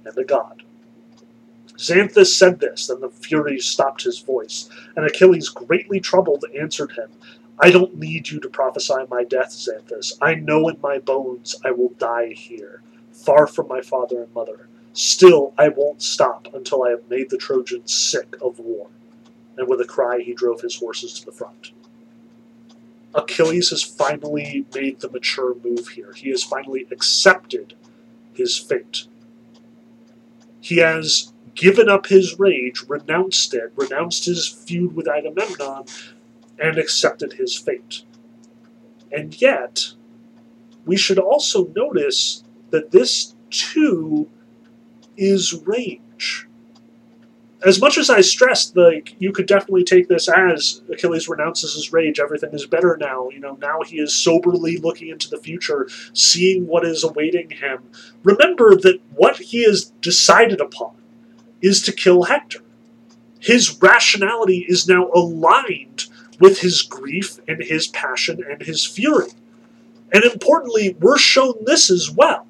and 0.07 0.17
a 0.17 0.23
god. 0.23 0.63
Xanthus 1.77 2.35
said 2.35 2.59
this, 2.59 2.87
then 2.87 3.01
the 3.01 3.09
Furies 3.09 3.65
stopped 3.65 4.03
his 4.03 4.19
voice, 4.19 4.69
and 4.95 5.05
Achilles, 5.05 5.49
greatly 5.49 5.99
troubled, 5.99 6.43
answered 6.59 6.93
him, 6.93 7.09
I 7.59 7.69
don't 7.69 7.97
need 7.97 8.29
you 8.29 8.39
to 8.39 8.49
prophesy 8.49 9.05
my 9.09 9.23
death, 9.23 9.49
Xanthus. 9.49 10.13
I 10.21 10.35
know 10.35 10.67
in 10.69 10.79
my 10.81 10.99
bones 10.99 11.55
I 11.63 11.71
will 11.71 11.89
die 11.97 12.33
here 12.33 12.81
far 13.11 13.47
from 13.47 13.67
my 13.67 13.81
father 13.81 14.23
and 14.23 14.33
mother. 14.33 14.67
Still, 14.93 15.53
I 15.57 15.69
won't 15.69 16.01
stop 16.01 16.47
until 16.53 16.83
I 16.83 16.91
have 16.91 17.09
made 17.09 17.29
the 17.29 17.37
Trojans 17.37 17.93
sick 17.93 18.35
of 18.41 18.59
war. 18.59 18.87
And 19.57 19.67
with 19.67 19.81
a 19.81 19.85
cry, 19.85 20.19
he 20.19 20.33
drove 20.33 20.61
his 20.61 20.77
horses 20.79 21.13
to 21.19 21.25
the 21.25 21.31
front. 21.31 21.71
Achilles 23.13 23.71
has 23.71 23.83
finally 23.83 24.65
made 24.73 24.99
the 24.99 25.09
mature 25.09 25.55
move 25.63 25.89
here. 25.89 26.13
He 26.13 26.29
has 26.29 26.43
finally 26.43 26.87
accepted 26.91 27.73
his 28.33 28.57
fate. 28.57 29.07
He 30.59 30.77
has 30.77 31.33
given 31.55 31.89
up 31.89 32.07
his 32.07 32.37
rage, 32.39 32.83
renounced 32.87 33.53
it, 33.53 33.71
renounced 33.75 34.25
his 34.25 34.47
feud 34.47 34.95
with 34.95 35.07
Agamemnon, 35.07 35.85
and 36.59 36.77
accepted 36.77 37.33
his 37.33 37.55
fate. 37.57 38.03
And 39.11 39.39
yet, 39.41 39.93
we 40.85 40.97
should 40.97 41.19
also 41.19 41.67
notice 41.75 42.43
that 42.71 42.91
this 42.91 43.35
too 43.49 44.29
is 45.15 45.53
rage. 45.65 46.46
As 47.65 47.81
much 47.81 47.97
as 47.97 48.09
I 48.09 48.21
stressed, 48.21 48.75
like 48.77 49.15
you 49.19 49.31
could 49.31 49.47
definitely 49.47 49.83
take 49.83 50.07
this 50.07 50.29
as 50.29 50.81
Achilles 50.91 51.27
renounces 51.27 51.73
his 51.73 51.91
rage. 51.91 52.19
Everything 52.19 52.53
is 52.53 52.67
better 52.67 52.97
now. 52.99 53.29
You 53.29 53.39
know, 53.39 53.57
now 53.59 53.81
he 53.81 53.97
is 53.97 54.13
soberly 54.13 54.77
looking 54.77 55.09
into 55.09 55.27
the 55.27 55.39
future, 55.39 55.87
seeing 56.13 56.67
what 56.67 56.85
is 56.85 57.03
awaiting 57.03 57.49
him. 57.49 57.79
Remember 58.23 58.75
that 58.75 58.99
what 59.15 59.37
he 59.37 59.63
has 59.63 59.85
decided 60.01 60.61
upon 60.61 60.95
is 61.61 61.81
to 61.83 61.91
kill 61.91 62.23
Hector. 62.23 62.59
His 63.39 63.81
rationality 63.81 64.65
is 64.67 64.87
now 64.87 65.09
aligned 65.13 66.05
with 66.39 66.59
his 66.59 66.83
grief 66.83 67.39
and 67.47 67.63
his 67.63 67.87
passion 67.87 68.43
and 68.47 68.61
his 68.61 68.85
fury. 68.85 69.29
And 70.13 70.23
importantly, 70.23 70.95
we're 70.99 71.17
shown 71.17 71.55
this 71.65 71.89
as 71.89 72.11
well 72.11 72.46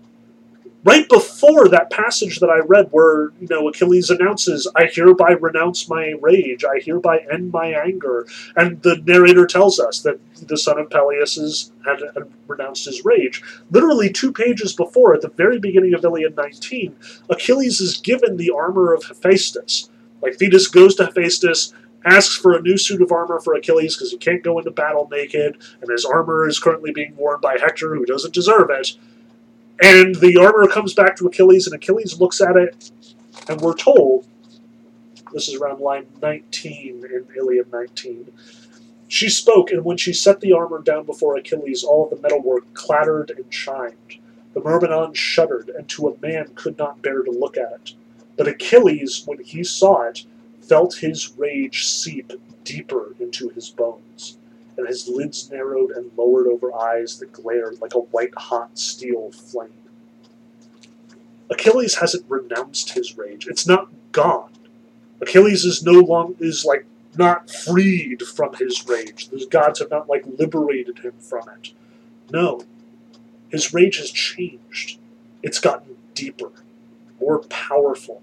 right 0.88 1.10
before 1.10 1.68
that 1.68 1.92
passage 1.92 2.40
that 2.40 2.50
I 2.50 2.60
read, 2.60 2.88
where 2.92 3.32
you 3.42 3.48
know 3.50 3.68
Achilles 3.68 4.10
announces, 4.10 4.72
"I 4.74 4.86
hereby 4.86 5.34
renounce 5.34 5.90
my 5.90 6.14
rage. 6.22 6.64
I 6.64 6.80
hereby 6.80 7.26
end 7.30 7.52
my 7.52 7.68
anger," 7.74 8.26
and 8.56 8.82
the 8.84 8.96
narrator 9.06 9.46
tells 9.46 9.82
us 9.82 10.00
that 10.04 10.18
the 10.48 10.56
son 10.56 10.80
of 10.80 10.90
Peleus 10.90 11.36
has 11.36 11.72
had, 11.86 12.00
had 12.16 12.24
renounced 12.48 12.86
his 12.86 13.04
rage. 13.04 13.44
Literally 13.70 14.10
two 14.10 14.32
pages 14.32 14.72
before, 14.72 15.14
at 15.14 15.22
the 15.22 15.28
very 15.28 15.60
beginning 15.60 15.94
of 15.94 16.06
Iliad 16.06 16.38
19, 16.38 16.96
Achilles 17.30 17.82
is 17.82 17.98
given 17.98 18.38
the 18.38 18.52
armor 18.52 18.94
of 18.94 19.04
Hephaestus. 19.04 19.90
Like 20.22 20.36
Thetis 20.36 20.68
goes 20.68 20.96
to 20.96 21.06
Hephaestus, 21.06 21.74
asks 22.06 22.38
for 22.38 22.56
a 22.56 22.62
new 22.62 22.78
suit 22.78 23.02
of 23.02 23.12
armor 23.12 23.42
for 23.42 23.54
Achilles 23.56 23.96
because 23.96 24.12
he 24.12 24.18
can't 24.18 24.42
go 24.42 24.58
into 24.58 24.72
battle 24.72 25.10
naked, 25.12 25.58
and 25.82 25.92
his 25.92 26.06
armor 26.06 26.48
is 26.48 26.60
currently 26.60 26.92
being 26.94 27.14
worn 27.18 27.42
by 27.42 27.58
Hector, 27.60 27.94
who 27.94 28.06
doesn't 28.06 28.34
deserve 28.34 28.70
it. 28.70 28.94
And 29.82 30.16
the 30.16 30.38
armor 30.38 30.68
comes 30.68 30.94
back 30.94 31.16
to 31.18 31.28
Achilles, 31.28 31.68
and 31.68 31.76
Achilles 31.76 32.20
looks 32.20 32.42
at 32.42 32.56
it, 32.56 32.92
and 33.48 33.62
we're 33.62 33.76
told 33.76 34.26
this 35.34 35.48
is 35.48 35.56
around 35.56 35.82
line 35.82 36.08
19 36.22 37.06
in 37.06 37.28
Iliad 37.36 37.72
19. 37.72 38.32
She 39.08 39.30
spoke, 39.30 39.72
and 39.72 39.86
when 39.86 39.98
she 39.98 40.14
set 40.14 40.42
the 40.42 40.54
armor 40.54 40.82
down 40.82 41.06
before 41.06 41.38
Achilles, 41.38 41.84
all 41.84 42.10
the 42.10 42.20
metalwork 42.22 42.74
clattered 42.74 43.30
and 43.30 43.50
chimed. 43.52 44.20
The 44.54 44.62
Myrmidon 44.62 45.14
shuddered, 45.14 45.70
and 45.70 45.88
to 45.90 46.08
a 46.08 46.20
man 46.20 46.54
could 46.56 46.78
not 46.78 47.02
bear 47.02 47.22
to 47.22 47.32
look 47.32 47.58
at 47.58 47.72
it. 47.74 47.94
But 48.36 48.48
Achilles, 48.48 49.24
when 49.26 49.44
he 49.44 49.64
saw 49.64 50.04
it, 50.04 50.26
felt 50.62 50.96
his 50.96 51.34
rage 51.38 51.86
seep 51.86 52.34
deeper 52.64 53.14
into 53.20 53.50
his 53.50 53.70
bones 53.70 54.38
and 54.78 54.88
his 54.88 55.08
lids 55.08 55.50
narrowed 55.50 55.92
and 55.92 56.12
lowered 56.18 56.48
over 56.48 56.74
eyes 56.74 57.20
that 57.20 57.32
glared 57.32 57.82
like 57.82 57.96
a 57.96 58.00
white 58.00 58.36
hot 58.38 58.78
steel 58.78 59.32
flame. 59.32 59.72
Achilles 61.50 61.96
hasn't 61.96 62.26
renounced 62.30 62.92
his 62.92 63.18
rage. 63.18 63.48
It's 63.48 63.66
not 63.66 63.90
gone. 64.12 64.52
Achilles 65.22 65.66
is 65.66 65.84
no 65.84 65.94
long 65.94 66.36
is 66.40 66.66
like 66.66 66.86
not 67.18 67.50
freed 67.50 68.22
from 68.22 68.54
his 68.56 68.88
rage. 68.88 69.30
The 69.30 69.46
gods 69.50 69.80
have 69.80 69.90
not 69.90 70.08
like 70.08 70.26
liberated 70.38 71.00
him 71.00 71.14
from 71.20 71.50
it. 71.50 71.72
No. 72.30 72.62
His 73.50 73.74
rage 73.74 73.98
has 73.98 74.12
changed. 74.12 75.00
It's 75.42 75.60
gotten 75.60 75.96
deeper, 76.14 76.52
more 77.20 77.40
powerful. 77.40 78.22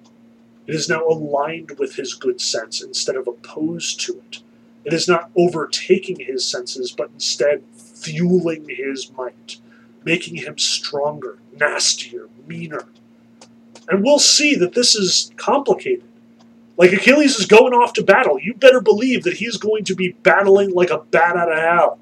It 0.66 0.74
is 0.74 0.88
now 0.88 1.06
aligned 1.06 1.78
with 1.78 1.96
his 1.96 2.14
good 2.14 2.40
sense 2.40 2.82
instead 2.82 3.16
of 3.16 3.26
opposed 3.26 4.00
to 4.02 4.18
it. 4.18 4.43
It 4.84 4.92
is 4.92 5.08
not 5.08 5.30
overtaking 5.36 6.20
his 6.20 6.46
senses, 6.46 6.92
but 6.92 7.10
instead 7.14 7.62
fueling 7.74 8.66
his 8.68 9.10
might, 9.16 9.56
making 10.04 10.36
him 10.36 10.58
stronger, 10.58 11.38
nastier, 11.58 12.28
meaner. 12.46 12.84
And 13.88 14.02
we'll 14.02 14.18
see 14.18 14.54
that 14.56 14.74
this 14.74 14.94
is 14.94 15.30
complicated. 15.36 16.04
Like 16.76 16.92
Achilles 16.92 17.36
is 17.36 17.46
going 17.46 17.72
off 17.72 17.92
to 17.94 18.02
battle. 18.02 18.38
You 18.40 18.54
better 18.54 18.80
believe 18.80 19.22
that 19.24 19.34
he's 19.34 19.56
going 19.56 19.84
to 19.84 19.94
be 19.94 20.12
battling 20.22 20.72
like 20.72 20.90
a 20.90 20.98
bat 20.98 21.36
out 21.36 21.52
of 21.52 21.58
hell. 21.58 21.98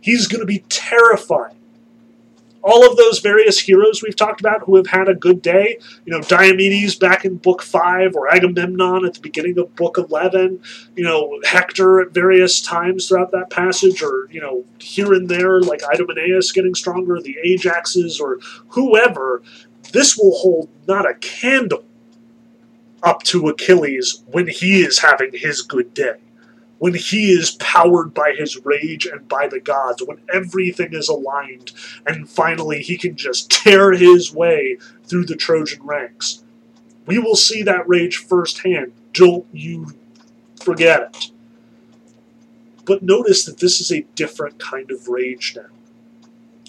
He's 0.00 0.26
going 0.26 0.40
to 0.40 0.46
be 0.46 0.64
terrifying 0.68 1.59
all 2.62 2.88
of 2.88 2.96
those 2.96 3.20
various 3.20 3.58
heroes 3.58 4.02
we've 4.02 4.16
talked 4.16 4.40
about 4.40 4.62
who 4.62 4.76
have 4.76 4.86
had 4.86 5.08
a 5.08 5.14
good 5.14 5.42
day, 5.42 5.78
you 6.04 6.12
know, 6.12 6.20
Diomedes 6.20 6.98
back 6.98 7.24
in 7.24 7.36
book 7.36 7.62
five, 7.62 8.14
or 8.14 8.28
Agamemnon 8.32 9.04
at 9.04 9.14
the 9.14 9.20
beginning 9.20 9.58
of 9.58 9.74
book 9.76 9.98
11, 9.98 10.62
you 10.96 11.04
know, 11.04 11.40
Hector 11.44 12.00
at 12.00 12.12
various 12.12 12.60
times 12.60 13.08
throughout 13.08 13.30
that 13.32 13.50
passage, 13.50 14.02
or, 14.02 14.28
you 14.30 14.40
know, 14.40 14.64
here 14.78 15.12
and 15.12 15.28
there, 15.28 15.60
like 15.60 15.80
Idomeneus 15.82 16.52
getting 16.52 16.74
stronger, 16.74 17.20
the 17.20 17.36
Ajaxes, 17.44 18.20
or 18.20 18.38
whoever, 18.68 19.42
this 19.92 20.16
will 20.16 20.36
hold 20.36 20.68
not 20.86 21.08
a 21.08 21.14
candle 21.14 21.84
up 23.02 23.22
to 23.22 23.48
Achilles 23.48 24.22
when 24.26 24.46
he 24.46 24.82
is 24.82 24.98
having 24.98 25.30
his 25.32 25.62
good 25.62 25.94
day 25.94 26.16
when 26.80 26.94
he 26.94 27.30
is 27.30 27.52
powered 27.60 28.14
by 28.14 28.32
his 28.36 28.64
rage 28.64 29.04
and 29.04 29.28
by 29.28 29.46
the 29.46 29.60
gods, 29.60 30.02
when 30.02 30.18
everything 30.32 30.94
is 30.94 31.10
aligned, 31.10 31.72
and 32.06 32.28
finally 32.28 32.80
he 32.80 32.96
can 32.96 33.14
just 33.16 33.50
tear 33.50 33.92
his 33.92 34.32
way 34.34 34.78
through 35.04 35.26
the 35.26 35.36
Trojan 35.36 35.82
ranks. 35.82 36.42
We 37.04 37.18
will 37.18 37.36
see 37.36 37.62
that 37.64 37.86
rage 37.86 38.16
firsthand. 38.16 38.92
Don't 39.12 39.46
you 39.52 39.88
forget 40.58 41.02
it. 41.02 41.30
But 42.86 43.02
notice 43.02 43.44
that 43.44 43.58
this 43.58 43.78
is 43.82 43.92
a 43.92 44.06
different 44.14 44.58
kind 44.58 44.90
of 44.90 45.06
rage 45.06 45.54
now. 45.54 45.79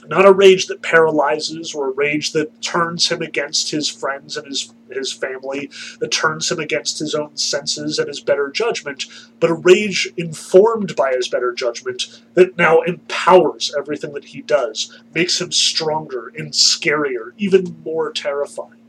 Not 0.07 0.25
a 0.25 0.33
rage 0.33 0.67
that 0.67 0.81
paralyzes 0.81 1.73
or 1.73 1.89
a 1.89 1.93
rage 1.93 2.31
that 2.31 2.61
turns 2.61 3.09
him 3.09 3.21
against 3.21 3.71
his 3.71 3.87
friends 3.87 4.35
and 4.35 4.47
his, 4.47 4.73
his 4.89 5.13
family, 5.13 5.69
that 5.99 6.11
turns 6.11 6.51
him 6.51 6.59
against 6.59 6.99
his 6.99 7.13
own 7.13 7.37
senses 7.37 7.99
and 7.99 8.07
his 8.07 8.19
better 8.19 8.49
judgment, 8.49 9.05
but 9.39 9.51
a 9.51 9.53
rage 9.53 10.11
informed 10.17 10.95
by 10.95 11.13
his 11.13 11.29
better 11.29 11.53
judgment 11.53 12.21
that 12.33 12.57
now 12.57 12.81
empowers 12.81 13.73
everything 13.77 14.13
that 14.13 14.25
he 14.25 14.41
does, 14.41 15.01
makes 15.13 15.39
him 15.39 15.51
stronger 15.51 16.31
and 16.37 16.53
scarier, 16.53 17.31
even 17.37 17.81
more 17.83 18.11
terrifying. 18.11 18.79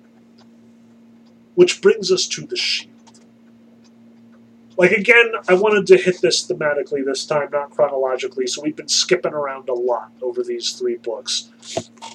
Which 1.54 1.82
brings 1.82 2.10
us 2.10 2.26
to 2.28 2.46
the 2.46 2.56
shield. 2.56 2.91
Like, 4.82 4.90
again, 4.90 5.30
I 5.48 5.54
wanted 5.54 5.86
to 5.86 5.96
hit 5.96 6.20
this 6.20 6.44
thematically 6.44 7.04
this 7.04 7.24
time, 7.24 7.50
not 7.52 7.70
chronologically, 7.70 8.48
so 8.48 8.62
we've 8.62 8.74
been 8.74 8.88
skipping 8.88 9.32
around 9.32 9.68
a 9.68 9.72
lot 9.72 10.10
over 10.20 10.42
these 10.42 10.72
three 10.72 10.96
books. 10.96 11.52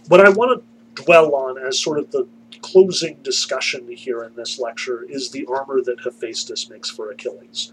What 0.10 0.20
I 0.20 0.28
want 0.28 0.62
to 0.62 1.02
dwell 1.02 1.34
on 1.34 1.58
as 1.66 1.80
sort 1.80 1.98
of 1.98 2.12
the 2.12 2.28
closing 2.62 3.20
discussion 3.24 3.88
here 3.88 4.22
in 4.26 4.36
this 4.36 4.60
lecture 4.60 5.06
is 5.08 5.32
the 5.32 5.46
armor 5.46 5.82
that 5.82 6.02
Hephaestus 6.02 6.70
makes 6.70 6.90
for 6.90 7.10
Achilles. 7.10 7.72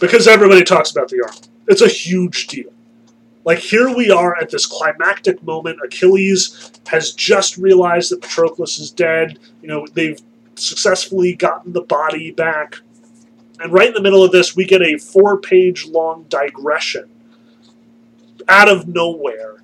Because 0.00 0.26
everybody 0.26 0.64
talks 0.64 0.90
about 0.90 1.08
the 1.08 1.22
armor. 1.22 1.46
It's 1.68 1.82
a 1.82 1.86
huge 1.86 2.48
deal. 2.48 2.72
Like, 3.44 3.58
here 3.58 3.94
we 3.94 4.10
are 4.10 4.36
at 4.36 4.50
this 4.50 4.66
climactic 4.66 5.40
moment. 5.44 5.78
Achilles 5.84 6.72
has 6.88 7.12
just 7.12 7.58
realized 7.58 8.10
that 8.10 8.22
Patroclus 8.22 8.80
is 8.80 8.90
dead. 8.90 9.38
You 9.62 9.68
know, 9.68 9.86
they've 9.94 10.20
successfully 10.56 11.36
gotten 11.36 11.74
the 11.74 11.82
body 11.82 12.32
back. 12.32 12.80
And 13.60 13.72
right 13.72 13.88
in 13.88 13.94
the 13.94 14.02
middle 14.02 14.22
of 14.22 14.32
this, 14.32 14.54
we 14.54 14.64
get 14.64 14.82
a 14.82 14.98
four 14.98 15.40
page 15.40 15.86
long 15.86 16.24
digression 16.28 17.08
out 18.48 18.68
of 18.68 18.86
nowhere 18.86 19.56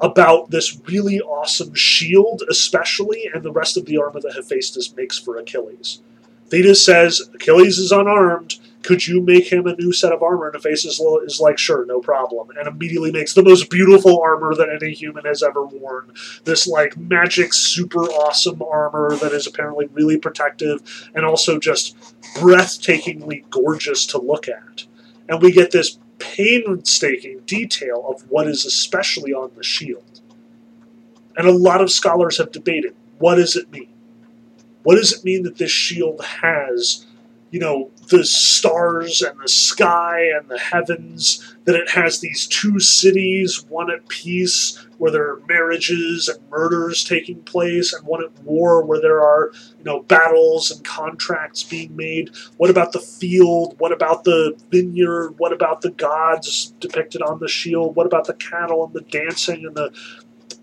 about 0.00 0.50
this 0.50 0.80
really 0.86 1.20
awesome 1.20 1.74
shield, 1.74 2.42
especially, 2.48 3.28
and 3.32 3.42
the 3.42 3.52
rest 3.52 3.76
of 3.76 3.84
the 3.84 3.98
armor 3.98 4.20
that 4.20 4.34
Hephaestus 4.34 4.96
makes 4.96 5.18
for 5.18 5.36
Achilles. 5.36 6.00
Thetis 6.48 6.84
says, 6.84 7.28
Achilles 7.34 7.78
is 7.78 7.92
unarmed. 7.92 8.58
Could 8.82 9.06
you 9.06 9.20
make 9.20 9.52
him 9.52 9.66
a 9.66 9.76
new 9.76 9.92
set 9.92 10.12
of 10.12 10.22
armor? 10.22 10.46
And 10.46 10.54
Hephaestus 10.54 11.00
is 11.00 11.40
like, 11.40 11.58
sure, 11.58 11.84
no 11.84 12.00
problem. 12.00 12.48
And 12.56 12.66
immediately 12.66 13.12
makes 13.12 13.34
the 13.34 13.42
most 13.42 13.68
beautiful 13.68 14.20
armor 14.20 14.54
that 14.54 14.70
any 14.70 14.94
human 14.94 15.24
has 15.26 15.42
ever 15.42 15.64
worn. 15.64 16.12
This, 16.44 16.66
like, 16.66 16.96
magic, 16.96 17.52
super 17.52 18.04
awesome 18.04 18.62
armor 18.62 19.16
that 19.16 19.32
is 19.32 19.46
apparently 19.46 19.86
really 19.92 20.18
protective 20.18 21.10
and 21.14 21.26
also 21.26 21.58
just 21.58 21.96
breathtakingly 22.36 23.48
gorgeous 23.50 24.06
to 24.06 24.18
look 24.18 24.48
at. 24.48 24.84
And 25.28 25.42
we 25.42 25.52
get 25.52 25.70
this 25.70 25.98
painstaking 26.18 27.40
detail 27.46 28.06
of 28.08 28.30
what 28.30 28.46
is 28.46 28.64
especially 28.64 29.32
on 29.32 29.50
the 29.56 29.62
shield. 29.62 30.20
And 31.36 31.46
a 31.46 31.52
lot 31.52 31.80
of 31.80 31.90
scholars 31.90 32.38
have 32.38 32.52
debated 32.52 32.94
what 33.18 33.34
does 33.34 33.54
it 33.54 33.70
mean? 33.70 33.88
What 34.82 34.96
does 34.96 35.12
it 35.12 35.24
mean 35.24 35.42
that 35.42 35.58
this 35.58 35.70
shield 35.70 36.24
has, 36.24 37.06
you 37.50 37.60
know, 37.60 37.90
the 38.10 38.24
stars 38.24 39.22
and 39.22 39.38
the 39.40 39.48
sky 39.48 40.28
and 40.36 40.48
the 40.48 40.58
heavens, 40.58 41.56
that 41.64 41.76
it 41.76 41.88
has 41.88 42.20
these 42.20 42.46
two 42.48 42.80
cities, 42.80 43.64
one 43.68 43.90
at 43.90 44.06
peace, 44.08 44.84
where 44.98 45.12
there 45.12 45.28
are 45.28 45.42
marriages 45.48 46.28
and 46.28 46.50
murders 46.50 47.04
taking 47.04 47.40
place, 47.42 47.92
and 47.92 48.06
one 48.06 48.22
at 48.22 48.36
war 48.42 48.84
where 48.84 49.00
there 49.00 49.22
are, 49.22 49.52
you 49.78 49.84
know, 49.84 50.02
battles 50.02 50.70
and 50.70 50.84
contracts 50.84 51.62
being 51.62 51.94
made? 51.96 52.30
What 52.56 52.68
about 52.68 52.92
the 52.92 53.00
field? 53.00 53.76
What 53.78 53.92
about 53.92 54.24
the 54.24 54.58
vineyard? 54.70 55.36
What 55.38 55.52
about 55.52 55.80
the 55.80 55.92
gods 55.92 56.74
depicted 56.80 57.22
on 57.22 57.38
the 57.38 57.48
shield? 57.48 57.94
What 57.94 58.06
about 58.06 58.26
the 58.26 58.34
cattle 58.34 58.84
and 58.84 58.92
the 58.92 59.02
dancing 59.02 59.64
and 59.64 59.76
the 59.76 59.92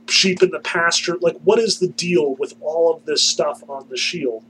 sheep 0.10 0.44
in 0.44 0.52
the 0.52 0.60
pasture? 0.60 1.18
Like, 1.22 1.38
what 1.44 1.60
is 1.60 1.80
the 1.80 1.88
deal 1.88 2.36
with 2.36 2.56
all 2.60 2.94
of 2.94 3.06
this 3.06 3.24
stuff 3.24 3.64
on 3.69 3.88
the 3.90 3.98
shield? 3.98 4.44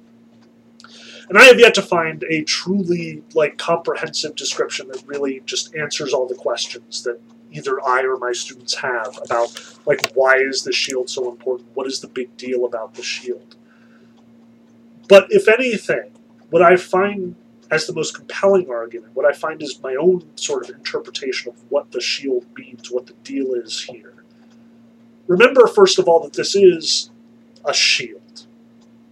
And 1.29 1.37
I 1.37 1.43
have 1.45 1.59
yet 1.59 1.73
to 1.75 1.81
find 1.81 2.23
a 2.29 2.43
truly 2.43 3.23
like 3.33 3.57
comprehensive 3.57 4.35
description 4.35 4.87
that 4.89 5.03
really 5.05 5.41
just 5.45 5.75
answers 5.75 6.13
all 6.13 6.27
the 6.27 6.35
questions 6.35 7.03
that 7.03 7.19
either 7.51 7.85
I 7.85 8.03
or 8.03 8.17
my 8.17 8.31
students 8.31 8.75
have 8.75 9.17
about 9.23 9.77
like 9.85 10.11
why 10.13 10.37
is 10.37 10.63
the 10.63 10.71
shield 10.71 11.09
so 11.09 11.29
important? 11.29 11.69
What 11.73 11.87
is 11.87 11.99
the 11.99 12.07
big 12.07 12.35
deal 12.37 12.65
about 12.65 12.93
the 12.93 13.03
shield? 13.03 13.55
But 15.09 15.27
if 15.29 15.47
anything, 15.47 16.11
what 16.49 16.61
I 16.61 16.75
find 16.77 17.35
as 17.69 17.85
the 17.85 17.93
most 17.93 18.15
compelling 18.15 18.69
argument, 18.69 19.15
what 19.15 19.25
I 19.25 19.33
find 19.33 19.61
is 19.61 19.81
my 19.81 19.95
own 19.95 20.25
sort 20.37 20.63
of 20.63 20.75
interpretation 20.75 21.51
of 21.51 21.61
what 21.69 21.91
the 21.91 21.99
shield 21.99 22.45
means, 22.55 22.89
what 22.89 23.07
the 23.07 23.13
deal 23.23 23.53
is 23.53 23.81
here. 23.81 24.13
Remember, 25.27 25.67
first 25.67 25.99
of 25.99 26.07
all, 26.07 26.21
that 26.21 26.33
this 26.33 26.55
is 26.55 27.09
a 27.65 27.73
shield. 27.73 28.47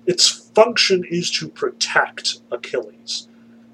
Its 0.06 0.45
function 0.56 1.04
is 1.10 1.30
to 1.32 1.50
protect 1.50 2.40
Achilles. 2.52 3.28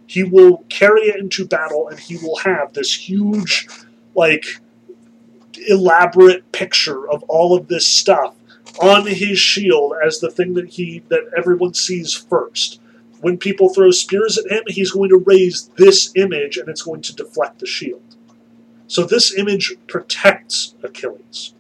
He 0.08 0.24
will 0.24 0.66
carry 0.70 1.04
it 1.04 1.18
into 1.18 1.46
battle 1.46 1.88
and 1.88 2.00
he 2.00 2.18
will 2.18 2.38
have 2.40 2.74
this 2.74 2.94
huge, 2.94 3.68
like, 4.16 4.46
elaborate 5.70 6.52
picture 6.52 7.10
of 7.10 7.24
all 7.24 7.56
of 7.56 7.68
this 7.68 7.88
stuff 7.88 8.36
on 8.82 9.06
his 9.06 9.40
shield 9.40 9.94
as 10.04 10.20
the 10.20 10.32
thing 10.32 10.54
that 10.56 10.70
he 10.70 11.04
that 11.10 11.30
everyone 11.38 11.74
sees 11.74 12.14
first. 12.14 12.80
When 13.22 13.38
people 13.38 13.70
throw 13.70 13.92
spears 13.92 14.38
at 14.38 14.52
him, 14.52 14.64
he's 14.68 14.92
going 14.92 15.10
to 15.10 15.24
raise 15.26 15.68
this 15.78 16.12
image 16.16 16.58
and 16.58 16.68
it's 16.68 16.82
going 16.82 17.02
to 17.04 17.16
deflect 17.16 17.60
the 17.60 17.68
shield. 17.68 18.02
So 18.88 19.04
this 19.06 19.38
image 19.38 19.76
protects 19.88 20.76
Achilles 20.84 21.54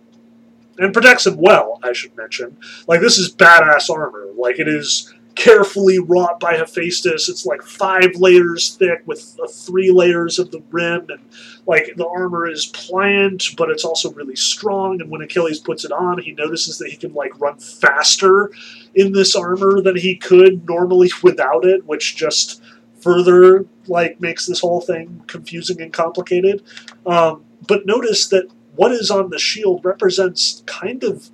and 0.83 0.93
protects 0.93 1.27
him 1.27 1.37
well, 1.37 1.79
I 1.83 1.93
should 1.93 2.15
mention. 2.17 2.57
Like 2.87 3.01
this 3.01 3.17
is 3.17 3.33
badass 3.33 3.89
armor. 3.89 4.27
Like 4.35 4.59
it 4.59 4.67
is 4.67 5.13
carefully 5.35 5.99
wrought 5.99 6.39
by 6.39 6.55
Hephaestus. 6.55 7.29
It's 7.29 7.45
like 7.45 7.61
five 7.61 8.15
layers 8.15 8.75
thick 8.75 9.01
with 9.05 9.37
uh, 9.41 9.47
three 9.47 9.91
layers 9.91 10.39
of 10.39 10.51
the 10.51 10.61
rim, 10.71 11.07
and 11.09 11.19
like 11.65 11.93
the 11.95 12.07
armor 12.07 12.47
is 12.49 12.67
pliant, 12.67 13.55
but 13.57 13.69
it's 13.69 13.85
also 13.85 14.11
really 14.13 14.35
strong. 14.35 15.01
And 15.01 15.09
when 15.09 15.21
Achilles 15.21 15.59
puts 15.59 15.85
it 15.85 15.91
on, 15.91 16.21
he 16.21 16.33
notices 16.33 16.77
that 16.79 16.89
he 16.89 16.97
can 16.97 17.13
like 17.13 17.39
run 17.39 17.57
faster 17.59 18.51
in 18.95 19.13
this 19.13 19.35
armor 19.35 19.81
than 19.81 19.95
he 19.95 20.15
could 20.15 20.67
normally 20.67 21.11
without 21.23 21.65
it, 21.65 21.85
which 21.85 22.15
just 22.15 22.61
further 22.99 23.65
like 23.87 24.19
makes 24.21 24.45
this 24.45 24.59
whole 24.59 24.81
thing 24.81 25.23
confusing 25.27 25.81
and 25.81 25.93
complicated. 25.93 26.63
Um, 27.05 27.45
but 27.67 27.85
notice 27.85 28.27
that 28.29 28.47
what 28.81 28.91
is 28.91 29.11
on 29.11 29.29
the 29.29 29.37
shield 29.37 29.85
represents 29.85 30.63
kind 30.65 31.03
of 31.03 31.29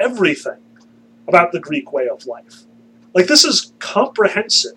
everything 0.00 0.58
about 1.28 1.52
the 1.52 1.60
Greek 1.60 1.92
way 1.92 2.08
of 2.08 2.26
life. 2.26 2.64
Like 3.14 3.28
this 3.28 3.44
is 3.44 3.72
comprehensive. 3.78 4.76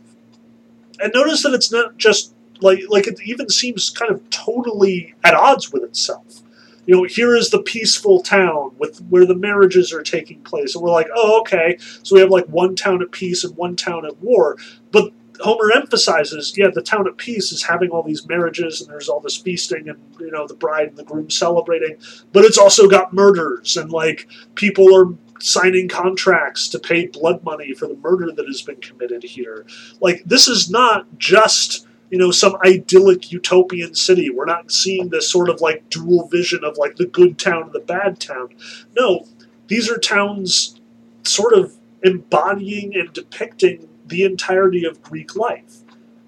And 1.00 1.12
notice 1.16 1.42
that 1.42 1.56
it's 1.56 1.72
not 1.72 1.98
just 1.98 2.32
like 2.62 2.82
like 2.90 3.08
it 3.08 3.20
even 3.26 3.50
seems 3.50 3.90
kind 3.90 4.12
of 4.12 4.30
totally 4.30 5.16
at 5.24 5.34
odds 5.34 5.74
with 5.74 5.82
itself. 5.82 6.44
You 6.86 6.96
know, 6.96 7.04
here 7.06 7.36
is 7.36 7.50
the 7.50 7.64
peaceful 7.64 8.22
town 8.22 8.76
with 8.78 9.00
where 9.10 9.26
the 9.26 9.34
marriages 9.34 9.92
are 9.92 10.04
taking 10.04 10.44
place, 10.44 10.76
and 10.76 10.84
we're 10.84 10.92
like, 10.92 11.10
oh, 11.16 11.40
okay, 11.40 11.78
so 12.04 12.14
we 12.14 12.22
have 12.22 12.30
like 12.30 12.46
one 12.46 12.76
town 12.76 13.02
at 13.02 13.10
peace 13.10 13.44
and 13.44 13.58
one 13.58 13.76
town 13.76 14.06
at 14.06 14.22
war. 14.22 14.58
But 14.92 15.12
Homer 15.42 15.72
emphasizes, 15.72 16.58
yeah, 16.58 16.70
the 16.74 16.82
town 16.82 17.08
at 17.08 17.18
peace 17.18 17.52
is 17.52 17.64
having 17.64 17.90
all 17.90 18.04
these 18.04 18.28
marriages 18.28 18.82
and 18.82 18.90
there's 18.90 19.10
all 19.10 19.20
this 19.20 19.38
feasting 19.38 19.90
and 19.90 20.00
you 20.20 20.32
know 20.32 20.48
the 20.48 20.56
bride 20.56 20.90
and 20.90 20.98
the 20.98 21.04
groom 21.04 21.30
celebrating, 21.30 21.98
but 22.32 22.46
it's 22.46 22.58
also 22.58 22.88
got 22.88 23.14
murders 23.14 23.78
and 23.78 23.92
like 23.92 24.28
people 24.56 24.96
are 24.96 25.14
signing 25.40 25.88
contracts 25.88 26.70
to 26.70 26.80
pay 26.80 27.08
blood 27.08 27.44
money 27.44 27.74
for 27.74 27.88
the 27.88 27.98
murder 27.98 28.32
that 28.32 28.48
has 28.48 28.62
been 28.62 28.78
committed 28.78 29.24
here. 29.24 29.66
Like 30.00 30.24
this 30.26 30.48
is 30.48 30.70
not 30.70 31.06
just 31.18 31.88
you 32.10 32.18
know 32.18 32.32
some 32.32 32.56
idyllic 32.66 33.32
utopian 33.32 33.96
city. 33.96 34.30
We're 34.30 34.46
not 34.46 34.72
seeing 34.72 35.10
this 35.10 35.30
sort 35.30 35.50
of 35.50 35.62
like 35.62 35.90
dual 35.90 36.28
vision 36.28 36.64
of 36.64 36.78
like 36.78 36.96
the 36.96 37.08
good 37.08 37.38
town 37.38 37.64
and 37.64 37.74
the 37.74 37.80
bad 37.80 38.20
town. 38.20 38.50
No, 38.96 39.28
these 39.68 39.90
are 39.90 39.98
towns 39.98 40.80
sort 41.24 41.54
of 41.54 41.76
embodying 42.04 42.96
and 42.96 43.12
depicting 43.14 43.90
the 44.08 44.24
entirety 44.24 44.86
of 44.86 45.02
Greek 45.02 45.36
life 45.36 45.78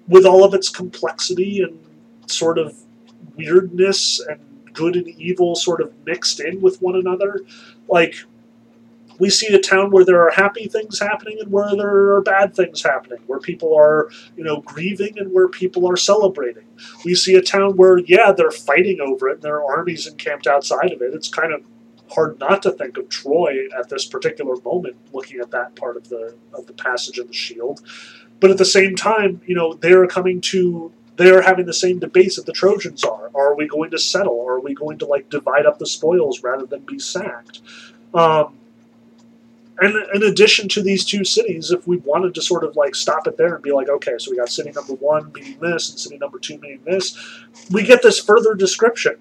with 0.06 0.24
all 0.24 0.44
of 0.44 0.54
its 0.54 0.68
complexity 0.68 1.60
and 1.62 1.78
sort 2.26 2.58
of 2.58 2.76
weirdness 3.36 4.20
and 4.28 4.40
good 4.72 4.96
and 4.96 5.08
evil 5.08 5.54
sort 5.54 5.80
of 5.80 5.92
mixed 6.04 6.40
in 6.40 6.60
with 6.60 6.80
one 6.80 6.96
another. 6.96 7.40
Like, 7.88 8.14
we 9.18 9.30
see 9.30 9.52
a 9.52 9.60
town 9.60 9.90
where 9.90 10.04
there 10.04 10.24
are 10.24 10.30
happy 10.30 10.68
things 10.68 11.00
happening 11.00 11.38
and 11.40 11.50
where 11.50 11.74
there 11.74 12.14
are 12.14 12.22
bad 12.22 12.54
things 12.54 12.82
happening, 12.82 13.18
where 13.26 13.40
people 13.40 13.76
are, 13.76 14.10
you 14.36 14.44
know, 14.44 14.60
grieving 14.60 15.18
and 15.18 15.32
where 15.32 15.48
people 15.48 15.90
are 15.90 15.96
celebrating. 15.96 16.64
We 17.04 17.14
see 17.14 17.34
a 17.34 17.42
town 17.42 17.76
where, 17.76 17.98
yeah, 17.98 18.32
they're 18.32 18.52
fighting 18.52 19.00
over 19.00 19.28
it 19.28 19.34
and 19.34 19.42
there 19.42 19.56
are 19.56 19.78
armies 19.78 20.06
encamped 20.06 20.46
outside 20.46 20.92
of 20.92 21.02
it. 21.02 21.14
It's 21.14 21.28
kind 21.28 21.52
of 21.52 21.62
hard 22.10 22.38
not 22.40 22.62
to 22.62 22.72
think 22.72 22.96
of 22.96 23.08
Troy 23.08 23.68
at 23.78 23.88
this 23.88 24.06
particular 24.06 24.56
moment, 24.62 24.96
looking 25.12 25.40
at 25.40 25.50
that 25.50 25.74
part 25.76 25.96
of 25.96 26.08
the 26.08 26.34
of 26.52 26.66
the 26.66 26.72
passage 26.72 27.18
of 27.18 27.28
the 27.28 27.34
shield. 27.34 27.80
But 28.40 28.50
at 28.50 28.58
the 28.58 28.64
same 28.64 28.94
time, 28.94 29.40
you 29.46 29.54
know, 29.54 29.74
they're 29.74 30.06
coming 30.06 30.40
to 30.42 30.92
they 31.16 31.30
are 31.30 31.42
having 31.42 31.66
the 31.66 31.74
same 31.74 31.98
debates 31.98 32.36
that 32.36 32.46
the 32.46 32.52
Trojans 32.52 33.02
are. 33.04 33.30
Are 33.34 33.56
we 33.56 33.66
going 33.66 33.90
to 33.90 33.98
settle? 33.98 34.46
Are 34.46 34.60
we 34.60 34.74
going 34.74 34.98
to 34.98 35.06
like 35.06 35.28
divide 35.28 35.66
up 35.66 35.78
the 35.78 35.86
spoils 35.86 36.42
rather 36.42 36.64
than 36.64 36.80
be 36.80 36.98
sacked? 36.98 37.60
Um, 38.14 38.54
and 39.80 39.94
in 40.14 40.22
addition 40.24 40.68
to 40.70 40.82
these 40.82 41.04
two 41.04 41.24
cities, 41.24 41.70
if 41.70 41.86
we 41.86 41.98
wanted 41.98 42.34
to 42.34 42.42
sort 42.42 42.64
of 42.64 42.76
like 42.76 42.94
stop 42.94 43.26
it 43.26 43.36
there 43.36 43.54
and 43.54 43.62
be 43.62 43.72
like, 43.72 43.88
okay, 43.88 44.14
so 44.18 44.30
we 44.30 44.36
got 44.36 44.48
city 44.48 44.70
number 44.72 44.94
one 44.94 45.32
meaning 45.32 45.58
this 45.60 45.90
and 45.90 45.98
city 45.98 46.18
number 46.18 46.38
two 46.38 46.58
meaning 46.58 46.80
this, 46.84 47.16
we 47.70 47.84
get 47.84 48.02
this 48.02 48.18
further 48.18 48.54
description 48.54 49.16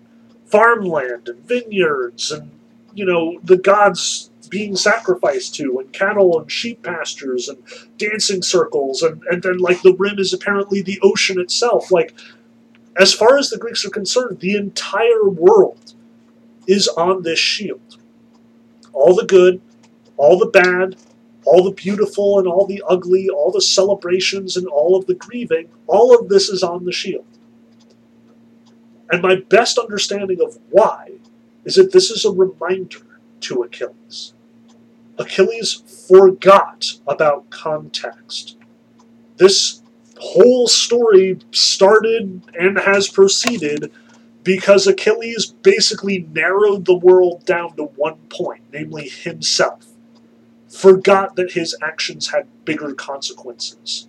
farmland 0.45 1.27
and 1.27 1.45
vineyards 1.45 2.31
and, 2.31 2.51
you 2.93 3.05
know, 3.05 3.39
the 3.43 3.57
gods 3.57 4.31
being 4.49 4.76
sacrificed 4.76 5.55
to 5.55 5.80
and 5.80 5.91
cattle 5.93 6.39
and 6.39 6.51
sheep 6.51 6.84
pastures 6.84 7.49
and 7.49 7.61
dancing 7.97 8.41
circles 8.41 9.01
and, 9.01 9.22
and 9.30 9.43
then 9.43 9.57
like 9.57 9.81
the 9.81 9.95
rim 9.95 10.19
is 10.19 10.34
apparently 10.34 10.81
the 10.81 10.99
ocean 11.03 11.39
itself. 11.39 11.91
Like 11.91 12.14
as 12.97 13.14
far 13.14 13.38
as 13.38 13.49
the 13.49 13.57
greeks 13.57 13.85
are 13.85 13.89
concerned 13.89 14.39
the 14.39 14.55
entire 14.55 15.30
world 15.30 15.93
is 16.68 16.88
on 16.88 17.23
this 17.23 17.39
shield. 17.39 17.97
All 18.93 19.15
the 19.15 19.26
good 19.26 19.61
all 20.18 20.38
the 20.38 20.47
bad 20.47 20.95
all 21.45 21.64
the 21.64 21.72
beautiful 21.72 22.39
and 22.39 22.47
all 22.47 22.65
the 22.65 22.84
ugly 22.88 23.30
all 23.30 23.51
the 23.51 23.61
celebrations 23.61 24.57
and 24.57 24.68
all 24.68 24.95
of 24.95 25.05
the 25.07 25.15
grieving 25.15 25.69
all 25.88 26.18
of 26.18 26.30
this 26.30 26.49
is 26.49 26.64
on 26.64 26.85
the 26.85 26.91
shield. 26.91 27.26
And 29.11 29.22
my 29.22 29.35
best 29.35 29.77
understanding 29.77 30.41
of 30.41 30.57
why 30.69 31.07
is 31.68 31.76
that 31.76 31.91
this 31.91 32.10
is 32.10 32.23
a 32.23 32.31
reminder 32.31 33.19
to 33.41 33.61
Achilles. 33.61 34.34
Achilles 35.19 35.84
forgot 36.07 36.94
about 37.06 37.49
context. 37.49 38.57
This 39.35 39.81
whole 40.18 40.69
story 40.69 41.39
started 41.52 42.41
and 42.57 42.80
has 42.80 43.10
proceeded 43.10 43.91
because 44.44 44.88
Achilles 44.88 45.48
basically 45.61 46.26
narrowed 46.31 46.85
the 46.85 46.98
world 46.98 47.45
down 47.45 47.76
to 47.76 47.84
one 47.84 48.15
point, 48.30 48.61
namely 48.72 49.10
himself. 49.10 49.88
Forgot 50.69 51.35
that 51.35 51.52
his 51.52 51.76
actions 51.84 52.30
had 52.30 52.48
bigger 52.64 52.94
consequences. 52.94 54.07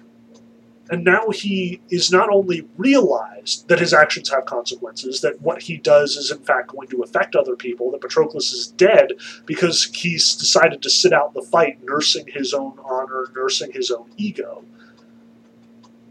And 0.91 1.05
now 1.05 1.29
he 1.29 1.81
is 1.91 2.11
not 2.11 2.31
only 2.31 2.67
realized 2.79 3.69
that 3.69 3.79
his 3.79 3.93
actions 3.93 4.31
have 4.31 4.47
consequences, 4.47 5.21
that 5.21 5.41
what 5.43 5.63
he 5.63 5.77
does 5.77 6.17
is 6.17 6.31
in 6.31 6.39
fact 6.39 6.69
going 6.69 6.89
to 6.89 7.03
affect 7.03 7.37
other 7.37 7.57
people, 7.57 7.91
that 7.91 8.01
Patroclus 8.01 8.53
is 8.53 8.69
dead 8.69 9.13
because 9.45 9.85
he's 9.85 10.35
decided 10.35 10.81
to 10.83 10.91
sit 10.91 11.13
out 11.13 11.35
the 11.35 11.43
fight, 11.43 11.79
nursing 11.85 12.27
his 12.29 12.55
own 12.55 12.79
honor, 12.83 13.27
nursing 13.37 13.73
his 13.73 13.91
own 13.91 14.11
ego. 14.17 14.65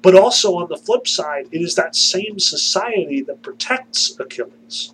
But 0.04 0.16
also 0.16 0.56
on 0.56 0.70
the 0.70 0.78
flip 0.78 1.08
side, 1.08 1.48
it 1.52 1.62
is 1.62 1.74
that 1.76 1.96
same 1.96 2.38
society 2.38 3.22
that 3.24 3.42
protects 3.42 4.18
Achilles. 4.20 4.94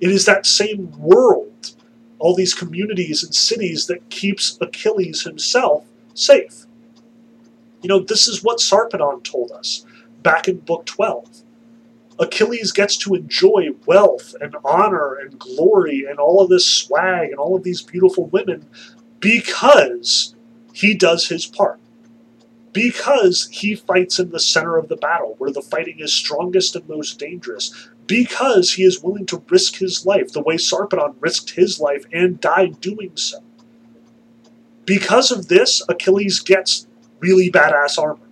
It 0.00 0.10
is 0.10 0.24
that 0.26 0.46
same 0.46 0.92
world, 0.98 1.72
all 2.20 2.34
these 2.34 2.54
communities 2.54 3.24
and 3.24 3.34
cities 3.34 3.86
that 3.86 4.08
keeps 4.08 4.56
Achilles 4.60 5.22
himself 5.22 5.84
safe. 6.14 6.66
You 7.82 7.88
know, 7.88 8.00
this 8.00 8.28
is 8.28 8.42
what 8.42 8.58
Sarpedon 8.58 9.24
told 9.24 9.50
us 9.52 9.84
back 10.22 10.48
in 10.48 10.58
Book 10.58 10.86
12. 10.86 11.42
Achilles 12.18 12.72
gets 12.72 12.96
to 12.98 13.14
enjoy 13.14 13.70
wealth 13.86 14.34
and 14.40 14.54
honor 14.64 15.14
and 15.14 15.38
glory 15.38 16.04
and 16.08 16.18
all 16.18 16.42
of 16.42 16.50
this 16.50 16.66
swag 16.66 17.30
and 17.30 17.38
all 17.38 17.56
of 17.56 17.62
these 17.62 17.80
beautiful 17.80 18.26
women 18.26 18.66
because 19.20 20.34
he 20.72 20.94
does 20.94 21.28
his 21.28 21.46
part. 21.46 21.80
Because 22.72 23.48
he 23.50 23.74
fights 23.74 24.18
in 24.18 24.30
the 24.30 24.38
center 24.38 24.76
of 24.76 24.88
the 24.88 24.96
battle 24.96 25.34
where 25.38 25.50
the 25.50 25.62
fighting 25.62 25.98
is 25.98 26.12
strongest 26.12 26.76
and 26.76 26.88
most 26.88 27.18
dangerous. 27.18 27.88
Because 28.06 28.72
he 28.72 28.84
is 28.84 29.02
willing 29.02 29.26
to 29.26 29.42
risk 29.48 29.76
his 29.76 30.04
life 30.04 30.32
the 30.32 30.42
way 30.42 30.56
Sarpedon 30.56 31.14
risked 31.20 31.50
his 31.50 31.80
life 31.80 32.04
and 32.12 32.40
died 32.40 32.80
doing 32.80 33.12
so. 33.16 33.42
Because 34.84 35.30
of 35.30 35.48
this, 35.48 35.82
Achilles 35.88 36.40
gets 36.40 36.86
really 37.20 37.50
badass 37.50 37.98
armor 37.98 38.28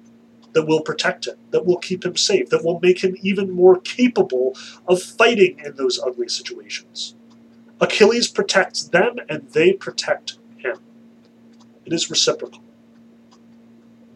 that 0.53 0.67
will 0.67 0.81
protect 0.81 1.27
him, 1.27 1.37
that 1.51 1.65
will 1.65 1.79
keep 1.79 2.05
him 2.05 2.17
safe, 2.17 2.51
that 2.51 2.65
will 2.65 2.81
make 2.81 3.03
him 3.05 3.17
even 3.23 3.51
more 3.51 3.79
capable 3.81 4.57
of 4.87 5.03
fighting 5.03 5.61
in 5.65 5.77
those 5.77 6.01
ugly 6.01 6.29
situations. 6.29 7.15
Achilles 7.81 8.29
protects 8.29 8.85
them 8.85 9.17
and 9.29 9.49
they 9.51 9.73
protect 9.73 10.39
him. 10.57 10.79
It 11.85 11.93
is 11.93 12.11
reciprocal. 12.11 12.63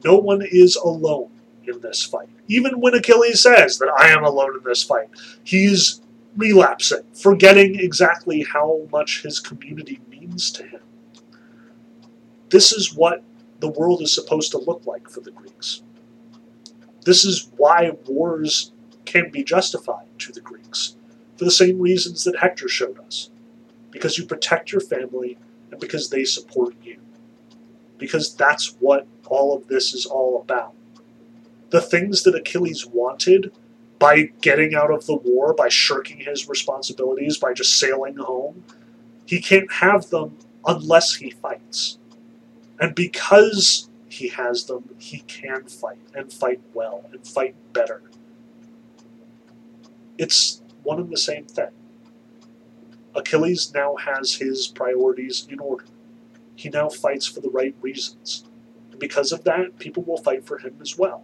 No 0.05 0.17
one 0.17 0.43
is 0.43 0.77
alone 0.77 1.31
in 1.65 1.81
this 1.81 2.03
fight. 2.03 2.29
Even 2.49 2.81
when 2.81 2.95
Achilles 2.95 3.43
says 3.43 3.79
that 3.79 3.93
I 3.99 4.09
am 4.09 4.25
alone 4.25 4.57
in 4.57 4.65
this 4.65 4.83
fight, 4.83 5.09
he's 5.45 6.01
relapsing, 6.37 7.05
forgetting 7.15 7.79
exactly 7.79 8.43
how 8.43 8.89
much 8.91 9.23
his 9.23 9.39
community 9.39 10.01
means 10.09 10.51
to 10.53 10.65
him. 10.65 10.81
This 12.51 12.73
is 12.73 12.95
what 12.95 13.23
the 13.63 13.69
world 13.69 14.03
is 14.03 14.13
supposed 14.13 14.51
to 14.51 14.59
look 14.59 14.85
like 14.87 15.09
for 15.09 15.21
the 15.21 15.31
Greeks. 15.31 15.85
This 17.05 17.25
is 17.25 17.49
why 17.57 17.93
wars 18.09 18.73
can 19.05 19.31
be 19.31 19.45
justified 19.45 20.09
to 20.19 20.33
the 20.33 20.41
Greeks, 20.41 20.97
for 21.37 21.45
the 21.45 21.51
same 21.53 21.79
reasons 21.79 22.25
that 22.25 22.41
Hector 22.41 22.67
showed 22.67 22.99
us. 22.99 23.31
Because 23.93 24.19
you 24.19 24.27
protect 24.27 24.73
your 24.73 24.81
family 24.81 25.39
and 25.71 25.79
because 25.79 26.11
they 26.11 26.25
support 26.25 26.75
you. 26.83 26.99
Because 27.99 28.35
that's 28.35 28.75
what 28.81 29.07
all 29.29 29.57
of 29.57 29.69
this 29.69 29.95
is 29.95 30.07
all 30.07 30.43
about. 30.43 30.75
The 31.71 31.81
things 31.81 32.25
that 32.25 32.35
Achilles 32.35 32.85
wanted 32.85 33.53
by 34.01 34.23
getting 34.41 34.75
out 34.75 34.91
of 34.91 35.07
the 35.07 35.15
war, 35.15 35.55
by 35.55 35.69
shirking 35.69 36.19
his 36.19 36.49
responsibilities, 36.49 37.39
by 37.39 37.53
just 37.53 37.79
sailing 37.79 38.17
home, 38.17 38.65
he 39.25 39.41
can't 39.41 39.71
have 39.71 40.11
them 40.11 40.37
unless 40.67 41.15
he 41.15 41.31
fights. 41.31 41.99
And 42.83 42.97
because 42.97 43.89
he 44.09 44.27
has 44.31 44.65
them, 44.65 44.91
he 44.99 45.21
can 45.21 45.67
fight, 45.67 46.01
and 46.17 46.33
fight 46.33 46.61
well, 46.75 47.09
and 47.13 47.25
fight 47.25 47.55
better. 47.73 48.03
It's 50.19 50.63
one 50.83 50.99
and 50.99 51.09
the 51.09 51.17
same 51.17 51.45
thing. 51.45 51.71
Achilles 53.15 53.73
now 53.73 53.95
has 53.95 54.35
his 54.35 54.67
priorities 54.67 55.47
in 55.49 55.61
order. 55.61 55.85
He 56.57 56.71
now 56.71 56.89
fights 56.89 57.25
for 57.25 57.39
the 57.39 57.51
right 57.51 57.77
reasons. 57.81 58.47
And 58.91 58.99
because 58.99 59.31
of 59.31 59.45
that, 59.45 59.79
people 59.79 60.03
will 60.03 60.17
fight 60.17 60.45
for 60.45 60.59
him 60.59 60.75
as 60.81 60.99
well. 60.99 61.23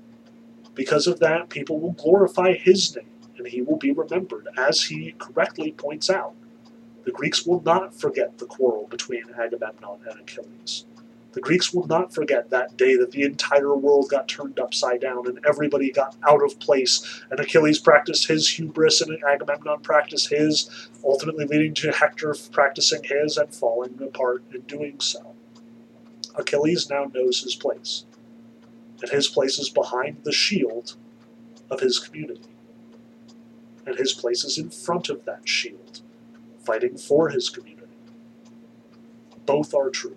Because 0.76 1.09
of 1.09 1.18
that, 1.18 1.48
people 1.48 1.80
will 1.80 1.94
glorify 1.94 2.52
his 2.52 2.94
name, 2.94 3.10
and 3.36 3.48
he 3.48 3.62
will 3.62 3.78
be 3.78 3.90
remembered, 3.90 4.47
as 4.56 4.82
he 4.82 5.16
correctly 5.18 5.72
points 5.72 6.09
out. 6.09 6.36
The 7.05 7.10
Greeks 7.10 7.44
will 7.44 7.62
not 7.62 7.98
forget 7.98 8.39
the 8.39 8.47
quarrel 8.47 8.86
between 8.89 9.24
Agamemnon 9.36 9.98
and 10.09 10.20
Achilles. 10.20 10.85
The 11.32 11.40
Greeks 11.40 11.74
will 11.74 11.86
not 11.86 12.14
forget 12.14 12.48
that 12.50 12.76
day 12.76 12.96
that 12.96 13.10
the 13.10 13.22
entire 13.22 13.76
world 13.76 14.09
got 14.09 14.28
turned 14.28 14.59
upside 14.59 15.02
down 15.02 15.26
and 15.26 15.38
everybody 15.46 15.90
got 15.90 16.16
out 16.26 16.42
of 16.42 16.59
place, 16.59 17.22
and 17.30 17.38
Achilles 17.38 17.78
practiced 17.78 18.28
his 18.28 18.48
hubris 18.48 19.02
and 19.02 19.22
Agamemnon 19.22 19.80
practiced 19.80 20.30
his, 20.30 20.88
ultimately 21.05 21.44
leading 21.44 21.74
to 21.74 21.92
Hector 21.92 22.34
practicing 22.50 23.05
his 23.05 23.36
and 23.36 23.55
falling 23.55 24.00
apart 24.02 24.42
in 24.55 24.62
doing 24.62 25.00
so. 25.00 25.34
Achilles 26.34 26.88
now 26.88 27.10
knows 27.12 27.42
his 27.42 27.55
place, 27.55 28.06
and 29.02 29.10
his 29.10 29.28
place 29.28 29.59
is 29.59 29.68
behind 29.68 30.24
the 30.24 30.32
shield 30.32 30.96
of 31.70 31.80
his 31.80 31.98
community. 31.98 32.40
And 33.84 33.96
his 33.96 34.14
place 34.14 34.44
is 34.44 34.56
in 34.56 34.70
front 34.70 35.09
of 35.10 35.24
that 35.26 35.46
shield, 35.46 36.00
fighting 36.64 36.96
for 36.96 37.28
his 37.28 37.50
community. 37.50 37.86
Both 39.44 39.74
are 39.74 39.90
true. 39.90 40.16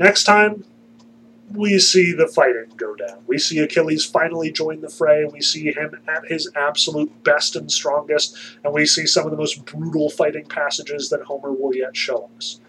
Next 0.00 0.24
time, 0.24 0.64
we 1.54 1.78
see 1.78 2.12
the 2.14 2.26
fighting 2.26 2.72
go 2.78 2.94
down. 2.94 3.18
We 3.26 3.36
see 3.36 3.58
Achilles 3.58 4.06
finally 4.06 4.50
join 4.50 4.80
the 4.80 4.88
fray. 4.88 5.26
We 5.26 5.42
see 5.42 5.72
him 5.72 6.00
at 6.08 6.24
his 6.24 6.50
absolute 6.56 7.22
best 7.22 7.54
and 7.54 7.70
strongest, 7.70 8.34
and 8.64 8.72
we 8.72 8.86
see 8.86 9.04
some 9.04 9.26
of 9.26 9.30
the 9.30 9.36
most 9.36 9.66
brutal 9.66 10.08
fighting 10.08 10.46
passages 10.46 11.10
that 11.10 11.24
Homer 11.24 11.52
will 11.52 11.76
yet 11.76 11.94
show 11.94 12.30
us. 12.38 12.60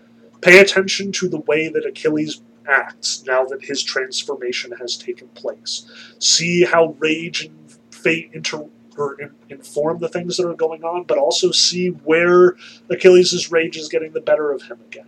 Pay 0.41 0.60
attention 0.60 1.14
to 1.14 1.30
the 1.30 1.40
way 1.40 1.70
that 1.70 1.86
Achilles 1.86 2.41
acts 2.68 3.24
now 3.26 3.45
that 3.45 3.64
his 3.64 3.82
transformation 3.82 4.74
has 4.74 4.98
taken 4.98 5.30
place. 5.30 5.86
See 6.20 6.66
how 6.66 6.98
rage 6.99 7.45
and 7.45 7.78
fate 7.91 8.32
inter- 8.34 8.68
or 8.98 9.22
in, 9.22 9.32
inform 9.48 9.99
the 9.99 10.10
things 10.10 10.36
that 10.36 10.49
are 10.49 10.53
going 10.53 10.84
on, 10.84 11.03
but 11.03 11.18
also 11.18 11.52
see 11.52 11.88
where 11.88 12.58
Achilles' 12.90 13.49
rage 13.53 13.78
is 13.78 13.88
getting 13.88 14.12
the 14.12 14.20
better 14.20 14.52
of 14.52 14.64
him 14.64 14.82
again. 14.82 15.08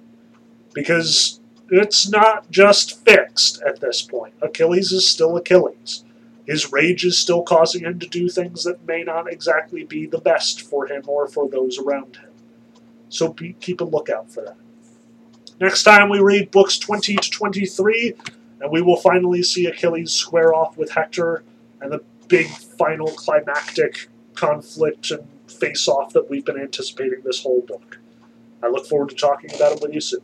Because 0.73 1.41
it's 1.73 2.09
not 2.09 2.49
just 2.51 3.03
fixed 3.05 3.61
at 3.63 3.79
this 3.79 4.01
point. 4.01 4.33
Achilles 4.41 4.91
is 4.91 5.09
still 5.09 5.35
Achilles. 5.37 6.03
His 6.45 6.71
rage 6.71 7.05
is 7.05 7.17
still 7.17 7.41
causing 7.41 7.83
him 7.83 7.99
to 7.99 8.07
do 8.07 8.27
things 8.29 8.63
that 8.65 8.85
may 8.85 9.03
not 9.03 9.31
exactly 9.31 9.83
be 9.83 10.05
the 10.05 10.19
best 10.19 10.61
for 10.61 10.87
him 10.87 11.03
or 11.07 11.27
for 11.27 11.49
those 11.49 11.79
around 11.79 12.17
him. 12.17 12.29
So 13.09 13.31
be, 13.31 13.53
keep 13.53 13.79
a 13.79 13.85
lookout 13.85 14.31
for 14.31 14.43
that. 14.43 14.57
Next 15.59 15.83
time 15.83 16.09
we 16.09 16.19
read 16.19 16.51
books 16.51 16.77
20 16.77 17.15
to 17.15 17.29
23, 17.29 18.15
and 18.59 18.71
we 18.71 18.81
will 18.81 18.97
finally 18.97 19.43
see 19.43 19.67
Achilles 19.67 20.11
square 20.11 20.53
off 20.53 20.77
with 20.77 20.91
Hector 20.91 21.43
and 21.79 21.91
the 21.91 22.03
big 22.27 22.47
final 22.47 23.07
climactic 23.07 24.09
conflict 24.33 25.11
and 25.11 25.27
face 25.47 25.87
off 25.87 26.11
that 26.13 26.29
we've 26.29 26.43
been 26.43 26.59
anticipating 26.59 27.21
this 27.23 27.41
whole 27.43 27.61
book. 27.61 27.99
I 28.61 28.67
look 28.67 28.85
forward 28.87 29.09
to 29.09 29.15
talking 29.15 29.53
about 29.53 29.73
it 29.73 29.81
with 29.81 29.93
you 29.93 30.01
soon. 30.01 30.21